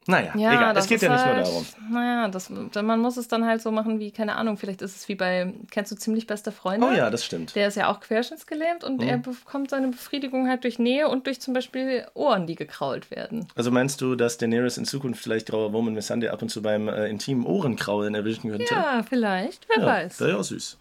Naja, 0.06 0.32
Ja, 0.36 0.52
egal. 0.52 0.74
das 0.74 0.84
Es 0.84 0.90
geht 0.90 1.00
ja 1.02 1.08
nicht 1.10 1.24
halt, 1.24 1.36
nur 1.36 1.44
darum. 1.44 1.66
Naja, 1.90 2.28
das, 2.28 2.50
man 2.50 3.00
muss 3.00 3.16
es 3.16 3.26
dann 3.28 3.46
halt 3.46 3.62
so 3.62 3.70
machen 3.70 4.00
wie, 4.00 4.10
keine 4.10 4.36
Ahnung, 4.36 4.58
vielleicht 4.58 4.82
ist 4.82 4.96
es 4.96 5.08
wie 5.08 5.14
bei, 5.14 5.54
kennst 5.70 5.92
du 5.92 5.96
ziemlich 5.96 6.26
beste 6.26 6.52
Freunde? 6.52 6.86
Oh 6.86 6.92
ja, 6.92 7.08
das 7.08 7.24
stimmt. 7.24 7.54
Der 7.54 7.68
ist 7.68 7.76
ja 7.76 7.88
auch 7.90 8.00
querschnittsgelähmt 8.00 8.84
und 8.84 9.02
er 9.02 9.16
bekommt 9.18 9.70
seine 9.70 9.88
Befriedigung 9.88 10.48
halt 10.48 10.64
durch 10.64 10.78
Nähe 10.78 11.08
und 11.08 11.26
durch 11.26 11.40
zum 11.40 11.54
Beispiel 11.54 12.06
Ohren, 12.14 12.46
die 12.46 12.54
gekrault 12.54 13.10
werden. 13.10 13.48
Also 13.54 13.70
meinst 13.70 14.00
du, 14.02 14.14
dass 14.14 14.36
Daenerys 14.36 14.76
in 14.76 14.84
Zukunft 14.84 15.22
vielleicht 15.22 15.48
grauer 15.48 15.72
Wurm 15.72 15.86
und 15.86 15.94
Missandei 15.94 16.30
ab 16.30 16.42
und 16.42 16.50
zu 16.50 16.60
beim 16.60 16.88
äh, 16.88 17.08
intimen 17.08 17.46
Ohrenkraulen 17.46 18.14
erwischen 18.14 18.50
könnte? 18.50 18.74
Ja, 18.74 19.02
vielleicht, 19.08 19.66
wer 19.68 19.82
Ja, 19.82 19.86
weiß. 19.86 20.20
Wäre 20.20 20.30
ja 20.32 20.36
auch 20.36 20.44
süß. 20.44 20.78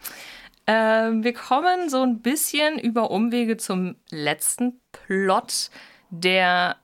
Ähm, 0.67 1.23
wir 1.23 1.33
kommen 1.33 1.89
so 1.89 2.01
ein 2.01 2.19
bisschen 2.21 2.79
über 2.79 3.11
Umwege 3.11 3.57
zum 3.57 3.95
letzten 4.09 4.79
Plot 4.91 5.69
der 6.09 6.77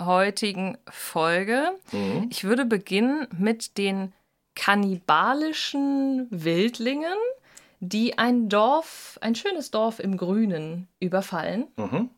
heutigen 0.00 0.78
Folge. 0.88 1.70
Ich 2.30 2.44
würde 2.44 2.64
beginnen 2.64 3.26
mit 3.36 3.78
den 3.78 4.12
kannibalischen 4.54 6.26
Wildlingen, 6.30 7.16
die 7.80 8.18
ein 8.18 8.48
Dorf, 8.48 9.18
ein 9.20 9.34
schönes 9.34 9.70
Dorf 9.70 9.98
im 9.98 10.16
Grünen 10.16 10.88
überfallen. 11.00 11.66
Mhm. 11.76 12.10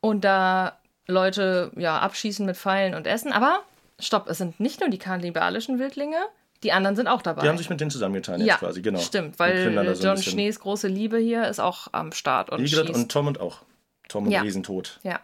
Und 0.00 0.24
da 0.24 0.78
Leute 1.06 1.72
ja 1.76 1.98
abschießen 1.98 2.46
mit 2.46 2.56
Pfeilen 2.56 2.94
und 2.94 3.06
Essen. 3.06 3.32
Aber 3.32 3.62
stopp, 3.98 4.28
es 4.28 4.38
sind 4.38 4.60
nicht 4.60 4.80
nur 4.80 4.88
die 4.88 4.98
kannibalischen 4.98 5.78
Wildlinge, 5.78 6.18
die 6.62 6.72
anderen 6.72 6.94
sind 6.94 7.08
auch 7.08 7.22
dabei. 7.22 7.42
Die 7.42 7.48
haben 7.48 7.58
sich 7.58 7.70
mit 7.70 7.80
denen 7.80 7.90
zusammengetan 7.90 8.40
jetzt 8.40 8.48
ja, 8.48 8.56
quasi, 8.56 8.82
genau. 8.82 8.98
stimmt, 8.98 9.38
weil 9.38 9.94
so 9.96 10.06
John. 10.06 10.18
Schnees 10.18 10.60
große 10.60 10.88
Liebe 10.88 11.18
hier 11.18 11.48
ist 11.48 11.58
auch 11.58 11.88
am 11.92 12.12
Start 12.12 12.50
und 12.50 12.60
Ygritte 12.60 12.92
und 12.92 13.10
Tom 13.10 13.26
und 13.26 13.40
auch. 13.40 13.62
Tom 14.08 14.26
und 14.26 14.30
Ja. 14.30 14.42
Riesentod. 14.42 15.00
Ja. 15.02 15.20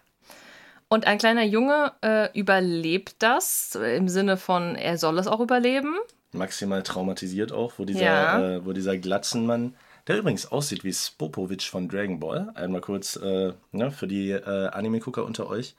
Und 0.88 1.06
ein 1.06 1.18
kleiner 1.18 1.42
Junge 1.44 1.92
äh, 2.02 2.28
überlebt 2.38 3.16
das 3.18 3.74
im 3.74 4.08
Sinne 4.08 4.36
von, 4.36 4.76
er 4.76 4.98
soll 4.98 5.18
es 5.18 5.26
auch 5.26 5.40
überleben. 5.40 5.96
Maximal 6.32 6.82
traumatisiert 6.82 7.50
auch, 7.52 7.72
wo 7.78 7.84
dieser, 7.84 8.02
Ja. 8.02 8.56
äh, 8.56 8.64
wo 8.64 8.72
dieser 8.72 8.96
Glatzenmann, 8.96 9.74
der 10.06 10.18
übrigens 10.18 10.46
aussieht 10.52 10.84
wie 10.84 10.92
Spopovic 10.92 11.62
von 11.62 11.88
Dragon 11.88 12.20
Ball, 12.20 12.50
einmal 12.54 12.80
kurz 12.80 13.16
äh, 13.16 13.52
ne, 13.72 13.90
für 13.90 14.06
die 14.06 14.30
äh, 14.30 14.68
Anime-Gucker 14.68 15.24
unter 15.24 15.48
euch, 15.48 15.74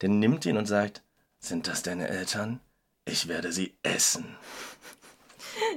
der 0.00 0.10
nimmt 0.10 0.46
ihn 0.46 0.56
und 0.58 0.66
sagt, 0.66 1.02
sind 1.40 1.66
das 1.66 1.82
deine 1.82 2.08
Eltern? 2.08 2.60
Ich 3.04 3.26
werde 3.28 3.52
sie 3.52 3.74
essen. 3.82 4.36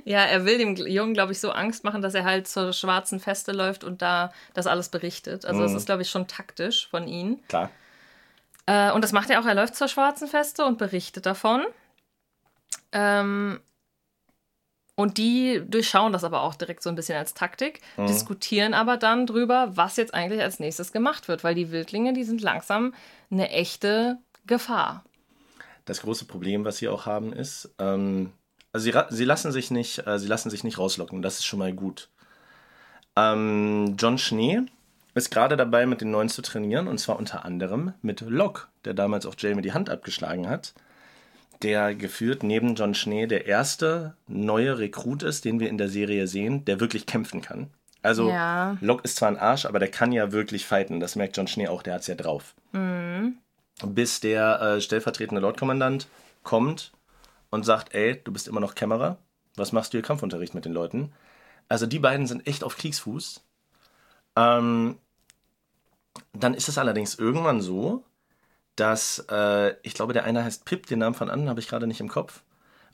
Ja, 0.03 0.23
er 0.25 0.45
will 0.45 0.57
dem 0.57 0.75
Jungen, 0.75 1.13
glaube 1.13 1.31
ich, 1.31 1.39
so 1.39 1.51
Angst 1.51 1.83
machen, 1.83 2.01
dass 2.01 2.13
er 2.13 2.25
halt 2.25 2.47
zur 2.47 2.73
schwarzen 2.73 3.19
Feste 3.19 3.51
läuft 3.53 3.83
und 3.83 4.01
da 4.01 4.33
das 4.53 4.67
alles 4.67 4.89
berichtet. 4.89 5.45
Also, 5.45 5.59
Mhm. 5.61 5.63
das 5.65 5.73
ist, 5.75 5.85
glaube 5.85 6.01
ich, 6.01 6.09
schon 6.09 6.27
taktisch 6.27 6.87
von 6.89 7.07
ihm. 7.07 7.39
Klar. 7.47 7.69
Äh, 8.69 8.91
und 8.91 9.03
das 9.03 9.13
macht 9.13 9.31
er 9.31 9.41
auch. 9.41 9.45
Er 9.47 9.55
läuft 9.55 9.75
zur 9.75 9.87
schwarzen 9.87 10.27
Feste 10.27 10.63
und 10.63 10.77
berichtet 10.77 11.25
davon. 11.25 11.65
Ähm, 12.91 13.59
und 14.93 15.17
die 15.17 15.63
durchschauen 15.65 16.13
das 16.13 16.23
aber 16.23 16.43
auch 16.43 16.53
direkt 16.53 16.83
so 16.83 16.89
ein 16.89 16.95
bisschen 16.95 17.17
als 17.17 17.33
Taktik, 17.33 17.79
diskutieren 17.97 18.73
aber 18.73 18.97
dann 18.97 19.25
drüber, 19.25 19.71
was 19.75 19.95
jetzt 19.95 20.13
eigentlich 20.13 20.41
als 20.41 20.59
nächstes 20.59 20.91
gemacht 20.91 21.29
wird, 21.29 21.45
weil 21.45 21.55
die 21.55 21.71
Wildlinge, 21.71 22.11
die 22.11 22.25
sind 22.25 22.41
langsam 22.41 22.93
eine 23.31 23.49
echte 23.49 24.17
Gefahr. 24.45 25.05
Das 25.85 26.01
große 26.01 26.25
Problem, 26.25 26.65
was 26.65 26.77
sie 26.77 26.89
auch 26.89 27.05
haben, 27.05 27.31
ist, 27.31 27.73
ähm, 27.79 28.33
also 28.73 28.83
sie, 28.83 28.93
sie, 29.09 29.25
lassen 29.25 29.53
sich 29.53 29.71
nicht, 29.71 30.05
äh, 30.05 30.19
sie 30.19 30.27
lassen 30.27 30.49
sich 30.49 30.65
nicht 30.65 30.77
rauslocken. 30.77 31.21
Das 31.21 31.35
ist 31.35 31.45
schon 31.45 31.59
mal 31.59 31.73
gut. 31.73 32.09
Ähm, 33.15 33.95
John 33.97 34.17
Schnee 34.17 34.63
ist 35.15 35.31
gerade 35.31 35.57
dabei, 35.57 35.85
mit 35.85 36.01
den 36.01 36.11
Neuen 36.11 36.29
zu 36.29 36.41
trainieren, 36.41 36.87
und 36.87 36.99
zwar 36.99 37.17
unter 37.17 37.45
anderem 37.45 37.93
mit 38.01 38.21
Locke, 38.21 38.67
der 38.85 38.93
damals 38.93 39.25
auch 39.25 39.35
Jamie 39.37 39.61
die 39.61 39.73
Hand 39.73 39.89
abgeschlagen 39.89 40.47
hat, 40.49 40.73
der 41.61 41.95
geführt 41.95 42.43
neben 42.43 42.75
John 42.75 42.93
Schnee 42.93 43.27
der 43.27 43.45
erste 43.45 44.15
neue 44.27 44.77
Rekrut 44.79 45.23
ist, 45.23 45.45
den 45.45 45.59
wir 45.59 45.69
in 45.69 45.77
der 45.77 45.89
Serie 45.89 46.27
sehen, 46.27 46.63
der 46.65 46.79
wirklich 46.79 47.05
kämpfen 47.05 47.41
kann. 47.41 47.67
Also 48.01 48.29
Ja. 48.29 48.77
Locke 48.79 49.03
ist 49.03 49.17
zwar 49.17 49.27
ein 49.27 49.37
Arsch, 49.37 49.65
aber 49.65 49.79
der 49.79 49.91
kann 49.91 50.13
ja 50.13 50.31
wirklich 50.31 50.65
fighten. 50.65 51.01
Das 51.01 51.15
merkt 51.15 51.35
John 51.35 51.47
Schnee 51.47 51.67
auch, 51.67 51.83
der 51.83 51.95
hat 51.95 52.01
es 52.01 52.07
ja 52.07 52.15
drauf 52.15 52.55
bis 53.85 54.19
der 54.19 54.61
äh, 54.61 54.81
stellvertretende 54.81 55.41
Lordkommandant 55.41 56.07
kommt 56.43 56.91
und 57.49 57.65
sagt, 57.65 57.93
ey, 57.93 58.21
du 58.23 58.31
bist 58.31 58.47
immer 58.47 58.59
noch 58.59 58.75
Kämmerer, 58.75 59.17
was 59.55 59.71
machst 59.71 59.93
du 59.93 59.97
hier 59.97 60.03
Kampfunterricht 60.03 60.53
mit 60.53 60.65
den 60.65 60.73
Leuten? 60.73 61.11
Also 61.67 61.85
die 61.85 61.99
beiden 61.99 62.27
sind 62.27 62.47
echt 62.47 62.63
auf 62.63 62.77
Kriegsfuß. 62.77 63.43
Ähm, 64.39 64.97
dann 66.33 66.53
ist 66.53 66.69
es 66.69 66.77
allerdings 66.77 67.15
irgendwann 67.15 67.61
so, 67.61 68.03
dass, 68.75 69.25
äh, 69.29 69.75
ich 69.83 69.93
glaube, 69.93 70.13
der 70.13 70.23
eine 70.23 70.43
heißt 70.43 70.65
Pip, 70.65 70.85
den 70.87 70.99
Namen 70.99 71.15
von 71.15 71.29
anderen 71.29 71.49
habe 71.49 71.59
ich 71.59 71.67
gerade 71.67 71.87
nicht 71.87 71.99
im 71.99 72.07
Kopf. 72.07 72.43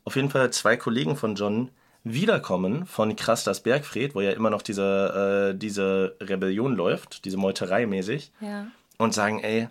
Auf 0.04 0.16
jeden 0.16 0.30
Fall 0.30 0.50
zwei 0.52 0.76
Kollegen 0.76 1.16
von 1.16 1.34
John 1.34 1.70
wiederkommen 2.02 2.86
von 2.86 3.16
Krastas 3.16 3.62
Bergfried, 3.62 4.14
wo 4.14 4.20
ja 4.20 4.30
immer 4.30 4.50
noch 4.50 4.62
diese, 4.62 5.52
äh, 5.54 5.58
diese 5.58 6.16
Rebellion 6.20 6.74
läuft, 6.74 7.24
diese 7.24 7.36
Meuterei 7.36 7.86
mäßig 7.86 8.32
Ja. 8.40 8.66
und 8.98 9.14
sagen, 9.14 9.40
ey, 9.40 9.68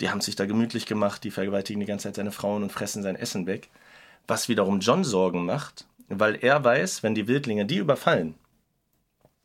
die 0.00 0.10
haben 0.10 0.20
sich 0.20 0.36
da 0.36 0.46
gemütlich 0.46 0.86
gemacht, 0.86 1.22
die 1.24 1.30
vergewaltigen 1.30 1.80
die 1.80 1.86
ganze 1.86 2.04
Zeit 2.08 2.16
seine 2.16 2.32
Frauen 2.32 2.62
und 2.62 2.72
fressen 2.72 3.02
sein 3.02 3.16
Essen 3.16 3.46
weg. 3.46 3.70
Was 4.26 4.48
wiederum 4.48 4.80
John 4.80 5.04
Sorgen 5.04 5.44
macht, 5.44 5.86
weil 6.08 6.36
er 6.36 6.62
weiß, 6.62 7.02
wenn 7.02 7.14
die 7.14 7.28
Wildlinge 7.28 7.66
die 7.66 7.78
überfallen 7.78 8.34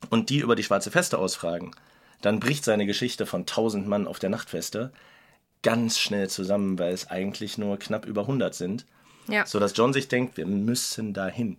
und 0.09 0.29
die 0.29 0.39
über 0.39 0.55
die 0.55 0.63
schwarze 0.63 0.91
Feste 0.91 1.17
ausfragen, 1.17 1.71
dann 2.21 2.39
bricht 2.39 2.63
seine 2.63 2.85
Geschichte 2.85 3.25
von 3.25 3.41
1000 3.41 3.87
Mann 3.87 4.07
auf 4.07 4.19
der 4.19 4.29
Nachtfeste 4.29 4.91
ganz 5.63 5.97
schnell 5.99 6.29
zusammen, 6.29 6.79
weil 6.79 6.93
es 6.93 7.09
eigentlich 7.09 7.57
nur 7.57 7.77
knapp 7.77 8.05
über 8.05 8.21
100 8.21 8.53
sind. 8.55 8.85
Ja. 9.27 9.45
Sodass 9.45 9.73
John 9.75 9.91
sich 9.93 10.07
denkt, 10.07 10.37
wir 10.37 10.45
müssen 10.45 11.13
dahin. 11.13 11.57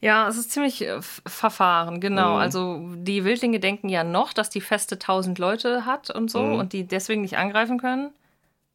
Ja, 0.00 0.26
es 0.26 0.36
ist 0.36 0.50
ziemlich 0.50 0.82
äh, 0.82 1.00
verfahren, 1.02 2.00
genau. 2.00 2.30
Mhm. 2.34 2.40
Also 2.40 2.88
die 2.96 3.24
Wildlinge 3.24 3.60
denken 3.60 3.88
ja 3.88 4.02
noch, 4.02 4.32
dass 4.32 4.50
die 4.50 4.60
Feste 4.60 4.96
1000 4.96 5.38
Leute 5.38 5.84
hat 5.86 6.10
und 6.10 6.30
so 6.30 6.42
Mhm. 6.42 6.54
und 6.54 6.72
die 6.72 6.84
deswegen 6.84 7.22
nicht 7.22 7.36
angreifen 7.36 7.78
können. 7.78 8.10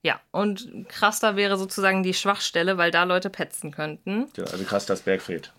Ja, 0.03 0.21
und 0.31 0.69
Krasta 0.87 1.35
wäre 1.35 1.57
sozusagen 1.57 2.03
die 2.03 2.13
Schwachstelle, 2.13 2.77
weil 2.77 2.91
da 2.91 3.03
Leute 3.03 3.29
petzen 3.29 3.71
könnten. 3.71 4.27
Ja, 4.37 4.45
also 4.45 4.63
krass, 4.63 4.85
das 4.85 5.01
Bergfried. 5.01 5.51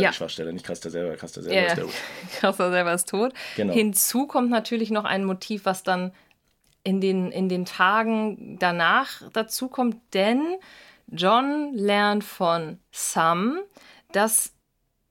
Ja. 0.00 0.12
Schwachstelle, 0.12 0.52
nicht 0.52 0.64
krass 0.64 0.80
der 0.80 0.90
selber, 0.90 1.16
krass 1.16 1.32
der 1.32 1.42
selber 1.42 1.60
Ja, 1.60 1.66
ist 1.66 1.76
der 1.76 2.40
Krasta 2.40 2.70
selber 2.70 2.92
ist 2.92 3.08
tot. 3.08 3.32
Genau. 3.56 3.72
Hinzu 3.72 4.26
kommt 4.26 4.50
natürlich 4.50 4.90
noch 4.90 5.04
ein 5.04 5.24
Motiv, 5.24 5.64
was 5.64 5.82
dann 5.82 6.12
in 6.82 7.00
den, 7.00 7.30
in 7.30 7.48
den 7.48 7.64
Tagen 7.64 8.58
danach 8.58 9.22
dazu 9.32 9.68
kommt, 9.68 9.96
denn 10.12 10.42
John 11.06 11.72
lernt 11.74 12.24
von 12.24 12.78
Sam, 12.92 13.58
dass 14.12 14.52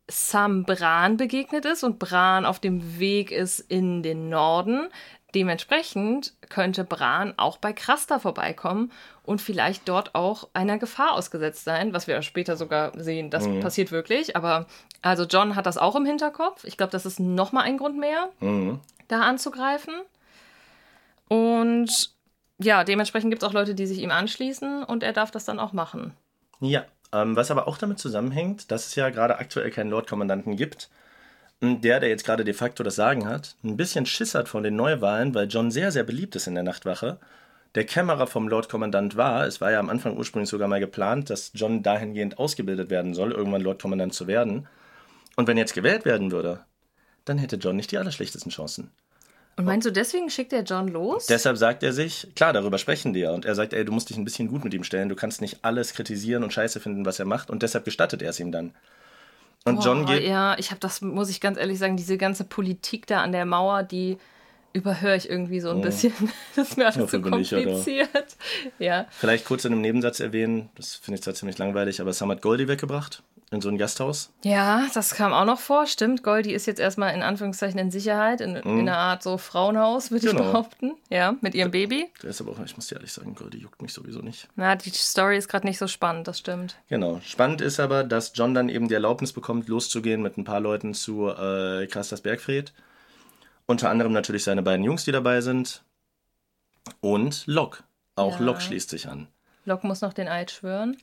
Sam 0.09 0.63
Bran 0.63 1.17
begegnet 1.17 1.65
ist 1.65 1.83
und 1.83 1.97
Bran 1.97 2.45
auf 2.45 2.59
dem 2.59 2.99
Weg 2.99 3.31
ist 3.31 3.59
in 3.59 4.03
den 4.03 4.29
Norden. 4.29 4.89
Dementsprechend 5.35 6.33
könnte 6.49 6.83
Bran 6.83 7.33
auch 7.37 7.57
bei 7.57 7.73
Krasta 7.73 8.19
vorbeikommen 8.19 8.91
und 9.23 9.41
vielleicht 9.41 9.89
dort 9.89 10.13
auch 10.15 10.47
einer 10.53 10.77
Gefahr 10.77 11.13
ausgesetzt 11.13 11.63
sein, 11.63 11.93
was 11.93 12.07
wir 12.07 12.21
später 12.21 12.55
sogar 12.55 12.91
sehen, 12.99 13.29
das 13.29 13.47
Mhm. 13.47 13.59
passiert 13.61 13.91
wirklich. 13.91 14.35
Aber 14.35 14.67
also 15.01 15.23
John 15.23 15.55
hat 15.55 15.65
das 15.65 15.77
auch 15.77 15.95
im 15.95 16.05
Hinterkopf. 16.05 16.63
Ich 16.65 16.77
glaube, 16.77 16.91
das 16.91 17.05
ist 17.05 17.19
nochmal 17.19 17.63
ein 17.63 17.77
Grund 17.77 17.97
mehr, 17.97 18.29
Mhm. 18.39 18.79
da 19.07 19.21
anzugreifen. 19.21 19.93
Und 21.27 21.89
ja, 22.59 22.83
dementsprechend 22.83 23.31
gibt 23.31 23.43
es 23.43 23.49
auch 23.49 23.53
Leute, 23.53 23.75
die 23.75 23.87
sich 23.87 23.99
ihm 23.99 24.11
anschließen 24.11 24.83
und 24.83 25.03
er 25.03 25.13
darf 25.13 25.31
das 25.31 25.45
dann 25.45 25.59
auch 25.59 25.73
machen. 25.73 26.13
Ja, 26.59 26.85
ähm, 27.11 27.35
was 27.35 27.51
aber 27.51 27.67
auch 27.67 27.77
damit 27.77 27.99
zusammenhängt, 27.99 28.71
dass 28.71 28.85
es 28.87 28.95
ja 28.95 29.09
gerade 29.09 29.37
aktuell 29.37 29.71
keinen 29.71 29.89
Lordkommandanten 29.89 30.55
gibt. 30.55 30.89
Der, 31.61 31.99
der 31.99 32.09
jetzt 32.09 32.25
gerade 32.25 32.43
de 32.43 32.53
facto 32.53 32.83
das 32.83 32.95
Sagen 32.95 33.25
hat, 33.25 33.55
ein 33.63 33.77
bisschen 33.77 34.05
Schiss 34.05 34.35
hat 34.35 34.49
von 34.49 34.63
den 34.63 34.75
Neuwahlen, 34.75 35.33
weil 35.33 35.47
John 35.47 35.71
sehr, 35.71 35.91
sehr 35.91 36.03
beliebt 36.03 36.35
ist 36.35 36.47
in 36.47 36.55
der 36.55 36.63
Nachtwache. 36.63 37.19
Der 37.75 37.85
Kämmerer 37.85 38.27
vom 38.27 38.47
Lordkommandant 38.47 39.15
war, 39.15 39.47
es 39.47 39.61
war 39.61 39.71
ja 39.71 39.79
am 39.79 39.89
Anfang 39.89 40.17
ursprünglich 40.17 40.49
sogar 40.49 40.67
mal 40.67 40.79
geplant, 40.79 41.29
dass 41.29 41.51
John 41.55 41.81
dahingehend 41.81 42.37
ausgebildet 42.37 42.89
werden 42.89 43.13
soll, 43.13 43.31
irgendwann 43.31 43.61
Lordkommandant 43.61 44.13
zu 44.13 44.27
werden. 44.27 44.67
Und 45.35 45.47
wenn 45.47 45.57
jetzt 45.57 45.73
gewählt 45.73 46.05
werden 46.05 46.31
würde, 46.31 46.59
dann 47.25 47.37
hätte 47.37 47.55
John 47.55 47.75
nicht 47.75 47.91
die 47.91 47.97
allerschlechtesten 47.97 48.51
Chancen. 48.51 48.91
Und 49.55 49.65
meinst 49.65 49.85
du, 49.85 49.91
deswegen 49.91 50.29
schickt 50.29 50.51
er 50.51 50.63
John 50.63 50.87
los? 50.87 51.27
Deshalb 51.27 51.57
sagt 51.57 51.83
er 51.83 51.93
sich, 51.93 52.27
klar, 52.35 52.53
darüber 52.53 52.79
sprechen 52.79 53.13
die 53.13 53.21
ja. 53.21 53.31
Und 53.31 53.45
er 53.45 53.53
sagt, 53.53 53.73
ey, 53.73 53.85
du 53.85 53.91
musst 53.91 54.09
dich 54.09 54.17
ein 54.17 54.25
bisschen 54.25 54.47
gut 54.47 54.63
mit 54.63 54.73
ihm 54.73 54.83
stellen. 54.83 55.09
Du 55.09 55.15
kannst 55.15 55.41
nicht 55.41 55.59
alles 55.63 55.93
kritisieren 55.93 56.43
und 56.43 56.51
scheiße 56.51 56.79
finden, 56.79 57.05
was 57.05 57.19
er 57.19 57.25
macht. 57.25 57.51
Und 57.51 57.61
deshalb 57.61 57.85
gestattet 57.85 58.21
er 58.23 58.31
es 58.31 58.39
ihm 58.39 58.51
dann. 58.51 58.73
Und 59.65 59.83
John 59.83 60.05
Boah, 60.05 60.13
geht. 60.13 60.27
Ja, 60.27 60.57
ich 60.57 60.71
habe 60.71 60.79
das, 60.79 61.01
muss 61.01 61.29
ich 61.29 61.39
ganz 61.39 61.57
ehrlich 61.57 61.79
sagen, 61.79 61.95
diese 61.95 62.17
ganze 62.17 62.43
Politik 62.43 63.07
da 63.07 63.21
an 63.21 63.31
der 63.31 63.45
Mauer, 63.45 63.83
die 63.83 64.17
überhöre 64.73 65.15
ich 65.15 65.29
irgendwie 65.29 65.59
so 65.59 65.69
ein 65.69 65.81
bisschen. 65.81 66.13
Das 66.55 66.69
ist 66.69 66.77
mir 66.77 66.85
alles 66.87 67.09
zu 67.09 67.21
kompliziert. 67.21 67.67
Ja, 68.79 69.05
Vielleicht 69.11 69.45
kurz 69.45 69.65
in 69.65 69.71
einem 69.71 69.81
Nebensatz 69.81 70.19
erwähnen, 70.19 70.69
das 70.75 70.95
finde 70.95 71.15
ich 71.15 71.23
zwar 71.23 71.33
ziemlich 71.33 71.57
langweilig, 71.57 72.01
aber 72.01 72.11
Sam 72.11 72.31
hat 72.31 72.41
Goldie 72.41 72.67
weggebracht 72.67 73.23
in 73.53 73.61
so 73.61 73.69
ein 73.69 73.77
Gasthaus. 73.77 74.31
ja, 74.43 74.87
das 74.93 75.13
kam 75.15 75.31
auch 75.31 75.45
noch 75.45 75.59
vor. 75.59 75.85
Stimmt, 75.85 76.23
Goldie 76.23 76.53
ist 76.53 76.65
jetzt 76.65 76.79
erstmal 76.79 77.13
in 77.13 77.21
Anführungszeichen 77.21 77.79
in 77.79 77.91
Sicherheit, 77.91 78.41
in, 78.41 78.55
in 78.57 78.79
einer 78.81 78.97
Art 78.97 79.23
so 79.23 79.37
Frauenhaus, 79.37 80.11
würde 80.11 80.25
ich 80.27 80.33
Mhm. 80.33 80.37
Genau. 80.37 80.51
behaupten. 80.51 80.91
Ja, 81.09 81.35
mit 81.41 81.53
ihrem 81.55 81.71
Baby. 81.71 82.09
Der 82.21 82.31
ist 82.31 82.41
aber 82.41 82.51
auch, 82.51 82.59
ich 82.65 82.75
muss 82.75 82.87
dir 82.87 82.95
ehrlich 82.95 83.13
sagen, 83.13 83.35
Goldie 83.35 83.59
juckt 83.59 83.81
mich 83.81 83.93
sowieso 83.93 84.19
nicht. 84.19 84.47
Na, 84.55 84.75
die 84.75 84.89
Story 84.89 85.37
ist 85.37 85.47
gerade 85.47 85.65
nicht 85.67 85.77
so 85.77 85.87
spannend, 85.87 86.27
das 86.27 86.39
stimmt. 86.39 86.75
Genau. 86.89 87.21
Spannend 87.23 87.61
ist 87.61 87.79
aber, 87.79 88.03
dass 88.03 88.31
John 88.35 88.53
dann 88.53 88.69
eben 88.69 88.87
die 88.87 88.93
Erlaubnis 88.95 89.31
bekommt, 89.33 89.67
loszugehen 89.67 90.21
mit 90.21 90.37
ein 90.37 90.43
paar 90.43 90.59
Leuten 90.59 90.93
zu 90.93 91.29
äh, 91.29 91.87
Krastas 91.87 92.21
Bergfried. 92.21 92.73
Unter 93.65 93.89
anderem 93.89 94.11
natürlich 94.11 94.43
seine 94.43 94.61
beiden 94.63 94.83
Jungs, 94.83 95.05
die 95.05 95.11
dabei 95.11 95.39
sind. 95.41 95.83
Und 96.99 97.43
Locke. 97.47 97.83
Auch 98.15 98.39
Ja. 98.39 98.45
Locke 98.45 98.61
schließt 98.61 98.89
sich 98.89 99.07
an. 99.07 99.27
Locke 99.65 99.87
muss 99.87 100.01
noch 100.01 100.13
den 100.13 100.27
Eid 100.27 100.51
schwören. 100.51 100.97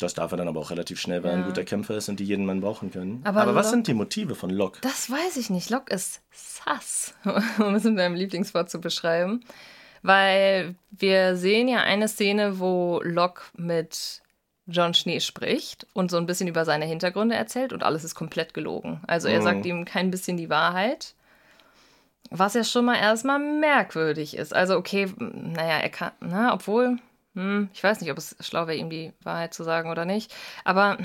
Das 0.00 0.14
darf 0.14 0.32
er 0.32 0.38
dann 0.38 0.48
aber 0.48 0.60
auch 0.60 0.70
relativ 0.70 1.00
schnell, 1.00 1.22
weil 1.22 1.30
er 1.30 1.36
ein 1.36 1.40
Ja. 1.42 1.46
guter 1.46 1.64
Kämpfer 1.64 1.96
ist 1.96 2.08
und 2.08 2.18
die 2.20 2.24
jeden 2.24 2.44
Mann 2.46 2.60
brauchen 2.60 2.90
können. 2.90 3.20
Aber 3.24 3.42
Aber, 3.42 3.54
was 3.54 3.66
Locke- 3.66 3.76
sind 3.76 3.86
die 3.86 3.94
Motive 3.94 4.34
von 4.34 4.50
Locke? 4.50 4.78
Das 4.82 5.10
weiß 5.10 5.36
ich 5.36 5.50
nicht. 5.50 5.70
Locke 5.70 5.92
ist 5.94 6.20
sass, 6.32 7.14
um 7.58 7.74
es 7.74 7.84
in 7.84 7.96
deinem 7.96 8.14
Lieblingswort 8.14 8.70
zu 8.70 8.80
beschreiben. 8.80 9.44
Weil 10.02 10.74
wir 10.90 11.36
sehen 11.36 11.68
ja 11.68 11.80
eine 11.80 12.08
Szene, 12.08 12.58
wo 12.58 13.00
Locke 13.04 13.42
mit 13.56 14.22
John 14.66 14.94
Schnee 14.94 15.20
spricht 15.20 15.86
und 15.92 16.10
so 16.10 16.16
ein 16.16 16.26
bisschen 16.26 16.48
über 16.48 16.64
seine 16.64 16.84
Hintergründe 16.86 17.34
erzählt 17.34 17.72
und 17.72 17.82
alles 17.82 18.04
ist 18.04 18.14
komplett 18.14 18.54
gelogen. 18.54 19.00
Also 19.06 19.28
er 19.28 19.40
Mhm. 19.40 19.44
sagt 19.44 19.66
ihm 19.66 19.84
kein 19.84 20.10
bisschen 20.10 20.36
die 20.36 20.48
Wahrheit. 20.48 21.14
Was 22.30 22.54
ja 22.54 22.62
schon 22.62 22.84
mal 22.84 22.94
erstmal 22.96 23.40
merkwürdig 23.40 24.36
ist. 24.36 24.54
Also, 24.54 24.76
okay, 24.76 25.12
naja, 25.18 25.78
er 25.78 25.88
kann, 25.88 26.12
na, 26.20 26.54
obwohl, 26.54 26.98
hm, 27.40 27.70
ich 27.72 27.82
weiß 27.82 28.00
nicht, 28.00 28.10
ob 28.10 28.18
es 28.18 28.36
schlau 28.40 28.66
wäre, 28.66 28.76
ihm 28.76 28.90
die 28.90 29.12
Wahrheit 29.22 29.54
zu 29.54 29.64
sagen 29.64 29.90
oder 29.90 30.04
nicht. 30.04 30.34
Aber 30.64 30.98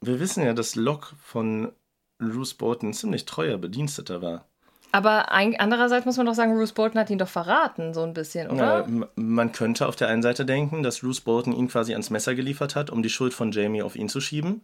Wir 0.00 0.20
wissen 0.20 0.44
ja, 0.44 0.52
dass 0.52 0.74
Locke 0.74 1.14
von 1.22 1.72
Bruce 2.18 2.54
Bolton 2.54 2.90
ein 2.90 2.94
ziemlich 2.94 3.24
treuer 3.26 3.58
Bediensteter 3.58 4.22
war. 4.22 4.46
Aber 4.92 5.30
ein, 5.32 5.58
andererseits 5.58 6.06
muss 6.06 6.16
man 6.16 6.24
doch 6.26 6.34
sagen, 6.34 6.54
Bruce 6.54 6.72
Bolton 6.72 6.98
hat 7.00 7.10
ihn 7.10 7.18
doch 7.18 7.28
verraten, 7.28 7.92
so 7.92 8.02
ein 8.02 8.14
bisschen, 8.14 8.46
Ja, 8.56 8.80
oder? 8.80 8.84
m- 8.84 9.06
man 9.16 9.52
könnte 9.52 9.86
auf 9.86 9.96
der 9.96 10.08
einen 10.08 10.22
Seite 10.22 10.46
denken, 10.46 10.82
dass 10.82 11.00
Bruce 11.00 11.20
Bolton 11.20 11.52
ihn 11.52 11.68
quasi 11.68 11.92
ans 11.92 12.08
Messer 12.10 12.34
geliefert 12.34 12.76
hat, 12.76 12.88
um 12.88 13.02
die 13.02 13.10
Schuld 13.10 13.34
von 13.34 13.52
Jamie 13.52 13.82
auf 13.82 13.96
ihn 13.96 14.08
zu 14.08 14.20
schieben. 14.20 14.62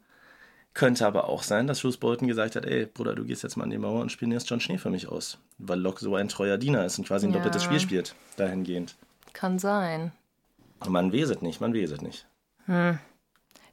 Könnte 0.74 1.06
aber 1.06 1.28
auch 1.28 1.42
sein, 1.42 1.66
dass 1.66 1.82
Bruce 1.82 1.98
Bolton 1.98 2.28
gesagt 2.28 2.56
hat, 2.56 2.64
ey, 2.64 2.86
Bruder, 2.86 3.14
du 3.14 3.24
gehst 3.24 3.42
jetzt 3.42 3.56
mal 3.56 3.64
an 3.64 3.70
die 3.70 3.76
Mauer 3.78 4.00
und 4.00 4.10
spielst 4.10 4.48
John 4.48 4.60
Schnee 4.60 4.78
für 4.78 4.88
mich 4.88 5.06
aus. 5.08 5.36
Weil 5.58 5.78
Locke 5.80 6.00
so 6.00 6.14
ein 6.14 6.28
treuer 6.28 6.56
Diener 6.56 6.86
ist 6.86 6.98
und 6.98 7.06
quasi 7.06 7.26
ein 7.26 7.32
Ja. 7.32 7.36
doppeltes 7.38 7.64
Spiel 7.64 7.80
spielt, 7.80 8.14
dahingehend. 8.36 8.94
Kann 9.34 9.58
sein. 9.58 10.12
Man 10.88 11.12
weet 11.12 11.42
nicht, 11.42 11.60
man 11.60 11.72
weet 11.72 12.02
nicht. 12.02 12.26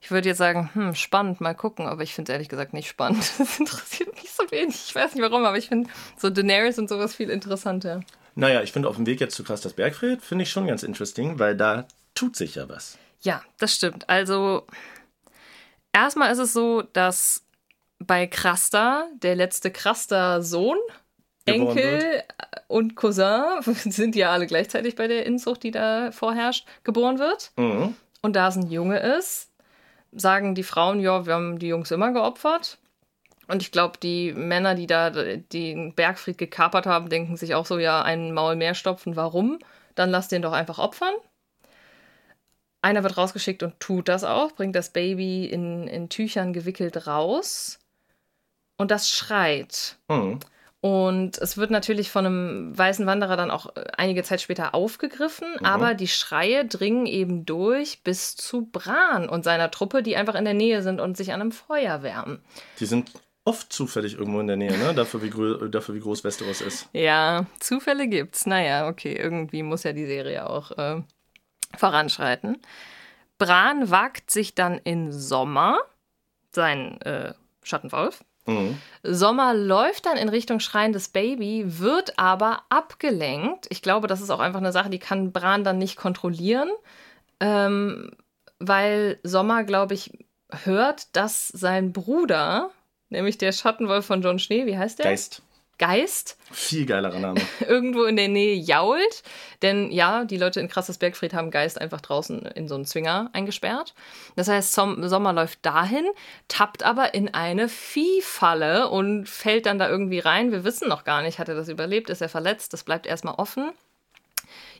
Ich 0.01 0.11
würde 0.11 0.29
jetzt 0.29 0.37
sagen, 0.37 0.69
hm, 0.73 0.95
spannend, 0.95 1.41
mal 1.41 1.53
gucken, 1.53 1.85
aber 1.85 2.03
ich 2.03 2.13
finde 2.13 2.31
es 2.31 2.33
ehrlich 2.33 2.49
gesagt 2.49 2.73
nicht 2.73 2.87
spannend. 2.87 3.23
Das 3.37 3.59
interessiert 3.59 4.13
mich 4.15 4.31
so 4.31 4.43
wenig. 4.51 4.75
Ich 4.87 4.95
weiß 4.95 5.13
nicht 5.13 5.23
warum, 5.23 5.45
aber 5.45 5.57
ich 5.57 5.67
finde 5.67 5.89
so 6.17 6.29
Daenerys 6.29 6.79
und 6.79 6.89
sowas 6.89 7.15
viel 7.15 7.29
interessanter. 7.29 8.01
Naja, 8.35 8.61
ich 8.63 8.71
finde 8.71 8.87
auf 8.87 8.95
dem 8.95 9.05
Weg 9.05 9.19
jetzt 9.19 9.35
zu 9.35 9.43
Krastas 9.43 9.73
Bergfried, 9.73 10.21
finde 10.21 10.43
ich 10.43 10.51
schon 10.51 10.67
ganz 10.67 10.83
interesting, 10.83 11.39
weil 11.39 11.57
da 11.57 11.85
tut 12.15 12.35
sich 12.35 12.55
ja 12.55 12.69
was. 12.69 12.97
Ja, 13.21 13.41
das 13.57 13.75
stimmt. 13.75 14.07
Also, 14.07 14.65
erstmal 15.91 16.31
ist 16.31 16.39
es 16.39 16.53
so, 16.53 16.81
dass 16.81 17.43
bei 17.99 18.27
Krasta, 18.27 19.09
der 19.21 19.35
letzte 19.35 19.71
Krasta-Sohn, 19.71 20.77
Enkel 21.53 22.23
und 22.67 22.95
Cousin, 22.95 23.61
sind 23.63 24.15
ja 24.15 24.31
alle 24.31 24.47
gleichzeitig 24.47 24.95
bei 24.95 25.07
der 25.07 25.25
Inzucht, 25.25 25.63
die 25.63 25.71
da 25.71 26.11
vorherrscht, 26.11 26.67
geboren 26.83 27.19
wird. 27.19 27.51
Mhm. 27.57 27.95
Und 28.21 28.35
da 28.35 28.47
es 28.47 28.55
ein 28.55 28.69
Junge 28.69 28.99
ist, 28.99 29.49
sagen 30.11 30.55
die 30.55 30.63
Frauen, 30.63 30.99
ja, 30.99 31.25
wir 31.25 31.33
haben 31.33 31.59
die 31.59 31.67
Jungs 31.67 31.91
immer 31.91 32.11
geopfert. 32.11 32.77
Und 33.47 33.63
ich 33.63 33.71
glaube, 33.71 33.97
die 33.97 34.31
Männer, 34.33 34.75
die 34.75 34.85
da 34.85 35.09
den 35.09 35.95
Bergfried 35.95 36.37
gekapert 36.37 36.85
haben, 36.85 37.09
denken 37.09 37.35
sich 37.35 37.55
auch 37.55 37.65
so, 37.65 37.79
ja, 37.79 38.03
ein 38.03 38.31
Maul 38.33 38.55
mehr 38.55 38.75
stopfen, 38.75 39.15
warum? 39.15 39.57
Dann 39.95 40.11
lass 40.11 40.27
den 40.27 40.43
doch 40.43 40.53
einfach 40.53 40.77
opfern. 40.77 41.13
Einer 42.81 43.03
wird 43.03 43.17
rausgeschickt 43.17 43.63
und 43.63 43.79
tut 43.79 44.07
das 44.07 44.23
auch, 44.23 44.51
bringt 44.51 44.75
das 44.75 44.91
Baby 44.91 45.45
in, 45.45 45.87
in 45.87 46.09
Tüchern 46.09 46.53
gewickelt 46.53 47.07
raus. 47.07 47.79
Und 48.77 48.91
das 48.91 49.09
schreit. 49.09 49.97
Mhm. 50.07 50.39
Und 50.81 51.37
es 51.37 51.57
wird 51.57 51.71
natürlich 51.71 52.09
von 52.09 52.25
einem 52.25 52.77
weißen 52.77 53.05
Wanderer 53.05 53.35
dann 53.35 53.51
auch 53.51 53.75
äh, 53.75 53.83
einige 53.97 54.23
Zeit 54.23 54.39
später 54.39 54.73
aufgegriffen, 54.73 55.47
aber 55.61 55.93
die 55.93 56.07
Schreie 56.07 56.65
dringen 56.65 57.05
eben 57.05 57.45
durch 57.45 58.01
bis 58.03 58.37
zu 58.37 58.65
Bran 58.65 59.27
und 59.27 59.43
seiner 59.43 59.71
Truppe, 59.71 60.03
die 60.03 60.15
einfach 60.15 60.35
in 60.35 60.45
der 60.45 60.53
Nähe 60.53 60.81
sind 60.81 61.01
und 61.01 61.17
sich 61.17 61.33
an 61.33 61.41
einem 61.41 61.51
Feuer 61.51 62.01
wärmen. 62.01 62.41
Die 62.79 62.85
sind 62.85 63.11
oft 63.43 63.73
zufällig 63.73 64.13
irgendwo 64.17 64.39
in 64.39 64.47
der 64.47 64.55
Nähe, 64.55 64.77
ne? 64.77 64.93
Dafür, 64.93 65.21
wie, 65.21 65.69
dafür, 65.69 65.95
wie 65.95 65.99
groß 65.99 66.23
Westeros 66.23 66.61
ist. 66.61 66.87
Ja, 66.93 67.45
Zufälle 67.59 68.07
gibt's. 68.07 68.45
Naja, 68.45 68.87
okay, 68.87 69.13
irgendwie 69.13 69.63
muss 69.63 69.83
ja 69.83 69.91
die 69.91 70.05
Serie 70.05 70.49
auch 70.49 70.71
äh, 70.77 71.01
voranschreiten. 71.77 72.57
Bran 73.37 73.89
wagt 73.89 74.31
sich 74.31 74.55
dann 74.55 74.77
in 74.77 75.11
Sommer, 75.11 75.79
sein 76.51 77.01
äh, 77.01 77.33
Schattenwolf, 77.63 78.23
Mhm. 78.49 78.77
Sommer 79.03 79.53
läuft 79.53 80.05
dann 80.05 80.17
in 80.17 80.29
Richtung 80.29 80.59
schreiendes 80.59 81.09
Baby, 81.09 81.63
wird 81.65 82.19
aber 82.19 82.63
abgelenkt. 82.69 83.67
Ich 83.69 83.81
glaube, 83.81 84.07
das 84.07 84.21
ist 84.21 84.29
auch 84.29 84.39
einfach 84.39 84.59
eine 84.59 84.71
Sache, 84.71 84.89
die 84.89 84.99
kann 84.99 85.31
Bran 85.31 85.63
dann 85.63 85.77
nicht 85.77 85.95
kontrollieren, 85.95 86.69
ähm, 87.39 88.11
weil 88.59 89.19
Sommer, 89.23 89.63
glaube 89.63 89.93
ich, 89.93 90.11
hört, 90.63 91.15
dass 91.15 91.47
sein 91.47 91.93
Bruder, 91.93 92.71
nämlich 93.09 93.37
der 93.37 93.51
Schattenwolf 93.51 94.05
von 94.05 94.21
John 94.21 94.39
Schnee, 94.39 94.65
wie 94.65 94.77
heißt 94.77 94.99
der? 94.99 95.05
Geist. 95.05 95.41
Geist, 95.79 96.37
Viel 96.51 96.85
geilerer 96.85 97.19
Name. 97.19 97.41
irgendwo 97.67 98.03
in 98.03 98.15
der 98.15 98.27
Nähe 98.27 98.55
jault. 98.55 99.23
Denn 99.61 99.91
ja, 99.91 100.25
die 100.25 100.37
Leute 100.37 100.59
in 100.59 100.67
Krasses 100.67 100.97
Bergfried 100.97 101.33
haben 101.33 101.51
Geist 101.51 101.79
einfach 101.79 102.01
draußen 102.01 102.41
in 102.41 102.67
so 102.67 102.75
einen 102.75 102.85
Zwinger 102.85 103.29
eingesperrt. 103.33 103.93
Das 104.35 104.47
heißt, 104.47 104.73
Som 104.73 105.07
Sommer 105.07 105.33
läuft 105.33 105.65
dahin, 105.65 106.05
tappt 106.47 106.83
aber 106.83 107.13
in 107.13 107.33
eine 107.33 107.69
Viehfalle 107.69 108.89
und 108.89 109.29
fällt 109.29 109.65
dann 109.65 109.79
da 109.79 109.89
irgendwie 109.89 110.19
rein. 110.19 110.51
Wir 110.51 110.63
wissen 110.63 110.89
noch 110.89 111.03
gar 111.03 111.21
nicht, 111.21 111.39
hat 111.39 111.49
er 111.49 111.55
das 111.55 111.69
überlebt, 111.69 112.09
ist 112.09 112.21
er 112.21 112.29
verletzt, 112.29 112.73
das 112.73 112.83
bleibt 112.83 113.05
erstmal 113.07 113.35
offen. 113.35 113.71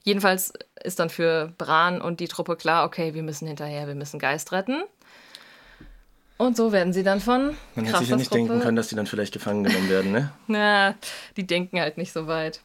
Jedenfalls 0.04 0.54
ist 0.84 1.00
dann 1.00 1.10
für 1.10 1.54
Bran 1.58 2.02
und 2.02 2.20
die 2.20 2.28
Truppe 2.28 2.56
klar, 2.56 2.86
okay, 2.86 3.14
wir 3.14 3.24
müssen 3.24 3.48
hinterher, 3.48 3.88
wir 3.88 3.96
müssen 3.96 4.20
Geist 4.20 4.52
retten. 4.52 4.84
Und 6.40 6.56
so 6.56 6.72
werden 6.72 6.94
sie 6.94 7.04
dann 7.04 7.20
von 7.20 7.58
Man 7.76 7.84
hätte 7.84 8.00
sich 8.00 8.08
ja 8.08 8.16
nicht 8.16 8.34
denken 8.34 8.62
können, 8.62 8.78
dass 8.78 8.88
die 8.88 8.96
dann 8.96 9.08
vielleicht 9.08 9.34
gefangen 9.34 9.66
genommen 9.66 9.90
werden, 9.90 10.14
ne? 10.14 10.32
na, 10.48 10.96
die 11.36 11.46
denken 11.46 11.82
halt 11.82 11.98
nicht 11.98 12.14
so 12.14 12.28
weit. 12.28 12.62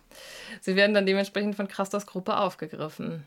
Sie 0.60 0.76
werden 0.76 0.94
dann 0.94 1.06
dementsprechend 1.06 1.56
von 1.56 1.66
Krastas 1.66 2.06
Gruppe 2.06 2.36
aufgegriffen. 2.36 3.24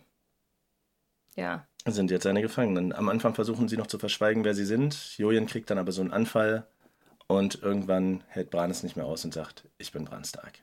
Ja. 1.36 1.68
Sind 1.86 2.11
jetzt 2.11 2.24
seine 2.24 2.41
Gefangenen. 2.41 2.94
Am 2.94 3.10
Anfang 3.10 3.36
versuchen 3.36 3.68
sie 3.68 3.76
noch 3.76 3.88
zu 3.88 3.99
verschweigen, 3.99 4.45
wer 4.45 4.56
sie 4.56 4.64
sind. 4.64 5.18
Julian 5.18 5.48
kriegt 5.48 5.69
dann 5.69 5.78
aber 5.78 5.91
so 5.91 5.99
einen 6.02 6.14
Anfall 6.14 6.65
Und 7.28 7.61
irgendwann 7.61 8.24
hält 8.28 8.49
Bran 8.49 8.72
es 8.72 8.84
nicht 8.84 8.95
mehr 8.95 9.06
aus 9.06 9.26
und 9.26 9.34
sagt, 9.34 9.65
ich 9.78 9.91
bin 9.91 10.06
Bran 10.06 10.24
Stark. 10.24 10.53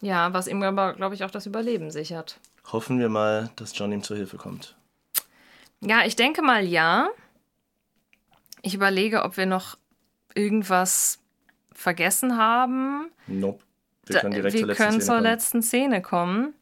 Ja, 0.00 0.32
was 0.32 0.46
ihm 0.46 0.62
aber, 0.62 0.94
glaube 0.94 1.16
ich, 1.16 1.24
auch 1.24 1.32
das 1.32 1.46
Überleben 1.46 1.90
sichert. 1.90 2.38
Hoffen 2.70 3.00
wir 3.00 3.08
mal, 3.08 3.50
dass 3.56 3.76
John 3.76 3.90
ihm 3.90 4.04
zur 4.04 4.16
Hilfe 4.16 4.36
kommt. 4.36 4.76
Ja, 5.80 6.04
ich 6.06 6.14
denke 6.14 6.42
mal 6.42 6.64
ja. 6.64 7.08
Ich 8.66 8.74
überlege, 8.74 9.22
ob 9.22 9.36
wir 9.36 9.46
noch 9.46 9.78
irgendwas 10.34 11.20
vergessen 11.72 12.36
haben. 12.36 13.12
Nope. 13.28 13.62
Wir 14.06 14.20
können 14.20 14.34
direkt 14.34 14.54
wir 14.54 14.60
zur 14.60 14.66
letzten 14.68 14.82
können 14.82 15.00
Szene 15.00 15.04
zur 15.04 15.14
kommen. 15.14 15.24
letzten 15.24 15.62
Szene 15.62 16.02
kommen. 16.02 16.54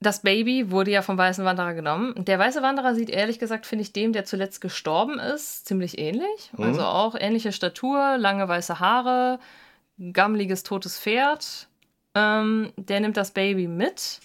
Das 0.00 0.22
Baby 0.22 0.72
wurde 0.72 0.90
ja 0.90 1.02
vom 1.02 1.16
Weißen 1.16 1.44
Wanderer 1.44 1.74
genommen. 1.74 2.24
Der 2.24 2.36
Weiße 2.36 2.62
Wanderer 2.62 2.96
sieht 2.96 3.10
ehrlich 3.10 3.38
gesagt, 3.38 3.64
finde 3.64 3.82
ich, 3.82 3.92
dem, 3.92 4.12
der 4.12 4.24
zuletzt 4.24 4.60
gestorben 4.60 5.20
ist, 5.20 5.66
ziemlich 5.68 5.98
ähnlich. 5.98 6.50
Mhm. 6.56 6.64
Also 6.64 6.82
auch 6.82 7.14
ähnliche 7.16 7.52
Statur, 7.52 8.18
lange 8.18 8.48
weiße 8.48 8.80
Haare, 8.80 9.38
gammeliges 10.12 10.64
totes 10.64 10.98
Pferd. 10.98 11.68
Ähm, 12.16 12.72
der 12.76 12.98
nimmt 12.98 13.16
das 13.16 13.30
Baby 13.30 13.68
mit. 13.68 14.18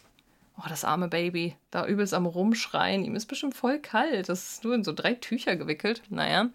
Oh, 0.58 0.68
das 0.68 0.84
arme 0.84 1.08
Baby. 1.08 1.56
Da 1.70 1.86
übelst 1.86 2.14
am 2.14 2.26
Rumschreien. 2.26 3.04
Ihm 3.04 3.16
ist 3.16 3.28
bestimmt 3.28 3.56
voll 3.56 3.80
kalt. 3.80 4.28
Das 4.30 4.52
ist 4.54 4.64
nur 4.64 4.74
in 4.74 4.84
so 4.84 4.92
drei 4.92 5.14
Tücher 5.14 5.56
gewickelt. 5.56 6.02
Naja. 6.10 6.50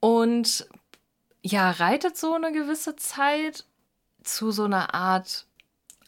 Und 0.00 0.66
ja, 1.42 1.70
reitet 1.70 2.16
so 2.16 2.34
eine 2.34 2.52
gewisse 2.52 2.96
Zeit 2.96 3.64
zu 4.24 4.50
so 4.50 4.64
einer 4.64 4.94
Art. 4.94 5.46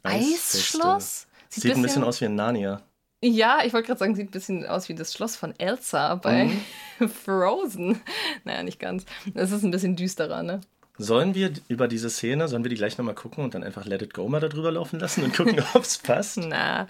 Eisschloss. 0.02 1.26
Sieht 1.48 1.74
ein 1.76 1.82
bisschen 1.82 2.04
aus 2.04 2.20
wie 2.20 2.24
ein 2.26 2.34
Narnia. 2.34 2.82
Ja, 3.24 3.60
ich 3.64 3.72
wollte 3.72 3.86
gerade 3.86 4.00
sagen, 4.00 4.16
sieht 4.16 4.28
ein 4.28 4.32
bisschen 4.32 4.66
aus 4.66 4.88
wie 4.88 4.96
das 4.96 5.12
Schloss 5.12 5.36
von 5.36 5.54
Elsa 5.58 6.16
bei 6.16 6.50
Mhm. 6.98 7.08
Frozen. 7.08 8.00
Naja, 8.44 8.64
nicht 8.64 8.80
ganz. 8.80 9.04
Das 9.32 9.52
ist 9.52 9.62
ein 9.62 9.70
bisschen 9.70 9.94
düsterer, 9.94 10.42
ne? 10.42 10.60
Sollen 10.98 11.34
wir 11.34 11.52
über 11.68 11.88
diese 11.88 12.10
Szene, 12.10 12.48
sollen 12.48 12.64
wir 12.64 12.68
die 12.68 12.76
gleich 12.76 12.98
nochmal 12.98 13.14
gucken 13.14 13.44
und 13.44 13.54
dann 13.54 13.64
einfach 13.64 13.86
Let 13.86 14.02
It 14.02 14.12
Go 14.12 14.28
mal 14.28 14.40
da 14.40 14.48
drüber 14.48 14.70
laufen 14.70 15.00
lassen 15.00 15.24
und 15.24 15.34
gucken, 15.34 15.62
ob 15.74 15.82
es 15.82 15.98
passt? 15.98 16.36
Na, 16.38 16.86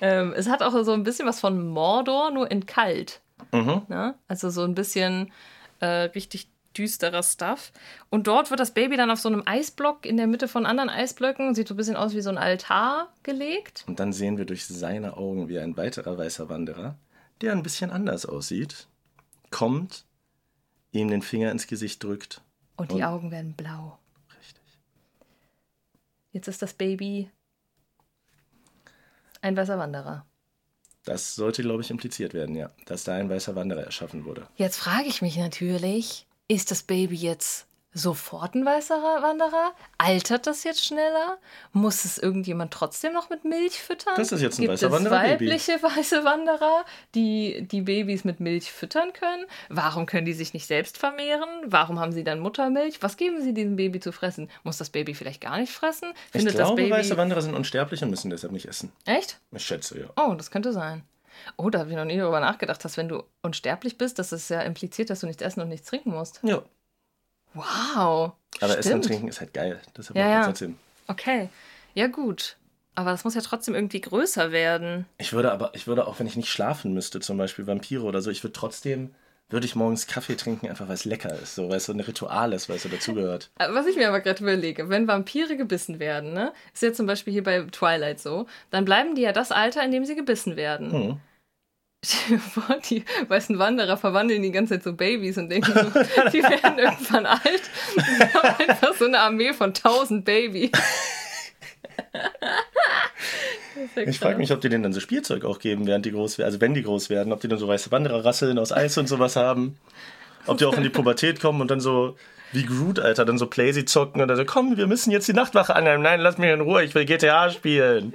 ähm, 0.00 0.32
es 0.36 0.48
hat 0.48 0.62
auch 0.62 0.72
so 0.84 0.92
ein 0.92 1.02
bisschen 1.02 1.26
was 1.26 1.40
von 1.40 1.68
Mordor, 1.68 2.30
nur 2.30 2.50
in 2.50 2.66
kalt. 2.66 3.20
Mhm. 3.52 3.82
Ne? 3.88 4.14
Also 4.28 4.50
so 4.50 4.62
ein 4.62 4.74
bisschen 4.74 5.32
äh, 5.80 5.86
richtig 5.86 6.48
düsterer 6.76 7.22
Stuff. 7.22 7.72
Und 8.08 8.26
dort 8.26 8.50
wird 8.50 8.60
das 8.60 8.72
Baby 8.72 8.96
dann 8.96 9.10
auf 9.10 9.20
so 9.20 9.28
einem 9.28 9.42
Eisblock 9.44 10.06
in 10.06 10.16
der 10.16 10.26
Mitte 10.26 10.48
von 10.48 10.66
anderen 10.66 10.88
Eisblöcken, 10.88 11.54
sieht 11.54 11.68
so 11.68 11.74
ein 11.74 11.76
bisschen 11.76 11.96
aus 11.96 12.14
wie 12.14 12.20
so 12.20 12.30
ein 12.30 12.38
Altar 12.38 13.12
gelegt. 13.22 13.84
Und 13.88 14.00
dann 14.00 14.12
sehen 14.12 14.38
wir 14.38 14.44
durch 14.44 14.66
seine 14.66 15.16
Augen, 15.16 15.48
wie 15.48 15.58
ein 15.58 15.76
weiterer 15.76 16.16
weißer 16.16 16.48
Wanderer, 16.48 16.96
der 17.40 17.52
ein 17.52 17.62
bisschen 17.62 17.90
anders 17.90 18.26
aussieht, 18.26 18.86
kommt, 19.50 20.04
ihm 20.92 21.08
den 21.08 21.22
Finger 21.22 21.50
ins 21.50 21.66
Gesicht 21.66 22.02
drückt. 22.02 22.42
Und 22.80 22.90
die 22.92 22.96
Und- 22.96 23.02
Augen 23.04 23.30
werden 23.30 23.52
blau. 23.54 23.98
Richtig. 24.38 24.62
Jetzt 26.32 26.48
ist 26.48 26.62
das 26.62 26.72
Baby 26.72 27.30
ein 29.42 29.54
weißer 29.56 29.78
Wanderer. 29.78 30.24
Das 31.04 31.34
sollte, 31.34 31.62
glaube 31.62 31.82
ich, 31.82 31.90
impliziert 31.90 32.32
werden, 32.34 32.54
ja. 32.54 32.70
Dass 32.86 33.04
da 33.04 33.14
ein 33.14 33.28
weißer 33.28 33.54
Wanderer 33.54 33.84
erschaffen 33.84 34.24
wurde. 34.24 34.46
Jetzt 34.56 34.76
frage 34.78 35.08
ich 35.08 35.20
mich 35.22 35.36
natürlich, 35.36 36.26
ist 36.48 36.70
das 36.70 36.82
Baby 36.82 37.16
jetzt 37.16 37.66
sofort 37.92 38.54
ein 38.54 38.64
weißer 38.64 38.94
Wanderer? 39.22 39.72
Altert 39.98 40.46
das 40.46 40.64
jetzt 40.64 40.84
schneller? 40.84 41.38
Muss 41.72 42.04
es 42.04 42.18
irgendjemand 42.18 42.72
trotzdem 42.72 43.12
noch 43.12 43.30
mit 43.30 43.44
Milch 43.44 43.82
füttern? 43.82 44.14
Das 44.16 44.32
ist 44.32 44.40
jetzt 44.42 44.58
ein 44.58 44.62
Gibt 44.62 44.74
weißer 44.74 44.86
es 44.86 44.92
Wanderer-Baby. 44.92 45.46
weibliche 45.46 45.72
weiße 45.82 46.24
Wanderer, 46.24 46.84
die 47.14 47.66
die 47.70 47.82
Babys 47.82 48.24
mit 48.24 48.40
Milch 48.40 48.70
füttern 48.70 49.12
können? 49.12 49.44
Warum 49.68 50.06
können 50.06 50.24
die 50.26 50.32
sich 50.32 50.54
nicht 50.54 50.66
selbst 50.66 50.98
vermehren? 50.98 51.48
Warum 51.66 51.98
haben 51.98 52.12
sie 52.12 52.24
dann 52.24 52.38
Muttermilch? 52.40 53.02
Was 53.02 53.16
geben 53.16 53.42
sie 53.42 53.52
diesem 53.54 53.76
Baby 53.76 54.00
zu 54.00 54.12
fressen? 54.12 54.50
Muss 54.62 54.78
das 54.78 54.90
Baby 54.90 55.14
vielleicht 55.14 55.40
gar 55.40 55.58
nicht 55.58 55.72
fressen? 55.72 56.12
Ich 56.26 56.32
Findet 56.32 56.54
glaube, 56.54 56.70
das 56.70 56.76
Baby 56.76 56.90
weiße 56.92 57.16
Wanderer 57.16 57.42
sind 57.42 57.54
unsterblich 57.54 58.02
und 58.02 58.10
müssen 58.10 58.30
deshalb 58.30 58.52
nicht 58.52 58.66
essen. 58.66 58.92
Echt? 59.04 59.40
Ich 59.52 59.64
schätze, 59.64 59.98
ja. 59.98 60.06
Oh, 60.16 60.34
das 60.34 60.50
könnte 60.50 60.72
sein. 60.72 61.02
Oh, 61.56 61.70
da 61.70 61.80
habe 61.80 61.90
ich 61.90 61.96
noch 61.96 62.04
nie 62.04 62.16
darüber 62.18 62.40
nachgedacht, 62.40 62.84
dass 62.84 62.96
wenn 62.96 63.08
du 63.08 63.22
unsterblich 63.42 63.96
bist, 63.98 64.18
dass 64.18 64.30
es 64.32 64.48
ja 64.48 64.60
impliziert, 64.60 65.10
dass 65.10 65.20
du 65.20 65.26
nichts 65.26 65.42
essen 65.42 65.60
und 65.60 65.68
nichts 65.68 65.88
trinken 65.88 66.10
musst. 66.10 66.40
Ja. 66.42 66.62
Wow. 67.54 68.32
Aber 68.60 68.78
Essen 68.78 68.94
und 68.94 69.02
Stimmt. 69.02 69.04
Trinken 69.06 69.28
ist 69.28 69.40
halt 69.40 69.54
geil. 69.54 69.80
Deshalb 69.96 70.16
Ja, 70.16 70.28
ja. 70.28 70.44
trotzdem. 70.44 70.76
Okay. 71.06 71.48
Ja, 71.94 72.06
gut. 72.06 72.56
Aber 72.94 73.10
das 73.10 73.24
muss 73.24 73.34
ja 73.34 73.40
trotzdem 73.40 73.74
irgendwie 73.74 74.00
größer 74.00 74.52
werden. 74.52 75.06
Ich 75.18 75.32
würde 75.32 75.52
aber, 75.52 75.70
ich 75.74 75.86
würde 75.86 76.06
auch, 76.06 76.18
wenn 76.18 76.26
ich 76.26 76.36
nicht 76.36 76.50
schlafen 76.50 76.92
müsste, 76.92 77.20
zum 77.20 77.38
Beispiel 77.38 77.66
Vampire 77.66 78.02
oder 78.02 78.20
so, 78.20 78.30
ich 78.30 78.42
würde 78.42 78.52
trotzdem, 78.52 79.14
würde 79.48 79.64
ich 79.66 79.74
morgens 79.74 80.06
Kaffee 80.06 80.36
trinken, 80.36 80.68
einfach 80.68 80.86
weil 80.88 80.94
es 80.94 81.04
lecker 81.04 81.32
ist, 81.40 81.54
so, 81.54 81.68
weil 81.68 81.76
es 81.78 81.86
so 81.86 81.92
ein 81.92 82.00
Ritual 82.00 82.52
ist, 82.52 82.68
weil 82.68 82.76
es 82.76 82.82
so 82.82 82.88
dazugehört. 82.88 83.50
Äh, 83.58 83.68
Was 83.72 83.86
ich 83.86 83.96
mir 83.96 84.08
aber 84.08 84.20
gerade 84.20 84.42
überlege, 84.42 84.88
wenn 84.88 85.08
Vampire 85.08 85.56
gebissen 85.56 85.98
werden, 85.98 86.32
ne, 86.34 86.52
ist 86.74 86.82
ja 86.82 86.92
zum 86.92 87.06
Beispiel 87.06 87.32
hier 87.32 87.42
bei 87.44 87.62
Twilight 87.62 88.20
so, 88.20 88.46
dann 88.70 88.84
bleiben 88.84 89.14
die 89.14 89.22
ja 89.22 89.32
das 89.32 89.50
Alter, 89.50 89.82
in 89.84 89.92
dem 89.92 90.04
sie 90.04 90.14
gebissen 90.16 90.56
werden. 90.56 90.92
Hm. 90.92 91.20
Vor, 92.02 92.78
die 92.88 93.04
weißen 93.28 93.58
Wanderer 93.58 93.96
verwandeln 93.96 94.42
die 94.42 94.52
ganze 94.52 94.74
Zeit 94.74 94.84
so 94.84 94.94
Babys 94.94 95.36
und 95.36 95.50
denken 95.50 95.72
so, 95.72 96.00
die 96.30 96.42
werden 96.42 96.78
irgendwann 96.78 97.26
alt. 97.26 97.62
Und 97.94 98.34
haben 98.34 98.68
einfach 98.68 98.94
so 98.94 99.04
eine 99.04 99.18
Armee 99.18 99.52
von 99.52 99.74
tausend 99.74 100.24
Babys. 100.24 100.70
Ja 103.94 104.02
Ich 104.04 104.18
frage 104.18 104.38
mich, 104.38 104.52
ob 104.52 104.60
die 104.60 104.68
denen 104.68 104.82
dann 104.82 104.92
so 104.92 105.00
Spielzeug 105.00 105.44
auch 105.44 105.58
geben, 105.58 105.86
während 105.86 106.06
die 106.06 106.12
groß 106.12 106.38
werden, 106.38 106.46
also 106.46 106.60
wenn 106.60 106.74
die 106.74 106.82
groß 106.82 107.10
werden, 107.10 107.32
ob 107.32 107.40
die 107.40 107.48
dann 107.48 107.58
so 107.58 107.68
weiße 107.68 107.90
Wandererrasseln 107.90 108.58
aus 108.58 108.72
Eis 108.72 108.96
und 108.98 109.06
sowas 109.06 109.36
haben. 109.36 109.76
Ob 110.46 110.58
die 110.58 110.64
auch 110.64 110.76
in 110.76 110.82
die 110.82 110.90
Pubertät 110.90 111.40
kommen 111.40 111.60
und 111.60 111.70
dann 111.70 111.80
so 111.80 112.16
wie 112.52 112.64
Groot, 112.64 112.98
Alter, 112.98 113.24
dann 113.24 113.38
so 113.38 113.46
Playsy 113.46 113.84
zocken 113.84 114.20
und 114.20 114.28
dann 114.28 114.36
so, 114.36 114.44
komm, 114.44 114.76
wir 114.76 114.86
müssen 114.86 115.10
jetzt 115.10 115.28
die 115.28 115.32
Nachtwache 115.32 115.76
annehmen. 115.76 116.02
Nein, 116.02 116.20
lass 116.20 116.38
mich 116.38 116.50
in 116.50 116.60
Ruhe, 116.60 116.82
ich 116.82 116.94
will 116.94 117.04
GTA 117.04 117.50
spielen. 117.50 118.12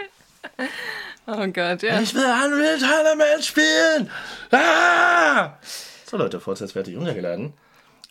Oh 1.27 1.47
Gott, 1.47 1.81
ja. 1.81 1.99
Ich 2.01 2.13
will 2.13 2.23
Unreal 2.23 2.77
Tournament 2.77 3.43
spielen. 3.43 4.09
Ah! 4.51 5.57
So 6.05 6.17
Leute, 6.17 6.39
Forza 6.39 6.65
ist 6.65 6.73
fertig 6.73 6.95
runtergeladen. 6.95 7.53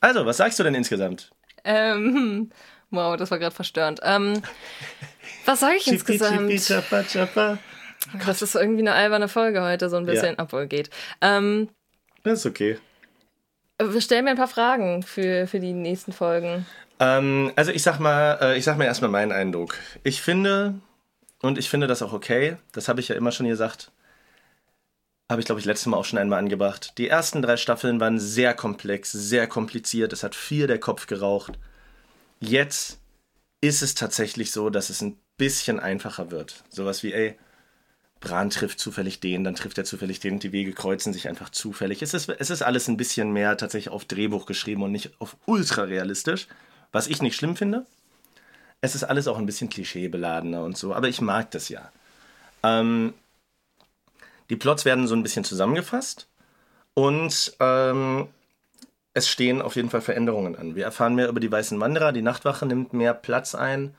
Also, 0.00 0.26
was 0.26 0.36
sagst 0.36 0.58
du 0.58 0.64
denn 0.64 0.74
insgesamt? 0.74 1.30
Ähm, 1.64 2.50
wow, 2.90 3.16
das 3.16 3.30
war 3.30 3.38
gerade 3.38 3.54
verstörend. 3.54 4.00
Ähm, 4.02 4.42
was 5.46 5.60
sage 5.60 5.76
ich 5.76 5.86
insgesamt? 5.86 6.50
Chapa. 7.08 7.58
Das 8.26 8.42
ist 8.42 8.54
irgendwie 8.54 8.82
eine 8.82 8.92
alberne 8.92 9.28
Folge 9.28 9.62
heute, 9.62 9.88
so 9.88 9.96
ein 9.96 10.06
bisschen, 10.06 10.34
obwohl 10.38 10.66
geht. 10.66 10.90
Ähm, 11.20 11.68
Das 12.22 12.40
ist 12.40 12.46
okay. 12.46 12.78
wir 13.80 14.00
stellen 14.00 14.24
mir 14.24 14.32
ein 14.32 14.36
paar 14.36 14.48
Fragen 14.48 15.02
für, 15.02 15.46
für 15.46 15.60
die 15.60 15.72
nächsten 15.72 16.12
Folgen. 16.12 16.66
Ähm, 17.00 17.52
also 17.56 17.72
ich 17.72 17.82
sag 17.82 17.98
mal, 17.98 18.38
äh, 18.40 18.58
ich 18.58 18.64
sag 18.64 18.76
mir 18.76 18.84
erstmal 18.84 19.10
meinen 19.10 19.32
Eindruck. 19.32 19.76
Ich 20.02 20.20
finde, 20.20 20.74
und 21.44 21.58
ich 21.58 21.68
finde 21.68 21.86
das 21.86 22.00
auch 22.00 22.14
okay, 22.14 22.56
das 22.72 22.88
habe 22.88 23.00
ich 23.00 23.08
ja 23.08 23.16
immer 23.16 23.30
schon 23.30 23.46
gesagt, 23.46 23.92
habe 25.30 25.42
ich 25.42 25.46
glaube 25.46 25.60
ich 25.60 25.66
letztes 25.66 25.86
Mal 25.86 25.98
auch 25.98 26.04
schon 26.06 26.18
einmal 26.18 26.38
angebracht. 26.38 26.94
Die 26.96 27.06
ersten 27.06 27.42
drei 27.42 27.58
Staffeln 27.58 28.00
waren 28.00 28.18
sehr 28.18 28.54
komplex, 28.54 29.12
sehr 29.12 29.46
kompliziert, 29.46 30.14
es 30.14 30.22
hat 30.22 30.34
viel 30.34 30.66
der 30.66 30.80
Kopf 30.80 31.06
geraucht. 31.06 31.58
Jetzt 32.40 32.98
ist 33.60 33.82
es 33.82 33.94
tatsächlich 33.94 34.52
so, 34.52 34.70
dass 34.70 34.88
es 34.88 35.02
ein 35.02 35.18
bisschen 35.36 35.80
einfacher 35.80 36.30
wird. 36.30 36.64
Sowas 36.70 37.02
wie, 37.02 37.12
ey, 37.12 37.36
Bran 38.20 38.48
trifft 38.48 38.80
zufällig 38.80 39.20
den, 39.20 39.44
dann 39.44 39.54
trifft 39.54 39.76
er 39.76 39.84
zufällig 39.84 40.20
den 40.20 40.38
die 40.38 40.52
Wege 40.52 40.72
kreuzen 40.72 41.12
sich 41.12 41.28
einfach 41.28 41.50
zufällig. 41.50 42.00
Es 42.00 42.14
ist, 42.14 42.30
es 42.30 42.48
ist 42.48 42.62
alles 42.62 42.88
ein 42.88 42.96
bisschen 42.96 43.32
mehr 43.32 43.58
tatsächlich 43.58 43.92
auf 43.92 44.06
Drehbuch 44.06 44.46
geschrieben 44.46 44.82
und 44.82 44.92
nicht 44.92 45.20
auf 45.20 45.36
ultra 45.44 45.82
realistisch, 45.82 46.48
was 46.90 47.06
ich 47.06 47.20
nicht 47.20 47.36
schlimm 47.36 47.54
finde. 47.54 47.84
Es 48.84 48.94
ist 48.94 49.04
alles 49.04 49.28
auch 49.28 49.38
ein 49.38 49.46
bisschen 49.46 49.70
klischeebeladener 49.70 50.62
und 50.62 50.76
so, 50.76 50.92
aber 50.92 51.08
ich 51.08 51.22
mag 51.22 51.50
das 51.52 51.70
ja. 51.70 51.90
Ähm, 52.62 53.14
die 54.50 54.56
Plots 54.56 54.84
werden 54.84 55.06
so 55.06 55.16
ein 55.16 55.22
bisschen 55.22 55.42
zusammengefasst 55.42 56.28
und 56.92 57.56
ähm, 57.60 58.28
es 59.14 59.26
stehen 59.26 59.62
auf 59.62 59.76
jeden 59.76 59.88
Fall 59.88 60.02
Veränderungen 60.02 60.54
an. 60.54 60.76
Wir 60.76 60.84
erfahren 60.84 61.14
mehr 61.14 61.30
über 61.30 61.40
die 61.40 61.50
Weißen 61.50 61.80
Wanderer, 61.80 62.12
die 62.12 62.20
Nachtwache 62.20 62.66
nimmt 62.66 62.92
mehr 62.92 63.14
Platz 63.14 63.54
ein 63.54 63.94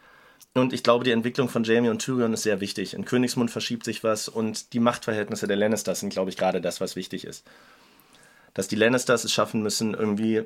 und 0.54 0.72
ich 0.72 0.84
glaube, 0.84 1.04
die 1.04 1.10
Entwicklung 1.10 1.50
von 1.50 1.64
Jamie 1.64 1.90
und 1.90 1.98
Tyrion 1.98 2.34
ist 2.34 2.44
sehr 2.44 2.62
wichtig. 2.62 2.94
In 2.94 3.06
Königsmund 3.06 3.50
verschiebt 3.50 3.86
sich 3.86 4.04
was 4.04 4.30
und 4.30 4.72
die 4.74 4.80
Machtverhältnisse 4.80 5.48
der 5.48 5.58
Lannisters 5.58 6.02
sind, 6.02 6.14
glaube 6.14 6.30
ich, 6.30 6.38
gerade 6.38 6.62
das, 6.62 6.80
was 6.80 6.96
wichtig 6.96 7.26
ist. 7.26 7.44
Dass 8.54 8.68
die 8.68 8.76
Lannisters 8.76 9.24
es 9.24 9.34
schaffen 9.34 9.64
müssen, 9.64 9.96
irgendwie 9.96 10.46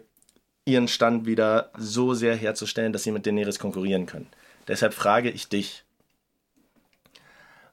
ihren 0.65 0.87
Stand 0.87 1.25
wieder 1.25 1.71
so 1.77 2.13
sehr 2.13 2.35
herzustellen, 2.35 2.93
dass 2.93 3.03
sie 3.03 3.11
mit 3.11 3.25
Daenerys 3.25 3.59
konkurrieren 3.59 4.05
können. 4.05 4.27
Deshalb 4.67 4.93
frage 4.93 5.29
ich 5.29 5.49
dich, 5.49 5.83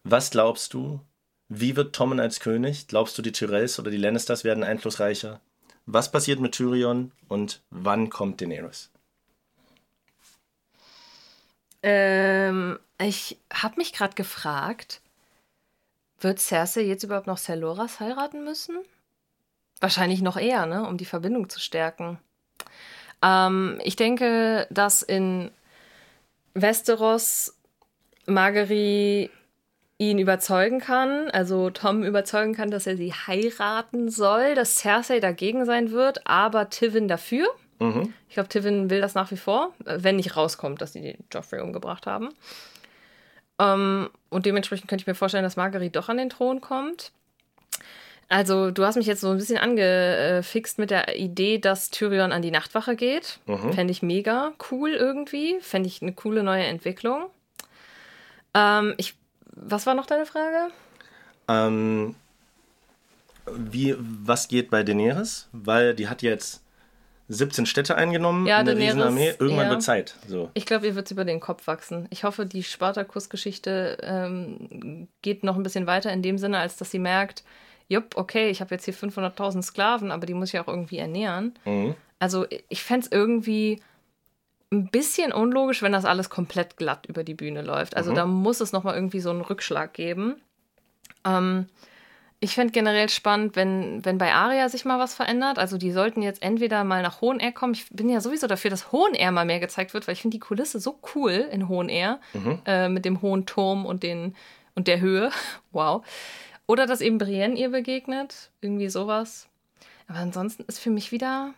was 0.02 0.30
glaubst 0.30 0.72
du, 0.72 1.00
wie 1.48 1.76
wird 1.76 1.94
Tommen 1.94 2.20
als 2.20 2.40
König? 2.40 2.88
Glaubst 2.88 3.18
du, 3.18 3.22
die 3.22 3.32
Tyrells 3.32 3.78
oder 3.78 3.90
die 3.90 3.96
Lannisters 3.96 4.44
werden 4.44 4.64
einflussreicher? 4.64 5.40
Was 5.84 6.10
passiert 6.10 6.40
mit 6.40 6.52
Tyrion 6.52 7.12
und 7.28 7.62
wann 7.70 8.10
kommt 8.10 8.40
Daenerys? 8.40 8.90
Ähm, 11.82 12.78
ich 12.98 13.38
habe 13.52 13.76
mich 13.76 13.92
gerade 13.92 14.14
gefragt, 14.14 15.00
wird 16.18 16.40
Cersei 16.40 16.82
jetzt 16.82 17.04
überhaupt 17.04 17.26
noch 17.26 17.38
Ser 17.38 17.56
Loras 17.56 18.00
heiraten 18.00 18.42
müssen? 18.42 18.78
Wahrscheinlich 19.80 20.22
noch 20.22 20.36
eher, 20.36 20.66
ne, 20.66 20.86
um 20.88 20.96
die 20.96 21.04
Verbindung 21.04 21.48
zu 21.48 21.60
stärken. 21.60 22.18
Ähm, 23.22 23.78
ich 23.84 23.96
denke, 23.96 24.66
dass 24.70 25.02
in 25.02 25.50
Westeros 26.54 27.56
Margery 28.26 29.30
ihn 29.98 30.18
überzeugen 30.18 30.80
kann, 30.80 31.30
also 31.30 31.70
Tom 31.70 32.02
überzeugen 32.02 32.54
kann, 32.54 32.70
dass 32.70 32.86
er 32.86 32.96
sie 32.96 33.12
heiraten 33.12 34.10
soll, 34.10 34.54
dass 34.54 34.76
Cersei 34.76 35.20
dagegen 35.20 35.64
sein 35.64 35.90
wird, 35.90 36.26
aber 36.26 36.68
Tivin 36.68 37.08
dafür. 37.08 37.48
Mhm. 37.78 38.12
Ich 38.28 38.34
glaube, 38.34 38.48
Tivin 38.48 38.90
will 38.90 39.00
das 39.00 39.14
nach 39.14 39.30
wie 39.30 39.36
vor, 39.36 39.72
wenn 39.84 40.16
nicht 40.16 40.36
rauskommt, 40.36 40.82
dass 40.82 40.92
sie 40.92 41.16
Joffrey 41.32 41.60
umgebracht 41.60 42.06
haben. 42.06 42.28
Ähm, 43.58 44.10
und 44.28 44.44
dementsprechend 44.44 44.88
könnte 44.88 45.02
ich 45.02 45.06
mir 45.06 45.14
vorstellen, 45.14 45.44
dass 45.44 45.56
Marguerite 45.56 45.98
doch 45.98 46.08
an 46.08 46.18
den 46.18 46.30
Thron 46.30 46.60
kommt. 46.60 47.12
Also, 48.28 48.72
du 48.72 48.84
hast 48.84 48.96
mich 48.96 49.06
jetzt 49.06 49.20
so 49.20 49.30
ein 49.30 49.36
bisschen 49.36 49.58
angefixt 49.58 50.78
mit 50.78 50.90
der 50.90 51.16
Idee, 51.16 51.58
dass 51.58 51.90
Tyrion 51.90 52.32
an 52.32 52.42
die 52.42 52.50
Nachtwache 52.50 52.96
geht. 52.96 53.38
Mhm. 53.46 53.72
Fände 53.72 53.92
ich 53.92 54.02
mega 54.02 54.52
cool 54.70 54.90
irgendwie. 54.90 55.58
Fände 55.60 55.88
ich 55.88 56.02
eine 56.02 56.12
coole 56.12 56.42
neue 56.42 56.64
Entwicklung. 56.64 57.26
Ähm, 58.54 58.94
ich, 58.96 59.14
was 59.52 59.86
war 59.86 59.94
noch 59.94 60.06
deine 60.06 60.26
Frage? 60.26 60.72
Ähm, 61.46 62.16
wie, 63.46 63.94
was 63.98 64.48
geht 64.48 64.70
bei 64.70 64.82
Daenerys? 64.82 65.48
Weil 65.52 65.94
die 65.94 66.08
hat 66.08 66.22
jetzt 66.22 66.62
17 67.28 67.66
Städte 67.66 67.96
eingenommen, 67.96 68.46
Ja, 68.46 68.58
eine 68.58 68.70
Daenerys, 68.70 68.94
Riesenarmee. 68.94 69.34
Irgendwann 69.38 69.66
ja. 69.66 69.70
wird 69.70 69.82
Zeit. 69.82 70.16
So. 70.26 70.50
Ich 70.54 70.66
glaube, 70.66 70.86
ihr 70.86 70.94
wird 70.96 71.10
über 71.10 71.24
den 71.24 71.38
Kopf 71.40 71.66
wachsen. 71.66 72.06
Ich 72.10 72.24
hoffe, 72.24 72.46
die 72.46 72.62
Spartakus-Geschichte 72.64 73.98
ähm, 74.02 75.08
geht 75.22 75.44
noch 75.44 75.56
ein 75.56 75.62
bisschen 75.62 75.86
weiter 75.86 76.12
in 76.12 76.22
dem 76.22 76.38
Sinne, 76.38 76.58
als 76.58 76.76
dass 76.76 76.90
sie 76.90 76.98
merkt, 76.98 77.44
jupp, 77.88 78.16
okay, 78.16 78.50
ich 78.50 78.60
habe 78.60 78.74
jetzt 78.74 78.84
hier 78.84 78.94
500.000 78.94 79.62
Sklaven, 79.62 80.10
aber 80.10 80.26
die 80.26 80.34
muss 80.34 80.52
ich 80.52 80.60
auch 80.60 80.68
irgendwie 80.68 80.98
ernähren. 80.98 81.54
Mhm. 81.64 81.94
Also 82.18 82.46
ich 82.68 82.82
fände 82.82 83.06
es 83.06 83.12
irgendwie 83.12 83.82
ein 84.72 84.88
bisschen 84.88 85.32
unlogisch, 85.32 85.82
wenn 85.82 85.92
das 85.92 86.04
alles 86.04 86.28
komplett 86.30 86.76
glatt 86.76 87.06
über 87.06 87.24
die 87.24 87.34
Bühne 87.34 87.62
läuft. 87.62 87.96
Also 87.96 88.12
da 88.12 88.26
muss 88.26 88.60
es 88.60 88.72
nochmal 88.72 88.94
irgendwie 88.94 89.20
so 89.20 89.30
einen 89.30 89.42
Rückschlag 89.42 89.92
geben. 89.94 90.36
Ähm, 91.24 91.66
ich 92.40 92.54
fände 92.54 92.72
generell 92.72 93.08
spannend, 93.08 93.56
wenn, 93.56 94.04
wenn 94.04 94.18
bei 94.18 94.32
Aria 94.32 94.68
sich 94.68 94.84
mal 94.84 94.98
was 94.98 95.14
verändert. 95.14 95.58
Also 95.58 95.78
die 95.78 95.92
sollten 95.92 96.20
jetzt 96.20 96.42
entweder 96.42 96.84
mal 96.84 97.02
nach 97.02 97.20
Hohen 97.20 97.40
Air 97.40 97.52
kommen. 97.52 97.74
Ich 97.74 97.88
bin 97.90 98.08
ja 98.08 98.20
sowieso 98.20 98.46
dafür, 98.46 98.70
dass 98.70 98.92
Hohen 98.92 99.14
Air 99.14 99.32
mal 99.32 99.46
mehr 99.46 99.60
gezeigt 99.60 99.94
wird, 99.94 100.06
weil 100.06 100.14
ich 100.14 100.22
finde 100.22 100.34
die 100.34 100.40
Kulisse 100.40 100.78
so 100.78 100.98
cool 101.14 101.32
in 101.50 101.68
Hohen 101.68 101.88
Air. 101.88 102.20
Äh, 102.66 102.88
mit 102.88 103.04
dem 103.04 103.22
hohen 103.22 103.46
Turm 103.46 103.86
und, 103.86 104.02
den, 104.02 104.34
und 104.74 104.88
der 104.88 105.00
Höhe. 105.00 105.30
Wow. 105.72 106.06
Oder 106.66 106.86
dass 106.86 107.00
eben 107.00 107.18
Brienne 107.18 107.56
ihr 107.56 107.70
begegnet. 107.70 108.50
Irgendwie 108.60 108.88
sowas. 108.88 109.48
Aber 110.08 110.18
ansonsten 110.18 110.64
ist 110.64 110.78
für 110.78 110.90
mich 110.90 111.12
wieder 111.12 111.54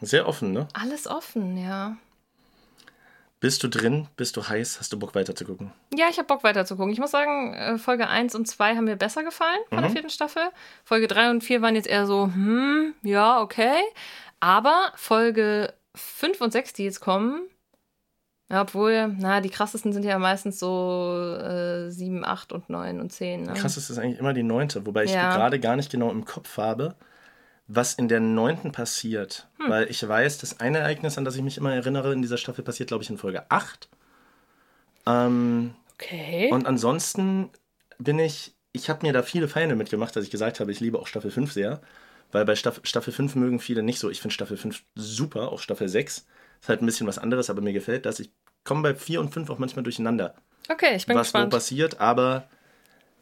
Sehr 0.00 0.28
offen, 0.28 0.52
ne? 0.52 0.68
alles 0.72 1.06
offen, 1.06 1.56
ja. 1.56 1.96
Bist 3.40 3.62
du 3.62 3.68
drin? 3.68 4.08
Bist 4.16 4.36
du 4.36 4.48
heiß? 4.48 4.80
Hast 4.80 4.92
du 4.92 4.98
Bock 4.98 5.14
weiter 5.14 5.34
zu 5.34 5.44
gucken? 5.44 5.70
Ja, 5.94 6.06
ich 6.08 6.16
habe 6.16 6.26
Bock 6.26 6.42
weiter 6.44 6.64
zu 6.64 6.76
gucken. 6.76 6.92
Ich 6.92 6.98
muss 6.98 7.10
sagen, 7.10 7.52
äh, 7.52 7.76
Folge 7.78 8.08
1 8.08 8.34
und 8.34 8.46
2 8.48 8.76
haben 8.76 8.84
mir 8.84 8.96
besser 8.96 9.22
gefallen 9.22 9.60
von 9.68 9.82
der 9.82 9.90
vierten 9.90 10.08
Staffel. 10.08 10.42
Folge 10.82 11.08
3 11.08 11.30
und 11.30 11.44
4 11.44 11.60
waren 11.60 11.74
jetzt 11.74 11.86
eher 11.88 12.06
so, 12.06 12.24
hm, 12.24 12.94
ja, 13.02 13.42
okay. 13.42 13.82
Aber 14.40 14.92
Folge 14.96 15.74
5 15.94 16.40
und 16.40 16.52
6, 16.52 16.72
die 16.72 16.84
jetzt 16.84 17.00
kommen, 17.00 17.42
ja, 18.50 18.62
obwohl, 18.62 19.14
na, 19.18 19.40
die 19.40 19.48
krassesten 19.50 19.92
sind 19.92 20.04
ja 20.04 20.18
meistens 20.18 20.58
so 20.58 21.36
äh, 21.40 21.90
7, 21.90 22.24
8 22.24 22.52
und 22.52 22.68
9 22.68 23.00
und 23.00 23.12
10. 23.12 23.42
Ne? 23.44 23.54
Krass 23.54 23.76
ist 23.76 23.96
eigentlich 23.98 24.18
immer 24.18 24.34
die 24.34 24.42
neunte, 24.42 24.84
wobei 24.86 25.04
ich 25.04 25.12
Ja. 25.12 25.30
gerade 25.30 25.58
gar 25.60 25.76
nicht 25.76 25.90
genau 25.90 26.10
im 26.10 26.24
Kopf 26.24 26.56
habe, 26.58 26.94
was 27.68 27.94
in 27.94 28.08
der 28.08 28.20
neunten 28.20 28.72
passiert. 28.72 29.48
Hm. 29.58 29.70
Weil 29.70 29.90
ich 29.90 30.06
weiß, 30.06 30.38
das 30.38 30.60
eine 30.60 30.78
Ereignis, 30.78 31.16
an 31.16 31.24
das 31.24 31.36
ich 31.36 31.42
mich 31.42 31.56
immer 31.56 31.72
erinnere 31.72 32.12
in 32.12 32.20
dieser 32.22 32.36
Staffel, 32.36 32.62
passiert, 32.64 32.88
glaube 32.88 33.02
ich, 33.02 33.10
in 33.10 33.18
Folge 33.18 33.50
8. 33.50 33.88
Ähm, 35.06 35.74
Okay. 35.94 36.50
und 36.52 36.66
ansonsten 36.66 37.50
bin 37.98 38.18
ich, 38.18 38.54
ich 38.72 38.90
habe 38.90 39.06
mir 39.06 39.12
da 39.12 39.22
viele 39.22 39.46
Feinde 39.48 39.76
mitgemacht, 39.76 40.14
dass 40.16 40.24
ich 40.24 40.30
gesagt 40.30 40.58
habe, 40.60 40.72
ich 40.72 40.80
liebe 40.80 40.98
auch 40.98 41.06
Staffel 41.06 41.30
5 41.30 41.52
sehr. 41.52 41.80
Weil 42.32 42.44
bei 42.44 42.56
Staffel, 42.56 42.84
Staffel 42.84 43.12
5 43.12 43.36
mögen 43.36 43.60
viele 43.60 43.84
nicht 43.84 44.00
so. 44.00 44.10
Ich 44.10 44.20
finde 44.20 44.34
Staffel 44.34 44.56
5 44.56 44.82
super, 44.96 45.52
auch 45.52 45.60
Staffel 45.60 45.88
6. 45.88 46.26
Ist 46.64 46.70
halt 46.70 46.80
ein 46.80 46.86
bisschen 46.86 47.06
was 47.06 47.18
anderes, 47.18 47.50
aber 47.50 47.60
mir 47.60 47.74
gefällt 47.74 48.06
das. 48.06 48.20
Ich 48.20 48.30
komme 48.64 48.80
bei 48.80 48.94
4 48.94 49.20
und 49.20 49.34
5 49.34 49.50
auch 49.50 49.58
manchmal 49.58 49.82
durcheinander 49.82 50.34
okay, 50.70 50.96
ich 50.96 51.04
bin 51.04 51.14
was 51.14 51.28
wo 51.28 51.32
gespannt. 51.32 51.50
passiert, 51.50 52.00
aber 52.00 52.48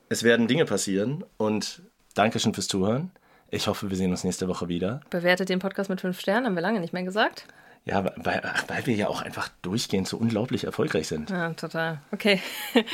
es 0.09 0.23
werden 0.23 0.47
Dinge 0.47 0.65
passieren 0.65 1.25
und 1.39 1.83
Dankeschön 2.15 2.55
fürs 2.55 2.69
Zuhören. 2.69 3.11
Ich 3.51 3.67
hoffe, 3.67 3.91
wir 3.91 3.97
sehen 3.97 4.13
uns 4.13 4.23
nächste 4.23 4.47
Woche 4.47 4.69
wieder. 4.69 5.01
Bewertet 5.11 5.49
den 5.49 5.59
Podcast 5.59 5.91
mit 5.91 6.01
5 6.01 6.21
Sternen, 6.21 6.47
haben 6.47 6.55
wir 6.55 6.63
lange 6.63 6.79
nicht 6.79 6.93
mehr 6.93 7.03
gesagt. 7.03 7.47
Ja, 7.85 8.05
weil, 8.05 8.43
weil 8.69 8.87
wir 8.87 8.95
ja 8.95 9.09
auch 9.09 9.23
einfach 9.23 9.49
durchgehend 9.63 10.07
so 10.07 10.19
unglaublich 10.19 10.63
erfolgreich 10.63 11.09
sind. 11.09 11.31
Ja, 11.31 11.53
total. 11.55 12.01
Okay. 12.13 12.41
Tschüss. 12.73 12.85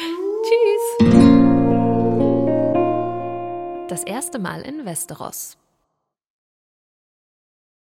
Das 3.89 4.03
erste 4.05 4.39
Mal 4.39 4.63
in 4.63 4.87
Westeros. 4.87 5.59